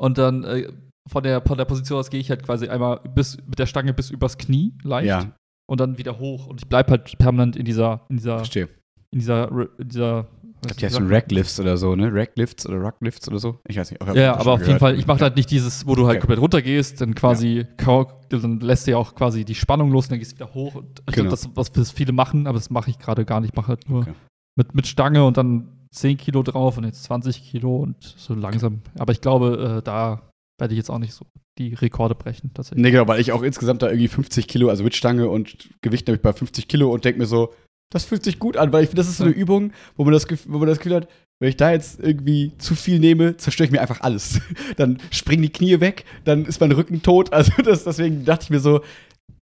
und 0.00 0.18
dann 0.18 0.44
äh, 0.44 0.72
von 1.08 1.22
der, 1.24 1.42
von 1.42 1.58
der 1.58 1.64
Position 1.64 1.98
aus 1.98 2.10
gehe 2.10 2.20
ich 2.20 2.30
halt 2.30 2.44
quasi 2.44 2.68
einmal 2.68 3.00
bis, 3.14 3.38
mit 3.38 3.58
der 3.58 3.66
Stange 3.66 3.92
bis 3.94 4.10
übers 4.10 4.38
Knie 4.38 4.74
leicht 4.84 5.08
Ja, 5.08 5.32
und 5.68 5.80
dann 5.80 5.98
wieder 5.98 6.18
hoch 6.20 6.46
und 6.46 6.60
ich 6.62 6.68
bleibe 6.68 6.90
halt 6.92 7.18
permanent 7.18 7.56
in 7.56 7.64
dieser, 7.64 8.06
in 8.08 8.18
dieser 8.18 8.38
verstehe. 8.38 8.68
In 9.12 9.18
dieser, 9.18 9.50
dieser 9.78 10.26
Ich 10.44 10.60
glaube, 10.60 10.74
die 10.78 10.86
heißen 10.86 11.12
Racklifts 11.12 11.60
oder 11.60 11.76
so, 11.76 11.96
ne? 11.96 12.10
Racklifts 12.12 12.66
oder 12.66 12.78
Rocklifts 12.78 13.28
oder 13.28 13.38
so. 13.38 13.58
Ich 13.66 13.76
weiß 13.76 13.90
nicht. 13.90 14.02
Ja, 14.02 14.14
ja 14.14 14.36
aber 14.36 14.52
auf 14.52 14.66
jeden 14.66 14.78
Fall, 14.78 14.98
ich 14.98 15.06
mache 15.06 15.20
halt 15.20 15.36
nicht 15.36 15.50
dieses, 15.50 15.86
wo 15.86 15.94
du 15.94 16.06
halt 16.06 16.16
okay. 16.16 16.20
komplett 16.20 16.40
runtergehst, 16.40 17.00
dann 17.00 17.14
quasi, 17.14 17.66
ja. 17.86 18.06
dann 18.28 18.60
lässt 18.60 18.86
du 18.86 18.92
ja 18.92 18.96
auch 18.98 19.14
quasi 19.14 19.44
die 19.44 19.54
Spannung 19.54 19.90
los 19.90 20.06
und 20.06 20.12
dann 20.12 20.18
gehst 20.20 20.32
du 20.32 20.36
wieder 20.36 20.54
hoch. 20.54 20.76
Und 20.76 21.00
ich 21.00 21.14
genau. 21.14 21.30
glaube, 21.30 21.50
das, 21.54 21.74
was 21.76 21.90
viele 21.90 22.12
machen, 22.12 22.46
aber 22.46 22.58
das 22.58 22.70
mache 22.70 22.90
ich 22.90 22.98
gerade 22.98 23.24
gar 23.24 23.40
nicht. 23.40 23.50
Ich 23.50 23.56
mache 23.56 23.68
halt 23.68 23.88
nur 23.88 24.02
okay. 24.02 24.14
mit, 24.56 24.74
mit 24.74 24.86
Stange 24.86 25.24
und 25.24 25.36
dann 25.36 25.86
10 25.92 26.16
Kilo 26.18 26.42
drauf 26.42 26.78
und 26.78 26.84
jetzt 26.84 27.02
20 27.04 27.42
Kilo 27.42 27.78
und 27.78 27.96
so 28.02 28.34
langsam. 28.34 28.82
Aber 28.98 29.12
ich 29.12 29.20
glaube, 29.20 29.78
äh, 29.78 29.82
da 29.82 30.30
werde 30.60 30.74
ich 30.74 30.78
jetzt 30.78 30.90
auch 30.90 30.98
nicht 30.98 31.14
so 31.14 31.26
die 31.58 31.74
Rekorde 31.74 32.14
brechen. 32.14 32.52
Tatsächlich. 32.54 32.82
Nee, 32.82 32.90
genau, 32.90 33.08
weil 33.08 33.20
ich 33.20 33.32
auch 33.32 33.42
insgesamt 33.42 33.82
da 33.82 33.88
irgendwie 33.88 34.08
50 34.08 34.46
Kilo, 34.46 34.68
also 34.68 34.84
mit 34.84 34.94
Stange 34.94 35.28
und 35.28 35.68
Gewicht 35.82 36.06
habe 36.08 36.16
ich 36.16 36.22
bei 36.22 36.32
50 36.32 36.68
Kilo 36.68 36.92
und 36.92 37.04
denke 37.04 37.18
mir 37.18 37.26
so, 37.26 37.52
das 37.90 38.04
fühlt 38.04 38.24
sich 38.24 38.38
gut 38.38 38.56
an, 38.56 38.72
weil 38.72 38.84
ich 38.84 38.90
finde, 38.90 39.02
das 39.02 39.08
ist 39.08 39.18
so 39.18 39.24
eine 39.24 39.32
Übung, 39.32 39.72
wo 39.96 40.04
man, 40.04 40.12
das, 40.12 40.26
wo 40.46 40.58
man 40.58 40.68
das 40.68 40.78
Gefühl 40.78 40.96
hat, 40.96 41.08
wenn 41.40 41.48
ich 41.48 41.56
da 41.56 41.72
jetzt 41.72 42.00
irgendwie 42.00 42.52
zu 42.58 42.74
viel 42.74 43.00
nehme, 43.00 43.36
zerstöre 43.36 43.66
ich 43.66 43.72
mir 43.72 43.80
einfach 43.80 44.00
alles. 44.02 44.40
dann 44.76 44.98
springen 45.10 45.42
die 45.42 45.52
Knie 45.52 45.80
weg, 45.80 46.04
dann 46.24 46.44
ist 46.44 46.60
mein 46.60 46.72
Rücken 46.72 47.02
tot. 47.02 47.32
Also 47.40 47.52
das, 47.62 47.84
deswegen 47.84 48.24
dachte 48.24 48.44
ich 48.44 48.50
mir 48.50 48.60
so, 48.60 48.80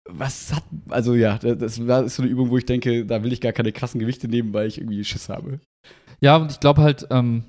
was 0.10 0.54
hat, 0.54 0.64
also 0.90 1.16
ja, 1.16 1.38
das, 1.38 1.80
das 1.86 2.06
ist 2.06 2.16
so 2.16 2.24
eine 2.24 2.32
Übung, 2.32 2.50
wo 2.50 2.58
ich 2.58 2.66
denke, 2.66 3.06
da 3.06 3.24
will 3.24 3.34
ich 3.34 3.42
gar 3.42 3.52
keine 3.52 3.72
krassen 3.72 4.00
Gewichte 4.00 4.28
nehmen, 4.28 4.54
weil 4.54 4.68
ich 4.68 4.78
irgendwie 4.78 5.04
Schiss 5.04 5.28
habe. 5.28 5.60
Ja, 6.22 6.38
und 6.38 6.52
ich 6.52 6.60
glaube 6.60 6.82
halt, 6.82 7.08
ähm, 7.10 7.44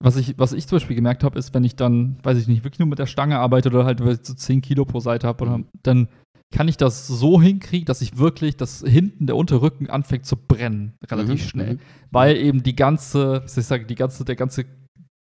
was 0.00 0.16
ich, 0.16 0.34
was 0.36 0.52
ich 0.52 0.66
zum 0.66 0.76
Beispiel 0.76 0.96
gemerkt 0.96 1.24
habe, 1.24 1.38
ist, 1.38 1.54
wenn 1.54 1.64
ich 1.64 1.76
dann, 1.76 2.18
weiß 2.22 2.36
ich 2.38 2.48
nicht, 2.48 2.64
wirklich 2.64 2.80
nur 2.80 2.88
mit 2.88 2.98
der 2.98 3.06
Stange 3.06 3.38
arbeite 3.38 3.70
oder 3.70 3.84
halt 3.84 4.00
so 4.26 4.34
10 4.34 4.60
Kilo 4.60 4.84
pro 4.84 5.00
Seite 5.00 5.26
habe, 5.26 5.46
mhm. 5.46 5.66
dann 5.82 6.08
kann 6.52 6.68
ich 6.68 6.76
das 6.76 7.06
so 7.06 7.40
hinkriegen, 7.40 7.84
dass 7.84 8.00
ich 8.00 8.16
wirklich, 8.16 8.56
dass 8.56 8.84
hinten 8.86 9.26
der 9.26 9.36
Unterrücken 9.36 9.90
anfängt 9.90 10.24
zu 10.24 10.36
brennen, 10.36 10.94
relativ 11.10 11.42
mhm, 11.42 11.48
schnell. 11.48 11.74
Mhm. 11.74 11.80
Weil 12.10 12.36
eben 12.36 12.62
die 12.62 12.76
ganze, 12.76 13.42
wie 13.44 13.48
soll 13.48 13.60
ich 13.62 13.66
sagen, 13.66 13.86
die 13.86 13.94
ganze, 13.96 14.24
der 14.24 14.36
ganze, 14.36 14.64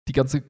die 0.07 0.13
ganze 0.13 0.43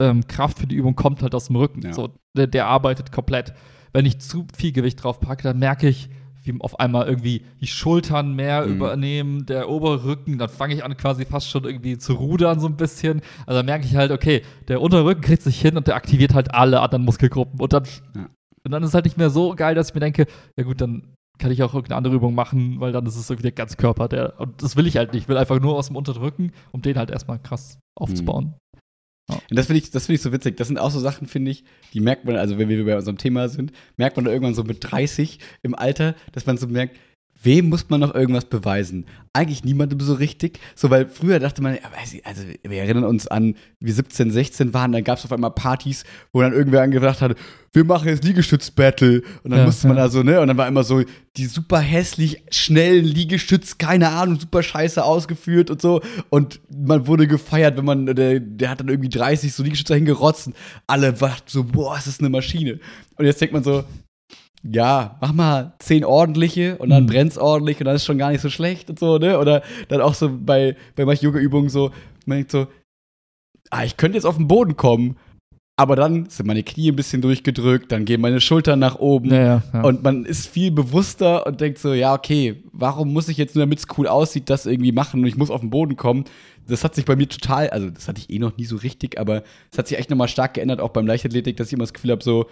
ähm, 0.00 0.26
Kraft 0.26 0.58
für 0.58 0.66
die 0.66 0.76
Übung 0.76 0.94
kommt 0.96 1.22
halt 1.22 1.34
aus 1.34 1.46
dem 1.46 1.56
Rücken. 1.56 1.82
Ja. 1.82 1.92
So, 1.92 2.14
der, 2.36 2.46
der, 2.46 2.66
arbeitet 2.66 3.12
komplett. 3.12 3.54
Wenn 3.92 4.06
ich 4.06 4.18
zu 4.18 4.46
viel 4.56 4.72
Gewicht 4.72 5.02
drauf 5.02 5.20
packe, 5.20 5.42
dann 5.42 5.58
merke 5.58 5.88
ich, 5.88 6.08
wie 6.42 6.54
auf 6.60 6.78
einmal 6.78 7.08
irgendwie 7.08 7.42
die 7.60 7.66
Schultern 7.66 8.34
mehr 8.34 8.66
mhm. 8.66 8.76
übernehmen, 8.76 9.46
der 9.46 9.68
obere 9.68 10.04
Rücken, 10.04 10.38
dann 10.38 10.48
fange 10.48 10.74
ich 10.74 10.84
an 10.84 10.96
quasi 10.96 11.24
fast 11.24 11.48
schon 11.48 11.64
irgendwie 11.64 11.98
zu 11.98 12.14
rudern 12.14 12.60
so 12.60 12.68
ein 12.68 12.76
bisschen. 12.76 13.20
Also 13.46 13.58
dann 13.58 13.66
merke 13.66 13.84
ich 13.84 13.96
halt, 13.96 14.12
okay, 14.12 14.42
der 14.68 14.80
Unterrücken 14.80 15.22
kriegt 15.22 15.42
sich 15.42 15.60
hin 15.60 15.76
und 15.76 15.88
der 15.88 15.96
aktiviert 15.96 16.34
halt 16.34 16.54
alle 16.54 16.80
anderen 16.80 17.04
Muskelgruppen 17.04 17.60
und 17.60 17.72
dann 17.72 17.84
ja. 18.14 18.28
Und 18.66 18.72
dann 18.72 18.82
ist 18.82 18.88
es 18.88 18.94
halt 18.94 19.04
nicht 19.04 19.16
mehr 19.16 19.30
so 19.30 19.54
geil, 19.54 19.76
dass 19.76 19.90
ich 19.90 19.94
mir 19.94 20.00
denke, 20.00 20.26
ja 20.58 20.64
gut, 20.64 20.80
dann 20.80 21.14
kann 21.38 21.52
ich 21.52 21.62
auch 21.62 21.72
irgendeine 21.72 21.98
andere 21.98 22.16
Übung 22.16 22.34
machen, 22.34 22.80
weil 22.80 22.90
dann 22.90 23.06
ist 23.06 23.14
es 23.14 23.30
irgendwie 23.30 23.44
der 23.44 23.52
ganze 23.52 23.76
Körper. 23.76 24.08
Der, 24.08 24.40
und 24.40 24.60
das 24.60 24.74
will 24.74 24.88
ich 24.88 24.96
halt 24.96 25.12
nicht. 25.12 25.22
Ich 25.22 25.28
will 25.28 25.36
einfach 25.36 25.60
nur 25.60 25.76
aus 25.76 25.86
dem 25.86 25.94
Unterdrücken, 25.94 26.50
um 26.72 26.82
den 26.82 26.98
halt 26.98 27.12
erstmal 27.12 27.38
krass 27.38 27.78
aufzubauen. 27.94 28.46
Mhm. 28.46 28.80
Ja. 29.30 29.36
Und 29.48 29.56
das 29.56 29.66
finde 29.66 29.78
ich, 29.78 29.90
find 29.90 30.10
ich 30.10 30.20
so 30.20 30.32
witzig. 30.32 30.56
Das 30.56 30.66
sind 30.66 30.78
auch 30.78 30.90
so 30.90 30.98
Sachen, 30.98 31.28
finde 31.28 31.52
ich, 31.52 31.62
die 31.92 32.00
merkt 32.00 32.24
man, 32.24 32.34
also 32.34 32.58
wenn 32.58 32.68
wir 32.68 32.84
bei 32.84 32.96
unserem 32.96 33.18
Thema 33.18 33.48
sind, 33.48 33.70
merkt 33.96 34.16
man 34.16 34.24
da 34.24 34.32
irgendwann 34.32 34.54
so 34.54 34.64
mit 34.64 34.78
30 34.80 35.38
im 35.62 35.76
Alter, 35.76 36.16
dass 36.32 36.46
man 36.46 36.56
so 36.56 36.66
merkt, 36.66 36.96
wem 37.42 37.68
muss 37.68 37.88
man 37.88 38.00
noch 38.00 38.14
irgendwas 38.14 38.46
beweisen? 38.46 39.06
Eigentlich 39.32 39.64
niemandem 39.64 40.00
so 40.00 40.14
richtig. 40.14 40.58
So, 40.74 40.90
weil 40.90 41.08
früher 41.08 41.38
dachte 41.38 41.62
man, 41.62 41.78
also 42.24 42.42
wir 42.62 42.78
erinnern 42.78 43.04
uns 43.04 43.26
an, 43.26 43.54
wie 43.80 43.92
17, 43.92 44.30
16 44.30 44.74
waren, 44.74 44.92
dann 44.92 45.04
gab 45.04 45.18
es 45.18 45.24
auf 45.24 45.32
einmal 45.32 45.50
Partys, 45.50 46.04
wo 46.32 46.40
dann 46.40 46.52
irgendwer 46.52 46.82
angedacht 46.82 47.20
hat, 47.20 47.36
wir 47.72 47.84
machen 47.84 48.08
jetzt 48.08 48.24
Liegestütz-Battle. 48.24 49.22
Und 49.42 49.50
dann 49.50 49.60
ja, 49.60 49.66
musste 49.66 49.86
man 49.86 49.98
ja. 49.98 50.04
da 50.04 50.08
so, 50.08 50.22
ne? 50.22 50.40
Und 50.40 50.48
dann 50.48 50.56
war 50.56 50.66
immer 50.66 50.82
so 50.82 51.02
die 51.36 51.46
super 51.46 51.78
hässlich 51.78 52.42
schnellen 52.50 53.04
Liegestütz, 53.04 53.76
keine 53.76 54.08
Ahnung, 54.08 54.40
super 54.40 54.62
scheiße 54.62 55.04
ausgeführt 55.04 55.70
und 55.70 55.82
so. 55.82 56.00
Und 56.30 56.60
man 56.70 57.06
wurde 57.06 57.26
gefeiert, 57.26 57.76
wenn 57.76 57.84
man, 57.84 58.06
der, 58.06 58.40
der 58.40 58.70
hat 58.70 58.80
dann 58.80 58.88
irgendwie 58.88 59.10
30 59.10 59.52
so 59.52 59.62
Liegestütze 59.62 59.94
hingerotzt. 59.94 60.50
Alle 60.86 61.20
waren 61.20 61.36
so, 61.44 61.64
boah, 61.64 61.98
ist 61.98 62.06
das 62.06 62.20
eine 62.20 62.30
Maschine. 62.30 62.80
Und 63.16 63.26
jetzt 63.26 63.40
denkt 63.40 63.52
man 63.52 63.62
so, 63.62 63.84
ja, 64.72 65.16
mach 65.20 65.32
mal 65.32 65.74
zehn 65.78 66.04
ordentliche 66.04 66.76
und 66.78 66.90
dann 66.90 67.04
mhm. 67.04 67.08
brennt's 67.08 67.38
ordentlich 67.38 67.78
und 67.80 67.86
dann 67.86 67.96
ist 67.96 68.04
schon 68.04 68.18
gar 68.18 68.30
nicht 68.30 68.40
so 68.40 68.50
schlecht 68.50 68.90
und 68.90 68.98
so, 68.98 69.18
ne? 69.18 69.38
Oder 69.38 69.62
dann 69.88 70.00
auch 70.00 70.14
so 70.14 70.30
bei, 70.30 70.76
bei 70.94 71.04
manchen 71.04 71.26
Yoga-Übungen 71.26 71.68
so, 71.68 71.90
man 72.24 72.38
denkt 72.38 72.52
so, 72.52 72.66
ah, 73.70 73.84
ich 73.84 73.96
könnte 73.96 74.16
jetzt 74.16 74.24
auf 74.24 74.36
den 74.36 74.48
Boden 74.48 74.76
kommen, 74.76 75.16
aber 75.78 75.94
dann 75.94 76.28
sind 76.30 76.46
meine 76.46 76.62
Knie 76.62 76.90
ein 76.90 76.96
bisschen 76.96 77.20
durchgedrückt, 77.20 77.92
dann 77.92 78.06
gehen 78.06 78.22
meine 78.22 78.40
Schultern 78.40 78.78
nach 78.78 78.98
oben 78.98 79.30
ja, 79.30 79.42
ja, 79.42 79.62
ja. 79.74 79.82
und 79.82 80.02
man 80.02 80.24
ist 80.24 80.46
viel 80.46 80.70
bewusster 80.70 81.46
und 81.46 81.60
denkt 81.60 81.78
so, 81.78 81.92
ja, 81.92 82.14
okay, 82.14 82.62
warum 82.72 83.12
muss 83.12 83.28
ich 83.28 83.36
jetzt 83.36 83.54
nur, 83.54 83.62
damit 83.62 83.80
es 83.80 83.86
cool 83.98 84.08
aussieht, 84.08 84.48
das 84.48 84.64
irgendwie 84.64 84.92
machen 84.92 85.20
und 85.20 85.26
ich 85.26 85.36
muss 85.36 85.50
auf 85.50 85.60
den 85.60 85.70
Boden 85.70 85.96
kommen? 85.96 86.24
Das 86.66 86.82
hat 86.82 86.94
sich 86.94 87.04
bei 87.04 87.14
mir 87.14 87.28
total, 87.28 87.68
also 87.70 87.90
das 87.90 88.08
hatte 88.08 88.20
ich 88.20 88.30
eh 88.30 88.38
noch 88.38 88.56
nie 88.56 88.64
so 88.64 88.76
richtig, 88.76 89.20
aber 89.20 89.42
es 89.70 89.78
hat 89.78 89.86
sich 89.86 89.98
echt 89.98 90.08
nochmal 90.08 90.28
stark 90.28 90.54
geändert, 90.54 90.80
auch 90.80 90.88
beim 90.88 91.06
Leichtathletik, 91.06 91.58
dass 91.58 91.68
ich 91.68 91.74
immer 91.74 91.84
das 91.84 91.92
Gefühl 91.92 92.10
habe, 92.10 92.24
so, 92.24 92.46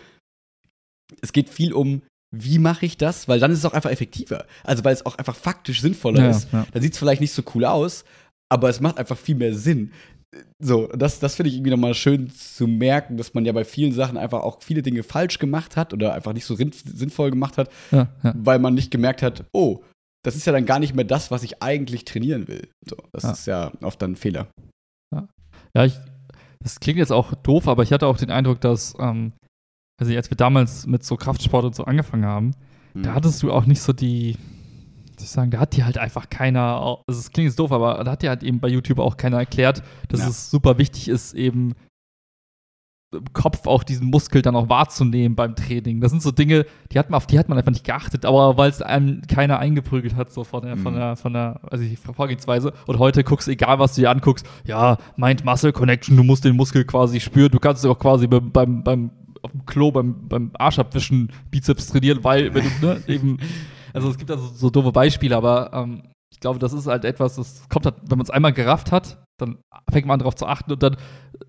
es 1.21 1.33
geht 1.33 1.49
viel 1.49 1.73
um, 1.73 2.03
wie 2.35 2.59
mache 2.59 2.87
ich 2.87 2.97
das? 2.97 3.29
Weil 3.29 3.39
dann 3.39 3.51
ist 3.51 3.59
es 3.59 3.65
auch 3.65 3.75
einfach 3.75 3.91
effektiver. 3.91 4.47
Also 4.65 4.85
weil 4.85 4.95
es 4.95 5.07
auch 5.07 5.17
einfach 5.17 5.37
faktisch 5.37 5.81
sinnvoller 5.81 6.23
ja, 6.23 6.31
ist. 6.31 6.53
Ja. 6.53 6.67
Dann 6.73 6.83
sieht 6.83 6.95
es 6.95 6.99
vielleicht 6.99 7.21
nicht 7.21 7.33
so 7.33 7.43
cool 7.55 7.65
aus, 7.65 8.05
aber 8.49 8.69
es 8.69 8.81
macht 8.81 8.99
einfach 8.99 9.17
viel 9.17 9.37
mehr 9.37 9.55
Sinn. 9.55 9.93
So, 10.61 10.89
das, 10.89 11.21
das 11.21 11.37
finde 11.37 11.51
ich 11.51 11.57
irgendwie 11.57 11.71
nochmal 11.71 11.95
schön 11.95 12.29
zu 12.31 12.67
merken, 12.67 13.17
dass 13.17 13.35
man 13.35 13.45
ja 13.45 13.53
bei 13.53 13.65
vielen 13.65 13.93
Sachen 13.93 14.17
einfach 14.17 14.43
auch 14.43 14.63
viele 14.63 14.83
Dinge 14.83 15.05
falsch 15.05 15.39
gemacht 15.39 15.77
hat 15.77 15.93
oder 15.93 16.13
einfach 16.13 16.33
nicht 16.33 16.45
so 16.45 16.57
sinnvoll 16.57 17.31
gemacht 17.31 17.57
hat, 17.57 17.71
ja, 17.93 18.09
weil 18.23 18.59
man 18.59 18.75
nicht 18.75 18.91
gemerkt 18.91 19.23
hat, 19.23 19.45
oh, 19.53 19.85
das 20.25 20.35
ist 20.35 20.45
ja 20.47 20.53
dann 20.53 20.67
gar 20.67 20.81
nicht 20.81 20.95
mehr 20.95 21.05
das, 21.05 21.31
was 21.31 21.45
ich 21.45 21.63
eigentlich 21.63 22.05
trainieren 22.05 22.49
will. 22.49 22.69
So, 22.85 22.97
das 23.13 23.23
ist 23.23 23.47
ja 23.47 23.71
oft 23.81 24.03
dann 24.03 24.13
ein 24.13 24.17
Fehler. 24.17 24.49
Ja, 25.77 25.85
ich, 25.85 25.95
das 26.61 26.81
klingt 26.81 26.99
jetzt 26.99 27.13
auch 27.13 27.35
doof, 27.35 27.69
aber 27.69 27.83
ich 27.83 27.93
hatte 27.93 28.07
auch 28.07 28.17
den 28.17 28.31
Eindruck, 28.31 28.61
dass 28.61 28.95
ähm, 28.99 29.33
also 29.99 30.15
als 30.15 30.31
wir 30.31 30.37
damals 30.37 30.87
mit 30.87 31.05
so 31.05 31.17
Kraftsport 31.17 31.65
und 31.65 31.75
so 31.75 31.85
angefangen 31.85 32.25
haben, 32.25 32.53
mhm. 32.95 33.03
da 33.03 33.15
hattest 33.15 33.43
du 33.43 33.53
auch 33.53 33.67
nicht 33.67 33.81
so 33.81 33.93
die, 33.93 34.37
ich 35.19 35.29
sagen, 35.31 35.51
da 35.51 35.59
hat 35.59 35.77
dir 35.77 35.85
halt 35.85 35.99
einfach 35.99 36.29
keiner, 36.29 37.01
also 37.07 37.21
es 37.21 37.31
klingt 37.31 37.49
jetzt 37.49 37.59
doof, 37.59 37.73
aber 37.73 38.03
da 38.05 38.13
hat 38.13 38.23
dir 38.23 38.31
halt 38.31 38.43
eben 38.43 38.61
bei 38.61 38.69
YouTube 38.69 38.99
auch 38.99 39.17
keiner 39.17 39.39
erklärt, 39.39 39.83
dass 40.09 40.21
ja. 40.21 40.29
es 40.29 40.51
super 40.51 40.79
wichtig 40.79 41.09
ist, 41.09 41.35
eben 41.35 41.75
im 43.15 43.33
Kopf 43.33 43.67
auch 43.67 43.85
diesen 43.85 44.09
Muskel 44.09 44.43
dann 44.43 44.57
auch 44.57 44.69
wahrzunehmen 44.69 45.37
beim 45.37 45.55
Training. 45.55 46.01
Das 46.01 46.11
sind 46.11 46.23
so 46.23 46.31
Dinge, 46.31 46.67
die 46.93 46.99
hat 46.99 47.11
man, 47.11 47.17
auf 47.17 47.27
die 47.27 47.39
hat 47.39 47.49
man 47.49 47.57
einfach 47.57 47.71
nicht 47.71 47.85
geachtet, 47.85 48.25
aber 48.25 48.57
weil 48.57 48.71
es 48.71 48.83
einem 48.83 49.23
keiner 49.23 49.59
eingeprügelt 49.59 50.17
hat, 50.17 50.33
so 50.33 50.45
von 50.45 50.63
der, 50.63 50.77
mhm. 50.77 50.83
von 50.83 50.95
der, 50.95 51.17
von 51.17 51.33
der, 51.33 51.61
also 51.71 51.85
die 51.85 51.97
Vorgehensweise. 51.97 52.73
Und 52.87 52.99
heute 52.99 53.25
guckst, 53.25 53.49
egal 53.49 53.79
was 53.79 53.95
du 53.95 54.03
dir 54.03 54.11
anguckst, 54.11 54.47
ja, 54.67 54.99
Mind-Muscle-Connection, 55.17 56.17
du 56.17 56.25
musst 56.25 56.45
den 56.45 56.57
Muskel 56.57 56.85
quasi 56.85 57.21
spüren, 57.21 57.53
du 57.53 57.59
kannst 57.59 57.85
es 57.85 57.91
auch 57.91 57.99
quasi 57.99 58.27
beim, 58.27 58.51
beim, 58.51 58.83
beim 58.83 59.11
auf 59.45 59.53
dem 59.53 59.67
Klo 59.67 59.91
beim, 59.93 60.29
beim 60.29 60.51
Arschabwischen 60.55 61.31
Bizeps 61.51 61.89
trainieren, 61.89 62.25
weil, 62.25 62.55
wenn 62.55 62.65
du, 62.81 62.87
ne, 62.87 63.03
eben, 63.09 63.39
also 63.93 64.09
es 64.11 64.19
gibt 64.19 64.31
da 64.31 64.39
so, 64.39 64.71
doofe 64.71 64.93
Beispiele, 64.93 65.37
aber 65.37 65.71
ähm, 65.73 66.03
ich 66.33 66.41
glaube, 66.41 66.59
das 66.59 66.73
ist 66.73 66.87
halt 66.87 67.05
etwas, 67.05 67.37
das 67.37 67.69
kommt 67.69 67.87
halt, 67.87 67.97
wenn 68.03 68.19
man 68.19 68.25
es 68.25 68.31
einmal 68.31 68.53
gerafft 68.53 68.91
hat, 68.91 69.23
dann 69.39 69.59
fängt 69.91 70.07
man 70.07 70.19
darauf 70.19 70.35
zu 70.35 70.47
achten 70.47 70.73
und 70.73 70.83
dann 70.83 70.97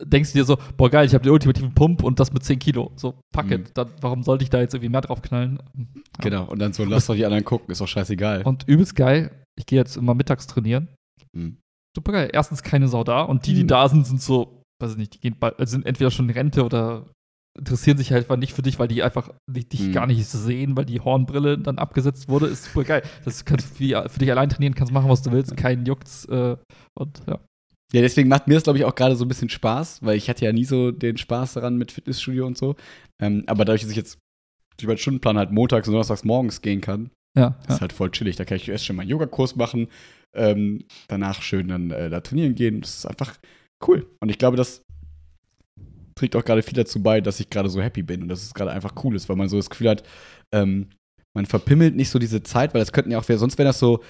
denkst 0.03 0.31
du 0.31 0.39
dir 0.39 0.45
so, 0.45 0.57
boah 0.77 0.89
geil, 0.89 1.05
ich 1.05 1.13
habe 1.13 1.23
den 1.23 1.31
ultimativen 1.31 1.73
Pump 1.73 2.03
und 2.03 2.19
das 2.19 2.33
mit 2.33 2.43
10 2.43 2.59
Kilo. 2.59 2.91
So, 2.95 3.15
fuck 3.33 3.45
mhm. 3.45 3.51
it, 3.51 3.71
dann, 3.75 3.89
warum 4.01 4.23
sollte 4.23 4.43
ich 4.43 4.49
da 4.49 4.59
jetzt 4.59 4.73
irgendwie 4.73 4.89
mehr 4.89 5.01
drauf 5.01 5.21
knallen? 5.21 5.59
Ja. 5.77 5.85
Genau, 6.21 6.45
und 6.45 6.59
dann 6.59 6.73
so, 6.73 6.83
lass 6.83 7.07
doch 7.07 7.15
die 7.15 7.25
anderen 7.25 7.45
gucken, 7.45 7.71
ist 7.71 7.81
doch 7.81 7.87
scheißegal. 7.87 8.43
Und 8.43 8.67
übelst 8.67 8.95
geil, 8.95 9.31
ich 9.57 9.65
gehe 9.65 9.79
jetzt 9.79 9.97
immer 9.97 10.13
mittags 10.13 10.47
trainieren. 10.47 10.89
Mhm. 11.33 11.57
Super 11.95 12.11
geil, 12.11 12.29
erstens 12.33 12.61
keine 12.61 12.87
Sau 12.87 13.03
da 13.03 13.21
und 13.21 13.45
die, 13.45 13.53
die 13.53 13.63
mhm. 13.63 13.69
da 13.69 13.87
sind, 13.87 14.05
sind 14.05 14.21
so, 14.21 14.61
weiß 14.81 14.91
ich 14.91 14.97
nicht, 14.97 15.13
die 15.15 15.19
gehen 15.19 15.37
bald, 15.39 15.55
sind 15.67 15.85
entweder 15.85 16.11
schon 16.11 16.27
in 16.27 16.35
Rente 16.35 16.65
oder 16.65 17.05
interessieren 17.57 17.97
sich 17.97 18.11
halt 18.11 18.23
einfach 18.23 18.37
nicht 18.37 18.53
für 18.53 18.61
dich, 18.61 18.79
weil 18.79 18.87
die 18.87 19.03
einfach 19.03 19.29
dich 19.47 19.79
mhm. 19.79 19.91
gar 19.93 20.07
nicht 20.07 20.25
sehen, 20.25 20.75
weil 20.75 20.85
die 20.85 20.99
Hornbrille 20.99 21.57
dann 21.57 21.77
abgesetzt 21.77 22.27
wurde, 22.27 22.47
ist 22.47 22.65
super 22.65 22.83
geil. 22.83 23.03
Das 23.23 23.45
kannst 23.45 23.79
du 23.79 24.09
für 24.09 24.19
dich 24.19 24.31
allein 24.31 24.49
trainieren, 24.49 24.75
kannst 24.75 24.93
machen, 24.93 25.09
was 25.09 25.21
du 25.21 25.31
willst, 25.31 25.55
keinen 25.55 25.85
juckt's 25.85 26.25
äh, 26.25 26.57
und 26.97 27.21
ja. 27.27 27.39
Ja, 27.93 28.01
deswegen 28.01 28.27
macht 28.27 28.47
mir 28.47 28.55
das, 28.55 28.63
glaube 28.63 28.79
ich, 28.79 28.83
auch 28.83 28.95
gerade 28.95 29.15
so 29.15 29.23
ein 29.23 29.27
bisschen 29.27 29.49
Spaß, 29.49 30.03
weil 30.03 30.17
ich 30.17 30.27
hatte 30.27 30.43
ja 30.43 30.51
nie 30.51 30.65
so 30.65 30.91
den 30.91 31.17
Spaß 31.17 31.53
daran 31.53 31.77
mit 31.77 31.91
Fitnessstudio 31.91 32.45
und 32.45 32.57
so. 32.57 32.75
Ähm, 33.21 33.43
aber 33.47 33.63
dadurch, 33.63 33.83
dass 33.83 33.91
ich 33.91 33.95
jetzt 33.95 34.17
durch 34.77 34.87
meinen 34.87 34.97
Stundenplan 34.97 35.37
halt 35.37 35.51
montags 35.51 35.87
und 35.87 35.93
donnerstags 35.93 36.25
morgens 36.25 36.61
gehen 36.61 36.81
kann, 36.81 37.11
ja, 37.37 37.55
ist 37.67 37.75
ja. 37.75 37.81
halt 37.81 37.93
voll 37.93 38.11
chillig. 38.11 38.35
Da 38.35 38.43
kann 38.43 38.57
ich 38.57 38.67
erst 38.67 38.85
schon 38.85 38.95
meinen 38.95 39.09
Yogakurs 39.09 39.55
machen, 39.55 39.87
ähm, 40.35 40.83
danach 41.07 41.41
schön 41.41 41.67
dann 41.67 41.91
äh, 41.91 42.09
da 42.09 42.21
trainieren 42.21 42.55
gehen. 42.55 42.81
Das 42.81 42.97
ist 42.97 43.05
einfach 43.05 43.35
cool. 43.87 44.07
Und 44.19 44.29
ich 44.29 44.39
glaube, 44.39 44.57
das 44.57 44.81
trägt 46.15 46.35
auch 46.35 46.45
gerade 46.45 46.63
viel 46.63 46.73
dazu 46.73 47.03
bei, 47.03 47.21
dass 47.21 47.39
ich 47.39 47.49
gerade 47.49 47.69
so 47.69 47.81
happy 47.81 48.01
bin 48.01 48.23
und 48.23 48.29
dass 48.29 48.41
es 48.41 48.53
gerade 48.53 48.71
einfach 48.71 48.93
cool 49.03 49.15
ist, 49.15 49.29
weil 49.29 49.35
man 49.35 49.49
so 49.49 49.57
das 49.57 49.69
Gefühl 49.69 49.89
hat, 49.89 50.03
ähm, 50.51 50.87
man 51.33 51.45
verpimmelt 51.45 51.95
nicht 51.95 52.09
so 52.09 52.17
diese 52.17 52.41
Zeit, 52.43 52.73
weil 52.73 52.79
das 52.79 52.93
könnten 52.93 53.11
ja 53.11 53.19
auch, 53.19 53.23
sonst 53.23 53.57
wären 53.57 53.67
das 53.67 53.79
so 53.79 54.01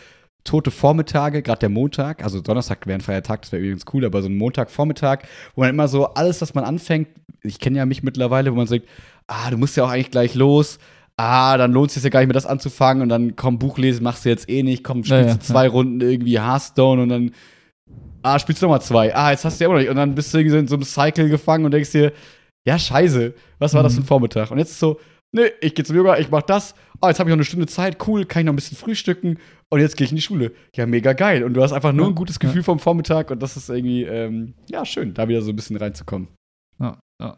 tote 0.43 0.69
Vormittage, 0.69 1.41
gerade 1.41 1.59
der 1.59 1.69
Montag, 1.69 2.23
also 2.23 2.39
Donnerstag 2.39 2.85
wäre 2.85 2.99
ein 2.99 3.01
Feiertag, 3.01 3.41
das 3.41 3.51
wäre 3.51 3.63
übrigens 3.63 3.85
cool, 3.93 4.05
aber 4.05 4.21
so 4.21 4.29
ein 4.29 4.37
Montagvormittag, 4.37 5.23
wo 5.55 5.61
man 5.61 5.71
immer 5.71 5.87
so 5.87 6.13
alles, 6.13 6.39
was 6.41 6.53
man 6.53 6.63
anfängt, 6.63 7.07
ich 7.41 7.59
kenne 7.59 7.79
ja 7.79 7.85
mich 7.87 8.03
mittlerweile, 8.03 8.51
wo 8.51 8.55
man 8.55 8.67
sagt, 8.67 8.85
ah, 9.25 9.49
du 9.49 9.57
musst 9.57 9.75
ja 9.75 9.83
auch 9.83 9.89
eigentlich 9.89 10.11
gleich 10.11 10.35
los, 10.35 10.77
ah, 11.17 11.57
dann 11.57 11.71
lohnt 11.71 11.89
es 11.89 11.95
sich 11.95 12.03
ja 12.03 12.09
gar 12.09 12.19
nicht 12.19 12.27
mehr 12.27 12.33
das 12.35 12.45
anzufangen 12.45 13.01
und 13.01 13.09
dann 13.09 13.35
komm, 13.35 13.57
Buch 13.57 13.79
lesen 13.79 14.03
machst 14.03 14.25
du 14.25 14.29
jetzt 14.29 14.47
eh 14.47 14.61
nicht, 14.61 14.83
komm, 14.83 15.03
spielst 15.03 15.23
du 15.23 15.27
ja, 15.27 15.33
ja, 15.33 15.39
zwei 15.39 15.65
ja. 15.65 15.71
Runden 15.71 16.01
irgendwie 16.01 16.39
Hearthstone 16.39 17.01
und 17.01 17.09
dann 17.09 17.31
ah, 18.25 18.39
spielst 18.39 18.61
du 18.61 18.65
nochmal 18.65 18.81
zwei. 18.81 19.15
Ah, 19.15 19.31
jetzt 19.31 19.45
hast 19.45 19.59
du 19.59 19.63
ja 19.63 19.69
auch 19.69 19.73
noch 19.73 19.79
nicht. 19.79 19.89
Und 19.89 19.95
dann 19.97 20.15
bist 20.15 20.33
du 20.33 20.37
irgendwie 20.39 20.51
so 20.51 20.57
in 20.57 20.67
so 20.67 20.75
einem 20.75 20.83
Cycle 20.83 21.29
gefangen 21.29 21.65
und 21.65 21.71
denkst 21.71 21.91
dir, 21.91 22.11
ja, 22.67 22.79
scheiße, 22.79 23.33
was 23.59 23.73
war 23.73 23.83
das 23.83 23.93
für 23.93 23.99
ein 24.01 24.03
Mhm. 24.03 24.07
Vormittag? 24.07 24.51
Und 24.51 24.57
jetzt 24.57 24.71
ist 24.71 24.79
so, 24.79 24.99
nee, 25.31 25.51
ich 25.61 25.75
gehe 25.75 25.85
zum 25.85 25.95
Yoga, 25.95 26.17
ich 26.17 26.29
mach 26.29 26.41
das. 26.41 26.73
Ah, 27.01 27.09
jetzt 27.09 27.19
habe 27.19 27.29
ich 27.29 27.31
noch 27.31 27.37
eine 27.37 27.45
Stunde 27.45 27.67
Zeit, 27.67 27.97
cool, 28.07 28.25
kann 28.25 28.41
ich 28.41 28.45
noch 28.45 28.53
ein 28.53 28.55
bisschen 28.55 28.77
frühstücken 28.77 29.37
und 29.69 29.79
jetzt 29.79 29.97
gehe 29.97 30.05
ich 30.05 30.11
in 30.11 30.15
die 30.15 30.21
Schule. 30.21 30.51
Ja, 30.75 30.85
mega 30.85 31.13
geil. 31.13 31.43
Und 31.43 31.53
du 31.53 31.61
hast 31.61 31.73
einfach 31.73 31.91
nur 31.93 32.07
ein 32.07 32.15
gutes 32.15 32.39
Gefühl 32.39 32.63
vom 32.63 32.79
Vormittag 32.79 33.29
und 33.31 33.43
das 33.43 33.55
ist 33.57 33.69
irgendwie, 33.69 34.03
ähm, 34.03 34.55
ja, 34.69 34.85
schön, 34.85 35.13
da 35.13 35.27
wieder 35.27 35.41
so 35.41 35.51
ein 35.51 35.55
bisschen 35.55 35.77
reinzukommen. 35.77 36.29
Ja, 36.79 36.97
ja. 37.21 37.37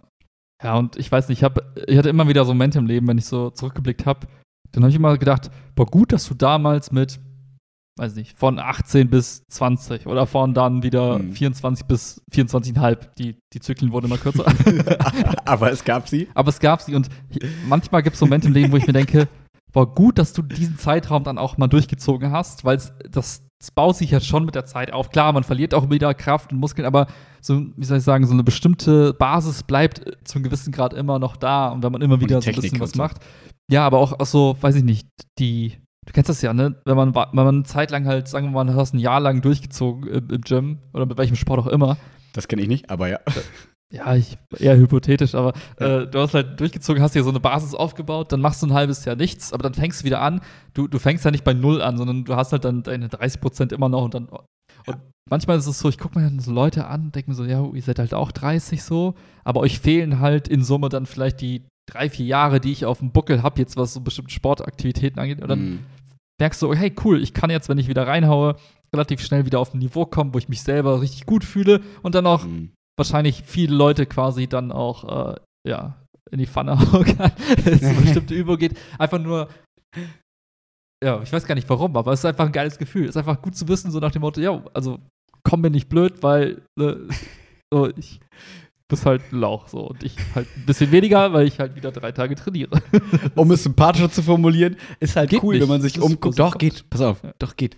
Ja, 0.63 0.75
und 0.77 0.95
ich 0.95 1.11
weiß 1.11 1.27
nicht, 1.29 1.39
ich, 1.39 1.43
hab, 1.43 1.59
ich 1.87 1.97
hatte 1.97 2.09
immer 2.09 2.27
wieder 2.27 2.43
so 2.45 2.53
Momente 2.53 2.79
im 2.79 2.87
Leben, 2.87 3.07
wenn 3.07 3.17
ich 3.17 3.25
so 3.25 3.49
zurückgeblickt 3.51 4.05
habe, 4.05 4.27
dann 4.71 4.83
habe 4.83 4.89
ich 4.89 4.95
immer 4.95 5.17
gedacht, 5.17 5.51
boah, 5.75 5.85
gut, 5.85 6.11
dass 6.13 6.27
du 6.27 6.33
damals 6.33 6.91
mit, 6.91 7.19
weiß 7.97 8.15
nicht, 8.15 8.37
von 8.37 8.59
18 8.59 9.09
bis 9.09 9.45
20 9.47 10.05
oder 10.07 10.27
von 10.27 10.53
dann 10.53 10.83
wieder 10.83 11.19
Mhm. 11.19 11.33
24 11.33 11.85
bis 11.87 12.21
24,5, 12.31 12.97
die, 13.17 13.37
die 13.53 13.59
Zyklen 13.59 13.91
wurden 13.91 14.05
immer 14.05 14.17
kürzer. 14.17 14.45
Aber 15.45 15.71
es 15.71 15.83
gab 15.83 16.07
sie. 16.07 16.27
Aber 16.33 16.49
es 16.49 16.59
gab 16.59 16.81
sie 16.81 16.95
und 16.95 17.09
manchmal 17.67 18.03
gibt 18.03 18.15
es 18.15 18.21
Momente 18.21 18.47
im 18.47 18.53
Leben, 18.53 18.71
wo 18.71 18.77
ich 18.77 18.87
mir 18.87 18.93
denke, 18.93 19.27
boah, 19.71 19.93
gut, 19.93 20.17
dass 20.17 20.33
du 20.33 20.41
diesen 20.41 20.77
Zeitraum 20.77 21.23
dann 21.23 21.37
auch 21.37 21.57
mal 21.57 21.67
durchgezogen 21.67 22.31
hast, 22.31 22.65
weil 22.65 22.77
das, 22.77 22.93
das 23.11 23.71
baut 23.75 23.97
sich 23.97 24.11
ja 24.11 24.19
schon 24.19 24.45
mit 24.45 24.55
der 24.55 24.65
Zeit 24.65 24.93
auf. 24.93 25.09
Klar, 25.09 25.33
man 25.33 25.43
verliert 25.43 25.73
auch 25.73 25.89
wieder 25.89 26.13
Kraft 26.13 26.51
und 26.51 26.59
Muskeln, 26.59 26.85
aber 26.85 27.07
so, 27.41 27.65
wie 27.75 27.85
soll 27.85 27.97
ich 27.97 28.03
sagen, 28.03 28.25
so 28.25 28.33
eine 28.33 28.43
bestimmte 28.43 29.13
Basis 29.13 29.63
bleibt 29.63 30.05
äh, 30.05 30.11
zu 30.23 30.35
einem 30.35 30.43
gewissen 30.43 30.71
Grad 30.71 30.93
immer 30.93 31.19
noch 31.19 31.35
da 31.37 31.69
und 31.69 31.83
wenn 31.83 31.91
man 31.91 32.01
immer 32.01 32.19
wieder 32.21 32.41
so 32.41 32.49
ein 32.49 32.55
bisschen 32.55 32.79
was 32.79 32.91
so. 32.91 32.97
macht. 32.97 33.17
Ja, 33.69 33.85
aber 33.85 33.97
auch, 33.99 34.19
auch 34.19 34.25
so, 34.25 34.55
weiß 34.61 34.75
ich 34.75 34.83
nicht, 34.83 35.07
die, 35.39 35.73
du 36.07 36.13
kennst 36.13 36.29
das 36.29 36.41
ja, 36.41 36.53
ne? 36.53 36.75
Wenn 36.85 36.97
man, 36.97 37.13
wenn 37.13 37.27
man 37.33 37.55
eine 37.55 37.63
Zeit 37.63 37.91
lang 37.91 38.07
halt, 38.07 38.27
sagen 38.27 38.47
wir 38.47 38.51
mal, 38.51 38.65
du 38.65 38.75
hast 38.75 38.93
ein 38.93 38.99
Jahr 38.99 39.19
lang 39.19 39.41
durchgezogen 39.41 40.07
im, 40.07 40.29
im 40.29 40.41
Gym 40.41 40.79
oder 40.93 41.05
mit 41.05 41.17
welchem 41.17 41.35
Sport 41.35 41.59
auch 41.59 41.67
immer, 41.67 41.97
Das 42.33 42.47
kenne 42.47 42.61
ich 42.61 42.67
nicht, 42.67 42.89
aber 42.89 43.07
ja. 43.09 43.19
ja, 43.91 44.15
ich, 44.15 44.37
eher 44.57 44.77
hypothetisch, 44.77 45.35
aber 45.35 45.53
äh, 45.77 46.07
du 46.07 46.19
hast 46.19 46.33
halt 46.33 46.59
durchgezogen, 46.59 47.01
hast 47.01 47.15
dir 47.15 47.23
so 47.23 47.29
eine 47.29 47.39
Basis 47.39 47.73
aufgebaut, 47.73 48.31
dann 48.31 48.41
machst 48.41 48.61
du 48.61 48.67
ein 48.67 48.73
halbes 48.73 49.05
Jahr 49.05 49.15
nichts, 49.15 49.53
aber 49.53 49.63
dann 49.63 49.73
fängst 49.73 50.01
du 50.01 50.05
wieder 50.05 50.21
an. 50.21 50.41
Du, 50.73 50.87
du 50.87 50.99
fängst 50.99 51.25
ja 51.25 51.31
nicht 51.31 51.43
bei 51.43 51.53
Null 51.53 51.81
an, 51.81 51.97
sondern 51.97 52.23
du 52.23 52.35
hast 52.35 52.51
halt 52.51 52.65
dann 52.65 52.83
deine 52.83 53.09
30 53.09 53.41
Prozent 53.41 53.71
immer 53.71 53.89
noch 53.89 54.03
und 54.03 54.13
dann. 54.13 54.29
Und 54.29 54.97
manchmal 55.29 55.57
ist 55.57 55.67
es 55.67 55.79
so, 55.79 55.89
ich 55.89 55.97
gucke 55.97 56.19
mir 56.19 56.25
dann 56.25 56.39
so 56.39 56.51
Leute 56.51 56.87
an 56.87 57.11
denke 57.11 57.31
mir 57.31 57.35
so, 57.35 57.43
ja, 57.43 57.65
ihr 57.65 57.81
seid 57.81 57.99
halt 57.99 58.13
auch 58.13 58.31
30 58.31 58.83
so, 58.83 59.15
aber 59.43 59.59
euch 59.61 59.79
fehlen 59.79 60.19
halt 60.19 60.47
in 60.47 60.63
Summe 60.63 60.89
dann 60.89 61.05
vielleicht 61.05 61.41
die 61.41 61.65
drei, 61.89 62.09
vier 62.09 62.25
Jahre, 62.25 62.59
die 62.59 62.71
ich 62.71 62.85
auf 62.85 62.99
dem 62.99 63.11
Buckel 63.11 63.43
habe, 63.43 63.59
jetzt 63.59 63.77
was 63.77 63.93
so 63.93 64.01
bestimmte 64.01 64.33
Sportaktivitäten 64.33 65.19
angeht. 65.19 65.41
Und 65.41 65.47
dann 65.47 65.59
Mhm. 65.69 65.79
merkst 66.39 66.61
du, 66.61 66.73
hey, 66.73 66.93
cool, 67.03 67.21
ich 67.21 67.33
kann 67.33 67.49
jetzt, 67.49 67.69
wenn 67.69 67.77
ich 67.77 67.87
wieder 67.87 68.05
reinhaue, 68.07 68.55
relativ 68.93 69.21
schnell 69.21 69.45
wieder 69.45 69.59
auf 69.59 69.73
ein 69.73 69.79
Niveau 69.79 70.05
kommen, 70.05 70.33
wo 70.33 70.37
ich 70.37 70.49
mich 70.49 70.61
selber 70.61 71.01
richtig 71.01 71.25
gut 71.25 71.43
fühle 71.43 71.81
und 72.03 72.15
dann 72.15 72.25
auch 72.27 72.43
Mhm. 72.45 72.71
wahrscheinlich 72.97 73.43
viele 73.45 73.75
Leute 73.75 74.05
quasi 74.05 74.47
dann 74.47 74.71
auch, 74.71 75.33
äh, 75.33 75.35
ja, 75.67 76.03
in 76.31 76.39
die 76.39 76.47
Pfanne 76.47 76.77
hauen 76.93 77.05
kann, 77.05 77.31
wenn 77.63 77.73
es 77.73 78.01
bestimmte 78.01 78.33
Übung 78.35 78.57
geht. 78.57 78.77
Einfach 78.99 79.19
nur, 79.19 79.47
ja, 81.03 81.21
ich 81.21 81.31
weiß 81.31 81.45
gar 81.45 81.55
nicht 81.55 81.69
warum, 81.69 81.95
aber 81.95 82.11
es 82.11 82.19
ist 82.19 82.25
einfach 82.25 82.45
ein 82.45 82.51
geiles 82.51 82.77
Gefühl. 82.77 83.03
Es 83.03 83.11
ist 83.11 83.17
einfach 83.17 83.41
gut 83.41 83.55
zu 83.55 83.67
wissen, 83.67 83.91
so 83.91 83.99
nach 83.99 84.11
dem 84.11 84.21
Motto, 84.21 84.41
ja, 84.41 84.61
also 84.73 84.99
komm 85.43 85.61
mir 85.61 85.69
nicht 85.69 85.89
blöd, 85.89 86.21
weil 86.23 86.61
äh, 86.79 86.95
so, 87.73 87.89
ich 87.95 88.19
muss 88.89 89.05
halt 89.05 89.21
ein 89.31 89.39
Lauch 89.39 89.67
so 89.67 89.87
und 89.89 90.03
ich 90.03 90.15
halt 90.35 90.47
ein 90.55 90.65
bisschen 90.65 90.91
weniger, 90.91 91.33
weil 91.33 91.47
ich 91.47 91.59
halt 91.59 91.75
wieder 91.75 91.91
drei 91.91 92.11
Tage 92.11 92.35
trainiere. 92.35 92.81
um 93.35 93.51
es 93.51 93.63
sympathischer 93.63 94.09
zu 94.11 94.23
formulieren, 94.23 94.77
ist 94.99 95.15
halt 95.15 95.29
Geht 95.29 95.43
cool, 95.43 95.55
nicht. 95.55 95.61
wenn 95.63 95.69
man 95.69 95.81
sich 95.81 95.99
umguckt. 95.99 96.39
Doch, 96.39 96.57
geht. 96.57 96.89
Pass 96.89 97.01
auf, 97.01 97.21
Ja. 97.23 97.33
doch, 97.39 97.55
geht. 97.57 97.75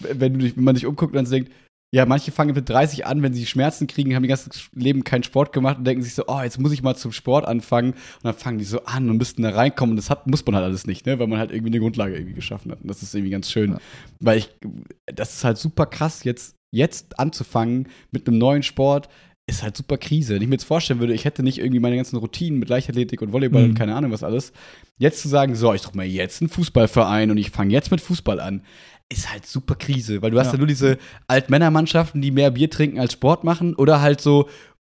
Wenn, 0.00 0.38
dich- 0.38 0.56
wenn 0.56 0.64
man 0.64 0.74
sich 0.74 0.86
umguckt 0.86 1.12
und 1.12 1.16
dann 1.22 1.30
denkt, 1.30 1.52
ja, 1.94 2.06
manche 2.06 2.32
fangen 2.32 2.54
mit 2.54 2.66
30 2.70 3.04
an, 3.04 3.22
wenn 3.22 3.34
sie 3.34 3.44
Schmerzen 3.44 3.86
kriegen, 3.86 4.14
haben 4.14 4.22
ihr 4.24 4.28
ganzes 4.28 4.70
Leben 4.72 5.04
keinen 5.04 5.24
Sport 5.24 5.52
gemacht 5.52 5.76
und 5.76 5.84
denken 5.84 6.02
sich 6.02 6.14
so, 6.14 6.24
oh, 6.26 6.40
jetzt 6.40 6.58
muss 6.58 6.72
ich 6.72 6.82
mal 6.82 6.96
zum 6.96 7.12
Sport 7.12 7.44
anfangen. 7.44 7.90
Und 7.92 7.98
dann 8.24 8.32
fangen 8.34 8.56
die 8.58 8.64
so 8.64 8.84
an 8.86 9.10
und 9.10 9.18
müssten 9.18 9.42
da 9.42 9.50
reinkommen. 9.50 9.90
Und 9.92 9.96
das 9.96 10.08
hat, 10.08 10.26
muss 10.26 10.46
man 10.46 10.54
halt 10.54 10.64
alles 10.64 10.86
nicht, 10.86 11.04
ne? 11.04 11.18
weil 11.18 11.26
man 11.26 11.38
halt 11.38 11.50
irgendwie 11.50 11.70
eine 11.72 11.80
Grundlage 11.80 12.14
irgendwie 12.14 12.32
geschaffen 12.32 12.72
hat. 12.72 12.80
Und 12.80 12.88
das 12.88 13.02
ist 13.02 13.14
irgendwie 13.14 13.32
ganz 13.32 13.50
schön. 13.50 13.72
Ja. 13.72 13.78
Weil 14.20 14.38
ich, 14.38 14.48
das 15.04 15.34
ist 15.34 15.44
halt 15.44 15.58
super 15.58 15.84
krass, 15.84 16.24
jetzt, 16.24 16.54
jetzt 16.70 17.18
anzufangen 17.18 17.88
mit 18.10 18.26
einem 18.26 18.38
neuen 18.38 18.62
Sport. 18.62 19.10
Ist 19.48 19.62
halt 19.62 19.76
super 19.76 19.98
Krise. 19.98 20.34
Wenn 20.34 20.42
ich 20.42 20.48
mir 20.48 20.54
jetzt 20.54 20.64
vorstellen 20.64 21.00
würde, 21.00 21.14
ich 21.14 21.24
hätte 21.24 21.42
nicht 21.42 21.58
irgendwie 21.58 21.80
meine 21.80 21.96
ganzen 21.96 22.16
Routinen 22.16 22.60
mit 22.60 22.68
Leichtathletik 22.68 23.20
und 23.22 23.32
Volleyball 23.32 23.62
Mhm. 23.64 23.68
und 23.70 23.74
keine 23.74 23.94
Ahnung 23.96 24.12
was 24.12 24.22
alles. 24.22 24.52
Jetzt 24.98 25.20
zu 25.20 25.28
sagen, 25.28 25.56
so, 25.56 25.74
ich 25.74 25.82
suche 25.82 25.96
mir 25.96 26.04
jetzt 26.06 26.40
einen 26.42 26.48
Fußballverein 26.48 27.30
und 27.30 27.38
ich 27.38 27.50
fange 27.50 27.72
jetzt 27.72 27.90
mit 27.90 28.00
Fußball 28.00 28.38
an, 28.38 28.62
ist 29.08 29.32
halt 29.32 29.44
super 29.44 29.74
Krise, 29.74 30.22
weil 30.22 30.30
du 30.30 30.38
hast 30.38 30.46
Ja. 30.48 30.52
ja 30.52 30.58
nur 30.58 30.68
diese 30.68 30.96
Altmännermannschaften, 31.26 32.22
die 32.22 32.30
mehr 32.30 32.52
Bier 32.52 32.70
trinken 32.70 33.00
als 33.00 33.14
Sport 33.14 33.42
machen 33.42 33.74
oder 33.74 34.00
halt 34.00 34.20
so 34.20 34.48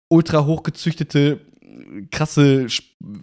ultra 0.09 0.45
hochgezüchtete, 0.45 1.39
krasse 2.11 2.67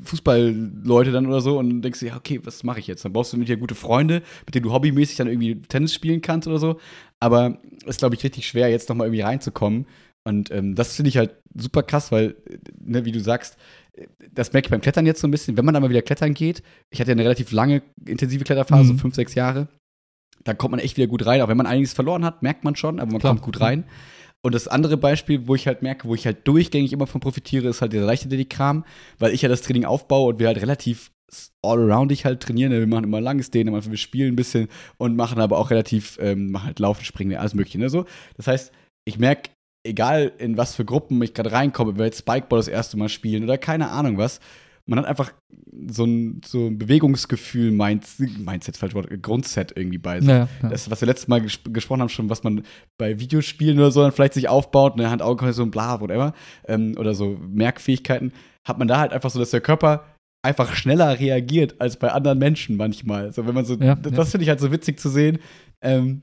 Fußballleute 0.05 1.13
dann 1.13 1.27
oder 1.27 1.41
so 1.41 1.59
und 1.59 1.83
denkst 1.83 2.01
du, 2.01 2.07
ja, 2.07 2.17
okay, 2.17 2.41
was 2.43 2.65
mache 2.65 2.81
ich 2.81 2.87
jetzt? 2.87 3.05
Dann 3.05 3.13
brauchst 3.13 3.33
du 3.33 3.37
mit 3.37 3.49
dir 3.49 3.57
gute 3.57 3.75
Freunde, 3.75 4.23
mit 4.47 4.55
denen 4.55 4.65
du 4.65 4.73
hobbymäßig 4.73 5.17
dann 5.17 5.29
irgendwie 5.29 5.61
Tennis 5.63 5.95
spielen 5.95 6.23
kannst 6.23 6.49
oder 6.49 6.59
so. 6.59 6.81
Aber 7.21 7.59
ist, 7.87 7.99
glaube 7.99 8.15
ich, 8.15 8.25
richtig 8.25 8.47
schwer, 8.49 8.69
jetzt 8.71 8.89
nochmal 8.89 9.09
irgendwie 9.09 9.21
reinzukommen. 9.23 9.87
Und 10.29 10.51
ähm, 10.51 10.75
das 10.75 10.95
finde 10.95 11.09
ich 11.09 11.17
halt 11.17 11.37
super 11.55 11.83
krass, 11.83 12.13
weil, 12.13 12.37
ne, 12.79 13.05
wie 13.05 13.13
du 13.13 13.21
sagst, 13.21 13.57
das 14.31 14.53
merke 14.53 14.67
ich 14.67 14.71
beim 14.71 14.81
Klettern 14.83 15.07
jetzt 15.07 15.21
so 15.21 15.27
ein 15.27 15.31
bisschen, 15.31 15.57
wenn 15.57 15.65
man 15.65 15.73
dann 15.75 15.83
mal 15.83 15.91
wieder 15.91 16.03
klettern 16.03 16.35
geht. 16.35 16.63
Ich 16.91 17.01
hatte 17.01 17.11
ja 17.11 17.15
eine 17.15 17.25
relativ 17.25 17.51
lange, 17.51 17.83
intensive 18.07 18.45
Kletterphase, 18.45 18.85
Mhm. 18.85 18.97
so 18.97 18.99
fünf, 18.99 19.15
sechs 19.15 19.35
Jahre. 19.35 19.69
Da 20.45 20.55
kommt 20.55 20.73
man 20.73 20.81
echt 20.81 20.97
wieder 20.97 21.07
gut 21.09 21.25
rein. 21.27 21.41
Auch 21.41 21.49
wenn 21.49 21.57
man 21.57 21.67
einiges 21.67 21.95
verloren 21.95 22.25
hat, 22.25 22.43
merkt 22.43 22.63
man 22.63 22.77
schon, 22.77 23.01
aber 23.01 23.11
man 23.11 23.21
Klar. 23.21 23.33
kommt 23.33 23.43
gut 23.43 23.61
rein. 23.61 23.85
Und 24.45 24.55
das 24.55 24.69
andere 24.69 24.97
Beispiel, 24.97 25.49
wo 25.49 25.55
ich 25.57 25.67
halt 25.67 25.83
merke, 25.83 26.07
wo 26.07 26.15
ich 26.15 26.27
halt 26.27 26.47
durchgängig 26.47 26.93
immer 26.93 27.07
von 27.09 27.21
profitiere, 27.21 27.69
ist 27.69 27.81
halt 27.83 27.93
dieser 27.93 28.07
Leichtathletik-Kram, 28.07 28.85
weil 29.19 29.33
ich 29.33 29.43
ja 29.43 29.49
das 29.49 29.63
Training 29.63 29.85
aufbaue 29.85 30.29
und 30.35 30.39
wir 30.39 30.47
halt 30.47 30.61
relativ 30.61 31.11
all-aroundig 31.63 32.25
halt 32.25 32.41
trainieren. 32.41 32.71
Wir 32.73 32.87
machen 32.87 33.05
immer 33.05 33.21
langes 33.21 33.51
Dehnen, 33.51 33.75
wir 33.75 33.97
spielen 33.97 34.33
ein 34.35 34.37
bisschen 34.37 34.69
und 34.97 35.17
machen 35.17 35.41
aber 35.41 35.59
auch 35.59 35.71
relativ, 35.71 36.19
ähm, 36.21 36.53
machen 36.53 36.67
halt 36.67 36.79
Laufen, 36.79 37.05
Springen, 37.05 37.37
alles 37.37 37.55
Mögliche. 37.55 37.79
Ne, 37.79 37.91
so. 37.91 38.05
Das 38.37 38.47
heißt, 38.47 38.73
ich 39.07 39.19
merke, 39.19 39.51
egal 39.85 40.33
in 40.39 40.57
was 40.57 40.75
für 40.75 40.85
Gruppen 40.85 41.21
ich 41.23 41.35
gerade 41.35 41.53
reinkomme, 41.53 41.93
wenn 41.93 41.99
wir 41.99 42.07
jetzt 42.07 42.21
Spikeball 42.21 42.59
das 42.59 42.69
erste 42.69 42.97
Mal 42.97 43.09
spielen 43.09 43.45
oder 43.45 43.59
keine 43.59 43.91
Ahnung 43.91 44.19
was, 44.19 44.41
man 44.89 44.99
hat 44.99 45.07
einfach 45.07 45.33
so 45.89 46.05
ein, 46.05 46.41
so 46.45 46.67
ein 46.67 46.79
Bewegungsgefühl, 46.79 47.71
Mindset, 47.71 48.39
Mindset, 48.39 48.77
falsch 48.79 48.95
Wort, 48.95 49.09
Grundset 49.23 49.73
irgendwie 49.77 49.99
bei 49.99 50.21
sich. 50.21 50.29
Ja, 50.29 50.49
ja. 50.63 50.69
Das, 50.71 50.91
was 50.91 51.03
wir 51.03 51.07
letztes 51.07 51.29
Mal 51.29 51.43
ges 51.43 51.61
gesprochen 51.63 52.01
haben, 52.01 52.09
schon, 52.09 52.31
was 52.31 52.43
man 52.43 52.63
bei 52.97 53.21
Videospielen 53.21 53.79
oder 53.79 53.91
so 53.91 54.03
dann 54.03 54.13
vielleicht 54.13 54.33
sich 54.33 54.49
aufbaut, 54.49 54.97
ne, 54.97 55.11
Hand, 55.11 55.21
Augen, 55.21 55.53
so 55.53 55.63
ein 55.63 55.71
bla, 55.71 56.01
whatever, 56.01 56.33
ähm, 56.67 56.95
oder 56.99 57.15
so 57.15 57.39
Merkfähigkeiten, 57.49 58.33
hat 58.67 58.79
man 58.79 58.89
da 58.89 58.99
halt 58.99 59.13
einfach 59.13 59.31
so, 59.31 59.39
dass 59.39 59.51
der 59.51 59.61
Körper 59.61 60.05
einfach 60.43 60.75
schneller 60.75 61.19
reagiert 61.19 61.81
als 61.81 61.99
bei 61.99 62.11
anderen 62.11 62.39
Menschen 62.39 62.77
manchmal. 62.77 63.33
So, 63.33 63.47
wenn 63.47 63.55
man 63.55 63.67
so, 63.67 63.75
ja. 63.75 63.95
das 63.95 64.31
finde 64.31 64.45
ich 64.45 64.49
halt 64.49 64.61
so 64.61 64.73
witzig 64.73 64.99
zu 64.99 65.11
sehen. 65.11 65.39
Ähm, 65.83 66.23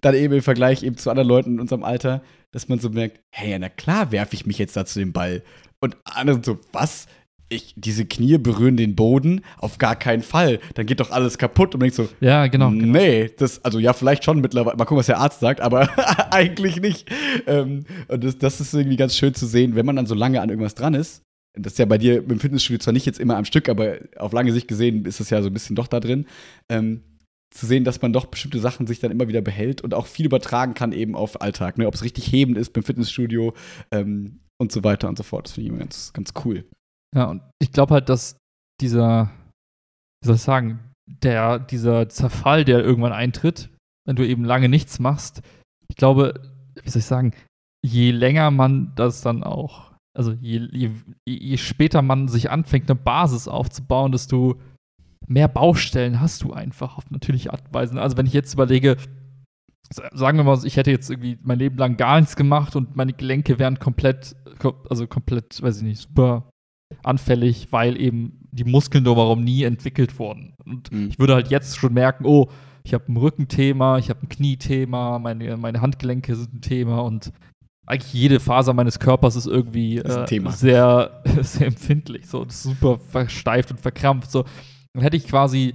dann 0.00 0.14
eben 0.14 0.34
im 0.34 0.42
Vergleich 0.42 0.82
eben 0.82 0.96
zu 0.96 1.10
anderen 1.10 1.28
Leuten 1.28 1.54
in 1.54 1.60
unserem 1.60 1.84
Alter, 1.84 2.22
dass 2.50 2.68
man 2.68 2.78
so 2.78 2.90
merkt, 2.90 3.20
hey, 3.30 3.56
na 3.58 3.68
klar 3.68 4.12
werfe 4.12 4.34
ich 4.34 4.46
mich 4.46 4.58
jetzt 4.58 4.76
da 4.76 4.84
zu 4.84 4.98
dem 4.98 5.12
Ball. 5.12 5.42
Und 5.80 5.96
andere 6.04 6.34
sind 6.34 6.44
so, 6.44 6.58
was? 6.72 7.06
Ich, 7.50 7.72
diese 7.76 8.04
Knie 8.04 8.36
berühren 8.36 8.76
den 8.76 8.94
Boden? 8.94 9.42
Auf 9.56 9.78
gar 9.78 9.96
keinen 9.96 10.22
Fall. 10.22 10.60
Dann 10.74 10.84
geht 10.84 11.00
doch 11.00 11.10
alles 11.10 11.38
kaputt. 11.38 11.74
Und 11.74 11.80
man 11.80 11.90
denkt 11.90 11.96
so, 11.96 12.08
ja 12.20 12.46
genau. 12.46 12.70
genau. 12.70 12.86
Nee, 12.86 13.30
das, 13.38 13.64
also 13.64 13.78
ja, 13.78 13.94
vielleicht 13.94 14.24
schon 14.24 14.40
mittlerweile. 14.42 14.76
Mal 14.76 14.84
gucken, 14.84 14.98
was 14.98 15.06
der 15.06 15.18
Arzt 15.18 15.40
sagt, 15.40 15.62
aber 15.62 15.88
eigentlich 16.30 16.80
nicht. 16.80 17.10
Ähm, 17.46 17.84
und 18.08 18.22
das, 18.22 18.36
das 18.36 18.60
ist 18.60 18.74
irgendwie 18.74 18.96
ganz 18.96 19.16
schön 19.16 19.34
zu 19.34 19.46
sehen, 19.46 19.76
wenn 19.76 19.86
man 19.86 19.96
dann 19.96 20.06
so 20.06 20.14
lange 20.14 20.42
an 20.42 20.50
irgendwas 20.50 20.74
dran 20.74 20.92
ist. 20.92 21.22
Das 21.54 21.72
ist 21.72 21.78
ja 21.78 21.86
bei 21.86 21.98
dir 21.98 22.18
im 22.18 22.38
Fitnessstudio 22.38 22.78
zwar 22.80 22.92
nicht 22.92 23.06
jetzt 23.06 23.18
immer 23.18 23.36
am 23.36 23.46
Stück, 23.46 23.68
aber 23.68 23.96
auf 24.16 24.32
lange 24.32 24.52
Sicht 24.52 24.68
gesehen 24.68 25.06
ist 25.06 25.20
es 25.20 25.30
ja 25.30 25.40
so 25.40 25.48
ein 25.48 25.54
bisschen 25.54 25.74
doch 25.74 25.88
da 25.88 26.00
drin. 26.00 26.26
Ähm, 26.68 27.02
zu 27.50 27.66
sehen, 27.66 27.84
dass 27.84 28.02
man 28.02 28.12
doch 28.12 28.26
bestimmte 28.26 28.60
Sachen 28.60 28.86
sich 28.86 29.00
dann 29.00 29.10
immer 29.10 29.28
wieder 29.28 29.40
behält 29.40 29.80
und 29.80 29.94
auch 29.94 30.06
viel 30.06 30.26
übertragen 30.26 30.74
kann 30.74 30.92
eben 30.92 31.14
auf 31.14 31.40
Alltag. 31.40 31.78
Ne? 31.78 31.86
Ob 31.86 31.94
es 31.94 32.04
richtig 32.04 32.30
hebend 32.30 32.58
ist 32.58 32.72
beim 32.72 32.82
Fitnessstudio 32.82 33.54
ähm, 33.90 34.40
und 34.58 34.72
so 34.72 34.84
weiter 34.84 35.08
und 35.08 35.16
so 35.16 35.24
fort. 35.24 35.46
Das 35.46 35.52
finde 35.54 35.66
ich 35.66 35.70
immer 35.70 35.80
ganz, 35.80 36.12
ganz 36.12 36.32
cool. 36.44 36.64
Ja, 37.14 37.24
und 37.24 37.42
ich 37.58 37.72
glaube 37.72 37.94
halt, 37.94 38.08
dass 38.08 38.36
dieser, 38.80 39.30
wie 40.22 40.26
soll 40.26 40.36
ich 40.36 40.42
sagen, 40.42 40.80
der, 41.08 41.58
dieser 41.58 42.08
Zerfall, 42.08 42.64
der 42.64 42.84
irgendwann 42.84 43.12
eintritt, 43.12 43.70
wenn 44.06 44.16
du 44.16 44.26
eben 44.26 44.44
lange 44.44 44.68
nichts 44.68 44.98
machst, 44.98 45.42
ich 45.88 45.96
glaube, 45.96 46.34
wie 46.82 46.90
soll 46.90 47.00
ich 47.00 47.06
sagen, 47.06 47.32
je 47.84 48.10
länger 48.10 48.50
man 48.50 48.92
das 48.94 49.22
dann 49.22 49.42
auch, 49.42 49.92
also 50.16 50.32
je, 50.32 50.68
je, 50.72 50.90
je 51.26 51.56
später 51.56 52.02
man 52.02 52.28
sich 52.28 52.50
anfängt, 52.50 52.90
eine 52.90 52.98
Basis 52.98 53.48
aufzubauen, 53.48 54.12
desto 54.12 54.60
mehr 55.26 55.48
Baustellen 55.48 56.20
hast 56.20 56.42
du 56.42 56.52
einfach 56.52 56.96
auf 56.96 57.10
natürliche 57.10 57.52
Art 57.52 57.62
und 57.66 57.74
Weise. 57.74 58.00
Also 58.00 58.16
wenn 58.16 58.26
ich 58.26 58.32
jetzt 58.32 58.54
überlege, 58.54 58.96
sa- 59.90 60.08
sagen 60.14 60.38
wir 60.38 60.44
mal, 60.44 60.58
ich 60.64 60.76
hätte 60.76 60.90
jetzt 60.90 61.10
irgendwie 61.10 61.38
mein 61.42 61.58
Leben 61.58 61.76
lang 61.78 61.96
gar 61.96 62.18
nichts 62.20 62.36
gemacht 62.36 62.76
und 62.76 62.96
meine 62.96 63.12
Gelenke 63.12 63.58
wären 63.58 63.78
komplett, 63.78 64.36
ko- 64.58 64.76
also 64.88 65.06
komplett, 65.06 65.60
weiß 65.62 65.78
ich 65.78 65.82
nicht, 65.82 66.00
super 66.00 66.50
anfällig, 67.02 67.68
weil 67.70 68.00
eben 68.00 68.48
die 68.50 68.64
Muskeln 68.64 69.04
nur 69.04 69.16
warum 69.16 69.44
nie 69.44 69.62
entwickelt 69.64 70.18
wurden. 70.18 70.54
Und 70.64 70.90
Mhm. 70.92 71.08
ich 71.10 71.18
würde 71.18 71.34
halt 71.34 71.48
jetzt 71.48 71.76
schon 71.76 71.92
merken, 71.92 72.24
oh, 72.24 72.48
ich 72.84 72.94
habe 72.94 73.04
ein 73.12 73.16
Rückenthema, 73.18 73.98
ich 73.98 74.08
habe 74.08 74.20
ein 74.22 74.28
Kniethema, 74.30 75.18
meine, 75.18 75.56
meine 75.58 75.82
Handgelenke 75.82 76.34
sind 76.34 76.54
ein 76.54 76.60
Thema 76.62 77.00
und 77.00 77.32
eigentlich 77.86 78.12
jede 78.14 78.40
Faser 78.40 78.72
meines 78.72 78.98
Körpers 78.98 79.36
ist 79.36 79.46
irgendwie 79.46 79.98
äh, 79.98 80.26
sehr, 80.50 81.22
sehr 81.42 81.66
empfindlich, 81.66 82.26
so 82.26 82.46
super 82.48 82.98
versteift 82.98 83.70
und 83.70 83.80
verkrampft. 83.80 84.30
So. 84.30 84.44
Dann 84.94 85.02
hätte 85.02 85.16
ich 85.16 85.26
quasi 85.26 85.74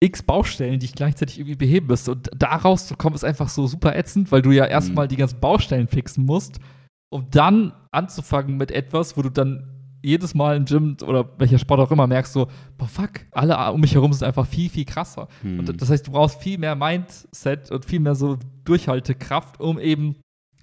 x 0.00 0.22
Baustellen, 0.22 0.80
die 0.80 0.86
ich 0.86 0.94
gleichzeitig 0.94 1.38
irgendwie 1.38 1.56
beheben 1.56 1.88
müsste. 1.88 2.12
Und 2.12 2.30
da 2.34 2.56
rauszukommen, 2.56 3.14
ist 3.14 3.24
einfach 3.24 3.48
so 3.48 3.66
super 3.66 3.94
ätzend, 3.94 4.32
weil 4.32 4.42
du 4.42 4.50
ja 4.50 4.64
erstmal 4.64 5.08
die 5.08 5.16
ganzen 5.16 5.40
Baustellen 5.40 5.88
fixen 5.88 6.24
musst, 6.24 6.58
um 7.10 7.26
dann 7.30 7.72
anzufangen 7.92 8.56
mit 8.56 8.70
etwas, 8.70 9.16
wo 9.16 9.22
du 9.22 9.30
dann 9.30 9.76
jedes 10.02 10.34
Mal 10.34 10.56
im 10.56 10.64
Gym 10.64 10.96
oder 11.06 11.28
welcher 11.38 11.58
Sport 11.58 11.80
auch 11.80 11.90
immer 11.90 12.06
merkst, 12.06 12.32
so, 12.32 12.48
boah, 12.78 12.88
fuck, 12.88 13.26
alle 13.32 13.72
um 13.72 13.80
mich 13.80 13.94
herum 13.94 14.12
sind 14.14 14.26
einfach 14.26 14.46
viel, 14.46 14.70
viel 14.70 14.86
krasser. 14.86 15.28
Hm. 15.42 15.58
Und 15.58 15.80
das 15.80 15.90
heißt, 15.90 16.06
du 16.06 16.12
brauchst 16.12 16.40
viel 16.40 16.56
mehr 16.56 16.74
Mindset 16.74 17.70
und 17.70 17.84
viel 17.84 18.00
mehr 18.00 18.14
so 18.14 18.38
Durchhaltekraft, 18.64 19.60
um 19.60 19.78
eben 19.78 20.16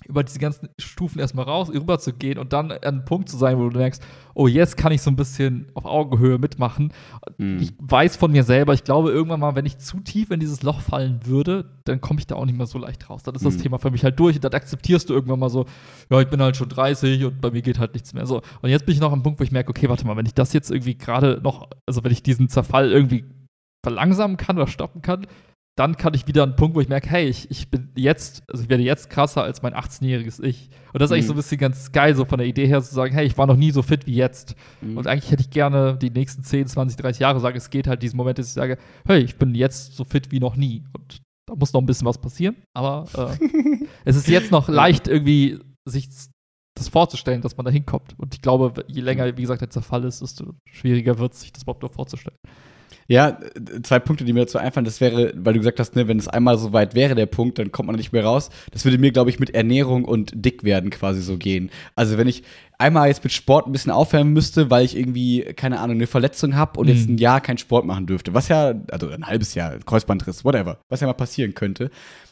über 0.08 0.24
diese 0.24 0.39
ganzen 0.39 0.70
Stufen 0.80 1.20
erstmal 1.20 1.45
raus, 1.45 1.70
rüber 1.70 1.99
zu 1.99 2.14
gehen 2.14 2.38
und 2.38 2.53
dann 2.53 2.72
an 2.72 2.80
einem 2.84 3.05
Punkt 3.05 3.30
zu 3.30 3.38
sein, 3.38 3.58
wo 3.58 3.70
du 3.70 3.78
merkst, 3.78 4.01
oh, 4.34 4.47
jetzt 4.47 4.78
kann 4.78 4.91
ich 4.91 5.01
so 5.01 5.10
ein 5.10 5.16
bisschen 5.16 5.68
auf 5.74 5.86
Augenhöhe 5.86 6.38
mitmachen. 6.38 6.93
Hm. 7.38 7.60
Ich 7.60 7.74
weiß 7.80 8.18
von 8.18 8.32
mir 8.32 8.43
selber, 8.43 8.74
ich 8.74 8.84
glaube, 8.84 9.12
irgendwann 9.12 9.39
mal, 9.39 9.55
wenn 9.55 9.66
ich 9.66 9.78
zu 9.80 9.99
tief 9.99 10.32
in 10.32 10.39
dieses 10.39 10.64
Loch 10.64 10.82
fallen 10.82 11.26
würde, 11.26 11.66
dann 11.86 12.01
komme 12.01 12.20
ich 12.20 12.28
da 12.28 12.36
auch 12.36 12.45
nicht 12.45 12.58
mehr 12.58 12.68
so 12.68 12.78
leicht 12.78 13.10
raus. 13.10 13.24
Dann 13.24 13.36
ist 13.36 13.45
das 13.45 13.55
Mhm. 13.58 13.62
Thema 13.62 13.80
für 13.80 13.91
mich 13.91 14.03
halt 14.03 14.20
durch 14.20 14.36
und 14.36 14.43
dann 14.43 14.53
akzeptierst 14.53 15.10
du 15.10 15.14
irgendwann 15.14 15.39
mal 15.39 15.49
so, 15.49 15.66
ja, 16.10 16.22
ich 16.22 16.30
bin 16.30 16.41
halt 16.41 16.55
schon 16.55 16.70
30 16.70 17.26
und 17.26 17.41
bei 17.41 17.51
mir 17.51 17.62
geht 17.62 17.80
halt 17.80 17.93
nichts 17.93 18.14
mehr 18.14 18.26
so. 18.26 18.41
Und 18.62 18.70
jetzt 18.70 18.86
bin 18.86 18.93
ich 18.93 19.01
noch 19.01 19.12
am 19.12 19.24
Punkt, 19.24 19.39
wo 19.39 19.43
ich 19.43 19.51
merke, 19.51 19.70
okay, 19.70 19.89
warte 19.89 20.05
mal, 20.05 20.16
wenn 20.18 20.26
ich 20.26 20.34
das 20.34 20.53
jetzt 20.53 20.72
irgendwie 20.72 20.95
gerade 20.97 21.39
noch, 21.43 21.70
also 21.86 22.03
wenn 22.03 22.12
ich 22.12 22.24
diesen 22.24 22.49
Zerfall 22.49 22.91
irgendwie 22.91 23.26
verlangsamen 23.84 24.38
kann 24.38 24.58
oder 24.58 24.68
stoppen 24.68 25.01
kann, 25.01 25.28
dann 25.78 25.95
kann 25.95 26.13
ich 26.15 26.28
wieder 26.28 26.41
an 26.43 26.49
einen 26.49 26.55
Punkt, 26.55 26.75
wo 26.75 26.82
ich 26.82 26.89
merke, 26.89 27.07
hey, 27.09 27.28
ich, 27.28 27.49
ich 27.51 27.69
bin 27.69 27.89
jetzt, 27.95 28.41
also 28.49 28.63
ich 28.63 28.69
werde 28.69 28.84
jetzt 28.84 29.09
krasser 29.11 29.43
als 29.43 29.61
mein 29.61 29.73
18-jähriges 29.75 30.41
Ich. 30.43 30.69
Und 30.91 31.01
das 31.01 31.09
ist 31.09 31.13
eigentlich 31.13 31.25
Mhm. 31.25 31.28
so 31.28 31.34
ein 31.34 31.38
bisschen 31.38 31.57
ganz 31.59 31.91
geil, 31.91 32.15
so 32.15 32.25
von 32.25 32.39
der 32.39 32.47
Idee 32.47 32.65
her 32.67 32.82
zu 32.82 32.93
sagen, 32.93 33.13
hey, 33.13 33.25
ich 33.28 33.38
war 33.38 33.45
noch 33.45 33.55
nie 33.55 33.69
so 33.71 33.84
fit 33.84 34.07
wie 34.07 34.15
jetzt. 34.15 34.55
Mhm. 34.82 34.97
Und 34.97 35.05
eigentlich 35.07 35.32
hätte 35.32 35.43
ich 35.43 35.51
gerne 35.51 35.95
die 36.01 36.09
nächsten 36.09 36.43
10, 36.43 36.67
20, 36.67 36.97
30 36.97 37.19
Jahre 37.19 37.39
sagen, 37.39 37.57
es 37.57 37.69
geht 37.69 37.86
halt 37.88 38.01
diesen 38.01 38.17
Moment, 38.17 38.39
dass 38.39 38.47
ich 38.47 38.53
sage, 38.53 38.78
hey, 39.05 39.21
ich 39.21 39.38
bin 39.38 39.53
jetzt 39.53 39.95
so 39.95 40.03
fit 40.03 40.32
wie 40.32 40.39
noch 40.39 40.55
nie. 40.55 40.84
Und 40.97 41.21
da 41.47 41.55
muss 41.55 41.71
noch 41.73 41.82
ein 41.82 41.86
bisschen 41.86 42.07
was 42.07 42.17
passieren. 42.17 42.55
Aber 42.73 43.05
äh, 43.15 43.38
es 44.05 44.15
ist 44.15 44.28
jetzt 44.28 44.51
noch 44.51 44.67
leicht, 44.69 45.07
irgendwie 45.07 45.59
sich 45.88 46.09
das 46.75 46.89
vorzustellen, 46.89 47.41
dass 47.41 47.55
man 47.55 47.65
da 47.65 47.71
hinkommt. 47.71 48.15
Und 48.17 48.34
ich 48.34 48.41
glaube, 48.41 48.84
je 48.88 49.01
länger, 49.01 49.25
wie 49.38 49.41
gesagt, 49.41 49.61
der 49.61 49.69
Zerfall 49.69 50.03
ist, 50.05 50.21
desto 50.21 50.53
schwieriger 50.71 51.19
wird 51.19 51.34
es, 51.34 51.41
sich 51.41 51.51
das 51.51 51.63
überhaupt 51.63 51.84
noch 51.84 51.93
vorzustellen. 51.93 52.38
Ja, 53.10 53.39
zwei 53.84 53.99
Punkte, 53.99 54.26
die 54.26 54.34
mir 54.34 54.41
dazu 54.41 54.58
einfallen, 54.58 54.84
das 54.84 54.99
wäre, 54.99 55.32
weil 55.36 55.53
du 55.53 55.60
gesagt 55.60 55.80
hast, 55.80 55.95
ne, 55.95 56.08
wenn 56.10 56.20
es 56.20 56.28
einmal 56.28 56.58
so 56.58 56.74
weit 56.74 56.93
wäre, 56.93 57.16
der 57.16 57.26
Punkt, 57.26 57.58
dann 57.58 57.72
kommt 57.72 57.88
man 57.88 57.95
nicht 57.95 58.12
mehr 58.12 58.26
raus. 58.26 58.49
Das 58.72 58.84
würde 58.84 58.97
mir, 58.97 59.12
glaube 59.12 59.30
ich, 59.30 59.39
mit 59.39 59.51
Ernährung 59.55 60.03
und 60.03 60.32
Dickwerden 60.36 60.89
quasi 60.89 61.22
so 61.22 61.38
gehen. 61.38 61.70
Also 61.95 62.18
wenn 62.18 62.28
ich 62.28 62.43
einmal 62.78 63.08
jetzt 63.08 63.24
mit 63.24 63.32
Sport 63.32 63.66
ein 63.66 63.72
bisschen 63.72 63.91
aufhören 63.93 64.34
müsste, 64.34 64.70
weil 64.70 64.84
ich 64.84 64.97
irgendwie, 64.97 65.41
keine 65.55 65.80
Ahnung, 65.80 65.95
eine 65.95 66.08
Verletzung 66.08 66.55
habe 66.55 66.80
und 66.80 66.88
Mhm. 66.88 66.93
jetzt 66.93 67.10
ein 67.10 67.18
Jahr 67.18 67.39
keinen 67.39 67.58
Sport 67.58 67.86
machen 67.86 68.08
dürfte, 68.08 68.34
was 68.34 68.49
ja, 68.49 68.74
also 68.91 69.10
ein 69.10 69.26
halbes 69.26 69.53
Jahr, 69.55 69.78
Kreuzbandriss, 69.80 70.43
whatever, 70.43 70.80
was 70.89 70.99
ja 70.99 71.08
mal 71.08 71.14
passieren 71.14 71.53
könnte, 71.53 71.89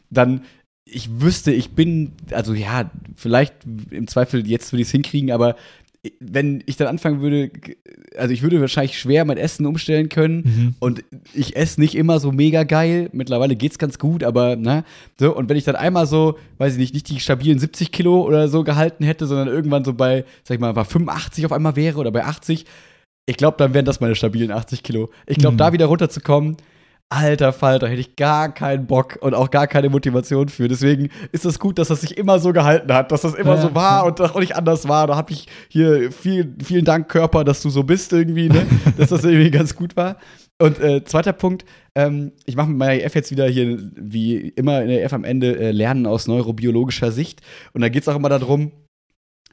dann 0.09 0.41
ich 0.88 1.19
wüsste, 1.19 1.51
ich 1.51 1.71
bin, 1.71 2.11
also 2.32 2.53
ja, 2.53 2.91
vielleicht 3.15 3.55
im 3.89 4.07
Zweifel 4.07 4.45
jetzt 4.47 4.71
würde 4.71 4.82
ich 4.84 4.88
es 4.89 4.91
hinkriegen, 4.91 5.32
aber 5.32 5.55
wenn 6.20 6.64
ich 6.66 6.78
dann 6.78 6.88
anfangen 6.88 7.22
würde, 7.22 7.49
also 8.18 8.34
ich 8.34 8.41
würde 8.41 8.60
wahrscheinlich 8.62 8.97
schwer 8.99 9.26
mein 9.26 9.38
Essen 9.38 9.66
umstellen 9.66 10.10
können 10.10 10.38
Mhm. 10.45 10.76
und 10.80 11.03
ich 11.34 11.56
esse 11.56 11.80
nicht 11.80 11.95
immer 11.95 12.20
so 12.20 12.32
mega 12.32 12.64
geil. 12.64 13.10
Mittlerweile 13.14 13.56
geht's 13.56 13.78
ganz 13.78 13.99
gut, 13.99 14.24
aber 14.24 14.56
ne, 14.56 14.84
so 15.20 15.36
und 15.36 15.49
wenn 15.49 15.58
ich 15.58 15.64
dann 15.64 15.76
einmal 15.76 16.08
so, 16.08 16.38
weiß 16.58 16.74
ich 16.74 16.80
nicht, 16.80 16.93
nicht 16.93 17.10
die 17.10 17.20
stabilen 17.20 17.60
70 17.60 17.91
Kilo 17.91 18.22
oder 18.22 18.47
so 18.47 18.64
gehalten 18.64 19.03
hätte, 19.03 19.26
sondern 19.26 19.47
irgendwann 19.47 19.84
so 19.86 19.93
bei, 19.93 20.26
sag 20.43 20.56
ich 20.56 20.62
mal, 20.62 20.74
bei 20.74 20.84
85 20.84 21.45
auf 21.45 21.51
einmal 21.51 21.76
wäre 21.76 21.97
oder 21.99 22.12
bei 22.12 22.24
80, 22.24 22.66
ich 23.28 23.38
glaube, 23.38 23.58
dann 23.58 23.74
wären 23.74 23.86
das 23.86 23.99
meine 24.01 24.16
stabilen 24.16 24.51
80 24.51 24.84
Kilo. 24.84 25.10
Ich 25.26 25.38
glaube, 25.38 25.53
Mhm. 25.56 25.58
da 25.60 25.74
wieder 25.74 25.86
runterzukommen, 25.88 26.58
alter 27.10 27.53
Falter, 27.53 27.88
hätte 27.88 28.01
ich 28.01 28.16
gar 28.16 28.53
keinen 28.53 28.88
Bock 28.88 29.18
und 29.22 29.34
auch 29.34 29.51
gar 29.51 29.68
keine 29.68 29.89
Motivation 29.89 30.49
für. 30.49 30.68
Deswegen 30.68 31.10
ist 31.32 31.45
es 31.45 31.60
gut, 31.60 31.78
dass 31.78 31.89
das 31.89 32.01
sich 32.01 32.18
immer 32.18 32.39
so 32.39 32.51
gehalten 32.51 32.91
hat, 32.91 33.12
dass 33.12 33.22
das 33.22 33.36
immer 33.36 33.56
Ja, 33.56 33.62
so 33.62 33.76
war 33.76 34.06
und 34.06 34.20
auch 34.22 34.39
nicht 34.39 34.56
anders 34.56 34.88
war. 34.88 35.08
Da 35.08 35.16
habe 35.16 35.32
ich 35.32 35.47
hier 35.70 36.12
viel, 36.12 36.56
vielen 36.64 36.86
Dank, 36.86 37.10
Körper, 37.10 37.43
dass 37.43 37.62
du 37.62 37.70
so 37.70 37.84
bist 37.84 38.12
irgendwie, 38.12 38.49
ne? 38.49 38.66
dass 38.97 39.10
das 39.10 39.24
irgendwie 39.24 39.51
ganz 39.51 39.76
gut 39.76 39.95
war. 39.95 40.18
Und 40.58 40.80
äh, 40.80 41.03
zweiter 41.03 41.34
Punkt, 41.34 41.66
ähm, 41.95 42.32
ich 42.45 42.56
mache 42.56 42.70
mit 42.70 42.78
meiner 42.78 43.01
EF 43.01 43.14
jetzt 43.14 43.32
wieder 43.32 43.47
hier, 43.47 43.78
wie 43.95 44.38
immer 44.49 44.82
in 44.82 44.88
der 44.88 45.03
EF 45.03 45.14
am 45.14 45.26
Ende, 45.26 45.58
äh, 45.58 45.72
Lernen 45.72 46.08
aus 46.08 46.28
neurobiologischer 46.28 47.12
Sicht. 47.12 47.41
Und 47.74 47.82
da 47.82 47.89
geht 47.89 48.03
es 48.03 48.08
auch 48.08 48.16
immer 48.16 48.30
darum, 48.30 48.72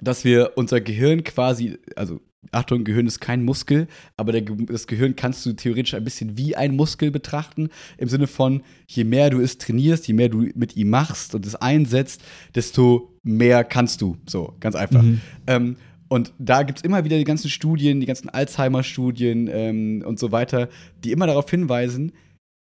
dass 0.00 0.24
wir 0.24 0.52
unser 0.56 0.80
Gehirn 0.80 1.24
quasi, 1.24 1.78
also 1.96 2.20
Achtung, 2.50 2.84
Gehirn 2.84 3.06
ist 3.06 3.20
kein 3.20 3.44
Muskel, 3.44 3.86
aber 4.16 4.32
der, 4.32 4.42
das 4.42 4.86
Gehirn 4.86 5.14
kannst 5.14 5.46
du 5.46 5.52
theoretisch 5.52 5.94
ein 5.94 6.04
bisschen 6.04 6.36
wie 6.36 6.56
ein 6.56 6.74
Muskel 6.74 7.10
betrachten, 7.10 7.68
im 7.98 8.08
Sinne 8.08 8.26
von, 8.26 8.62
je 8.88 9.04
mehr 9.04 9.30
du 9.30 9.40
es 9.40 9.58
trainierst, 9.58 10.08
je 10.08 10.14
mehr 10.14 10.28
du 10.28 10.48
mit 10.54 10.76
ihm 10.76 10.90
machst 10.90 11.34
und 11.34 11.46
es 11.46 11.54
einsetzt, 11.54 12.22
desto 12.54 13.14
mehr 13.22 13.62
kannst 13.64 14.00
du. 14.02 14.16
So, 14.28 14.56
ganz 14.58 14.74
einfach. 14.74 15.02
Mhm. 15.02 15.20
Ähm, 15.46 15.76
und 16.08 16.34
da 16.38 16.62
gibt 16.64 16.80
es 16.80 16.84
immer 16.84 17.04
wieder 17.04 17.16
die 17.16 17.24
ganzen 17.24 17.48
Studien, 17.48 18.00
die 18.00 18.06
ganzen 18.06 18.28
Alzheimer-Studien 18.28 19.48
ähm, 19.50 20.02
und 20.04 20.18
so 20.18 20.32
weiter, 20.32 20.68
die 21.04 21.12
immer 21.12 21.26
darauf 21.26 21.48
hinweisen, 21.48 22.12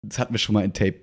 das 0.06 0.20
hatten 0.20 0.34
wir 0.34 0.40
schon 0.40 0.54
mal 0.54 0.66
in 0.66 0.74
Tape 0.74 1.02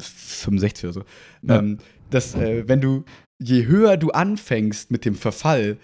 65 0.00 0.84
oder 0.84 0.92
so, 0.92 1.04
Ja. 1.46 1.60
ähm, 1.60 1.78
dass 2.10 2.34
äh, 2.34 2.68
wenn 2.68 2.80
du, 2.80 3.04
je 3.42 3.64
höher 3.66 3.96
du 3.96 4.10
anfängst 4.10 4.90
mit 4.90 5.04
dem 5.04 5.14
Verfall, 5.14 5.78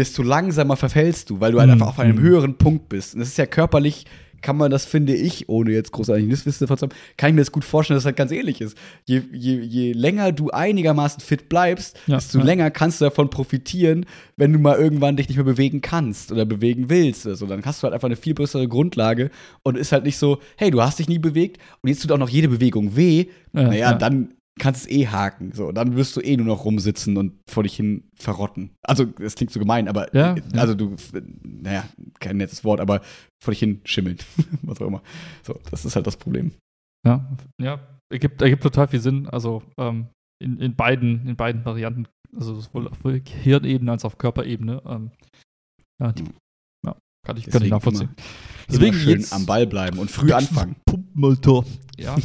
desto 0.00 0.22
langsamer 0.22 0.76
verfällst 0.76 1.30
du, 1.30 1.40
weil 1.40 1.52
du 1.52 1.58
halt 1.60 1.68
Mhm. 1.68 1.74
einfach 1.74 1.88
auf 1.88 1.98
einem 2.00 2.16
Mhm. 2.16 2.22
höheren 2.22 2.54
Punkt 2.58 2.88
bist. 2.88 3.14
Und 3.14 3.20
das 3.20 3.28
ist 3.28 3.38
ja 3.38 3.46
körperlich, 3.46 4.06
kann 4.42 4.56
man 4.56 4.70
das, 4.70 4.86
finde 4.86 5.14
ich, 5.14 5.50
ohne 5.50 5.70
jetzt 5.72 5.92
großartig 5.92 6.26
Wissen 6.30 6.64
davon 6.64 6.78
zu 6.78 6.86
haben, 6.86 6.94
kann 7.18 7.28
ich 7.28 7.34
mir 7.34 7.42
das 7.42 7.52
gut 7.52 7.62
vorstellen, 7.62 7.96
dass 7.96 8.04
das 8.04 8.06
halt 8.08 8.16
ganz 8.16 8.32
ähnlich 8.32 8.62
ist. 8.62 8.74
Je, 9.04 9.20
je, 9.32 9.58
je 9.60 9.92
länger 9.92 10.32
du 10.32 10.48
einigermaßen 10.48 11.20
fit 11.20 11.50
bleibst, 11.50 11.98
Ja, 12.06 12.14
desto 12.16 12.38
ja. 12.38 12.44
länger 12.44 12.70
kannst 12.70 13.02
du 13.02 13.04
davon 13.04 13.28
profitieren, 13.28 14.06
wenn 14.38 14.50
du 14.54 14.58
mal 14.58 14.78
irgendwann 14.78 15.16
dich 15.18 15.28
nicht 15.28 15.36
mehr 15.36 15.44
bewegen 15.44 15.82
kannst 15.82 16.32
oder 16.32 16.46
bewegen 16.46 16.88
willst. 16.88 17.26
Also 17.26 17.44
dann 17.44 17.62
hast 17.66 17.82
du 17.82 17.84
halt 17.84 17.92
einfach 17.92 18.08
eine 18.08 18.16
viel 18.16 18.32
bessere 18.32 18.66
Grundlage 18.66 19.30
und 19.62 19.76
ist 19.76 19.92
halt 19.92 20.04
nicht 20.04 20.16
so, 20.16 20.38
hey, 20.56 20.70
du 20.70 20.80
hast 20.80 20.98
dich 20.98 21.08
nie 21.10 21.18
bewegt 21.18 21.58
und 21.82 21.90
jetzt 21.90 22.00
tut 22.00 22.10
auch 22.10 22.16
noch 22.18 22.30
jede 22.30 22.48
Bewegung 22.48 22.96
weh. 22.96 23.26
Ja, 23.52 23.64
naja, 23.64 23.74
ja. 23.90 23.92
dann 23.92 24.30
kannst 24.60 24.86
du 24.86 24.90
es 24.90 24.96
eh 24.96 25.06
haken. 25.08 25.52
So, 25.52 25.72
dann 25.72 25.96
wirst 25.96 26.14
du 26.16 26.20
eh 26.20 26.36
nur 26.36 26.46
noch 26.46 26.64
rumsitzen 26.64 27.16
und 27.16 27.32
vor 27.48 27.64
dich 27.64 27.74
hin 27.74 28.04
verrotten. 28.14 28.70
Also, 28.82 29.06
das 29.06 29.34
klingt 29.34 29.50
so 29.50 29.58
gemein, 29.58 29.88
aber 29.88 30.14
Ja, 30.14 30.36
äh, 30.36 30.42
also 30.52 30.74
du, 30.74 30.94
naja, 31.42 31.84
kein 32.20 32.36
nettes 32.36 32.62
Wort, 32.62 32.80
aber 32.80 33.00
vor 33.42 33.52
dich 33.52 33.58
hin 33.58 33.80
schimmeln. 33.84 34.18
Was 34.62 34.80
auch 34.80 34.86
immer. 34.86 35.02
So, 35.42 35.58
das 35.70 35.84
ist 35.84 35.96
halt 35.96 36.06
das 36.06 36.16
Problem. 36.16 36.52
Ja, 37.04 37.36
ja, 37.60 37.80
ergibt, 38.12 38.40
ergibt 38.42 38.62
total 38.62 38.88
viel 38.88 39.00
Sinn. 39.00 39.26
Also 39.26 39.62
ähm, 39.78 40.06
in, 40.40 40.58
in, 40.58 40.76
beiden, 40.76 41.26
in 41.26 41.36
beiden 41.36 41.64
Varianten, 41.64 42.06
also 42.36 42.60
sowohl 42.60 42.88
auf 42.88 42.98
Hirnebene 43.02 43.90
als 43.90 44.04
auch 44.04 44.12
auf 44.12 44.18
Körperebene. 44.18 44.82
Ähm, 44.86 45.10
ja, 46.00 46.12
die, 46.12 46.24
ja, 46.86 46.96
kann 47.26 47.36
ich, 47.36 47.36
kann 47.36 47.36
ich 47.36 47.50
Deswegen 47.52 47.70
nachvollziehen. 47.70 48.10
Deswegen 48.68 48.94
schön 48.94 49.26
am 49.30 49.46
Ball 49.46 49.66
bleiben 49.66 49.98
und 49.98 50.10
früh 50.10 50.32
anfangen. 50.32 50.76
Pumpenmotor. 50.84 51.64
Ja, 52.00 52.16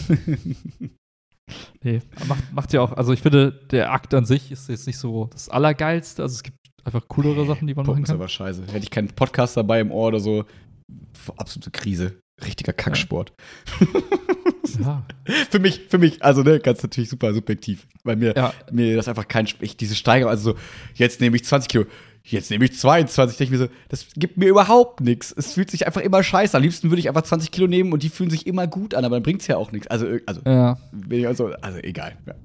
nee, 1.83 2.01
macht, 2.27 2.53
macht 2.53 2.73
ja 2.73 2.81
auch, 2.81 2.93
also 2.93 3.13
ich 3.13 3.21
finde, 3.21 3.51
der 3.71 3.91
Akt 3.91 4.13
an 4.13 4.25
sich 4.25 4.51
ist 4.51 4.69
jetzt 4.69 4.87
nicht 4.87 4.97
so 4.97 5.29
das 5.31 5.49
Allergeilste. 5.49 6.21
Also 6.23 6.33
es 6.33 6.43
gibt 6.43 6.57
einfach 6.83 7.07
coolere 7.07 7.45
Sachen, 7.45 7.67
die 7.67 7.73
man 7.73 7.85
Pumpen 7.85 8.01
machen 8.01 8.03
ist 8.03 8.09
kann. 8.09 8.17
aber 8.17 8.27
scheiße. 8.27 8.63
Hätte 8.67 8.77
ich 8.83 8.91
keinen 8.91 9.09
Podcast 9.09 9.57
dabei 9.57 9.79
im 9.79 9.91
Ohr 9.91 10.07
oder 10.07 10.19
so, 10.19 10.45
absolute 11.37 11.71
Krise. 11.71 12.21
Richtiger 12.43 12.73
Kacksport. 12.73 13.33
Ja, 13.79 13.87
für 15.49 15.59
mich, 15.59 15.81
für 15.89 15.97
mich, 15.97 16.23
also 16.23 16.43
ne, 16.43 16.59
ganz 16.59 16.81
natürlich 16.83 17.09
super 17.09 17.33
subjektiv, 17.33 17.87
weil 18.03 18.15
mir, 18.15 18.33
ja, 18.35 18.53
mir 18.71 18.95
das 18.95 19.07
einfach 19.07 19.27
kein, 19.27 19.47
ich, 19.61 19.77
diese 19.77 19.95
Steigerung, 19.95 20.31
also 20.31 20.51
so, 20.51 20.57
jetzt 20.95 21.21
nehme 21.21 21.35
ich 21.35 21.45
20 21.45 21.69
Kilo, 21.69 21.85
jetzt 22.23 22.49
nehme 22.49 22.65
ich 22.65 22.77
22, 22.77 23.37
denke 23.37 23.53
ich 23.53 23.59
mir 23.59 23.65
so, 23.67 23.73
das 23.89 24.07
gibt 24.15 24.37
mir 24.37 24.47
überhaupt 24.47 25.01
nichts. 25.01 25.33
Es 25.35 25.53
fühlt 25.53 25.69
sich 25.69 25.85
einfach 25.85 26.01
immer 26.01 26.23
scheiße. 26.23 26.57
Am 26.57 26.63
liebsten 26.63 26.89
würde 26.89 26.99
ich 26.99 27.07
einfach 27.07 27.21
20 27.21 27.51
Kilo 27.51 27.67
nehmen 27.67 27.93
und 27.93 28.03
die 28.03 28.09
fühlen 28.09 28.29
sich 28.29 28.47
immer 28.47 28.67
gut 28.67 28.93
an, 28.95 29.05
aber 29.05 29.15
dann 29.17 29.23
bringt 29.23 29.41
es 29.41 29.47
ja 29.47 29.57
auch 29.57 29.71
nichts. 29.71 29.87
Also, 29.87 30.07
also, 30.25 30.41
ja. 30.45 30.77
also, 31.25 31.53
also 31.61 31.79
egal. 31.79 32.17
Ja. 32.25 32.35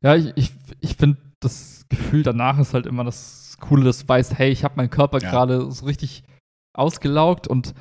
Ja, 0.00 0.14
ich, 0.14 0.32
ich, 0.36 0.52
ich 0.80 0.94
finde, 0.96 1.18
das 1.40 1.84
Gefühl 1.88 2.22
danach 2.22 2.58
ist 2.58 2.74
halt 2.74 2.86
immer 2.86 3.04
das 3.04 3.56
Coole, 3.60 3.84
dass 3.84 4.00
du 4.00 4.08
weißt, 4.08 4.38
hey, 4.38 4.50
ich 4.50 4.64
habe 4.64 4.74
meinen 4.76 4.90
Körper 4.90 5.18
Ja. 5.20 5.30
gerade 5.30 5.70
so 5.70 5.86
richtig 5.86 6.22
ausgelaugt 6.76 7.48
und 7.48 7.74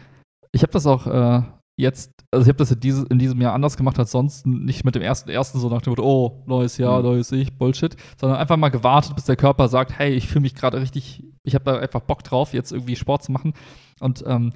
ich 0.51 0.63
habe 0.63 0.71
das 0.73 0.87
auch 0.87 1.07
äh, 1.07 1.43
jetzt, 1.79 2.11
also 2.31 2.43
ich 2.43 2.49
habe 2.49 2.57
das 2.57 2.71
in, 2.71 2.79
diese, 2.79 3.05
in 3.07 3.19
diesem 3.19 3.39
Jahr 3.41 3.53
anders 3.53 3.77
gemacht 3.77 3.99
als 3.99 4.11
sonst, 4.11 4.45
nicht 4.47 4.83
mit 4.83 4.95
dem 4.95 5.01
ersten 5.01 5.29
ersten 5.29 5.59
so 5.59 5.69
nach 5.69 5.81
dem 5.81 5.91
Motto, 5.91 6.03
oh, 6.03 6.43
neues 6.47 6.77
Jahr, 6.77 6.99
Mhm. 6.99 7.05
neues 7.05 7.31
Ich, 7.31 7.53
Bullshit, 7.57 7.95
sondern 8.19 8.39
einfach 8.39 8.57
mal 8.57 8.69
gewartet, 8.69 9.15
bis 9.15 9.25
der 9.25 9.35
Körper 9.35 9.67
sagt, 9.67 9.97
hey, 9.97 10.13
ich 10.13 10.27
fühle 10.27 10.41
mich 10.41 10.55
gerade 10.55 10.81
richtig, 10.81 11.23
ich 11.43 11.55
habe 11.55 11.65
da 11.65 11.77
einfach 11.77 12.01
Bock 12.01 12.23
drauf, 12.23 12.53
jetzt 12.53 12.71
irgendwie 12.71 12.95
Sport 12.95 13.23
zu 13.23 13.31
machen 13.31 13.53
und 13.99 14.23
ähm, 14.27 14.53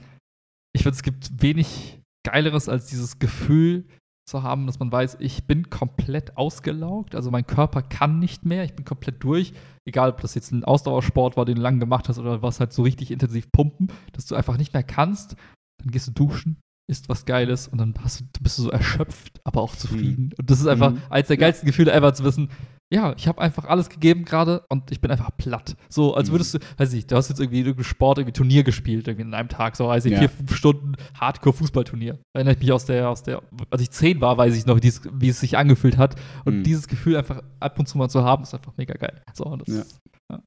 ich 0.73 0.83
finde, 0.83 0.95
es 0.95 1.03
gibt 1.03 1.41
wenig 1.41 1.99
Geileres 2.23 2.69
als 2.69 2.87
dieses 2.87 3.19
Gefühl, 3.19 3.85
zu 4.27 4.43
haben, 4.43 4.65
dass 4.65 4.79
man 4.79 4.91
weiß, 4.91 5.17
ich 5.19 5.45
bin 5.45 5.69
komplett 5.69 6.37
ausgelaugt, 6.37 7.15
also 7.15 7.31
mein 7.31 7.45
Körper 7.45 7.81
kann 7.81 8.19
nicht 8.19 8.45
mehr, 8.45 8.63
ich 8.63 8.75
bin 8.75 8.85
komplett 8.85 9.23
durch, 9.23 9.53
egal 9.85 10.11
ob 10.11 10.21
das 10.21 10.35
jetzt 10.35 10.51
ein 10.51 10.63
Ausdauersport 10.63 11.37
war, 11.37 11.45
den 11.45 11.55
du 11.55 11.61
lange 11.61 11.79
gemacht 11.79 12.07
hast 12.07 12.17
oder 12.19 12.41
was 12.41 12.59
halt 12.59 12.71
so 12.71 12.83
richtig 12.83 13.11
intensiv 13.11 13.51
pumpen, 13.51 13.91
dass 14.13 14.27
du 14.27 14.35
einfach 14.35 14.57
nicht 14.57 14.73
mehr 14.73 14.83
kannst, 14.83 15.35
dann 15.81 15.91
gehst 15.91 16.07
du 16.07 16.11
duschen, 16.11 16.59
isst 16.91 17.09
was 17.09 17.25
Geiles 17.25 17.67
und 17.67 17.79
dann 17.79 17.93
du, 17.93 18.01
bist 18.41 18.57
du 18.59 18.63
so 18.63 18.69
erschöpft, 18.69 19.39
aber 19.43 19.61
auch 19.61 19.75
zufrieden. 19.75 20.25
Mhm. 20.25 20.33
Und 20.37 20.49
das 20.51 20.59
ist 20.59 20.67
einfach 20.67 20.91
mhm. 20.91 21.01
eines 21.09 21.27
der 21.27 21.37
geilsten 21.37 21.65
Gefühle 21.65 21.91
ever 21.91 22.13
zu 22.13 22.23
wissen, 22.23 22.49
ja, 22.93 23.15
ich 23.17 23.29
habe 23.29 23.39
einfach 23.39 23.63
alles 23.65 23.89
gegeben 23.89 24.25
gerade 24.25 24.65
und 24.67 24.91
ich 24.91 24.99
bin 24.99 25.09
einfach 25.09 25.31
platt. 25.37 25.77
So, 25.87 26.13
als 26.13 26.27
mhm. 26.27 26.33
würdest 26.33 26.53
du, 26.55 26.59
weiß 26.77 26.91
ich, 26.91 27.07
du 27.07 27.15
hast 27.15 27.29
jetzt 27.29 27.39
irgendwie 27.39 27.61
irgendwie 27.61 27.85
Sport, 27.85 28.17
irgendwie 28.17 28.33
Turnier 28.33 28.63
gespielt, 28.63 29.07
irgendwie 29.07 29.27
in 29.27 29.33
einem 29.33 29.47
Tag, 29.47 29.77
so 29.77 29.87
weiß 29.87 30.03
ich, 30.05 30.11
ja. 30.11 30.19
vier, 30.19 30.29
fünf 30.29 30.53
Stunden 30.53 30.95
Hardcore-Fußballturnier. 31.17 32.19
Erinnere 32.33 32.55
ich 32.55 32.59
mich 32.59 32.71
aus 32.73 32.85
der, 32.85 33.09
aus 33.09 33.23
der, 33.23 33.41
als 33.69 33.81
ich 33.81 33.91
zehn 33.91 34.19
war, 34.19 34.37
weiß 34.37 34.57
ich 34.57 34.65
noch, 34.65 34.81
dies, 34.81 35.01
wie 35.13 35.29
es 35.29 35.39
sich 35.39 35.57
angefühlt 35.57 35.97
hat. 35.97 36.17
Und 36.43 36.57
mhm. 36.57 36.63
dieses 36.63 36.89
Gefühl 36.89 37.15
einfach 37.15 37.41
ab 37.61 37.79
und 37.79 37.87
zu 37.87 37.97
mal 37.97 38.09
zu 38.09 38.25
haben, 38.25 38.43
ist 38.43 38.53
einfach 38.53 38.73
mega 38.75 38.93
geil. 38.95 39.21
So, 39.33 39.55
das, 39.55 39.73
ja. 39.73 39.83
ja. 40.29 40.43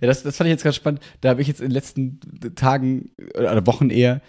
Ja, 0.00 0.06
das, 0.08 0.22
das 0.22 0.38
fand 0.38 0.48
ich 0.48 0.52
jetzt 0.52 0.64
ganz 0.64 0.76
spannend. 0.76 1.00
Da 1.20 1.28
habe 1.28 1.42
ich 1.42 1.48
jetzt 1.48 1.60
in 1.60 1.66
den 1.66 1.72
letzten 1.72 2.20
Tagen 2.54 3.10
oder 3.34 3.66
Wochen 3.66 3.90
eher 3.90 4.22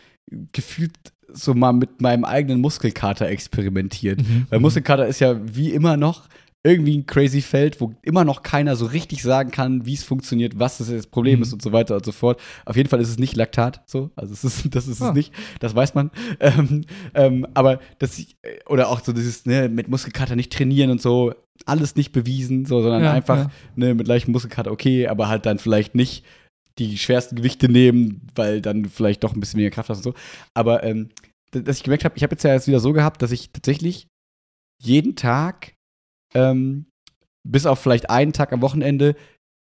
gefühlt 0.51 0.93
so 1.33 1.53
mal 1.53 1.73
mit 1.73 2.01
meinem 2.01 2.25
eigenen 2.25 2.61
Muskelkater 2.61 3.27
experimentiert. 3.27 4.19
Mhm. 4.19 4.47
Weil 4.49 4.59
Muskelkater 4.59 5.07
ist 5.07 5.19
ja 5.19 5.35
wie 5.43 5.71
immer 5.71 5.97
noch 5.97 6.27
irgendwie 6.65 6.97
ein 6.97 7.05
crazy 7.05 7.41
Feld, 7.41 7.79
wo 7.79 7.93
immer 8.01 8.25
noch 8.25 8.41
keiner 8.41 8.75
so 8.75 8.87
richtig 8.87 9.21
sagen 9.21 9.51
kann, 9.51 9.85
wie 9.85 9.93
es 9.93 10.03
funktioniert, 10.03 10.57
was 10.57 10.79
das 10.79 11.05
Problem 11.05 11.37
mhm. 11.37 11.43
ist 11.43 11.53
und 11.53 11.61
so 11.61 11.71
weiter 11.71 11.95
und 11.95 12.03
so 12.03 12.11
fort. 12.11 12.41
Auf 12.65 12.75
jeden 12.75 12.89
Fall 12.89 12.99
ist 12.99 13.09
es 13.09 13.19
nicht 13.19 13.35
Laktat, 13.35 13.83
so. 13.85 14.09
Also 14.15 14.33
es 14.33 14.43
ist, 14.43 14.67
das 14.75 14.87
ist 14.87 14.99
ah. 15.01 15.09
es 15.09 15.13
nicht, 15.13 15.33
das 15.59 15.75
weiß 15.75 15.93
man. 15.93 16.11
Ähm, 16.39 16.81
ähm, 17.13 17.47
aber 17.53 17.79
das, 17.99 18.21
oder 18.67 18.89
auch 18.89 18.99
so 19.03 19.13
dieses, 19.13 19.45
ne, 19.45 19.69
mit 19.69 19.87
Muskelkater 19.87 20.35
nicht 20.35 20.51
trainieren 20.51 20.89
und 20.91 21.01
so, 21.01 21.33
alles 21.65 21.95
nicht 21.95 22.11
bewiesen, 22.11 22.65
so, 22.65 22.81
sondern 22.81 23.03
ja, 23.03 23.11
einfach, 23.13 23.37
ja. 23.37 23.51
ne, 23.75 23.93
mit 23.93 24.07
leichtem 24.07 24.31
Muskelkater 24.31 24.71
okay, 24.71 25.07
aber 25.07 25.27
halt 25.27 25.45
dann 25.45 25.59
vielleicht 25.59 25.95
nicht 25.95 26.23
die 26.79 26.97
schwersten 26.97 27.35
Gewichte 27.35 27.69
nehmen, 27.69 28.27
weil 28.35 28.61
dann 28.61 28.85
vielleicht 28.85 29.23
doch 29.23 29.33
ein 29.33 29.39
bisschen 29.39 29.59
weniger 29.59 29.73
Kraft 29.75 29.89
hast 29.89 30.05
und 30.05 30.13
so. 30.13 30.13
Aber 30.53 30.83
ähm, 30.83 31.09
dass 31.51 31.77
ich 31.77 31.83
gemerkt 31.83 32.03
habe, 32.03 32.17
ich 32.17 32.23
habe 32.23 32.33
jetzt 32.33 32.43
ja 32.43 32.53
jetzt 32.53 32.67
wieder 32.67 32.79
so 32.79 32.93
gehabt, 32.93 33.21
dass 33.21 33.31
ich 33.31 33.51
tatsächlich 33.51 34.07
jeden 34.81 35.15
Tag 35.15 35.73
ähm, 36.33 36.87
bis 37.47 37.65
auf 37.65 37.79
vielleicht 37.79 38.09
einen 38.09 38.33
Tag 38.33 38.51
am 38.51 38.61
Wochenende 38.61 39.15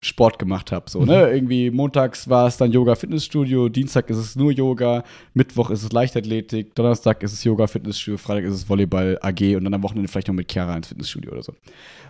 Sport 0.03 0.40
gemacht 0.40 0.72
habe. 0.72 0.90
So, 0.90 1.03
ne? 1.03 1.27
Mhm. 1.27 1.34
Irgendwie 1.34 1.72
montags 1.72 2.30
war 2.30 2.48
es 2.48 2.57
dann 2.57 2.72
Yoga 2.72 2.95
Fitnessstudio, 2.95 3.68
Dienstag 3.68 4.10
ist 4.10 4.18
es 4.18 4.36
nur 4.36 4.52
Yoga, 4.52 5.03
Mittwoch 5.34 5.72
ist 5.72 5.84
es 5.84 5.91
Leichtathletik, 5.91 6.73
Donnerstag 6.76 7.22
ist 7.22 7.34
es 7.34 7.44
Yoga 7.44 7.68
Fitnessstudio, 7.68 8.18
Freitag 8.18 8.45
ist 8.45 8.56
es 8.56 8.69
Volleyball 8.69 9.19
AG 9.22 9.57
und 9.57 9.65
dann 9.65 9.73
am 9.73 9.84
Wochenende 9.84 10.10
vielleicht 10.10 10.30
noch 10.30 10.36
mit 10.36 10.49
Chiara 10.49 10.76
ins 10.76 10.88
Fitnessstudio 10.88 11.31
oder 11.31 11.44
so. 11.44 11.53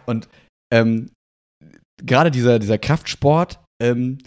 Und 0.05 0.29
ähm, 0.71 1.09
gerade 1.97 2.29
dieser, 2.29 2.59
dieser 2.59 2.77
Kraftsport 2.77 3.59
ähm, 3.81 4.19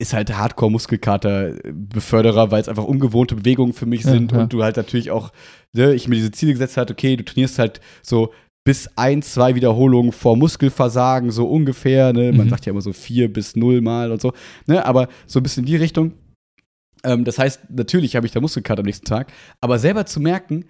ist 0.00 0.12
halt 0.12 0.32
Hardcore-Muskelkater-Beförderer, 0.32 2.50
weil 2.50 2.60
es 2.60 2.68
einfach 2.68 2.84
ungewohnte 2.84 3.34
Bewegungen 3.34 3.72
für 3.72 3.86
mich 3.86 4.04
sind 4.04 4.30
ja, 4.30 4.38
ja. 4.38 4.44
und 4.44 4.52
du 4.52 4.62
halt 4.62 4.76
natürlich 4.76 5.10
auch, 5.10 5.32
ne, 5.74 5.94
ich 5.94 6.06
mir 6.06 6.14
diese 6.14 6.30
Ziele 6.30 6.52
gesetzt 6.52 6.76
habe, 6.76 6.92
okay, 6.92 7.16
du 7.16 7.24
trainierst 7.24 7.58
halt 7.58 7.80
so 8.02 8.32
bis 8.64 8.88
ein, 8.96 9.22
zwei 9.22 9.54
Wiederholungen 9.54 10.12
vor 10.12 10.36
Muskelversagen, 10.36 11.30
so 11.30 11.48
ungefähr. 11.48 12.12
Ne? 12.12 12.32
Man 12.32 12.46
mhm. 12.46 12.50
sagt 12.50 12.66
ja 12.66 12.72
immer 12.72 12.82
so 12.82 12.92
vier 12.92 13.32
bis 13.32 13.56
null 13.56 13.80
Mal 13.80 14.12
und 14.12 14.20
so. 14.20 14.34
Ne? 14.66 14.84
Aber 14.84 15.08
so 15.26 15.40
ein 15.40 15.42
bisschen 15.42 15.62
in 15.62 15.68
die 15.68 15.76
Richtung. 15.76 16.12
Ähm, 17.02 17.24
das 17.24 17.38
heißt, 17.38 17.70
natürlich 17.70 18.14
habe 18.14 18.26
ich 18.26 18.32
da 18.32 18.40
Muskelkater 18.40 18.80
am 18.80 18.86
nächsten 18.86 19.06
Tag. 19.06 19.32
Aber 19.62 19.78
selber 19.78 20.04
zu 20.04 20.20
merken, 20.20 20.66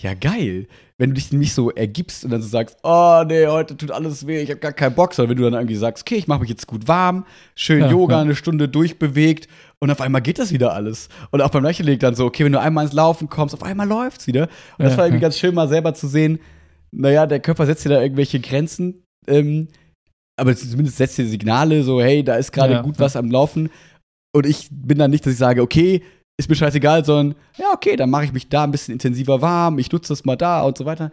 ja 0.00 0.14
geil, 0.14 0.66
wenn 0.98 1.10
du 1.10 1.14
dich 1.14 1.32
nicht 1.32 1.52
so 1.52 1.70
ergibst 1.70 2.24
und 2.24 2.30
dann 2.30 2.42
so 2.42 2.48
sagst, 2.48 2.78
oh 2.82 3.22
nee, 3.26 3.46
heute 3.46 3.76
tut 3.76 3.90
alles 3.90 4.26
weh, 4.26 4.40
ich 4.40 4.50
habe 4.50 4.60
gar 4.60 4.72
keinen 4.72 4.94
Bock, 4.94 5.14
sondern 5.14 5.30
wenn 5.30 5.42
du 5.42 5.50
dann 5.50 5.60
irgendwie 5.60 5.76
sagst, 5.76 6.02
okay, 6.02 6.16
ich 6.16 6.28
mache 6.28 6.40
mich 6.40 6.48
jetzt 6.48 6.66
gut 6.66 6.88
warm, 6.88 7.26
schön 7.54 7.80
ja, 7.80 7.90
Yoga, 7.90 8.16
ja. 8.16 8.22
eine 8.22 8.34
Stunde 8.34 8.68
durchbewegt 8.68 9.48
und 9.78 9.90
auf 9.90 10.00
einmal 10.00 10.22
geht 10.22 10.38
das 10.38 10.52
wieder 10.52 10.72
alles. 10.72 11.08
Und 11.30 11.42
auch 11.42 11.50
beim 11.50 11.64
Lächeln 11.64 11.98
dann 11.98 12.14
so, 12.14 12.24
okay, 12.24 12.44
wenn 12.44 12.52
du 12.52 12.60
einmal 12.60 12.84
ins 12.84 12.94
Laufen 12.94 13.28
kommst, 13.28 13.54
auf 13.54 13.62
einmal 13.62 13.86
läuft's 13.86 14.26
wieder. 14.26 14.48
Und 14.78 14.84
das 14.84 14.96
war 14.96 15.06
irgendwie 15.06 15.22
ganz 15.22 15.38
schön 15.38 15.54
mal 15.54 15.68
selber 15.68 15.94
zu 15.94 16.08
sehen, 16.08 16.38
naja, 16.90 17.26
der 17.26 17.40
Körper 17.40 17.66
setzt 17.66 17.84
dir 17.84 17.90
da 17.90 18.02
irgendwelche 18.02 18.40
Grenzen, 18.40 19.02
ähm, 19.26 19.68
aber 20.38 20.56
zumindest 20.56 20.98
setzt 20.98 21.18
dir 21.18 21.26
Signale, 21.26 21.82
so, 21.82 22.00
hey, 22.00 22.22
da 22.24 22.36
ist 22.36 22.52
gerade 22.52 22.82
gut 22.82 22.98
was 22.98 23.16
am 23.16 23.30
Laufen. 23.30 23.70
Und 24.34 24.46
ich 24.46 24.68
bin 24.70 24.98
dann 24.98 25.10
nicht, 25.10 25.26
dass 25.26 25.34
ich 25.34 25.38
sage, 25.38 25.62
okay, 25.62 26.02
ist 26.44 26.48
mir 26.48 26.56
scheißegal, 26.56 27.04
sondern 27.04 27.36
ja, 27.56 27.66
okay, 27.72 27.96
dann 27.96 28.10
mache 28.10 28.24
ich 28.24 28.32
mich 28.32 28.48
da 28.48 28.64
ein 28.64 28.70
bisschen 28.70 28.92
intensiver 28.92 29.40
warm, 29.40 29.78
ich 29.78 29.90
nutze 29.90 30.12
das 30.12 30.24
mal 30.24 30.36
da 30.36 30.62
und 30.62 30.76
so 30.76 30.84
weiter. 30.84 31.10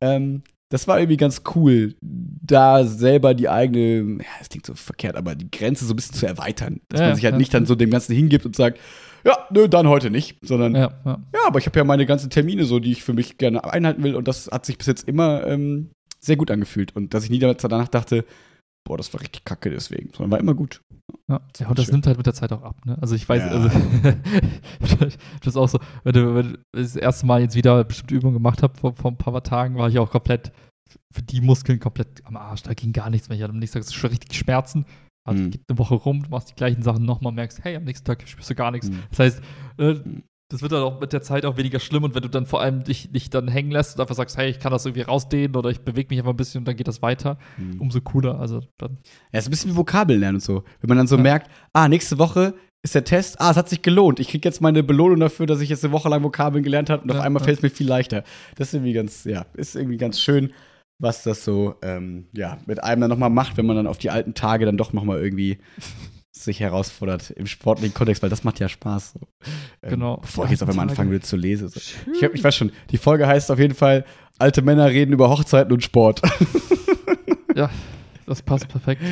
Ähm, 0.00 0.42
das 0.70 0.86
war 0.86 1.00
irgendwie 1.00 1.16
ganz 1.16 1.42
cool, 1.54 1.94
da 2.00 2.84
selber 2.84 3.34
die 3.34 3.48
eigene, 3.48 4.22
ja, 4.22 4.30
das 4.38 4.48
klingt 4.48 4.66
so 4.66 4.74
verkehrt, 4.74 5.16
aber 5.16 5.34
die 5.34 5.50
Grenze 5.50 5.84
so 5.84 5.92
ein 5.92 5.96
bisschen 5.96 6.14
zu 6.14 6.26
erweitern. 6.26 6.80
Dass 6.88 7.00
ja, 7.00 7.06
man 7.06 7.16
sich 7.16 7.24
halt 7.24 7.34
ja. 7.34 7.38
nicht 7.38 7.52
dann 7.52 7.66
so 7.66 7.74
dem 7.74 7.90
Ganzen 7.90 8.14
hingibt 8.14 8.46
und 8.46 8.54
sagt, 8.54 8.78
ja, 9.24 9.36
nö, 9.50 9.68
dann 9.68 9.88
heute 9.88 10.10
nicht, 10.10 10.38
sondern 10.42 10.74
ja, 10.74 10.92
ja. 11.04 11.18
ja 11.34 11.40
aber 11.46 11.58
ich 11.58 11.66
habe 11.66 11.78
ja 11.78 11.84
meine 11.84 12.06
ganzen 12.06 12.30
Termine 12.30 12.64
so, 12.64 12.78
die 12.78 12.92
ich 12.92 13.02
für 13.02 13.12
mich 13.12 13.36
gerne 13.36 13.64
einhalten 13.64 14.02
will 14.04 14.14
und 14.14 14.28
das 14.28 14.48
hat 14.50 14.64
sich 14.64 14.78
bis 14.78 14.86
jetzt 14.86 15.08
immer 15.08 15.44
ähm, 15.46 15.90
sehr 16.20 16.36
gut 16.36 16.52
angefühlt 16.52 16.94
und 16.94 17.14
dass 17.14 17.24
ich 17.24 17.30
nie 17.30 17.40
danach 17.40 17.88
dachte, 17.88 18.24
boah, 18.90 18.96
das 18.96 19.14
war 19.14 19.20
richtig 19.20 19.44
kacke 19.44 19.70
deswegen, 19.70 20.10
sondern 20.12 20.32
war 20.32 20.40
immer 20.40 20.54
gut. 20.54 20.82
Ja, 21.28 21.40
ja 21.58 21.68
und 21.68 21.78
das 21.78 21.84
schön. 21.86 21.94
nimmt 21.94 22.08
halt 22.08 22.16
mit 22.16 22.26
der 22.26 22.34
Zeit 22.34 22.50
auch 22.50 22.64
ab, 22.64 22.84
ne? 22.84 22.98
Also 23.00 23.14
ich 23.14 23.28
weiß, 23.28 23.40
ja. 23.40 23.48
also 23.48 23.68
das 25.40 25.46
ist 25.46 25.56
auch 25.56 25.68
so, 25.68 25.78
wenn 26.02 26.12
du, 26.12 26.34
wenn 26.34 26.52
du 26.54 26.58
das 26.72 26.96
erste 26.96 27.24
Mal 27.24 27.40
jetzt 27.40 27.54
wieder 27.54 27.84
bestimmte 27.84 28.16
Übungen 28.16 28.34
gemacht 28.34 28.64
habe 28.64 28.76
vor, 28.76 28.96
vor 28.96 29.12
ein 29.12 29.16
paar 29.16 29.40
Tagen, 29.44 29.76
war 29.76 29.88
ich 29.88 30.00
auch 30.00 30.10
komplett 30.10 30.50
für 31.14 31.22
die 31.22 31.40
Muskeln 31.40 31.78
komplett 31.78 32.26
am 32.26 32.36
Arsch. 32.36 32.64
Da 32.64 32.74
ging 32.74 32.92
gar 32.92 33.10
nichts 33.10 33.28
mehr. 33.28 33.36
Ich 33.36 33.44
hatte 33.44 33.52
am 33.52 33.60
nächsten 33.60 33.80
Tag 33.80 33.92
schon 33.92 34.10
richtig 34.10 34.36
Schmerzen. 34.36 34.84
Also 35.24 35.40
mhm. 35.40 35.50
geht 35.52 35.62
eine 35.68 35.78
Woche 35.78 35.94
rum, 35.94 36.24
du 36.24 36.30
machst 36.30 36.50
die 36.50 36.54
gleichen 36.54 36.82
Sachen 36.82 37.04
nochmal, 37.04 37.32
merkst, 37.32 37.62
hey, 37.62 37.76
am 37.76 37.84
nächsten 37.84 38.06
Tag 38.06 38.26
spürst 38.26 38.50
du 38.50 38.56
gar 38.56 38.72
nichts. 38.72 38.90
Mhm. 38.90 39.02
Das 39.10 39.18
heißt, 39.20 39.42
äh, 39.78 39.94
das 40.50 40.62
wird 40.62 40.72
dann 40.72 40.82
auch 40.82 41.00
mit 41.00 41.12
der 41.12 41.22
Zeit 41.22 41.46
auch 41.46 41.56
weniger 41.56 41.78
schlimm 41.78 42.02
und 42.02 42.14
wenn 42.14 42.22
du 42.22 42.28
dann 42.28 42.44
vor 42.44 42.60
allem 42.60 42.82
dich 42.82 43.12
nicht 43.12 43.32
dann 43.34 43.46
hängen 43.46 43.70
lässt 43.70 43.94
und 43.94 44.00
einfach 44.00 44.16
sagst, 44.16 44.36
hey, 44.36 44.50
ich 44.50 44.58
kann 44.58 44.72
das 44.72 44.84
irgendwie 44.84 45.02
rausdehnen 45.02 45.54
oder 45.54 45.70
ich 45.70 45.80
bewege 45.80 46.08
mich 46.10 46.18
einfach 46.18 46.32
ein 46.32 46.36
bisschen 46.36 46.58
und 46.58 46.68
dann 46.68 46.76
geht 46.76 46.88
das 46.88 47.02
weiter, 47.02 47.38
mhm. 47.56 47.80
umso 47.80 48.00
cooler. 48.00 48.40
Also 48.40 48.60
dann. 48.76 48.98
Ja, 49.32 49.38
ist 49.38 49.46
ein 49.46 49.52
bisschen 49.52 49.70
wie 49.70 49.76
Vokabeln 49.76 50.18
lernen 50.18 50.36
und 50.36 50.42
so. 50.42 50.64
Wenn 50.80 50.88
man 50.88 50.98
dann 50.98 51.06
so 51.06 51.16
ja. 51.16 51.22
merkt, 51.22 51.50
ah, 51.72 51.88
nächste 51.88 52.18
Woche 52.18 52.54
ist 52.82 52.96
der 52.96 53.04
Test, 53.04 53.40
ah, 53.40 53.52
es 53.52 53.56
hat 53.56 53.68
sich 53.68 53.82
gelohnt. 53.82 54.18
Ich 54.18 54.28
kriege 54.28 54.46
jetzt 54.48 54.60
meine 54.60 54.82
Belohnung 54.82 55.20
dafür, 55.20 55.46
dass 55.46 55.60
ich 55.60 55.68
jetzt 55.68 55.84
eine 55.84 55.92
Woche 55.92 56.08
lang 56.08 56.24
Vokabeln 56.24 56.64
gelernt 56.64 56.90
habe 56.90 57.04
und 57.04 57.10
ja, 57.10 57.16
auf 57.16 57.24
einmal 57.24 57.40
ja. 57.42 57.44
fällt 57.44 57.58
es 57.58 57.62
mir 57.62 57.70
viel 57.70 57.88
leichter. 57.88 58.24
Das 58.56 58.68
ist 58.68 58.74
irgendwie 58.74 58.92
ganz, 58.92 59.24
ja, 59.24 59.46
ist 59.54 59.76
irgendwie 59.76 59.98
ganz 59.98 60.20
schön 60.20 60.52
was 61.00 61.22
das 61.22 61.44
so 61.44 61.76
ähm, 61.82 62.26
ja, 62.32 62.58
mit 62.66 62.84
einem 62.84 63.00
dann 63.00 63.10
nochmal 63.10 63.30
macht, 63.30 63.56
wenn 63.56 63.64
man 63.64 63.76
dann 63.76 63.86
auf 63.86 63.96
die 63.96 64.10
alten 64.10 64.34
Tage 64.34 64.66
dann 64.66 64.76
doch 64.76 64.92
nochmal 64.92 65.18
irgendwie 65.18 65.58
sich 66.32 66.60
herausfordert 66.60 67.30
im 67.30 67.46
sportlichen 67.46 67.94
Kontext, 67.94 68.22
weil 68.22 68.30
das 68.30 68.44
macht 68.44 68.60
ja 68.60 68.68
Spaß. 68.68 69.14
So. 69.14 69.20
Ähm, 69.82 69.90
genau. 69.90 70.16
Bevor 70.18 70.44
ich 70.44 70.52
jetzt 70.52 70.62
auf 70.62 70.68
einmal 70.68 70.88
anfangen 70.88 71.10
will 71.10 71.22
zu 71.22 71.36
lesen. 71.36 71.68
So. 71.68 71.80
Ich, 71.80 72.22
ich 72.22 72.44
weiß 72.44 72.54
schon, 72.54 72.72
die 72.90 72.98
Folge 72.98 73.26
heißt 73.26 73.50
auf 73.50 73.58
jeden 73.58 73.74
Fall 73.74 74.04
Alte 74.38 74.62
Männer 74.62 74.88
reden 74.88 75.12
über 75.12 75.28
Hochzeiten 75.28 75.70
und 75.70 75.82
Sport. 75.84 76.22
ja, 77.54 77.68
das 78.24 78.40
passt 78.40 78.68
perfekt. 78.68 79.02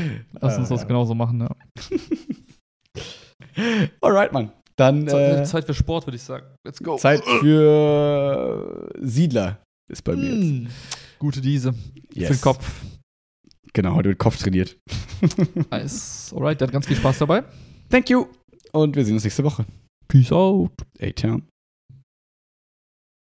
Lass 0.41 0.57
uns 0.57 0.71
das 0.71 0.83
ja. 0.83 0.87
genauso 0.87 1.15
machen, 1.15 1.41
ja. 1.41 1.55
Alright, 4.01 4.33
Mann. 4.33 4.53
Dann, 4.77 5.07
Zeit, 5.07 5.41
äh, 5.41 5.45
Zeit 5.45 5.65
für 5.67 5.75
Sport, 5.75 6.07
würde 6.07 6.17
ich 6.17 6.23
sagen. 6.23 6.47
Let's 6.65 6.83
go. 6.83 6.97
Zeit 6.97 7.23
für 7.41 8.89
Siedler 9.01 9.59
ist 9.89 10.03
bei 10.03 10.15
mir 10.15 10.35
jetzt. 10.35 10.45
Mm. 10.45 10.67
Gute 11.19 11.41
Diese. 11.41 11.75
Yes. 12.15 12.29
Für 12.29 12.35
den 12.35 12.41
Kopf. 12.41 12.71
Genau, 13.73 13.95
heute 13.95 14.11
wird 14.11 14.19
Kopf 14.19 14.39
trainiert. 14.39 14.77
nice. 15.71 16.33
Alright, 16.35 16.61
dann 16.61 16.71
ganz 16.71 16.87
viel 16.87 16.97
Spaß 16.97 17.19
dabei. 17.19 17.45
Thank 17.91 18.11
you. 18.11 18.27
Und 18.73 18.97
wir 18.97 19.05
sehen 19.05 19.15
uns 19.15 19.25
nächste 19.25 19.45
Woche. 19.45 19.65
Peace 20.09 20.33
out. 20.33 20.73
A-Town. 21.01 21.43